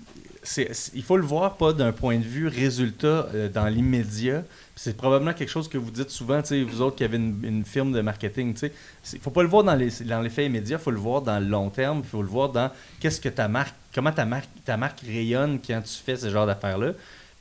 c'est- 0.41 0.91
il 0.95 1.03
faut 1.03 1.17
le 1.17 1.23
voir 1.25 1.57
pas 1.57 1.73
d'un 1.73 1.91
point 1.91 2.17
de 2.17 2.23
vue 2.23 2.47
résultat 2.47 3.27
euh, 3.33 3.49
dans 3.49 3.67
l'immédiat. 3.67 4.43
C'est 4.75 4.97
probablement 4.97 5.33
quelque 5.33 5.49
chose 5.49 5.67
que 5.69 5.77
vous 5.77 5.91
dites 5.91 6.09
souvent, 6.09 6.41
vous 6.41 6.81
autres 6.81 6.95
qui 6.97 7.03
avez 7.03 7.17
une, 7.17 7.39
une 7.43 7.63
firme 7.65 7.91
de 7.93 8.01
marketing. 8.01 8.55
Il 8.63 8.71
ne 9.17 9.19
faut 9.19 9.29
pas 9.31 9.43
le 9.43 9.47
voir 9.49 9.63
dans 9.63 9.75
les- 9.75 9.91
dans 10.05 10.21
l'effet 10.21 10.45
immédiat, 10.47 10.77
il 10.79 10.83
faut 10.83 10.91
le 10.91 10.97
voir 10.99 11.21
dans 11.21 11.39
le 11.39 11.45
long 11.45 11.69
terme, 11.69 11.99
il 12.03 12.09
faut 12.09 12.21
le 12.23 12.27
voir 12.27 12.49
dans 12.49 12.69
qu'est-ce 12.99 13.21
que 13.21 13.29
ta 13.29 13.47
marque, 13.47 13.75
comment 13.93 14.11
ta 14.11 14.25
marque, 14.25 14.49
ta 14.65 14.75
marque 14.75 15.01
rayonne 15.01 15.59
quand 15.65 15.81
tu 15.83 15.93
fais 16.05 16.15
ce 16.17 16.29
genre 16.29 16.47
d'affaires-là. 16.47 16.93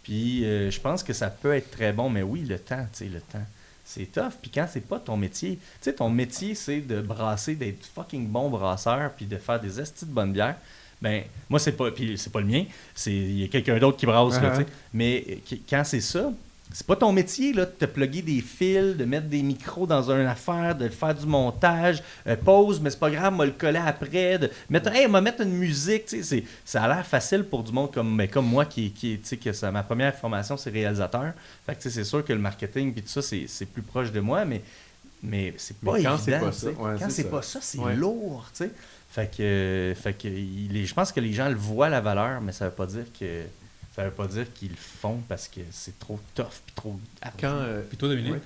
Puis 0.02 0.42
je 0.44 0.80
pense 0.80 1.02
que 1.02 1.12
ça 1.14 1.28
peut 1.30 1.54
être 1.54 1.70
très 1.70 1.92
bon, 1.94 2.08
mais 2.10 2.22
oui, 2.22 2.44
le 2.48 2.58
temps, 2.58 2.86
le 3.00 3.20
temps. 3.20 3.46
C'est 3.94 4.10
tough. 4.10 4.32
Puis 4.42 4.50
quand 4.52 4.66
c'est 4.68 4.80
pas 4.80 4.98
ton 4.98 5.16
métier, 5.16 5.56
tu 5.56 5.60
sais, 5.80 5.92
ton 5.92 6.10
métier, 6.10 6.56
c'est 6.56 6.80
de 6.80 7.00
brasser, 7.00 7.54
d'être 7.54 7.86
fucking 7.94 8.26
bon 8.26 8.50
brasseur, 8.50 9.12
puis 9.12 9.24
de 9.24 9.36
faire 9.36 9.60
des 9.60 9.80
estis 9.80 10.04
de 10.04 10.10
bonnes 10.10 10.32
bières. 10.32 10.56
Ben, 11.00 11.22
moi, 11.48 11.60
c'est 11.60 11.72
pas, 11.72 11.90
puis 11.92 12.18
c'est 12.18 12.32
pas 12.32 12.40
le 12.40 12.46
mien. 12.46 12.64
Il 13.06 13.40
y 13.40 13.44
a 13.44 13.48
quelqu'un 13.48 13.78
d'autre 13.78 13.96
qui 13.96 14.06
brasse, 14.06 14.34
Uh-huh. 14.34 14.66
Mais 14.92 15.24
euh, 15.28 15.56
quand 15.68 15.84
c'est 15.84 16.00
ça, 16.00 16.32
c'est 16.76 16.86
pas 16.88 16.96
ton 16.96 17.12
métier, 17.12 17.52
là, 17.52 17.66
de 17.66 17.70
te 17.70 17.84
plugger 17.84 18.20
des 18.20 18.40
fils, 18.40 18.96
de 18.96 19.04
mettre 19.04 19.28
des 19.28 19.42
micros 19.42 19.86
dans 19.86 20.10
une 20.10 20.26
affaire, 20.26 20.74
de 20.74 20.88
faire 20.88 21.14
du 21.14 21.24
montage, 21.24 22.02
euh, 22.26 22.34
pause, 22.34 22.80
mais 22.80 22.90
c'est 22.90 22.98
pas 22.98 23.10
grave, 23.10 23.32
m'a 23.32 23.44
le 23.44 23.52
coller 23.52 23.78
après, 23.78 24.38
de 24.38 24.50
mettre, 24.68 24.92
hey, 24.92 25.06
m'a 25.06 25.20
mettre 25.20 25.42
une 25.42 25.52
musique, 25.52 26.06
tu 26.06 26.22
sais, 26.24 26.42
ça 26.64 26.82
a 26.82 26.88
l'air 26.88 27.06
facile 27.06 27.44
pour 27.44 27.62
du 27.62 27.70
monde 27.70 27.92
comme, 27.92 28.12
mais 28.16 28.26
comme 28.26 28.46
moi, 28.46 28.64
qui, 28.64 28.90
qui 28.90 29.18
tu 29.20 29.24
sais, 29.28 29.36
que 29.36 29.52
ça, 29.52 29.70
ma 29.70 29.84
première 29.84 30.14
formation, 30.16 30.56
c'est 30.56 30.70
réalisateur. 30.70 31.32
Fait 31.64 31.76
que, 31.76 31.82
tu 31.82 31.88
sais, 31.88 31.90
c'est 31.94 32.04
sûr 32.04 32.24
que 32.24 32.32
le 32.32 32.40
marketing 32.40 32.92
puis 32.92 33.02
tout 33.02 33.08
ça, 33.08 33.22
c'est, 33.22 33.66
plus 33.66 33.82
proche 33.82 34.10
de 34.10 34.18
moi, 34.18 34.44
mais, 34.44 34.60
mais 35.22 35.54
c'est 35.56 35.76
Mais 35.80 35.92
pas 35.92 36.02
quand 36.02 36.16
évident. 36.16 36.18
c'est 36.18 36.40
pas 36.40 36.52
ça, 36.52 36.66
ouais, 36.70 36.96
quand 36.98 37.10
c'est 37.10 37.30
pas 37.30 37.42
ça, 37.42 37.58
c'est 37.62 37.78
Ouais. 37.78 37.94
lourd, 37.94 38.46
tu 38.52 38.64
sais. 38.64 38.70
Fait 39.10 39.30
que, 39.30 39.42
euh, 39.44 39.94
fait 39.94 40.12
que 40.14 40.26
il 40.26 40.76
est- 40.76 40.86
je 40.86 40.92
pense 40.94 41.12
que 41.12 41.20
les 41.20 41.32
gens 41.32 41.48
le 41.48 41.54
voient 41.54 41.88
la 41.88 42.00
valeur, 42.00 42.40
mais 42.40 42.50
ça 42.50 42.64
veut 42.64 42.74
pas 42.74 42.86
dire 42.86 43.04
que 43.16 43.42
ça 43.94 44.04
veut 44.04 44.10
pas 44.10 44.26
dire 44.26 44.46
qu'ils 44.54 44.70
le 44.70 44.76
font 44.76 45.20
parce 45.28 45.48
que 45.48 45.60
c'est 45.70 45.98
trop 45.98 46.18
tough 46.34 46.46
puis 46.66 46.74
trop. 46.74 46.98
Quand, 47.40 47.52
euh, 47.52 47.82
Puis 47.88 47.96
toi, 47.96 48.08
Dominique? 48.08 48.32
Ouais. 48.34 48.40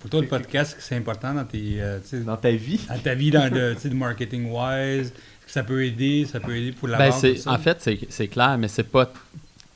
Pour 0.00 0.10
toi, 0.10 0.20
le 0.20 0.26
podcast, 0.28 0.76
c'est 0.78 0.94
important 0.96 1.32
dans, 1.32 1.44
tes, 1.44 1.80
euh, 1.80 1.98
tu 2.00 2.08
sais, 2.08 2.20
dans 2.20 2.36
ta 2.36 2.50
vie, 2.50 2.80
dans 2.88 2.98
ta 2.98 3.14
vie, 3.14 3.30
dans 3.30 3.44
le 3.44 3.50
de? 3.50 3.72
Est-ce 3.72 5.46
que 5.46 5.52
ça 5.52 5.62
peut 5.64 5.84
aider? 5.84 6.26
Ça 6.30 6.38
peut 6.40 6.56
aider 6.56 6.72
pour 6.72 6.88
la 6.88 6.98
Ben, 6.98 7.10
vente? 7.10 7.24
en 7.46 7.58
fait, 7.58 7.80
c'est, 7.80 7.98
c'est 8.10 8.28
clair, 8.28 8.58
mais 8.58 8.68
c'est 8.68 8.82
pas. 8.84 9.06
Tu 9.06 9.12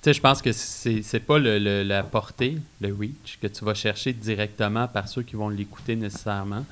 sais, 0.03 0.13
je 0.15 0.21
pense 0.21 0.41
que 0.43 0.53
c'est, 0.53 1.03
c'est 1.03 1.21
pas 1.21 1.39
le, 1.39 1.59
le- 1.59 1.83
la 1.83 2.03
portée, 2.03 2.57
le 2.81 2.95
reach, 2.95 3.39
que 3.41 3.47
tu 3.47 3.65
vas 3.65 3.75
chercher 3.75 4.13
directement 4.13 4.89
par 4.89 5.09
ceux 5.09 5.23
qui 5.23 5.37
vont 5.37 5.49
l'écouter 5.49 5.97
nécessairement. 5.97 6.65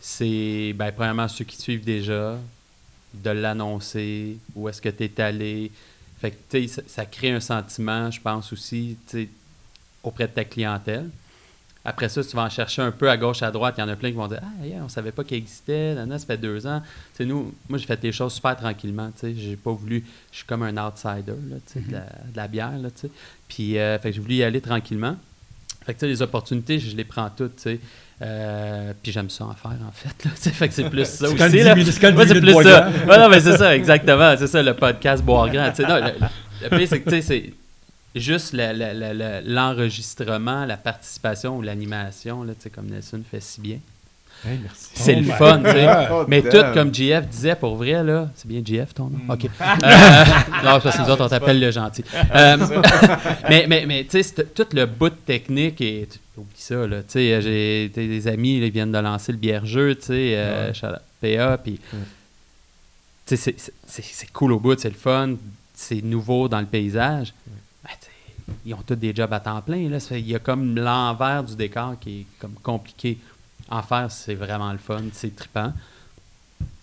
C'est, 0.00 0.72
ben, 0.74 0.90
premièrement, 0.92 1.28
ceux 1.28 1.44
qui 1.44 1.56
te 1.56 1.62
suivent 1.62 1.84
déjà, 1.84 2.38
de 3.14 3.30
l'annoncer, 3.30 4.36
où 4.54 4.68
est-ce 4.68 4.80
que 4.82 4.88
tu 4.88 5.04
es 5.04 5.20
allé. 5.20 5.70
Fait 6.22 6.30
que, 6.30 6.36
tu 6.48 6.68
sais, 6.68 6.68
ça, 6.68 6.82
ça 6.86 7.04
crée 7.04 7.32
un 7.32 7.40
sentiment, 7.40 8.08
je 8.08 8.20
pense 8.20 8.52
aussi, 8.52 8.96
tu 9.08 9.24
sais, 9.24 9.28
auprès 10.04 10.28
de 10.28 10.32
ta 10.32 10.44
clientèle. 10.44 11.10
Après 11.84 12.08
ça, 12.08 12.22
tu 12.22 12.36
vas 12.36 12.44
en 12.44 12.48
chercher 12.48 12.80
un 12.80 12.92
peu 12.92 13.10
à 13.10 13.16
gauche, 13.16 13.42
à 13.42 13.50
droite. 13.50 13.74
Il 13.76 13.80
y 13.80 13.82
en 13.82 13.88
a 13.88 13.96
plein 13.96 14.10
qui 14.10 14.16
vont 14.16 14.28
dire 14.28 14.38
Ah, 14.40 14.64
yeah, 14.64 14.84
on 14.84 14.88
savait 14.88 15.10
pas 15.10 15.24
qu'il 15.24 15.36
existait. 15.36 15.96
Nana, 15.96 16.16
ça 16.20 16.26
fait 16.26 16.38
deux 16.38 16.64
ans. 16.64 16.80
Tu 16.80 17.16
sais, 17.16 17.24
nous, 17.24 17.52
moi, 17.68 17.76
j'ai 17.76 17.86
fait 17.86 18.00
les 18.04 18.12
choses 18.12 18.34
super 18.34 18.56
tranquillement. 18.56 19.10
Tu 19.10 19.20
sais, 19.20 19.34
j'ai 19.34 19.56
pas 19.56 19.72
voulu. 19.72 20.04
Je 20.30 20.36
suis 20.36 20.46
comme 20.46 20.62
un 20.62 20.76
outsider 20.76 21.32
là, 21.50 21.56
tu 21.66 21.72
sais, 21.72 21.80
de, 21.80 21.92
la, 21.92 22.00
de 22.02 22.36
la 22.36 22.46
bière. 22.46 22.78
Là, 22.78 22.88
tu 22.92 23.00
sais. 23.00 23.10
Puis, 23.48 23.78
euh, 23.78 23.98
fait 23.98 24.10
que 24.10 24.14
j'ai 24.14 24.20
voulu 24.20 24.36
y 24.36 24.44
aller 24.44 24.60
tranquillement. 24.60 25.16
Fait 25.84 25.94
que, 25.94 25.98
tu 25.98 26.04
sais, 26.04 26.06
les 26.06 26.22
opportunités, 26.22 26.78
je 26.78 26.96
les 26.96 27.04
prends 27.04 27.30
toutes. 27.30 27.56
Tu 27.56 27.62
sais. 27.62 27.80
Euh, 28.22 28.92
puis 29.02 29.10
j'aime 29.10 29.28
ça 29.30 29.44
en 29.46 29.54
faire, 29.54 29.72
en 29.86 29.90
fait. 29.92 30.24
Là, 30.24 30.30
fait 30.52 30.68
que 30.68 30.74
c'est 30.74 30.88
plus 30.88 31.04
ça 31.06 31.24
aussi. 31.26 31.34
le 31.36 31.64
là. 31.64 31.74
10 31.74 31.80
minutes- 31.80 31.92
c'est 31.92 32.12
Moi, 32.12 32.24
10 32.24 32.32
c'est 32.32 32.40
plus 32.40 32.52
boire 32.52 32.64
ça. 32.64 32.88
Ouais, 33.08 33.18
non, 33.18 33.28
mais 33.28 33.40
c'est 33.40 33.56
ça, 33.56 33.74
exactement. 33.74 34.34
C'est 34.38 34.46
ça, 34.46 34.62
le 34.62 34.74
podcast 34.74 35.24
Boire 35.24 35.48
Grand. 35.50 35.72
Non, 35.80 35.96
le, 35.96 36.12
le 36.70 36.76
pire, 36.78 36.88
c'est 36.88 37.00
que, 37.00 37.10
tu 37.10 37.16
sais, 37.16 37.22
c'est 37.22 37.52
juste 38.14 38.52
la- 38.52 38.72
la- 38.72 38.94
la- 38.94 39.14
la- 39.14 39.40
l'enregistrement, 39.40 40.64
la 40.66 40.76
participation 40.76 41.56
ou 41.56 41.62
l'animation, 41.62 42.46
comme 42.74 42.86
Nelson 42.86 43.22
fait 43.28 43.40
si 43.40 43.60
bien. 43.60 43.78
Hey. 44.44 44.58
C'est 44.74 45.14
Oh 45.14 45.20
le 45.20 45.22
my 45.26 45.30
fun, 45.32 45.58
tu 45.62 45.70
sais. 45.70 45.86
Oh, 46.10 46.24
Mais 46.26 46.42
damn. 46.42 46.50
tout, 46.50 46.74
comme 46.74 46.92
JF 46.94 47.28
disait, 47.28 47.54
pour 47.54 47.76
vrai, 47.76 48.02
là, 48.02 48.28
c'est 48.34 48.48
bien 48.48 48.60
JF 48.64 48.92
ton 48.94 49.04
nom? 49.08 49.18
OK. 49.28 49.46
Euh, 49.60 50.24
non, 50.64 50.74
c'est 50.74 50.82
parce 50.82 50.96
que 50.96 51.02
nous 51.02 51.10
autres, 51.10 51.24
on 51.24 51.28
t'appelle 51.28 51.60
le 51.60 51.70
gentil. 51.70 52.04
Euh, 52.34 52.56
mais, 53.48 53.66
mais, 53.68 53.86
mais 53.86 54.04
tu 54.04 54.22
sais, 54.22 54.44
tout 54.54 54.66
le 54.72 54.86
bout 54.86 55.10
technique, 55.24 55.80
et 55.80 56.08
tu- 56.10 56.18
oublie 56.40 56.50
ça, 56.56 56.86
là. 56.86 57.02
Tu 57.02 57.10
sais, 57.10 57.40
j'ai 57.42 57.88
des 57.88 58.28
amis, 58.28 58.58
là, 58.60 58.66
ils 58.66 58.72
viennent 58.72 58.92
de 58.92 58.98
lancer 58.98 59.32
le 59.32 59.38
bière-jeu, 59.38 59.94
tu 59.96 60.06
sais, 60.06 60.32
euh, 60.36 60.70
out 60.70 60.98
PA, 61.20 61.58
puis... 61.58 61.78
Tu 63.26 63.36
sais, 63.36 63.54
c'est- 63.86 64.32
cool 64.32 64.52
au 64.52 64.58
bout, 64.60 64.78
c'est 64.78 64.88
le 64.88 64.94
fun. 64.96 65.34
c'est 65.74 66.02
nouveau 66.02 66.48
dans 66.48 66.60
le 66.60 66.66
paysage, 66.66 67.32
ben, 67.84 67.90
tu 68.00 68.06
sais, 68.06 68.54
ils 68.66 68.74
ont 68.74 68.82
tous 68.86 68.96
des 68.96 69.14
jobs 69.14 69.32
à 69.32 69.40
temps 69.40 69.60
plein. 69.62 69.88
Là. 69.88 69.98
Il 70.12 70.28
y 70.28 70.34
a 70.34 70.38
comme 70.38 70.76
l'envers 70.76 71.42
du 71.44 71.54
décor 71.56 71.94
qui 72.00 72.20
est 72.20 72.26
comme 72.38 72.54
compliqué. 72.62 73.18
En 73.72 73.82
faire, 73.82 74.06
c'est 74.10 74.34
vraiment 74.34 74.70
le 74.72 74.78
fun, 74.78 75.00
c'est 75.12 75.34
trippant. 75.34 75.72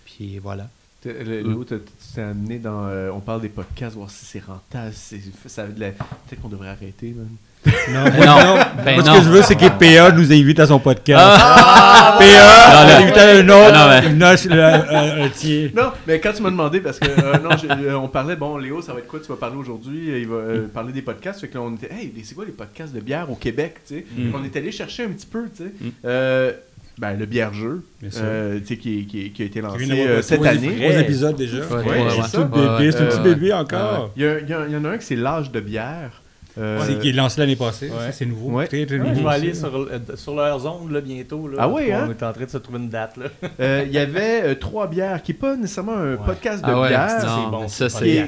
Puis 0.05 0.39
voilà. 0.39 0.67
Léo, 1.05 1.63
t'as- 1.63 1.77
tu 1.77 1.83
t'es 2.15 2.21
amené 2.21 2.57
dans. 2.57 2.85
euh, 2.87 3.09
on 3.13 3.19
parle 3.21 3.41
des 3.41 3.47
podcasts, 3.49 3.95
voir 3.95 4.09
si 4.09 4.25
c'est 4.25 4.43
rentable. 4.43 4.91
c'est- 4.93 5.21
ça 5.47 5.63
a 5.63 5.67
de 5.67 5.79
la- 5.79 5.91
Peut-être 5.91 6.41
qu'on 6.41 6.49
devrait 6.49 6.69
arrêter, 6.69 7.15
man. 7.15 7.27
Non, 7.93 8.03
Ben 8.05 8.25
non, 8.25 8.55
ben 8.85 8.95
Moi, 8.95 9.03
ce 9.03 9.09
non. 9.09 9.15
que 9.17 9.23
je 9.23 9.29
veux, 9.29 9.41
c'est 9.43 9.55
que 9.55 9.67
PA 9.67 10.11
nous 10.11 10.31
invite 10.31 10.59
à 10.61 10.67
son 10.67 10.79
podcast. 10.79 11.21
Ah! 11.41 12.17
PA, 12.19 12.85
non. 12.85 13.03
invite 13.03 13.17
à 13.17 13.29
un 13.29 13.49
autre, 13.49 13.73
Non, 13.77 13.87
mais- 13.89 14.07
une 14.11 14.17
noche, 14.17 14.45
le- 14.45 14.61
un- 14.63 15.23
un 15.25 15.29
tiers. 15.29 15.71
Non, 15.75 15.91
mais 16.07 16.19
quand 16.19 16.33
tu 16.33 16.41
m'as 16.41 16.49
demandé, 16.51 16.79
parce 16.81 16.99
que 16.99 17.07
euh, 17.09 17.37
non, 17.39 17.55
je- 17.57 17.67
euh, 17.67 17.97
on 17.97 18.07
parlait, 18.07 18.35
bon, 18.35 18.57
Léo, 18.57 18.81
ça 18.81 18.93
va 18.93 18.99
être 18.99 19.07
quoi 19.07 19.19
tu 19.19 19.27
vas 19.27 19.35
parler 19.37 19.55
aujourd'hui 19.57 20.19
Il 20.21 20.27
va 20.27 20.35
euh, 20.35 20.67
parler 20.67 20.91
des 20.93 21.01
podcasts. 21.01 21.39
Fait 21.41 21.47
que 21.49 21.55
là, 21.57 21.61
on 21.63 21.75
était, 21.75 21.93
hey, 21.93 22.13
c'est 22.23 22.33
quoi 22.35 22.45
les 22.45 22.51
podcasts 22.51 22.93
de 22.93 22.99
bière 23.01 23.29
au 23.31 23.35
Québec 23.35 23.75
tu 23.87 23.95
sais? 23.95 24.05
Mm. 24.17 24.35
On 24.35 24.43
est 24.43 24.55
allé 24.57 24.71
chercher 24.71 25.03
un 25.05 25.09
petit 25.09 25.27
peu, 25.27 25.45
tu 25.55 25.63
sais? 25.63 25.71
Mm. 25.81 25.89
Ben, 26.99 27.17
le 27.17 27.25
sûr. 28.09 28.21
euh, 28.25 28.59
tu 28.59 28.65
sais, 28.65 28.77
qui, 28.77 29.05
qui, 29.07 29.31
qui 29.31 29.41
a 29.41 29.45
été 29.45 29.61
lancé 29.61 29.77
euh, 30.05 30.21
cette 30.21 30.39
trois- 30.39 30.49
année. 30.49 30.75
Trois 30.75 30.99
épisodes 30.99 31.35
déjà. 31.37 31.57
Ouais, 31.59 31.63
Ouais, 31.75 32.91
c'est 32.91 32.99
ouais. 32.99 33.05
un 33.05 33.09
petit 33.09 33.21
bébé 33.21 33.53
encore. 33.53 34.11
Il 34.17 34.23
y, 34.23 34.25
a- 34.25 34.39
il 34.41 34.49
y 34.49 34.53
a- 34.53 34.65
il 34.67 34.73
y 34.73 34.75
en 34.75 34.83
a 34.83 34.89
un 34.89 34.97
qui 34.97 35.05
c'est 35.05 35.15
l'âge 35.15 35.49
de 35.51 35.61
bière. 35.61 36.21
Euh, 36.57 36.79
C'est 36.85 36.99
qui 36.99 37.09
est 37.09 37.13
lancé 37.13 37.39
l'année 37.39 37.55
passée. 37.55 37.89
Ouais. 37.89 38.11
C'est 38.11 38.25
nouveau. 38.25 38.49
Ouais. 38.57 38.67
Très, 38.67 38.85
très 38.85 38.97
Ouais, 38.99 39.07
nouveau. 39.09 39.19
je 39.19 39.23
vais 39.23 39.29
aller 39.33 39.53
sur, 39.53 39.75
euh, 39.75 39.99
sur 40.15 40.35
leur 40.35 40.57
là, 40.89 41.01
bientôt. 41.01 41.47
Là, 41.47 41.57
Ah 41.59 41.69
oui, 41.69 41.91
hein? 41.91 42.05
On 42.07 42.11
est 42.11 42.23
en 42.23 42.33
train 42.33 42.45
de 42.45 42.49
se 42.49 42.57
trouver 42.57 42.79
une 42.79 42.89
date. 42.89 43.15
Euh, 43.59 43.83
Il 43.85 43.91
y 43.93 43.97
avait 43.97 44.41
euh, 44.43 44.55
trois 44.55 44.87
bières, 44.87 45.21
qui 45.21 45.31
n'est 45.31 45.37
pas 45.37 45.55
nécessairement 45.55 45.93
un 45.95 46.15
podcast 46.17 46.63
de 46.63 46.69
Ah 46.69 46.81
ouais, 46.81 46.89
bière. 46.89 47.07
non, 47.07 47.19
c'est 47.19 47.51
bon, 47.51 47.61
mais 47.61 47.67
c'est 47.67 47.89
ça, 47.89 47.99
c'est. 47.99 48.27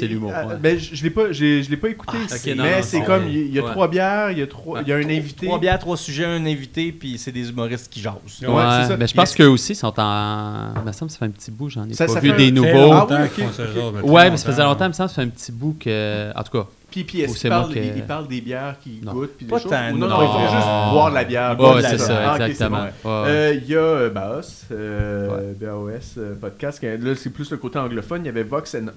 mais- 0.00 0.06
l'humour, 0.06 0.30
ouais. 0.30 0.56
ben, 0.60 0.78
je 0.78 0.94
je 0.94 1.02
l'ai 1.02 1.10
pas, 1.10 1.32
j'ai- 1.32 1.62
je 1.62 1.70
l'ai 1.70 1.76
pas 1.76 1.88
écouté, 1.88 2.16
Ah, 2.30 2.34
ok, 2.34 2.40
mais 2.46 2.54
non, 2.54 2.64
non, 2.64 2.70
c'est 2.82 3.02
comme 3.02 3.26
il 3.28 3.52
y, 3.54 3.58
a 3.58 3.62
trois 3.62 3.88
bières, 3.88 4.30
il 4.30 4.38
y 4.38 4.42
a 4.42 4.46
trois, 4.46 4.80
il 4.82 4.88
y 4.88 4.92
a 4.92 4.96
un 4.96 5.08
invité. 5.08 5.46
Trois 5.46 5.58
bières, 5.58 5.78
trois 5.78 5.96
sujets, 5.96 6.24
un 6.24 6.44
invité, 6.46 6.92
puis 6.92 7.18
c'est 7.18 7.32
des 7.32 7.48
humoristes 7.50 7.88
qui 7.90 8.00
jasent. 8.00 8.14
Ouais, 8.42 8.96
mais 8.98 9.06
je 9.06 9.14
pense 9.14 9.34
qu'eux 9.34 9.48
aussi 9.48 9.74
sont 9.74 9.92
en. 9.98 10.74
Il 10.76 10.82
me 10.86 10.92
semble 10.92 11.08
que 11.08 11.12
ça 11.12 11.18
fait 11.18 11.24
un 11.26 11.30
petit 11.30 11.50
bout, 11.50 11.68
j'en 11.68 11.84
ai 11.84 11.88
pas 11.94 12.08
ça 12.08 12.20
vu 12.20 12.30
fait 12.30 12.36
des 12.36 12.52
nouveaux. 12.52 12.68
longtemps 12.92 13.06
Ah 13.10 13.28
mais 13.94 14.00
Ouais, 14.02 14.30
mais 14.30 14.36
ça 14.36 14.46
faisait 14.50 14.62
longtemps, 14.62 14.84
il 14.84 14.88
me 14.88 14.92
semble 14.92 15.08
que 15.08 15.14
ça 15.14 15.22
fait 15.22 15.26
un 15.26 15.30
petit 15.30 15.52
bout 15.52 15.76
que. 15.78 16.30
En 16.36 16.42
tout 16.42 16.58
cas. 16.58 16.66
Puis, 16.90 17.04
puis 17.04 17.20
est-ce 17.20 17.30
Ou 17.30 17.32
qu'il 17.34 17.40
c'est 17.42 17.48
moi 17.48 17.58
parle, 17.60 17.72
qui- 17.72 17.78
il, 17.78 17.96
il 17.96 18.02
parle 18.04 18.28
des 18.28 18.40
bières 18.40 18.76
qu'il 18.82 19.04
Non. 19.04 19.12
goûte 19.12 19.30
puis 19.36 19.46
des 19.46 19.52
choses? 19.52 19.70
tant, 19.70 19.90
ou 19.92 19.98
non, 19.98 20.08
non. 20.08 20.18
non, 20.18 20.22
il 20.22 20.38
fait 20.46 20.52
juste 20.56 20.66
boire 20.92 21.10
de 21.10 21.14
la 21.14 21.24
bière. 21.24 21.60
Ouais, 21.60 21.82
la 21.82 21.88
c'est 21.90 21.98
ça, 21.98 22.32
Ah, 22.32 22.46
exactement. 22.48 22.78
bon. 23.02 23.10
Ouais, 23.10 23.22
ouais. 23.22 23.28
Euh, 23.30 23.54
Il 23.62 23.68
y 23.70 23.76
a 23.76 23.78
euh, 23.80 24.10
Baos, 24.10 24.64
euh, 24.72 25.52
BAOS 25.60 26.18
euh, 26.18 26.34
podcast. 26.40 26.80
qui- 26.80 26.86
Là, 26.86 27.14
c'est 27.16 27.30
plus 27.30 27.50
le 27.50 27.56
côté 27.56 27.78
anglophone. 27.78 28.22
Il 28.22 28.26
y 28.26 28.28
avait 28.30 28.42
Vox 28.42 28.74
and 28.74 28.88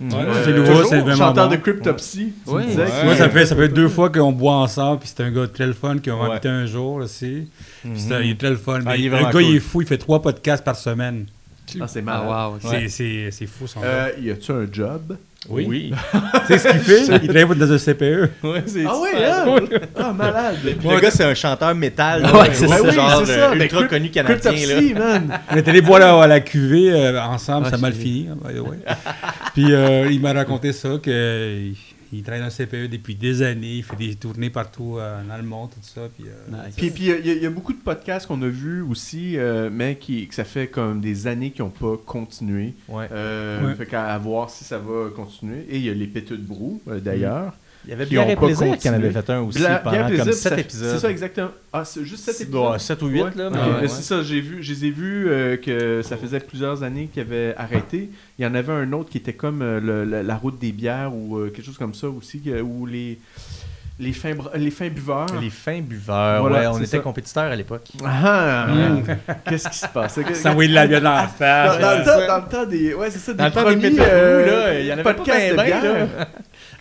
Euh, 0.00 0.42
c'est 0.44 0.52
nouveau, 0.52 0.66
toujours 0.72 0.86
c'est 0.86 1.00
vraiment 1.00 1.16
chanteur 1.16 1.48
bon. 1.48 1.54
de 1.54 1.60
Cryptopsy. 1.60 2.32
Oui. 2.46 2.62
Moi, 3.04 3.14
ça 3.16 3.28
fait, 3.28 3.46
ça 3.46 3.56
fait 3.56 3.68
deux 3.68 3.88
fois 3.88 4.10
qu'on 4.10 4.32
boit 4.32 4.54
ensemble, 4.54 5.00
puis 5.00 5.10
c'est 5.14 5.22
un 5.22 5.30
gars 5.30 5.46
très 5.46 5.66
le 5.66 5.72
fun 5.72 5.98
qui 5.98 6.10
Ouais. 6.10 6.30
invité 6.30 6.48
un 6.48 6.66
jour 6.66 6.94
aussi. 6.96 7.48
Puis 7.82 7.90
Mhm. 7.90 7.96
c'est- 7.98 8.24
Il 8.24 8.30
est 8.30 8.38
très 8.40 8.50
le 8.50 8.56
fun. 8.56 8.80
Ah, 8.86 8.96
il 8.96 9.04
le 9.10 9.32
gars, 9.32 9.40
il 9.40 9.56
est 9.56 9.60
fou, 9.60 9.80
il 9.82 9.86
fait 9.86 9.98
trois 9.98 10.20
podcasts 10.20 10.64
par 10.64 10.76
semaine. 10.76 11.26
Ah, 11.80 11.86
c'est 11.88 12.04
Ah, 12.06 12.50
ok. 12.50 12.60
C'est- 12.60 12.88
C'est 12.88 13.30
c'est 13.30 13.46
fou 13.46 13.66
son 13.66 13.80
gars. 13.80 13.86
Euh, 13.86 14.08
y 14.20 14.30
a-tu 14.30 14.52
un 14.52 14.66
job? 14.70 15.16
Oui. 15.48 15.66
Oui. 15.68 15.92
Tu 16.46 16.58
sais 16.58 16.58
ce 16.58 16.68
qu'il 16.68 16.80
fait? 16.80 17.20
Il 17.22 17.28
travaille 17.28 17.58
dans 17.58 17.72
un 17.72 17.78
CPE. 17.78 18.30
Ouais, 18.42 18.62
c'est 18.66 18.84
Ah 18.86 18.92
oui, 19.00 19.08
hein? 19.24 19.78
Ah, 19.96 20.12
malade. 20.12 20.56
Puis 20.62 20.88
le 20.88 21.00
gars, 21.00 21.10
c'est 21.10 21.24
un 21.24 21.34
chanteur 21.34 21.74
métal. 21.74 22.22
là. 22.22 22.34
Ouais, 22.40 22.48
c'est 22.52 22.66
ça. 22.68 22.82
Oui, 22.82 22.92
genre 22.92 23.22
c'est 23.26 23.32
ça. 23.32 23.38
euh, 23.50 23.50
Ben, 23.54 23.62
ultra 23.62 23.78
Crypt- 23.80 23.88
connu 23.90 24.10
canadien. 24.10 24.52
là. 24.52 24.80
Man. 24.98 25.38
On 25.52 25.56
est 25.56 25.68
allé 25.68 25.80
voir 25.80 26.20
à 26.20 26.26
la 26.26 26.40
cuvée 26.40 26.92
euh, 26.92 27.20
ensemble, 27.22 27.66
Ah, 27.66 27.70
ça 27.70 27.76
a 27.76 27.78
mal 27.78 27.92
fini. 27.92 28.28
hein, 28.30 28.36
way. 28.44 28.78
Puis 29.54 29.72
euh, 29.72 30.08
il 30.10 30.20
m'a 30.20 30.32
raconté 30.32 30.72
ça, 30.72 30.90
qu'il 31.02 31.12
il 31.12 31.76
travaille 32.22 32.40
dans 32.40 32.46
le 32.46 32.66
CPE 32.66 32.90
depuis 32.90 33.14
des 33.14 33.42
années, 33.42 33.76
il 33.76 33.82
fait 33.82 33.96
des 33.96 34.14
tournées 34.14 34.50
partout 34.50 34.96
euh, 34.98 35.22
dans 35.28 35.36
le 35.36 35.42
monde, 35.42 35.70
tout 35.70 35.78
ça. 35.82 36.02
Puis, 36.16 36.26
euh, 36.28 36.64
Nice. 36.66 36.74
Puis 36.76 36.90
puis 36.90 37.04
il 37.04 37.08
y, 37.08 37.12
a- 37.30 37.34
il 37.34 37.42
y 37.42 37.46
a 37.46 37.50
beaucoup 37.50 37.72
de 37.72 37.78
podcasts 37.78 38.26
qu'on 38.26 38.40
a 38.42 38.48
vus 38.48 38.82
aussi, 38.82 39.36
euh, 39.36 39.70
mais 39.72 39.96
qui, 39.96 40.26
que 40.28 40.34
ça 40.34 40.44
fait 40.44 40.68
comme 40.68 41.00
des 41.00 41.26
années 41.26 41.50
qui 41.50 41.62
n'ont 41.62 41.70
pas 41.70 41.96
continué. 42.04 42.74
Ouais. 42.88 43.08
Euh, 43.12 43.66
Ouais. 43.66 43.74
Fait 43.74 43.86
qu'à 43.86 44.06
à 44.06 44.18
voir 44.18 44.50
si 44.50 44.64
ça 44.64 44.78
va 44.78 45.10
continuer. 45.14 45.66
Et 45.70 45.76
il 45.78 45.84
y 45.84 45.90
a 45.90 45.94
les 45.94 46.06
péteux 46.06 46.36
de 46.36 46.46
brou, 46.46 46.80
euh, 46.88 47.00
d'ailleurs. 47.00 47.54
Il 47.86 47.90
y 47.90 48.18
avait 48.18 48.34
pas 48.36 48.46
Plaisir 48.46 48.78
qui 48.78 48.88
en 48.88 48.94
avait 48.94 49.10
fait 49.10 49.30
un 49.30 49.40
aussi 49.40 49.58
Bla- 49.58 49.78
pendant 49.78 49.96
Bien 49.96 50.06
comme 50.06 50.14
plaisir, 50.14 50.34
7 50.34 50.52
ça- 50.54 50.58
épisodes. 50.60 50.90
C'est 50.94 50.98
ça 51.00 51.10
exactement. 51.10 51.48
Ah, 51.72 51.84
c'est 51.84 52.04
juste 52.04 52.24
7 52.24 52.34
C'est- 52.34 52.42
épisodes? 52.44 52.72
ouais, 52.72 52.78
7 52.78 53.02
ou 53.02 53.06
8, 53.08 53.22
Ouais. 53.22 53.30
là. 53.36 53.50
Ouais. 53.50 53.88
C'est 53.88 54.02
ça, 54.02 54.22
j'ai 54.22 54.40
vu, 54.40 54.62
je 54.62 54.72
les 54.72 54.84
ai 54.86 54.90
vus 54.90 55.26
euh, 55.28 55.56
que 55.56 56.00
ça 56.02 56.16
faisait 56.16 56.40
plusieurs 56.40 56.82
années 56.82 57.08
qu'ils 57.12 57.22
avaient 57.22 57.54
arrêté. 57.56 58.10
Il 58.38 58.44
y 58.44 58.46
en 58.48 58.54
avait 58.54 58.72
un 58.72 58.92
autre 58.92 59.10
qui 59.10 59.18
était 59.18 59.32
comme 59.34 59.60
euh, 59.62 59.80
le- 59.80 60.04
le- 60.04 60.22
la 60.22 60.36
route 60.36 60.58
des 60.58 60.72
bières 60.72 61.14
ou 61.14 61.36
euh, 61.38 61.50
quelque 61.54 61.66
chose 61.66 61.78
comme 61.78 61.94
ça 61.94 62.08
aussi, 62.08 62.42
où 62.62 62.86
les, 62.86 63.18
les, 64.00 64.12
fins, 64.12 64.34
bra- 64.34 64.50
les 64.56 64.70
fins 64.70 64.88
buveurs. 64.88 65.26
Les 65.40 65.50
fins 65.50 65.80
buveurs, 65.80 66.40
Voilà, 66.40 66.60
ouais, 66.60 66.66
on 66.66 66.78
était 66.78 66.86
ça. 66.86 66.98
compétiteurs 66.98 67.44
à 67.52 67.54
l'époque. 67.56 67.86
Ah, 68.04 68.66
man. 68.68 69.02
Qu'est-ce 69.48 69.68
qui 69.68 69.78
se 69.78 69.88
passe? 69.88 70.18
Ça 70.34 70.54
de 70.54 70.62
la 70.66 70.86
bière 70.86 71.00
dans 71.02 71.10
la 71.12 71.22
Dans, 71.22 71.28
face. 71.28 71.80
dans 71.80 71.98
le 71.98 72.04
temps, 72.04 72.26
dans 72.26 72.44
le 72.44 72.50
temps 72.50 72.66
des. 72.70 72.94
Ouais, 72.94 73.10
c'est 73.10 73.18
ça, 73.18 73.34
Dans 73.34 73.44
des 73.44 73.50
le 73.50 73.54
temps 73.54 73.70
des 73.70 73.76
premiers 73.90 74.00
euh, 74.00 74.40
roue, 74.40 74.50
là, 74.50 74.80
il 74.80 74.86
y 74.86 74.90
en 74.90 74.94
avait 74.94 75.02
pas 75.04 75.12
de 75.12 75.22
bière. 75.22 75.54
là. 75.82 76.28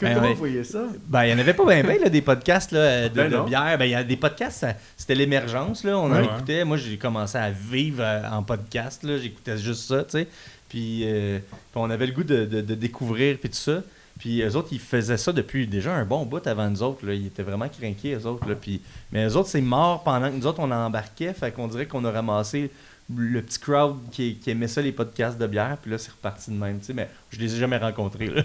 Comment 0.09 0.21
Ben, 0.21 0.29
vous 0.33 0.35
voyez 0.39 0.63
ça? 0.63 0.83
Ben, 1.07 1.23
il 1.25 1.27
n'y 1.27 1.33
en 1.33 1.39
avait 1.39 1.53
pas 1.53 1.65
bien, 1.81 2.09
des 2.09 2.21
podcasts 2.21 2.71
là, 2.71 3.09
de, 3.09 3.13
Ben 3.15 3.29
de 3.31 3.39
bière. 3.47 3.77
Ben, 3.77 3.85
il 3.85 3.91
y 3.91 3.95
a 3.95 4.03
des 4.03 4.17
podcasts, 4.17 4.65
c'était 4.97 5.15
l'émergence. 5.15 5.83
là, 5.83 5.97
On 5.97 6.11
en 6.11 6.15
Ouais, 6.15 6.25
écoutait. 6.25 6.63
Moi, 6.65 6.77
j'ai 6.77 6.97
commencé 6.97 7.37
à 7.37 7.49
vivre 7.51 8.01
euh, 8.03 8.21
en 8.31 8.43
podcast. 8.43 9.03
là, 9.03 9.17
J'écoutais 9.17 9.57
juste 9.57 9.83
ça, 9.87 10.03
tu 10.03 10.11
sais. 10.11 10.27
Puis, 10.69 11.01
euh, 11.05 11.37
puis 11.39 11.57
on 11.75 11.89
avait 11.89 12.07
le 12.07 12.13
goût 12.13 12.23
de, 12.23 12.45
de- 12.45 12.61
de 12.61 12.75
découvrir, 12.75 13.37
puis 13.37 13.49
tout 13.49 13.55
ça. 13.55 13.81
Puis 14.19 14.41
eux 14.41 14.55
autres, 14.55 14.69
ils 14.71 14.79
faisaient 14.79 15.17
ça 15.17 15.31
depuis 15.31 15.65
déjà 15.67 15.91
un 15.93 16.05
bon 16.05 16.25
bout 16.25 16.45
avant 16.47 16.69
nous 16.69 16.81
autres. 16.83 17.05
Là. 17.05 17.13
Ils 17.13 17.27
étaient 17.27 17.43
vraiment 17.43 17.67
craqués, 17.67 18.13
eux 18.15 18.25
autres. 18.27 18.47
Là. 18.47 18.55
Puis, 18.55 18.79
mais 19.11 19.25
eux 19.27 19.35
autres, 19.35 19.49
c'est 19.49 19.59
mort 19.61 20.03
pendant 20.03 20.29
que 20.29 20.35
nous 20.35 20.45
autres, 20.47 20.59
on 20.59 20.69
embarquait. 20.71 21.33
Fait 21.33 21.51
qu'on 21.51 21.67
dirait 21.67 21.87
qu'on 21.87 22.05
a 22.05 22.11
ramassé 22.11 22.69
le 23.15 23.41
petit 23.41 23.59
crowd 23.59 23.97
qui, 24.11 24.35
qui 24.35 24.49
aimait 24.49 24.67
ça, 24.67 24.81
les 24.81 24.91
podcasts 24.91 25.37
de 25.37 25.45
bière. 25.45 25.77
Puis 25.81 25.91
là, 25.91 25.97
c'est 25.97 26.11
reparti 26.11 26.51
de 26.51 26.55
même. 26.55 26.79
tu 26.79 26.85
sais. 26.85 26.93
Mais 26.93 27.09
je 27.31 27.39
les 27.39 27.53
ai 27.53 27.59
jamais 27.59 27.77
rencontrés. 27.77 28.27
Là. 28.27 28.43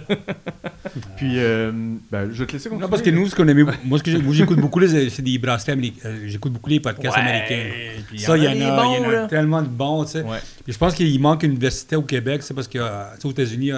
Puis, 1.17 1.39
euh, 1.39 1.71
ben, 2.11 2.29
je 2.31 2.39
vais 2.39 2.45
te 2.45 2.53
laisser 2.53 2.69
continuer. 2.69 2.83
Non, 2.85 2.89
parce 2.89 3.01
que 3.01 3.09
nous, 3.09 3.27
ce 3.27 3.35
qu'on 3.35 3.47
aime, 3.47 3.71
moi, 3.85 3.99
j'écoute 4.31 4.59
beaucoup, 4.59 4.79
les, 4.79 5.09
c'est 5.09 5.21
des 5.21 5.37
bracelets 5.37 5.73
américains. 5.73 5.99
Euh, 6.09 6.27
J'écoute 6.27 6.51
beaucoup 6.53 6.69
les 6.69 6.79
podcasts 6.79 7.17
américains. 7.17 7.69
Ça, 8.17 8.37
il 8.37 8.43
y 8.43 8.47
en 8.47 8.51
a, 8.51 8.85
y 8.97 9.15
en 9.17 9.27
tellement 9.27 9.61
de 9.61 9.67
bons, 9.67 10.03
tu 10.05 10.11
sais. 10.11 10.21
Ouais. 10.23 10.39
Puis 10.63 10.73
je 10.73 10.77
pense 10.77 10.93
qu'il 10.93 11.19
manque 11.21 11.43
une 11.43 11.51
université 11.51 11.95
au 11.95 12.03
Québec, 12.03 12.43
c'est 12.43 12.53
parce 12.53 12.67
que 12.67 12.79
euh, 12.79 13.29
États-Unis, 13.29 13.71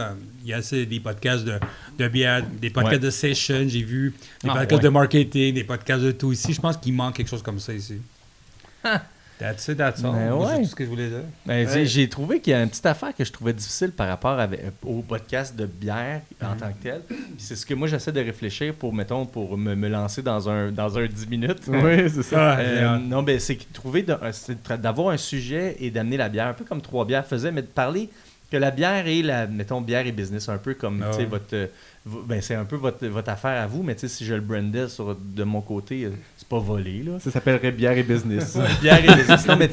il 0.44 0.50
y 0.50 0.54
a 0.54 0.58
assez 0.58 0.86
des 0.86 1.00
podcasts 1.00 1.46
de, 1.46 1.60
de 1.98 2.08
bière, 2.08 2.44
des 2.60 2.70
podcasts 2.70 2.94
Ouais. 2.94 3.00
de 3.00 3.10
session, 3.12 3.64
j'ai 3.68 3.84
vu, 3.84 4.14
des 4.44 4.50
Ah, 4.50 4.56
podcasts 4.56 4.84
de 4.84 4.90
marketing, 4.90 5.54
des 5.54 5.64
podcasts 5.64 6.04
de 6.04 6.12
tout 6.12 6.32
ici. 6.32 6.54
Je 6.54 6.60
pense 6.62 6.78
qu'il 6.78 6.94
manque 6.94 7.16
quelque 7.16 7.30
chose 7.30 7.44
comme 7.44 7.60
ça 7.60 7.74
ici. 7.74 7.98
That's 9.42 9.68
it, 9.70 9.78
that's 9.78 10.04
all. 10.04 10.12
Ben 10.14 10.30
Moi, 10.30 10.46
ouais. 10.48 10.56
C'est 10.58 10.62
tout 10.62 10.68
ce 10.70 10.76
que 10.76 10.84
je 10.86 10.90
voulais 10.90 11.08
dire. 11.10 11.24
Ben, 11.46 11.68
Ouais. 11.68 11.86
j'ai- 11.86 12.08
trouvé 12.10 12.40
qu'il 12.40 12.52
y 12.52 12.54
a 12.56 12.62
une 12.62 12.70
petite 12.70 12.86
affaire 12.86 13.16
que 13.16 13.26
je 13.26 13.32
trouvais 13.32 13.54
difficile 13.54 13.92
par 13.92 14.08
rapport 14.08 14.40
avec, 14.40 14.62
au 14.86 15.02
podcast 15.02 15.56
de 15.56 15.66
bière 15.66 16.22
en 16.42 16.56
tant 16.56 16.70
que 16.72 16.84
tel. 16.84 17.02
Puis 17.08 17.18
c'est 17.40 17.56
ce 17.56 17.66
que 17.66 17.74
moi 17.74 17.88
j'essaie 17.88 18.12
de 18.12 18.20
réfléchir 18.22 18.74
pour, 18.76 18.94
mettons, 18.94 19.26
pour 19.26 19.58
me, 19.58 19.74
me 19.76 19.88
lancer 19.90 20.22
dans 20.22 20.48
un, 20.50 20.72
dans 20.72 20.98
un 20.98 21.08
10 21.08 21.28
minutes. 21.28 21.64
Oui, 21.68 22.10
c'est 22.14 22.24
ça. 22.24 22.52
Ah, 22.54 22.60
Euh, 22.60 22.98
non, 23.00 23.24
ben 23.24 23.40
c'est 23.40 23.58
trouver 23.74 24.06
d'avoir 24.80 25.10
un 25.10 25.18
sujet 25.18 25.76
et 25.80 25.90
d'amener 25.90 26.18
la 26.18 26.30
bière, 26.30 26.48
un 26.48 26.54
peu 26.54 26.64
comme 26.66 26.82
trois 26.82 27.06
bières 27.06 27.26
faisaient, 27.26 27.52
mais 27.52 27.62
de 27.64 27.68
parler 27.68 28.10
que 28.52 28.58
la 28.58 28.70
bière 28.72 29.08
est 29.08 29.22
la, 29.22 29.48
mettons, 29.48 29.80
bière 29.82 30.06
et 30.06 30.12
business, 30.12 30.50
un 30.50 30.58
peu 30.58 30.74
comme, 30.74 30.98
tu 31.12 31.14
sais, 31.14 31.20
ouais. 31.20 31.26
votre, 31.26 31.54
euh, 31.56 31.68
vo- 32.06 32.22
ben 32.24 32.42
c'est 32.42 32.56
un 32.56 32.66
peu 32.66 32.76
votre, 32.76 33.08
votre 33.08 33.30
affaire 33.30 33.62
à 33.62 33.66
vous, 33.66 33.82
mais 33.82 33.96
tu 33.96 34.02
sais, 34.02 34.08
si 34.10 34.26
je 34.26 34.34
le 34.34 34.42
brandais 34.42 34.90
sur, 34.90 35.16
de 35.18 35.44
mon 35.46 35.62
côté, 35.62 36.04
euh, 36.04 36.10
pas 36.52 36.60
volé, 36.60 37.02
là. 37.04 37.18
Ça 37.20 37.32
s'appellerait 37.32 37.72
bière 37.72 37.94
et 37.98 38.04
business. 38.04 38.58
bière 38.82 39.00
et 39.04 39.16
business. 39.16 39.48
Non, 39.48 39.56
mais 39.56 39.70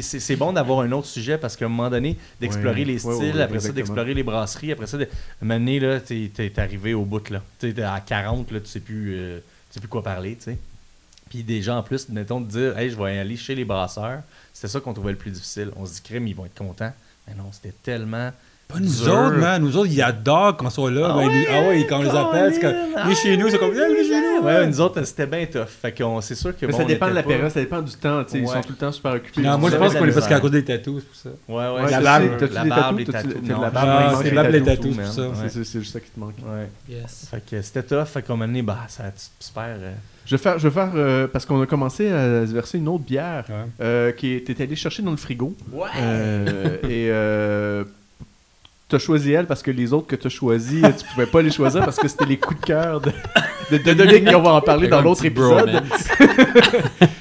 c'est 0.00 0.20
c'est 0.20 0.36
bon 0.36 0.52
d'avoir 0.52 0.80
un 0.80 0.92
autre 0.92 1.08
sujet 1.08 1.38
parce 1.38 1.56
qu'à 1.56 1.64
un 1.64 1.68
moment 1.68 1.90
donné, 1.90 2.16
d'explorer 2.40 2.80
Ouais. 2.80 2.84
les 2.84 2.98
styles, 3.00 3.34
ouais, 3.34 3.42
après 3.42 3.58
ça, 3.58 3.72
d'explorer 3.72 4.14
les 4.14 4.22
brasseries, 4.22 4.70
après 4.72 4.86
ça, 4.86 4.96
de, 4.96 5.04
à 5.04 5.06
un 5.06 5.44
moment 5.44 5.58
donné, 5.58 5.80
là, 5.80 5.98
t'es 6.00 6.30
t'es 6.32 6.52
arrivé 6.60 6.94
au 6.94 7.04
bout, 7.04 7.28
là. 7.30 7.42
Tu 7.58 7.72
sais, 7.74 7.82
à 7.82 8.00
40, 8.00 8.52
là, 8.52 8.60
tu 8.60 8.66
sais 8.68 8.80
plus, 8.80 9.14
euh, 9.16 9.38
tu 9.38 9.74
sais 9.74 9.80
plus 9.80 9.88
quoi 9.88 10.02
parler, 10.04 10.36
tu 10.36 10.44
sais. 10.44 10.58
Puis 11.28 11.42
déjà, 11.42 11.74
en 11.76 11.82
plus, 11.82 12.08
mettons, 12.08 12.40
de 12.40 12.46
dire, 12.48 12.78
hey, 12.78 12.90
je 12.90 12.96
vais 12.96 13.18
aller 13.18 13.36
chez 13.36 13.54
les 13.56 13.64
brasseurs, 13.64 14.20
c'était 14.54 14.68
ça 14.68 14.80
qu'on 14.80 14.94
trouvait 14.94 15.12
le 15.12 15.18
plus 15.18 15.32
difficile. 15.32 15.70
On 15.76 15.84
se 15.84 15.94
dit, 15.94 16.00
crème, 16.02 16.26
ils 16.28 16.34
vont 16.34 16.46
être 16.46 16.54
contents. 16.56 16.92
Mais 17.26 17.34
non, 17.34 17.50
c'était 17.52 17.74
tellement. 17.82 18.30
Pas 18.68 18.80
nous 18.80 18.86
dur. 19.02 19.14
autres, 19.14 19.36
man. 19.38 19.62
Nous 19.62 19.76
autres, 19.78 19.90
ils 19.90 20.02
adorent 20.02 20.54
quand 20.58 20.68
ils 20.68 20.72
sont 20.72 20.88
là. 20.88 21.08
Ah 21.10 21.14
Ben, 21.16 21.26
ouais, 21.26 21.34
ils- 21.42 21.46
ah 21.50 21.68
ouais, 21.68 21.86
quand 21.88 22.00
on 22.00 22.02
les 22.02 22.10
appelle, 22.10 22.52
c'est 22.52 22.60
comme. 22.60 23.14
Chez 23.14 23.36
nous, 23.38 23.48
c'est 23.48 23.58
comme. 23.58 23.70
Venez 23.70 24.04
chez 24.04 24.20
nous. 24.40 24.44
Ouais, 24.46 24.66
nous 24.66 24.80
autres, 24.82 25.02
c'était 25.04 25.26
bien 25.26 25.46
tough. 25.46 25.66
Fait 25.80 25.90
qu'on, 25.96 26.20
c'est 26.20 26.34
sûr 26.34 26.54
que. 26.54 26.66
Mais 26.66 26.72
bon, 26.72 26.78
ça 26.78 26.84
dépend 26.84 27.08
de 27.08 27.14
la 27.14 27.22
pas- 27.22 27.28
période, 27.30 27.50
ça 27.50 27.60
dépend 27.60 27.80
du 27.80 27.92
temps. 27.92 28.22
tu 28.24 28.32
sais, 28.32 28.38
Ils 28.40 28.44
Ouais. 28.44 28.52
sont 28.54 28.60
tout 28.60 28.70
le 28.72 28.76
temps 28.76 28.92
super 28.92 29.12
occupés. 29.14 29.40
Non, 29.40 29.56
moi, 29.56 29.70
je 29.70 29.76
pense 29.76 29.94
qu'on 29.94 30.04
est 30.04 30.12
parce 30.12 30.28
qu'à 30.28 30.38
cause 30.38 30.50
des 30.50 30.64
tatous, 30.64 31.02
c'est 31.02 31.06
pour 31.08 31.16
ça. 31.16 31.52
Ouais, 31.76 31.82
ouais. 31.82 31.90
La 31.90 31.96
c'est- 31.98 32.04
barbe. 32.04 32.24
T'as-tu 32.38 32.52
des 32.52 32.68
tatous? 32.68 33.04
T'as-tu- 33.10 33.28
de 33.46 33.52
non. 33.52 33.60
la 33.62 33.70
barbe, 33.70 33.90
il 34.12 34.16
c'est 34.18 34.24
les 34.24 34.36
barbe, 34.36 34.50
les 34.50 34.62
tatous. 34.62 34.94
c'est 34.94 35.02
pour 35.26 35.34
ça. 35.36 35.48
C'est- 35.48 35.64
C'est 35.64 35.78
juste 35.80 35.92
ça 35.94 36.00
qui 36.00 36.10
te 36.10 36.20
manque. 36.20 36.34
Ouais. 36.46 36.68
Yes. 36.94 37.26
Fait 37.30 37.42
que 37.50 37.62
c'était 37.62 37.82
tough. 37.82 38.04
Fait 38.06 38.20
qu'à 38.22 38.32
un 38.34 38.36
moment 38.36 38.46
donné, 38.46 38.60
bah, 38.62 38.80
ça, 38.88 39.04
perds. 39.54 39.64
euh, 39.80 39.92
Je 40.26 40.36
vais 40.36 40.42
faire, 40.42 40.58
je 40.58 40.68
vais 40.68 40.74
faire 40.74 40.90
euh, 40.94 41.26
parce 41.26 41.46
qu'on 41.46 41.62
a 41.62 41.66
commencé 41.66 42.08
à 42.12 42.46
se 42.46 42.52
verser 42.52 42.76
une 42.76 42.88
autre 42.88 43.04
bière 43.04 43.44
Ouais. 43.48 43.54
euh, 43.80 44.12
qui 44.12 44.34
était 44.34 44.62
allé 44.62 44.76
chercher 44.76 45.02
dans 45.02 45.10
le 45.10 45.16
frigo. 45.16 45.54
Ouais. 45.72 45.88
Euh, 45.98 46.76
et 46.82 47.08
euh, 47.10 47.84
t'as 48.88 48.98
choisi 48.98 49.32
elle 49.32 49.46
parce 49.46 49.62
que 49.62 49.70
les 49.70 49.92
autres 49.92 50.06
que 50.06 50.16
t'as 50.16 50.30
choisis, 50.30 50.82
tu 50.82 51.06
pouvais 51.12 51.26
pas 51.26 51.42
les 51.42 51.50
choisir 51.50 51.84
parce 51.84 51.98
que 51.98 52.08
c'était 52.08 52.24
les 52.24 52.38
coups 52.38 52.58
de 52.58 52.66
cœur 52.66 53.00
de, 53.02 53.12
de, 53.70 53.92
Dominique 53.92 54.26
et 54.26 54.34
on 54.34 54.42
va 54.42 54.52
en 54.52 54.60
parler 54.62 54.88
dans 54.88 55.02
l'autre 55.02 55.24
épisode. 55.26 55.70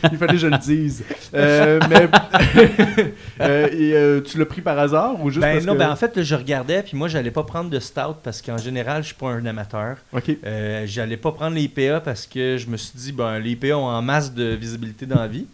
Il 0.10 0.18
fallait 0.18 0.34
que 0.34 0.38
je 0.38 0.48
le 0.48 0.58
dise. 0.58 1.04
Euh, 1.34 1.80
mais 1.90 2.08
euh, 3.42 3.68
et, 3.72 3.94
euh, 3.94 4.22
tu 4.22 4.38
l'as 4.38 4.46
pris 4.46 4.62
par 4.62 4.80
hasard 4.80 5.22
ou 5.22 5.30
juste 5.30 5.42
Ben 5.42 5.56
parce 5.56 5.66
non, 5.66 5.74
que... 5.74 5.80
ben 5.80 5.92
en 5.92 5.96
fait, 5.98 6.24
je 6.24 6.36
regardais, 6.36 6.84
puis 6.84 6.96
moi, 6.96 7.10
j'allais 7.10 7.32
pas 7.32 7.44
prendre 7.44 7.70
de 7.70 7.80
stout 7.80 8.16
parce 8.24 8.42
qu'en 8.42 8.58
général, 8.58 9.04
je 9.04 9.08
suis 9.08 9.16
pas 9.16 9.28
un 9.28 9.46
amateur. 9.46 9.98
Ok. 10.14 10.32
Euh, 10.46 10.84
j'allais 10.86 11.18
pas 11.18 11.34
prendre 11.34 11.56
les 11.56 11.64
IPA 11.64 12.00
parce 12.00 12.26
que 12.26 12.58
je 12.58 12.68
me 12.68 12.78
suis 12.78 12.98
dit, 12.98 13.12
ben, 13.12 13.40
les 13.40 13.52
IPA 13.52 13.78
ont 13.78 13.88
en 13.88 14.02
masse 14.02 14.34
de 14.34 14.56
visibilité 14.56 15.06
dans 15.06 15.20
la 15.20 15.28
vie. 15.28 15.48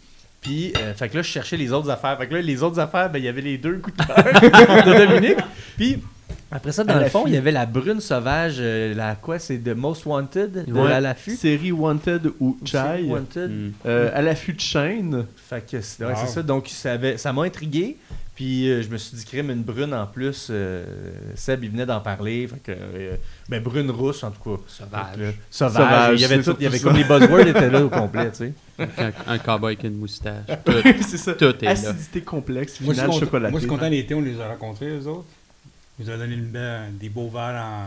Puis, 0.44 0.72
euh, 0.76 0.94
fait 0.94 1.08
que 1.08 1.16
là, 1.16 1.22
je 1.22 1.28
cherchais 1.28 1.56
les 1.56 1.72
autres 1.72 1.90
affaires. 1.90 2.16
Fait 2.18 2.28
que 2.28 2.34
là, 2.34 2.40
les 2.42 2.62
autres 2.62 2.78
affaires, 2.78 3.10
ben, 3.10 3.18
il 3.18 3.24
y 3.24 3.28
avait 3.28 3.40
les 3.40 3.58
deux 3.58 3.78
coups 3.78 3.96
de 3.96 4.04
cœur 4.04 4.16
de 4.86 5.06
Dominique. 5.06 5.38
Puis, 5.76 5.98
après 6.52 6.70
ça, 6.70 6.84
dans 6.84 6.94
À 6.94 7.00
le 7.02 7.08
fond, 7.08 7.24
il 7.26 7.32
y 7.32 7.36
avait 7.36 7.50
la 7.50 7.66
brune 7.66 8.00
sauvage, 8.00 8.56
euh, 8.60 8.94
la 8.94 9.16
quoi, 9.16 9.38
c'est 9.40 9.56
The 9.58 9.74
Most 9.74 10.06
Wanted, 10.06 10.66
de 10.66 10.72
Ouais. 10.72 10.88
la 10.90 11.00
l'affût. 11.00 11.34
Série 11.34 11.72
Wanted 11.72 12.30
ou 12.38 12.56
Chai. 12.64 13.04
Wanted. 13.08 13.50
Mm. 13.50 13.72
Euh, 13.86 14.10
à 14.14 14.22
l'affût 14.22 14.52
de 14.52 14.60
chaîne. 14.60 15.24
Fait 15.48 15.64
que 15.68 15.80
c'est 15.80 16.04
ouais, 16.04 16.12
Wow. 16.12 16.18
c'est 16.20 16.32
ça. 16.32 16.42
Donc, 16.42 16.68
ça 16.68 17.32
m'a 17.32 17.42
intrigué. 17.42 17.96
Puis, 18.34 18.68
euh, 18.68 18.82
je 18.82 18.88
me 18.88 18.96
suis 18.98 19.16
dit, 19.16 19.24
crème, 19.24 19.50
une 19.50 19.62
brune 19.62 19.94
en 19.94 20.06
plus. 20.06 20.48
euh, 20.50 20.84
Seb, 21.36 21.62
il 21.62 21.70
venait 21.70 21.86
d'en 21.86 22.00
parler. 22.00 22.48
Fait 22.48 22.58
que, 22.58 22.72
euh, 22.76 23.16
ben, 23.48 23.62
brune 23.62 23.88
rousse, 23.92 24.24
en 24.24 24.32
tout 24.32 24.42
cas. 24.56 24.60
Sauvage. 24.66 25.16
Là, 25.18 25.30
sauvage. 25.50 25.72
Sauvage, 25.74 26.14
il 26.18 26.20
y 26.20 26.24
avait, 26.24 26.42
c'est 26.42 26.50
tout, 26.50 26.56
il 26.58 26.64
y 26.64 26.66
avait 26.66 26.78
surtout 26.78 26.94
comme 26.94 27.02
les 27.20 27.26
buzzwords 27.26 27.46
étaient 27.46 27.70
là 27.70 27.84
au 27.84 27.88
complet, 27.90 28.30
tu 28.32 28.36
sais. 28.38 28.52
Un, 28.78 29.12
un 29.34 29.38
cowboy 29.38 29.74
avec 29.74 29.84
une 29.84 29.98
moustache. 29.98 30.46
Tout, 30.64 30.72
c'est 31.06 31.16
ça. 31.16 31.34
tout 31.34 31.44
est 31.44 31.62
là. 31.62 31.70
Acidité 31.70 32.22
complexe, 32.22 32.80
Moi, 32.80 32.92
je 32.92 33.00
suis 33.00 33.26
finale 33.26 33.50
moi, 33.50 33.50
je 33.52 33.58
suis 33.58 33.68
content 33.68 33.88
l'été, 33.88 34.14
on 34.14 34.20
les 34.20 34.40
a 34.40 34.48
rencontrés, 34.48 34.90
les 34.90 35.06
autres. 35.06 35.26
Ils 36.00 36.06
nous 36.06 36.12
ont 36.12 36.18
donné 36.18 36.34
une 36.34 36.46
belle- 36.46 36.98
des 36.98 37.08
beaux 37.08 37.28
verres 37.28 37.62
en. 37.64 37.84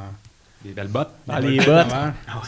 Des 0.63 0.71
belles 0.71 0.87
bottes. 0.87 1.11
Ah, 1.27 1.41
des 1.41 1.49
les 1.49 1.57
bottes 1.65 1.87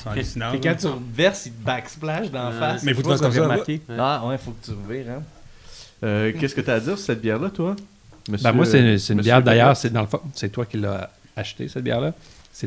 hallucinants. 0.05 0.51
Puis 0.51 0.61
quand 0.61 0.75
tu 0.75 0.87
verses, 1.13 1.47
il 1.47 1.51
te 1.51 1.65
backsplash 1.65 2.31
dans 2.31 2.43
la 2.45 2.49
Ouais. 2.51 2.59
face. 2.59 2.83
Mais 2.83 2.93
faut 2.93 3.01
que 3.01 3.07
tu 3.07 3.09
fasses 3.11 3.21
comme 3.21 3.31
ça. 3.33 3.63
Ah 3.97 4.25
ouais, 4.25 4.37
faut 4.37 4.51
que 4.51 4.65
tu 4.65 4.71
revires. 4.71 5.05
Hein. 5.17 5.23
Euh, 6.03 6.31
Qu'est-ce 6.39 6.55
que 6.55 6.61
tu 6.61 6.69
as 6.69 6.75
à 6.75 6.79
dire 6.79 6.97
sur 6.97 7.05
cette 7.05 7.21
bière-là, 7.21 7.49
toi? 7.49 7.75
Monsieur- 8.29 8.43
Ben 8.43 8.51
moi, 8.53 8.65
c'est 8.65 8.79
une 9.13 9.21
bière 9.21 9.41
d'ailleurs, 9.41 9.75
c'est 9.75 9.89
dans 9.91 10.01
le 10.01 10.07
fond, 10.07 10.21
c'est 10.33 10.49
toi 10.49 10.65
qui 10.65 10.77
l'as 10.77 11.09
acheté 11.35 11.67
cette 11.67 11.83
bière-là. 11.83 12.13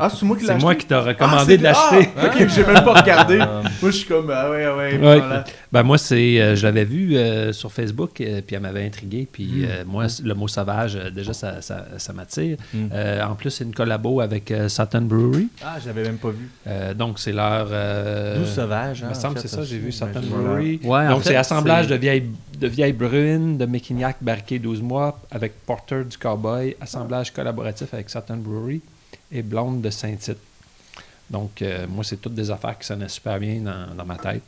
Ah, 0.01 0.09
c'est 0.11 0.24
moi 0.24 0.36
qui 0.36 0.43
l'ai 0.43 0.49
C'est 0.49 0.59
moi 0.59 0.70
acheté? 0.70 0.80
qui 0.82 0.86
t'ai 0.88 0.95
Ah, 0.95 1.01
recommandé 1.03 1.57
de 1.59 1.62
c'est- 1.62 1.68
l'acheter. 1.68 2.11
Ah, 2.16 2.26
ok, 2.26 2.49
j'ai 2.55 2.64
même 2.64 2.84
pas 2.84 3.01
regardé. 3.01 3.38
Euh, 3.40 3.62
Moi, 3.82 3.90
je 3.90 3.97
suis 3.97 4.07
comme, 4.09 4.30
ah 4.34 4.51
ouais, 4.51 4.64
ah 4.64 4.76
ouais. 4.76 4.93
Ouais. 4.93 4.99
voilà. 4.99 5.45
Ben 5.72 5.82
moi, 5.82 5.99
c'est, 5.99 6.40
euh, 6.40 6.55
je 6.57 6.64
l'avais 6.66 6.84
vu 6.84 7.16
euh, 7.16 7.53
sur 7.53 7.72
Facebook, 7.72 8.20
euh, 8.20 8.40
puis 8.47 8.57
elle 8.57 8.62
m'avait 8.62 8.84
intrigué. 8.86 9.28
Puis 9.30 9.45
Hmm. 9.47 9.64
euh, 9.68 9.84
moi, 9.86 10.07
le 10.22 10.34
mot 10.34 10.49
sauvage, 10.49 10.97
euh, 10.97 11.11
déjà, 11.11 11.32
ça, 11.32 11.61
ça, 11.62 11.86
ça 11.99 12.12
m'attire. 12.12 12.57
Mm. 12.74 12.86
Euh, 12.93 13.24
en 13.24 13.34
plus, 13.34 13.51
c'est 13.51 13.64
une 13.64 13.74
collabo 13.74 14.20
avec 14.20 14.51
euh, 14.51 14.68
Sutton 14.68 15.03
Brewery. 15.03 15.49
Ah, 15.64 15.76
j'avais 15.84 16.03
même 16.03 16.18
pas 16.18 16.30
vu. 16.30 16.49
Euh, 16.66 16.95
donc, 16.95 17.18
c'est 17.18 17.32
leur... 17.32 17.68
Euh, 17.70 18.38
Douce 18.38 18.55
sauvage. 18.55 19.01
Il 19.01 19.05
hein, 19.05 19.09
me 19.11 19.14
semble 19.14 19.38
c'est 19.38 19.49
ça, 19.49 19.62
j'ai 19.64 19.78
vu. 19.78 19.93
Sutton 19.93 20.22
Brewery. 20.22 20.80
Ouais, 20.84 21.09
donc, 21.09 21.22
c'est 21.24 21.36
assemblage 21.36 21.86
de 21.88 21.95
vieilles, 21.97 22.28
de 22.59 22.66
vieilles 22.68 22.93
bruines, 22.93 23.59
de 23.59 23.66
Mekignac 23.66 24.16
barriqué 24.20 24.59
12 24.59 24.80
mois, 24.82 25.18
avec 25.30 25.64
Porter 25.66 26.05
du 26.09 26.16
Cowboy, 26.16 26.76
assemblage 26.80 27.32
collaboratif 27.32 27.93
avec 27.95 28.09
Sutton 28.11 28.36
Brewery 28.36 28.80
et 29.33 29.43
Blonde 29.43 29.80
de 29.80 29.91
Saint-Tite. 29.91 30.39
Donc, 31.30 31.62
euh, 31.62 31.87
moi, 31.89 32.05
c'est 32.05 32.16
toutes 32.18 32.35
des 32.35 32.51
affaires 32.51 32.78
qui 32.78 32.87
sonnaient 32.87 33.09
super 33.09 33.39
bien 33.39 33.61
dans, 33.61 33.95
dans 33.97 34.05
ma 34.05 34.16
tête. 34.16 34.43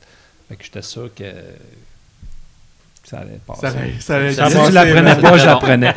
Fait 0.48 0.56
que 0.56 0.64
j'étais 0.64 0.82
sûr 0.82 1.08
que, 1.14 1.22
que 1.24 3.08
ça 3.08 3.18
allait 3.18 3.40
passer. 3.46 3.60
Ça 3.60 3.68
allait- 4.16 4.32
ça 4.32 4.46
allait- 4.46 4.54
si 4.60 4.66
tu 4.66 4.72
l'apprenais 4.72 5.16
pas, 5.20 5.36
l'apprenais. 5.36 5.94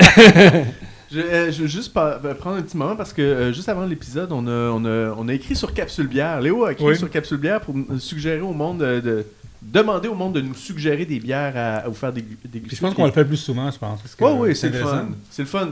Je, 1.09 1.19
euh, 1.21 1.51
je 1.53 1.61
veux 1.61 1.67
juste 1.67 1.93
pa- 1.93 2.19
euh, 2.23 2.33
prendre 2.33 2.57
un 2.57 2.61
petit 2.61 2.75
moment 2.75 2.95
parce 2.97 3.13
que 3.13 3.21
euh, 3.21 3.53
juste 3.53 3.69
avant 3.69 3.85
l'épisode, 3.85 4.29
on 4.33 4.45
a, 4.45 4.71
on, 4.71 4.83
a, 4.83 5.13
on 5.17 5.27
a 5.29 5.33
écrit 5.33 5.55
sur 5.55 5.73
Capsule 5.73 6.07
Bière. 6.07 6.41
Léo 6.41 6.65
a 6.65 6.73
écrit 6.73 6.83
Oui. 6.83 6.97
sur 6.97 7.09
Capsule 7.09 7.37
Bière 7.37 7.61
pour 7.61 7.73
nous 7.75 7.97
suggérer 7.99 8.41
au 8.41 8.51
monde 8.51 8.79
de, 8.79 8.99
de- 8.99 9.25
demander 9.61 10.09
au 10.09 10.15
monde 10.15 10.33
de 10.35 10.41
nous 10.41 10.53
suggérer 10.53 11.05
des 11.05 11.19
bières 11.21 11.53
à, 11.55 11.75
à 11.77 11.87
vous 11.87 11.93
faire 11.95 12.11
dégu- 12.11 12.37
déguster. 12.43 12.59
Puis 12.67 12.75
je 12.75 12.81
pense 12.81 12.93
qu'on 12.93 13.05
le 13.05 13.11
fait 13.13 13.23
plus 13.23 13.37
souvent, 13.37 13.71
je 13.71 13.77
pense. 13.77 13.99
Oui, 14.19 14.31
oui, 14.37 14.55
c'est 14.55 14.69
le 14.69 14.79
fun. 14.79 15.07
C'est 15.31 15.43
le 15.43 15.47
fun. 15.47 15.69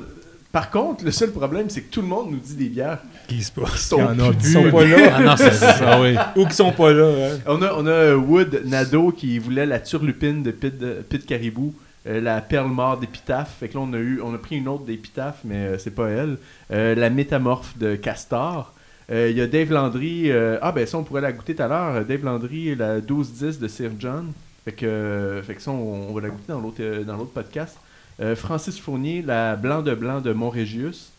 Par 0.56 0.72
contre, 0.72 1.04
le 1.04 1.12
seul 1.12 1.32
problème, 1.32 1.70
c'est 1.70 1.82
que 1.82 1.92
tout 1.92 2.02
le 2.02 2.08
monde 2.08 2.32
nous 2.32 2.40
dit 2.40 2.56
des 2.56 2.70
bières 2.70 3.00
Qui 3.28 3.44
se 3.44 3.52
sont, 3.76 3.98
Il 3.98 4.00
y 4.00 4.04
en 4.04 4.20
a 4.30 4.32
plus 4.32 4.38
Qui 4.40 4.52
sont 4.54 4.72
pas 4.72 4.86
là? 4.86 4.98
Ah 5.14 5.22
non, 5.22 5.34
c'est 5.38 5.52
ça. 5.54 6.00
oui. 6.02 6.16
Ou 6.38 6.46
qui 6.48 6.56
sont 6.56 6.72
pas 6.72 6.94
là. 6.94 7.08
hein. 7.10 7.38
On 7.46 7.62
a, 7.62 7.74
on 7.74 7.86
a 7.86 7.90
euh, 7.92 8.16
Wood 8.16 8.62
Nado 8.64 9.12
qui 9.12 9.38
voulait 9.38 9.66
la 9.66 9.82
turlupine 9.82 10.44
de 10.44 10.52
Pit, 10.52 10.78
de, 10.78 11.04
Pit 11.10 11.26
Caribou, 11.26 11.74
euh, 12.08 12.22
la 12.22 12.40
perle 12.40 12.70
mort 12.70 12.98
d'Épitaphe. 12.98 13.52
Fait 13.60 13.68
que 13.68 13.74
là, 13.74 13.82
on 13.84 13.92
a, 13.92 13.98
eu, 13.98 14.22
on 14.24 14.34
a 14.34 14.38
pris 14.38 14.56
une 14.56 14.70
autre 14.70 14.86
d'Épitaphe, 14.86 15.40
mais 15.44 15.56
euh, 15.58 15.78
c'est 15.78 15.94
pas 15.94 16.08
elle. 16.08 16.38
Euh, 16.72 16.96
la 16.96 17.10
métamorphe 17.10 17.78
de 17.78 17.96
Castor. 17.98 18.72
Euh, 19.12 19.28
Il 19.30 19.38
y 19.38 19.42
a 19.42 19.48
Dave 19.48 19.72
Landry. 19.72 20.32
euh, 20.32 20.58
ah, 20.62 20.72
ben 20.72 20.88
ça, 20.88 20.98
on 20.98 21.04
pourrait 21.04 21.20
la 21.22 21.34
goûter 21.34 21.54
tout 21.54 21.64
à 21.64 21.68
l'heure. 21.68 21.96
Euh, 21.96 22.04
Dave 22.06 22.24
Landry, 22.24 22.76
la 22.76 23.02
12-10 23.02 23.60
de 23.60 23.68
Sir 23.68 23.92
John. 24.00 24.32
Fait 24.64 24.72
que, 24.72 24.86
euh, 24.86 25.44
fait 25.44 25.56
que 25.56 25.62
ça, 25.62 25.72
on, 25.72 26.08
on 26.10 26.14
va 26.14 26.22
la 26.22 26.30
goûter 26.30 26.46
dans 26.48 26.62
l'autre 26.62 26.78
euh, 26.80 27.04
dans 27.04 27.18
l'autre 27.18 27.34
podcast. 27.34 27.78
Euh, 28.22 28.36
Francis 28.36 28.80
Fournier, 28.80 29.22
la 29.22 29.56
blanc 29.56 29.82
de 29.82 29.94
blanc 29.94 30.22
de 30.22 30.32
Montrégius. 30.34 31.10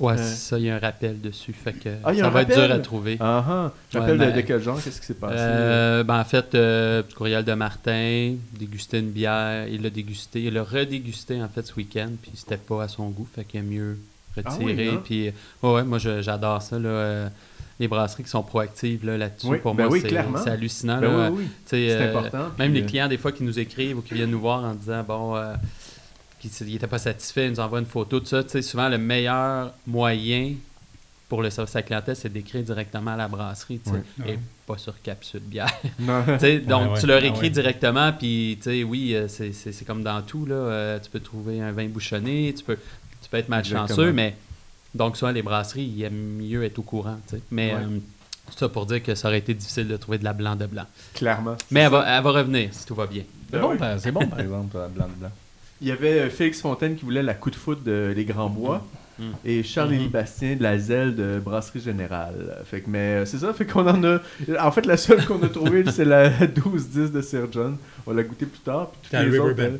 Ouais, 0.00 0.12
Euh. 0.12 0.16
c'est 0.16 0.36
ça, 0.36 0.58
il 0.58 0.64
y 0.66 0.70
a 0.70 0.76
un 0.76 0.78
rappel 0.78 1.20
dessus. 1.20 1.52
Fait 1.52 1.72
que 1.72 1.88
Ah, 2.04 2.14
ça 2.14 2.30
va 2.30 2.42
être 2.42 2.54
dur 2.54 2.70
à 2.72 2.78
trouver. 2.78 3.16
Ah 3.18 3.44
ah. 3.46 3.72
Ouais, 3.92 4.00
rappelle 4.00 4.18
de, 4.18 4.24
ben, 4.26 4.36
de 4.36 4.40
quel 4.42 4.62
genre 4.62 4.80
Qu'est-ce 4.82 5.00
qui 5.00 5.06
s'est 5.08 5.14
passé? 5.14 5.34
Euh, 5.36 6.04
ben, 6.04 6.20
en 6.20 6.24
fait, 6.24 6.54
euh, 6.54 7.02
courriel 7.16 7.44
de 7.44 7.52
Martin, 7.54 8.34
déguster 8.52 9.00
une 9.00 9.10
bière, 9.10 9.66
il 9.68 9.82
l'a 9.82 9.90
dégusté, 9.90 10.44
il 10.44 10.54
l'a 10.54 10.62
redégusté 10.62 11.42
en 11.42 11.48
fait 11.48 11.66
ce 11.66 11.74
week-end, 11.74 12.10
puis 12.22 12.30
c'était 12.34 12.56
pas 12.58 12.84
à 12.84 12.88
son 12.88 13.08
goût, 13.08 13.26
fait 13.34 13.44
qu'il 13.44 13.58
a 13.60 13.62
mieux 13.64 13.98
retiré. 14.36 14.54
Ah 14.56 14.64
oui, 14.64 14.88
hein? 14.88 15.00
Puis, 15.04 15.32
ouais, 15.64 15.72
ouais, 15.74 15.82
moi 15.82 15.98
j'adore 15.98 16.62
ça, 16.62 16.78
là, 16.78 16.88
euh, 16.88 17.28
les 17.80 17.88
brasseries 17.88 18.22
qui 18.22 18.30
sont 18.30 18.42
proactives 18.44 19.04
là, 19.04 19.18
là-dessus. 19.18 19.48
Oui, 19.48 19.58
pour 19.58 19.74
ben 19.74 19.84
moi, 19.84 19.92
oui, 19.92 20.00
c'est 20.02 20.08
clairement. 20.08 20.38
c'est 20.42 20.50
hallucinant. 20.50 21.00
Ben 21.00 21.10
là. 21.16 21.30
oui, 21.32 21.48
C'est 21.66 22.08
important. 22.08 22.50
Même 22.56 22.72
les 22.72 22.84
clients, 22.84 23.08
des 23.08 23.18
fois, 23.18 23.32
qui 23.32 23.42
nous 23.42 23.58
écrivent 23.58 23.98
ou 23.98 24.02
qui 24.02 24.14
viennent 24.14 24.30
nous 24.30 24.40
voir 24.40 24.62
en 24.64 24.74
disant, 24.74 25.02
bon, 25.06 25.34
euh, 26.48 26.64
qu'ils 26.64 26.72
n'étaient 26.74 26.86
pas 26.86 26.98
satisfaits, 26.98 27.40
ils 27.46 27.50
nous 27.50 27.60
envoient 27.60 27.78
une 27.80 27.86
photo, 27.86 28.20
tout 28.20 28.26
ça. 28.26 28.42
Tu 28.44 28.50
sais, 28.50 28.62
souvent, 28.62 28.88
le 28.88 28.98
meilleur 28.98 29.72
moyen 29.86 30.52
pour 31.28 31.42
le 31.42 31.50
service 31.50 31.76
à 31.76 31.80
la 31.80 31.82
clientèle, 31.82 32.16
c'est 32.16 32.32
d'écrire 32.32 32.62
directement 32.62 33.10
à 33.12 33.16
la 33.16 33.28
brasserie, 33.28 33.80
tu 33.84 33.90
sais, 33.90 33.96
Ouais. 34.24 34.34
et 34.34 34.38
pas 34.66 34.78
sur 34.78 35.00
capsule 35.02 35.40
bière. 35.40 35.70
Non. 35.98 36.22
Tu 36.34 36.38
sais, 36.38 36.58
donc, 36.60 36.94
ouais. 36.94 37.00
tu 37.00 37.06
leur 37.06 37.20
Ah 37.22 37.26
écris 37.26 37.50
directement, 37.50 38.12
puis, 38.12 38.56
tu 38.62 38.70
sais, 38.70 38.82
oui, 38.82 39.14
euh, 39.14 39.28
c'est- 39.28 39.84
comme 39.86 40.02
dans 40.02 40.22
tout, 40.22 40.46
là. 40.46 40.54
euh, 40.54 40.98
tu 40.98 41.10
peux 41.10 41.20
trouver 41.20 41.60
un 41.60 41.72
vin 41.72 41.86
bouchonné, 41.88 42.54
tu 42.56 42.64
peux, 42.64 42.76
tu 42.76 43.28
peux 43.30 43.36
être 43.36 43.48
malchanceux, 43.50 44.12
mais 44.12 44.36
donc, 44.94 45.16
souvent, 45.18 45.32
les 45.32 45.42
brasseries, 45.42 45.84
ils 45.96 46.02
aiment 46.02 46.14
mieux 46.38 46.64
être 46.64 46.78
au 46.78 46.82
courant. 46.82 47.18
Mais, 47.50 47.74
Ouais. 47.74 47.80
euh, 47.82 47.98
tout 48.50 48.56
ça 48.56 48.68
pour 48.70 48.86
dire 48.86 49.02
que 49.02 49.14
ça 49.14 49.28
aurait 49.28 49.38
été 49.40 49.52
difficile 49.52 49.86
de 49.86 49.96
trouver 49.98 50.16
de 50.16 50.24
la 50.24 50.32
blanc 50.32 50.56
de 50.56 50.64
blanc. 50.64 50.86
Clairement. 51.12 51.56
Mais 51.70 51.80
elle 51.80 51.90
va, 51.90 52.04
elle 52.16 52.22
va 52.24 52.30
revenir, 52.30 52.70
si 52.72 52.86
tout 52.86 52.94
va 52.94 53.06
bien. 53.06 53.24
C'est 53.50 53.52
Ben 53.52 53.60
bon, 53.60 53.70
oui. 53.72 53.76
par- 53.76 54.00
c'est 54.00 54.12
bon, 54.12 54.26
par 54.26 54.40
exemple, 54.40 54.70
toi, 54.72 54.88
blanc 54.88 55.06
de 55.08 55.20
blanc. 55.20 55.30
Il 55.80 55.88
y 55.88 55.92
avait 55.92 56.20
euh, 56.20 56.28
Félix 56.30 56.60
Fontaine 56.60 56.96
qui 56.96 57.04
voulait 57.04 57.22
la 57.22 57.34
coup 57.34 57.50
de 57.50 57.56
foot 57.56 57.82
de 57.84 58.12
Les 58.16 58.24
Grands 58.24 58.50
Bois 58.50 58.84
Mm. 59.20 59.22
et 59.44 59.62
Charles-Élie 59.64 60.04
Mhm. 60.04 60.10
Bastien 60.10 60.54
de 60.54 60.62
la 60.62 60.78
Zelle 60.78 61.16
de 61.16 61.40
Brasserie 61.44 61.80
Générale. 61.80 62.56
Fait 62.64 62.80
que, 62.82 62.84
mais 62.88 62.98
euh, 62.98 63.24
c'est 63.24 63.38
ça, 63.38 63.52
fait 63.52 63.64
qu'on 63.64 63.84
en 63.88 64.04
a. 64.04 64.20
En 64.60 64.70
fait, 64.70 64.86
la 64.86 64.96
seule 64.96 65.24
qu'on 65.26 65.42
a 65.42 65.48
trouvée, 65.48 65.82
c'est 65.90 66.04
la 66.04 66.30
12-10 66.46 67.10
de 67.10 67.20
Sir 67.20 67.48
John. 67.50 67.76
On 68.06 68.12
l'a 68.12 68.22
goûté 68.22 68.46
plus 68.46 68.60
tard. 68.60 68.92
Puis 68.92 69.10
toutes 69.10 69.12
La 69.14 69.24
les 69.24 69.36
autres, 69.40 69.56
euh, 69.58 69.70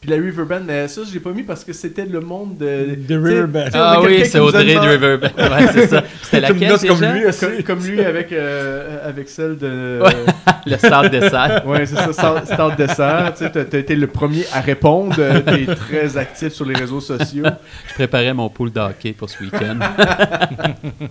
Puis 0.00 0.10
la 0.10 0.16
Riverbend, 0.16 0.62
mais 0.66 0.88
ça, 0.88 1.02
je 1.08 1.14
l'ai 1.14 1.20
pas 1.20 1.30
mis 1.30 1.44
parce 1.44 1.62
que 1.62 1.72
c'était 1.72 2.06
le 2.06 2.18
monde 2.18 2.58
de. 2.58 2.96
De 2.96 3.14
Riverbend. 3.16 3.66
Ah 3.72 4.00
oui, 4.02 4.26
c'est 4.26 4.40
Audrey 4.40 4.64
de 4.74 4.76
Riverbend. 4.80 5.28
Ouais, 5.38 5.66
c'est 5.72 5.86
ça. 5.86 6.02
C'était 6.24 6.40
Comme 6.48 6.58
laquelle 6.58 6.88
comme 6.88 6.98
déjà? 6.98 7.12
lui, 7.14 7.26
aussi. 7.26 7.38
Comme, 7.40 7.62
comme 7.62 7.84
lui 7.86 8.00
avec, 8.00 8.32
euh, 8.32 9.08
avec 9.08 9.28
celle 9.28 9.56
de. 9.58 10.00
Le 10.66 10.76
stade 10.76 11.10
dessert. 11.10 11.62
Ouais, 11.66 11.86
c'est 11.86 11.94
ça, 11.96 12.12
Star- 12.12 12.46
Start 12.46 12.76
Dessert. 12.78 13.32
Tu 13.36 13.44
t'as 13.50 13.78
été 13.78 13.94
le 13.94 14.06
premier 14.06 14.44
à 14.52 14.60
répondre. 14.60 15.14
euh, 15.18 15.40
T'es 15.40 15.74
très 15.74 16.16
actif 16.16 16.52
sur 16.52 16.64
les 16.64 16.74
réseaux 16.74 17.00
sociaux. 17.00 17.44
Je 17.88 17.94
préparais 17.94 18.32
mon 18.34 18.48
pool 18.48 18.70
d'hockey 18.70 19.12
pour 19.12 19.28
ce 19.30 19.42
week-end. 19.42 19.78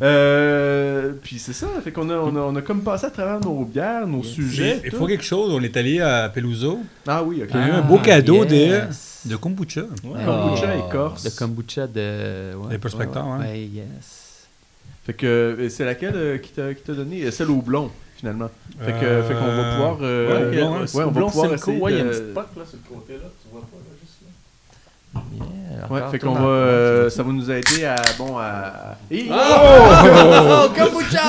Euh, 0.00 1.12
puis 1.22 1.38
c'est 1.38 1.52
ça, 1.52 1.68
fait 1.84 1.92
qu'on 1.92 2.10
a, 2.10 2.14
on 2.14 2.34
a, 2.34 2.40
on 2.40 2.56
a 2.56 2.62
comme 2.62 2.82
passé 2.82 3.06
à 3.06 3.10
travers 3.10 3.38
nos 3.40 3.64
bières, 3.64 4.06
nos 4.06 4.24
sujets. 4.24 4.80
Il 4.84 4.90
faut 4.90 5.06
quelque 5.06 5.22
chose. 5.24 5.52
On 5.54 5.62
est 5.62 5.76
allé 5.76 6.00
à 6.00 6.28
Peluso. 6.28 6.80
Ah 7.06 7.22
oui, 7.22 7.40
ok. 7.42 7.50
Il 7.54 7.60
y 7.60 7.62
a 7.62 7.66
eu 7.68 7.70
Ah, 7.72 7.78
un 7.78 7.82
beau 7.82 7.98
cadeau 7.98 8.44
yes. 8.44 9.20
de, 9.24 9.30
de 9.30 9.36
kombucha. 9.36 9.82
Kombucha 10.02 10.66
Ah, 10.72 10.88
écorce. 10.88 11.24
Le 11.24 11.30
kombucha 11.30 11.86
de. 11.86 12.54
Ouais. 12.56 12.72
Les 12.72 12.78
prospecteurs, 12.78 13.24
hein. 13.24 13.40
Ouais, 13.42 13.60
yes. 13.60 14.46
Fait 15.06 15.12
que 15.12 15.26
euh, 15.26 15.68
c'est 15.68 15.84
laquelle 15.84 16.14
euh, 16.16 16.38
qui 16.38 16.50
t'a 16.50 16.74
qui 16.74 16.82
t'a 16.82 16.94
donné? 16.94 17.30
Celle 17.30 17.50
au 17.50 17.62
blond, 17.62 17.90
finalement. 18.22 18.50
Fait 18.80 18.92
que 18.92 19.04
Euh, 19.04 19.22
fait 19.24 19.34
qu'on 19.34 19.40
va 19.40 19.64
pouvoir. 19.74 19.96
euh, 20.00 20.28
ouais, 20.28 20.34
euh, 20.42 20.50
blond, 20.52 20.74
hein, 20.76 20.84
ouais, 20.94 21.04
on 21.04 21.10
va 21.10 21.20
pouvoir 21.22 21.52
essayer 21.54 21.80
ouais, 21.80 21.90
il 21.92 21.96
y 21.96 22.00
a 22.00 22.04
une 22.04 22.08
de- 22.10 22.14
petite 22.14 22.34
pote 22.34 22.48
là 22.56 22.62
sur 22.68 22.78
le 22.88 22.94
côté 22.94 23.12
là, 23.14 23.28
tu 23.42 23.48
vois 23.50 23.62
pas 23.62 23.78
là, 23.78 23.82
juste 24.00 24.20
là? 24.22 24.28
Yeah. 25.34 25.86
Ouais, 25.90 26.00
fait 26.12 26.18
qu'on 26.20 26.34
va, 26.34 26.40
euh, 26.46 27.10
ça 27.10 27.22
va 27.24 27.32
nous 27.32 27.50
aider 27.50 27.84
à, 27.84 27.96
bon, 28.16 28.38
à... 28.38 28.96
Et... 29.10 29.26
Oh, 29.28 30.68
kombucha! 30.76 31.20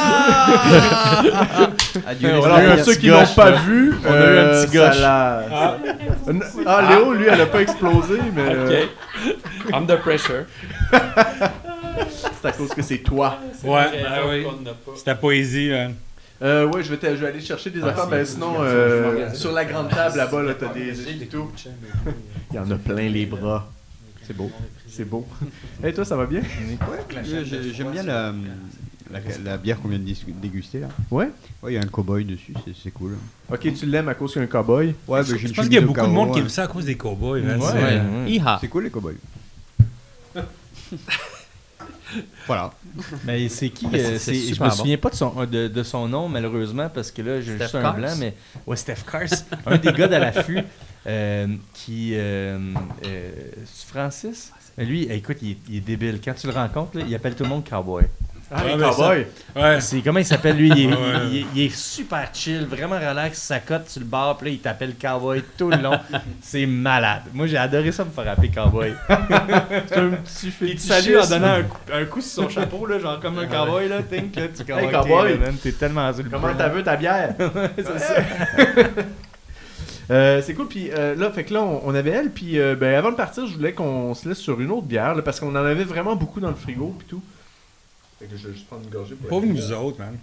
Adieu, 2.07 2.27
Ouais, 2.29 2.33
les 2.33 2.39
voilà, 2.39 2.75
pour 2.75 2.85
ceux 2.85 2.93
qui 2.95 3.07
l'ont 3.07 3.25
pas 3.35 3.49
là. 3.51 3.57
vu, 3.57 3.95
On 4.05 4.11
a 4.11 4.15
eu 4.15 4.19
un 4.19 4.23
euh, 4.23 4.65
petit 4.65 4.77
gauche. 4.77 4.99
l'a- 4.99 5.43
Ah, 6.67 6.81
Léo, 6.91 7.13
lui, 7.13 7.25
elle 7.27 7.41
a 7.41 7.45
pas 7.47 7.61
explosé, 7.61 8.19
mais 8.35 8.43
euh, 8.47 8.85
OK. 8.85 8.89
Under 9.73 9.99
pressure. 9.99 10.45
c'est 10.91 12.47
à 12.47 12.51
cause 12.51 12.69
que 12.69 12.81
c'est 12.83 12.99
toi. 12.99 13.37
Ouais, 13.63 14.03
ah 14.07 14.19
oui. 14.29 14.45
C'est 14.95 15.05
ta 15.05 15.15
poésie, 15.15 15.69
là. 15.69 15.87
Euh, 16.43 16.67
ouais, 16.67 16.83
je 16.83 16.89
vais, 16.89 16.97
te- 16.97 17.05
je 17.15 17.21
vais 17.21 17.27
aller 17.27 17.39
chercher 17.41 17.69
des 17.69 17.81
affaires, 17.83 18.07
ben 18.07 18.25
sinon, 18.25 18.55
euh, 18.59 19.33
sur 19.33 19.51
la 19.53 19.63
grande 19.65 19.89
table 19.89 20.17
là-bas, 20.17 20.43
là, 20.43 20.53
t'as 20.55 20.73
des 20.73 21.21
et 21.23 21.27
tout. 21.27 21.49
Il 22.51 22.55
y 22.57 22.59
en 22.59 22.69
a 22.69 22.75
plein 22.75 23.07
les 23.09 23.25
bras. 23.25 23.71
C'est 24.27 24.35
beau. 24.35 24.51
C'est 24.89 25.05
beau. 25.09 25.25
Et 25.83 25.93
toi, 25.93 26.05
ça 26.05 26.15
va 26.17 26.25
bien? 26.25 26.41
Je- 27.23 27.71
J'aime 27.73 27.91
bien 27.91 28.03
la, 28.03 28.33
la, 29.11 29.19
la 29.43 29.57
bière 29.57 29.79
qu'on 29.81 29.87
vient 29.89 29.99
de 29.99 30.05
déguster 30.41 30.79
là. 30.81 30.87
Ouais? 31.11 31.29
Ouais, 31.61 31.71
il 31.71 31.75
y 31.75 31.77
a 31.77 31.81
un 31.81 31.87
cowboy 31.87 32.23
dessus, 32.25 32.53
c'est- 32.83 32.91
cool. 32.91 33.15
Ok, 33.51 33.73
tu 33.73 33.85
l'aimes 33.85 34.07
à 34.09 34.13
cause 34.15 34.31
qu'il 34.33 34.41
y 34.41 34.45
a 34.45 34.47
un 34.47 34.51
cowboy? 34.51 34.93
Ouais, 35.07 35.23
Je 35.23 35.47
pense 35.53 35.65
qu'il 35.65 35.73
y 35.73 35.77
a 35.77 35.81
beaucoup 35.81 35.99
de 36.01 36.05
monde 36.07 36.33
qui 36.33 36.39
aime 36.39 36.49
ça 36.49 36.63
à 36.63 36.67
cause 36.67 36.85
des 36.85 36.95
cowboys. 36.95 37.43
hein, 37.47 37.57
Ouais. 37.57 37.81
Ouais. 37.81 38.41
C'est 38.61 38.67
cool 38.67 38.83
les 38.85 38.89
cowboys. 38.89 39.15
voilà. 42.47 42.71
Mais 43.25 43.49
c'est 43.49 43.69
qui 43.69 43.87
Mais 43.87 44.03
euh, 44.03 44.17
c'est 44.19 44.33
Je 44.33 44.61
me 44.61 44.69
bon. 44.69 44.75
souviens 44.75 44.97
pas 44.97 45.09
de 45.09 45.15
son, 45.15 45.45
de, 45.45 45.67
de 45.67 45.83
son 45.83 46.07
nom, 46.07 46.29
malheureusement, 46.29 46.89
parce 46.93 47.11
que 47.11 47.21
là, 47.21 47.41
j'ai 47.41 47.57
juste 47.57 47.75
un 47.75 47.93
blanc. 47.93 48.15
Mais... 48.19 48.35
Ouais, 48.65 48.75
Steph 48.75 49.03
Cars, 49.09 49.27
un 49.65 49.77
des 49.77 49.91
gars 49.93 50.07
de 50.07 50.15
l'affût, 50.15 50.59
euh, 51.07 51.47
qui. 51.73 52.11
Euh, 52.13 52.57
euh, 53.05 53.31
Francis? 53.87 54.51
Mais 54.77 54.85
lui, 54.85 55.03
écoute, 55.03 55.37
il 55.41 55.51
est, 55.51 55.57
il 55.69 55.75
est 55.77 55.81
débile. 55.81 56.19
Quand 56.23 56.33
tu 56.33 56.47
le 56.47 56.53
rencontres, 56.53 56.97
là, 56.97 57.03
il 57.07 57.13
appelle 57.13 57.35
tout 57.35 57.43
le 57.43 57.49
monde 57.49 57.67
cowboy. 57.67 58.05
Ah, 58.55 59.09
Ouais. 59.09 59.27
Ouais. 59.55 59.81
C'est 59.81 60.01
comment 60.01 60.19
il 60.19 60.25
s'appelle 60.25 60.57
lui? 60.57 60.69
Il 60.75 60.79
est, 60.83 60.87
Ouais. 60.93 60.95
il, 61.31 61.37
est- 61.37 61.45
il 61.55 61.61
est 61.63 61.75
super 61.75 62.29
chill, 62.33 62.65
vraiment 62.65 62.95
relax, 62.97 63.39
sa 63.39 63.59
cote 63.59 63.89
sur 63.89 64.01
le 64.01 64.05
bar, 64.07 64.37
puis 64.37 64.47
là, 64.47 64.53
il 64.53 64.59
t'appelle 64.59 64.93
cowboy 64.95 65.43
tout 65.57 65.69
le 65.69 65.77
long. 65.77 65.97
C'est 66.41 66.65
malade. 66.65 67.23
Moi 67.33 67.47
j'ai 67.47 67.57
adoré 67.57 67.91
ça 67.91 68.05
me 68.05 68.11
faire 68.11 68.31
appeler 68.31 68.49
cowboy. 68.49 68.93
C'est 69.87 69.97
un 69.97 70.09
petit 70.11 70.53
Il 70.61 70.75
te 70.75 70.81
salue 70.81 71.15
en 71.17 71.27
donnant 71.27 71.53
un 71.53 71.63
coup, 71.63 71.77
un 71.93 72.05
coup 72.05 72.21
sur 72.21 72.43
son 72.43 72.49
chapeau, 72.49 72.85
là, 72.85 72.99
genre 72.99 73.19
comme 73.19 73.37
un 73.39 73.47
cowboy, 73.47 73.89
là, 73.89 74.01
think, 74.03 74.35
là, 74.35 74.43
tu 74.47 74.71
Hey, 74.71 74.91
cowboy. 74.91 75.39
T'es 75.61 75.71
tellement 75.71 76.09
le 76.09 76.23
Comment 76.29 76.53
t'as 76.57 76.69
vu 76.69 76.83
ta 76.83 76.95
bière? 76.95 77.33
C'est 77.77 77.99
ça. 77.99 78.15
Euh, 80.11 80.41
c'est 80.43 80.53
cool, 80.53 80.67
puis 80.67 80.89
euh, 80.91 81.15
là, 81.15 81.31
fait 81.31 81.45
que 81.45 81.53
là, 81.53 81.61
on, 81.63 81.81
on 81.85 81.95
avait 81.95 82.09
elle, 82.09 82.29
puis 82.29 82.59
euh, 82.59 82.75
ben, 82.75 82.93
avant 82.95 83.11
de 83.11 83.15
partir, 83.15 83.47
je 83.47 83.53
voulais 83.55 83.71
qu'on 83.71 84.13
se 84.13 84.27
laisse 84.27 84.37
sur 84.37 84.59
une 84.59 84.69
autre 84.69 84.85
bière, 84.85 85.15
là, 85.15 85.21
parce 85.21 85.39
qu'on 85.39 85.51
en 85.51 85.55
avait 85.55 85.85
vraiment 85.85 86.15
beaucoup 86.17 86.41
dans 86.41 86.49
le 86.49 86.55
frigo, 86.55 86.93
puis 86.99 87.07
tout. 87.07 87.21
Fait 88.23 88.29
que 88.29 88.37
je 88.37 88.47
vais 88.47 88.53
juste 88.53 88.67
prendre 88.67 88.83
une 88.85 88.89
gorgée 88.89 89.15
pour 89.15 89.27
Pauvre 89.27 89.45
nous 89.45 89.71
autres, 89.73 89.99
man. 89.99 90.17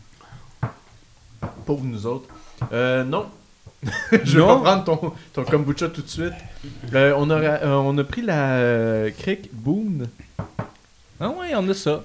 Pauvre 1.66 1.84
nous 1.84 2.06
autres. 2.06 2.28
Euh, 2.72 3.04
non. 3.04 3.26
je 4.24 4.38
vais 4.38 4.46
pas 4.46 4.58
prendre 4.58 4.84
ton, 4.84 5.12
ton 5.34 5.44
kombucha 5.44 5.90
tout 5.90 6.00
de 6.00 6.08
suite. 6.08 6.32
Euh, 6.94 7.12
on, 7.18 7.28
aura, 7.28 7.40
euh, 7.42 7.74
on 7.74 7.98
a 7.98 8.04
pris 8.04 8.22
la 8.22 8.54
euh, 8.54 9.10
Crick 9.10 9.50
Boone. 9.52 10.08
Ah 11.20 11.28
ouais, 11.28 11.52
on 11.54 11.68
a 11.68 11.74
ça. 11.74 12.02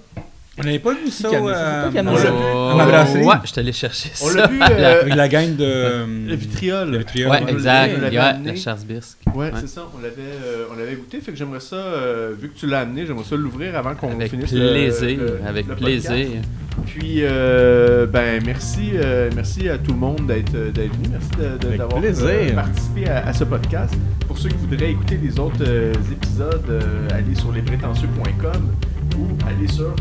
On 0.57 0.63
n'avait 0.63 0.79
pas 0.79 0.93
vu 0.93 1.11
ça 1.11 1.27
qui 1.27 1.35
a 1.35 1.41
mis 1.41 1.47
ça? 1.49 1.53
euh, 1.53 1.89
On 1.93 2.03
l'a 2.05 2.15
vu. 2.15 2.27
à 2.29 2.75
ma 2.75 2.85
brasserie. 2.85 3.23
Ouais, 3.25 3.33
je 3.43 3.47
suis 3.51 3.59
allé 3.59 3.71
chercher 3.73 4.09
ça. 4.13 4.25
On 4.25 4.33
l'a 4.33 4.47
vu. 4.47 4.59
euh, 4.61 5.01
avec 5.01 5.15
la 5.15 5.27
gang 5.27 5.53
de. 5.55 5.63
euh, 5.65 6.05
le 6.29 6.35
vitriol. 6.35 6.89
le 6.91 6.97
vitriol. 6.99 7.29
Ouais, 7.31 7.39
on 7.43 7.47
exact. 7.47 7.93
on 7.97 8.49
le 8.49 8.55
Charsbisque. 8.55 9.17
Ouais, 9.35 9.47
Ouais. 9.47 9.51
c'est 9.59 9.67
ça, 9.67 9.81
on 9.93 10.01
l'avait, 10.01 10.15
euh, 10.21 10.65
on 10.73 10.77
l'avait 10.79 10.95
goûté, 10.95 11.19
fait 11.19 11.33
que 11.33 11.37
j'aimerais 11.37 11.59
ça, 11.59 11.75
euh, 11.75 12.33
vu 12.39 12.47
que 12.49 12.57
tu 12.57 12.67
l'as 12.67 12.79
amené, 12.81 13.05
j'aimerais 13.05 13.25
ça 13.25 13.35
l'ouvrir 13.35 13.75
avant 13.75 13.95
qu'on 13.95 14.11
Avec 14.11 14.29
finisse 14.29 14.53
le- 14.53 14.71
plaisir. 14.71 15.19
le- 15.19 15.39
avec 15.45 15.67
le 15.67 15.75
plaisir. 15.75 16.09
podcast. 16.11 16.47
Puis, 16.85 17.17
euh, 17.23 18.05
ben, 18.05 18.41
merci, 18.45 18.91
euh, 18.95 19.29
merci 19.35 19.67
à 19.67 19.77
tout 19.77 19.91
le 19.91 19.97
monde 19.99 20.25
d'être, 20.27 20.53
d'être 20.53 20.93
venu, 20.93 21.09
merci 21.11 21.29
de- 21.37 21.57
de- 21.57 21.67
Avec 21.67 21.77
d'avoir 21.79 21.99
plaisir. 22.01 22.25
euh, 22.27 22.51
participé 22.53 23.09
à, 23.09 23.27
à 23.27 23.33
ce 23.33 23.43
podcast. 23.43 23.93
Pour 24.27 24.37
ceux 24.37 24.47
qui 24.49 24.55
voudraient 24.55 24.91
écouter 24.91 25.19
les 25.21 25.37
autres 25.37 25.63
euh, 25.67 25.93
épisodes, 26.13 26.63
euh, 26.69 27.07
allez 27.11 27.35
sur 27.35 27.51
lesprétentieux.com 27.51 28.69
ou 29.17 29.27
allez 29.47 29.67
sur... 29.67 29.93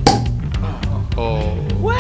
Oh. 1.17 1.39
Ouais! 1.81 1.95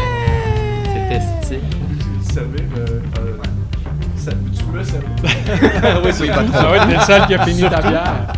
C'était 0.86 1.20
style. 1.42 1.60
Tu 1.70 2.32
servir, 2.32 2.60
euh, 2.78 3.00
euh, 3.18 3.36
ça, 4.16 4.32
tu 4.32 4.64
me 4.64 4.82
servir? 4.82 5.08
oui, 6.04 6.10
c'est 6.12 6.26
pas 6.26 6.46
Ça 6.52 6.66
va 6.66 6.76
être 6.76 6.88
le 6.88 7.00
seul 7.00 7.26
qui 7.26 7.34
a 7.34 7.44
fini 7.44 7.62
ta 7.62 7.80
bière. 7.80 8.32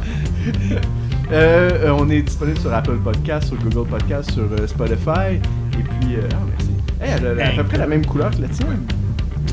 Euh, 1.33 1.71
euh, 1.83 1.97
on 1.99 2.09
est 2.11 2.23
disponible 2.23 2.59
sur 2.59 2.73
Apple 2.73 2.99
Podcast, 2.99 3.49
sur 3.49 3.57
Google 3.57 3.89
Podcast, 3.89 4.31
sur 4.33 4.45
euh, 4.45 4.67
Spotify. 4.67 5.41
Et 5.79 5.83
puis, 5.83 6.17
euh, 6.17 6.29
ah, 6.33 6.37
merci. 6.49 6.71
Hey, 7.01 7.19
elle 7.19 7.27
a, 7.27 7.31
elle 7.33 7.41
a 7.41 7.49
à 7.49 7.53
peu 7.53 7.65
près 7.65 7.79
la 7.79 7.87
même 7.87 8.05
couleur 8.07 8.31
que 8.31 8.43
la 8.43 8.49
tienne. 8.49 8.87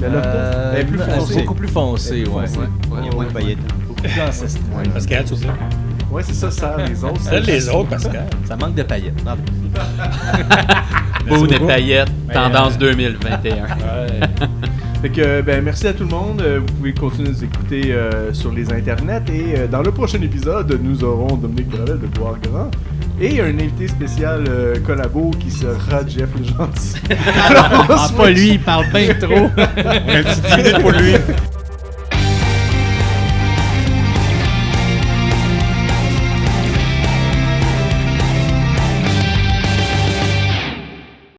La 0.02 0.74
elle 0.74 0.82
est 0.82 0.86
plus 0.86 1.00
foncée. 1.00 1.42
beaucoup 1.42 1.56
plus 1.56 1.68
foncé, 1.68 2.12
Elle 2.12 2.20
est 2.20 2.24
plus 2.24 2.34
ouais. 2.34 2.48
foncée. 2.48 2.60
Il 3.00 3.06
y 3.06 3.10
a 3.10 3.12
moins 3.14 3.26
de 3.26 3.32
paillettes. 3.32 3.60
Beaucoup 3.88 4.02
plus 4.02 4.22
ancestral. 4.22 4.90
Pascal, 4.94 5.24
tu 5.26 5.36
sais. 5.36 5.48
Ouais, 6.14 6.22
c'est 6.24 6.34
ça, 6.36 6.52
ça, 6.52 6.76
les 6.88 7.04
autres. 7.04 7.20
C'est 7.22 7.40
les 7.42 7.70
autres, 7.70 7.90
Pascal. 7.90 8.28
Ça 8.46 8.56
manque 8.56 8.76
de 8.76 8.84
paillettes. 8.84 9.24
Boone 11.28 11.50
et 11.52 11.54
beaucoup. 11.56 11.68
paillettes, 11.68 12.12
Mais, 12.28 12.34
tendance 12.36 12.74
euh, 12.76 12.92
2021. 12.94 13.54
Ouais. 13.64 14.20
Fait 15.02 15.10
que, 15.10 15.42
ben, 15.42 15.62
merci 15.62 15.88
à 15.88 15.94
tout 15.94 16.04
le 16.04 16.10
monde. 16.10 16.42
Euh, 16.42 16.60
Vous 16.66 16.74
pouvez 16.76 16.94
continuer 16.94 17.28
de 17.30 17.34
nous 17.34 17.44
écouter 17.44 17.92
euh, 17.92 18.32
sur 18.32 18.54
les 18.54 18.72
internets. 18.72 19.22
Et 19.34 19.60
euh, 19.60 19.68
dans 19.68 19.82
le 19.82 19.92
prochain 19.92 20.22
épisode, 20.22 20.80
nous 20.82 21.04
aurons 21.04 21.36
Dominique 21.36 21.70
Gravel 21.70 22.00
de 22.00 22.08
Boire 22.08 22.36
Grand. 22.42 22.70
Et 23.20 23.42
un 23.42 23.48
invité 23.50 23.88
spécial 23.90 24.46
euh, 24.48 24.76
collabo 24.86 25.32
qui 25.40 25.52
sera 25.52 26.08
Jeff 26.08 26.30
le 26.38 26.46
Gentil. 26.46 26.94
Alors, 27.50 27.86
Ah, 27.90 28.10
pas 28.16 28.30
lui, 28.30 28.52
il 28.52 28.60
parle 28.60 28.86
bien 28.94 29.14
trop. 29.16 29.50
Un 29.58 30.24
petit 30.24 30.42
10 30.42 30.58
minutes 30.58 30.80
pour 30.82 30.92
lui. 30.92 31.14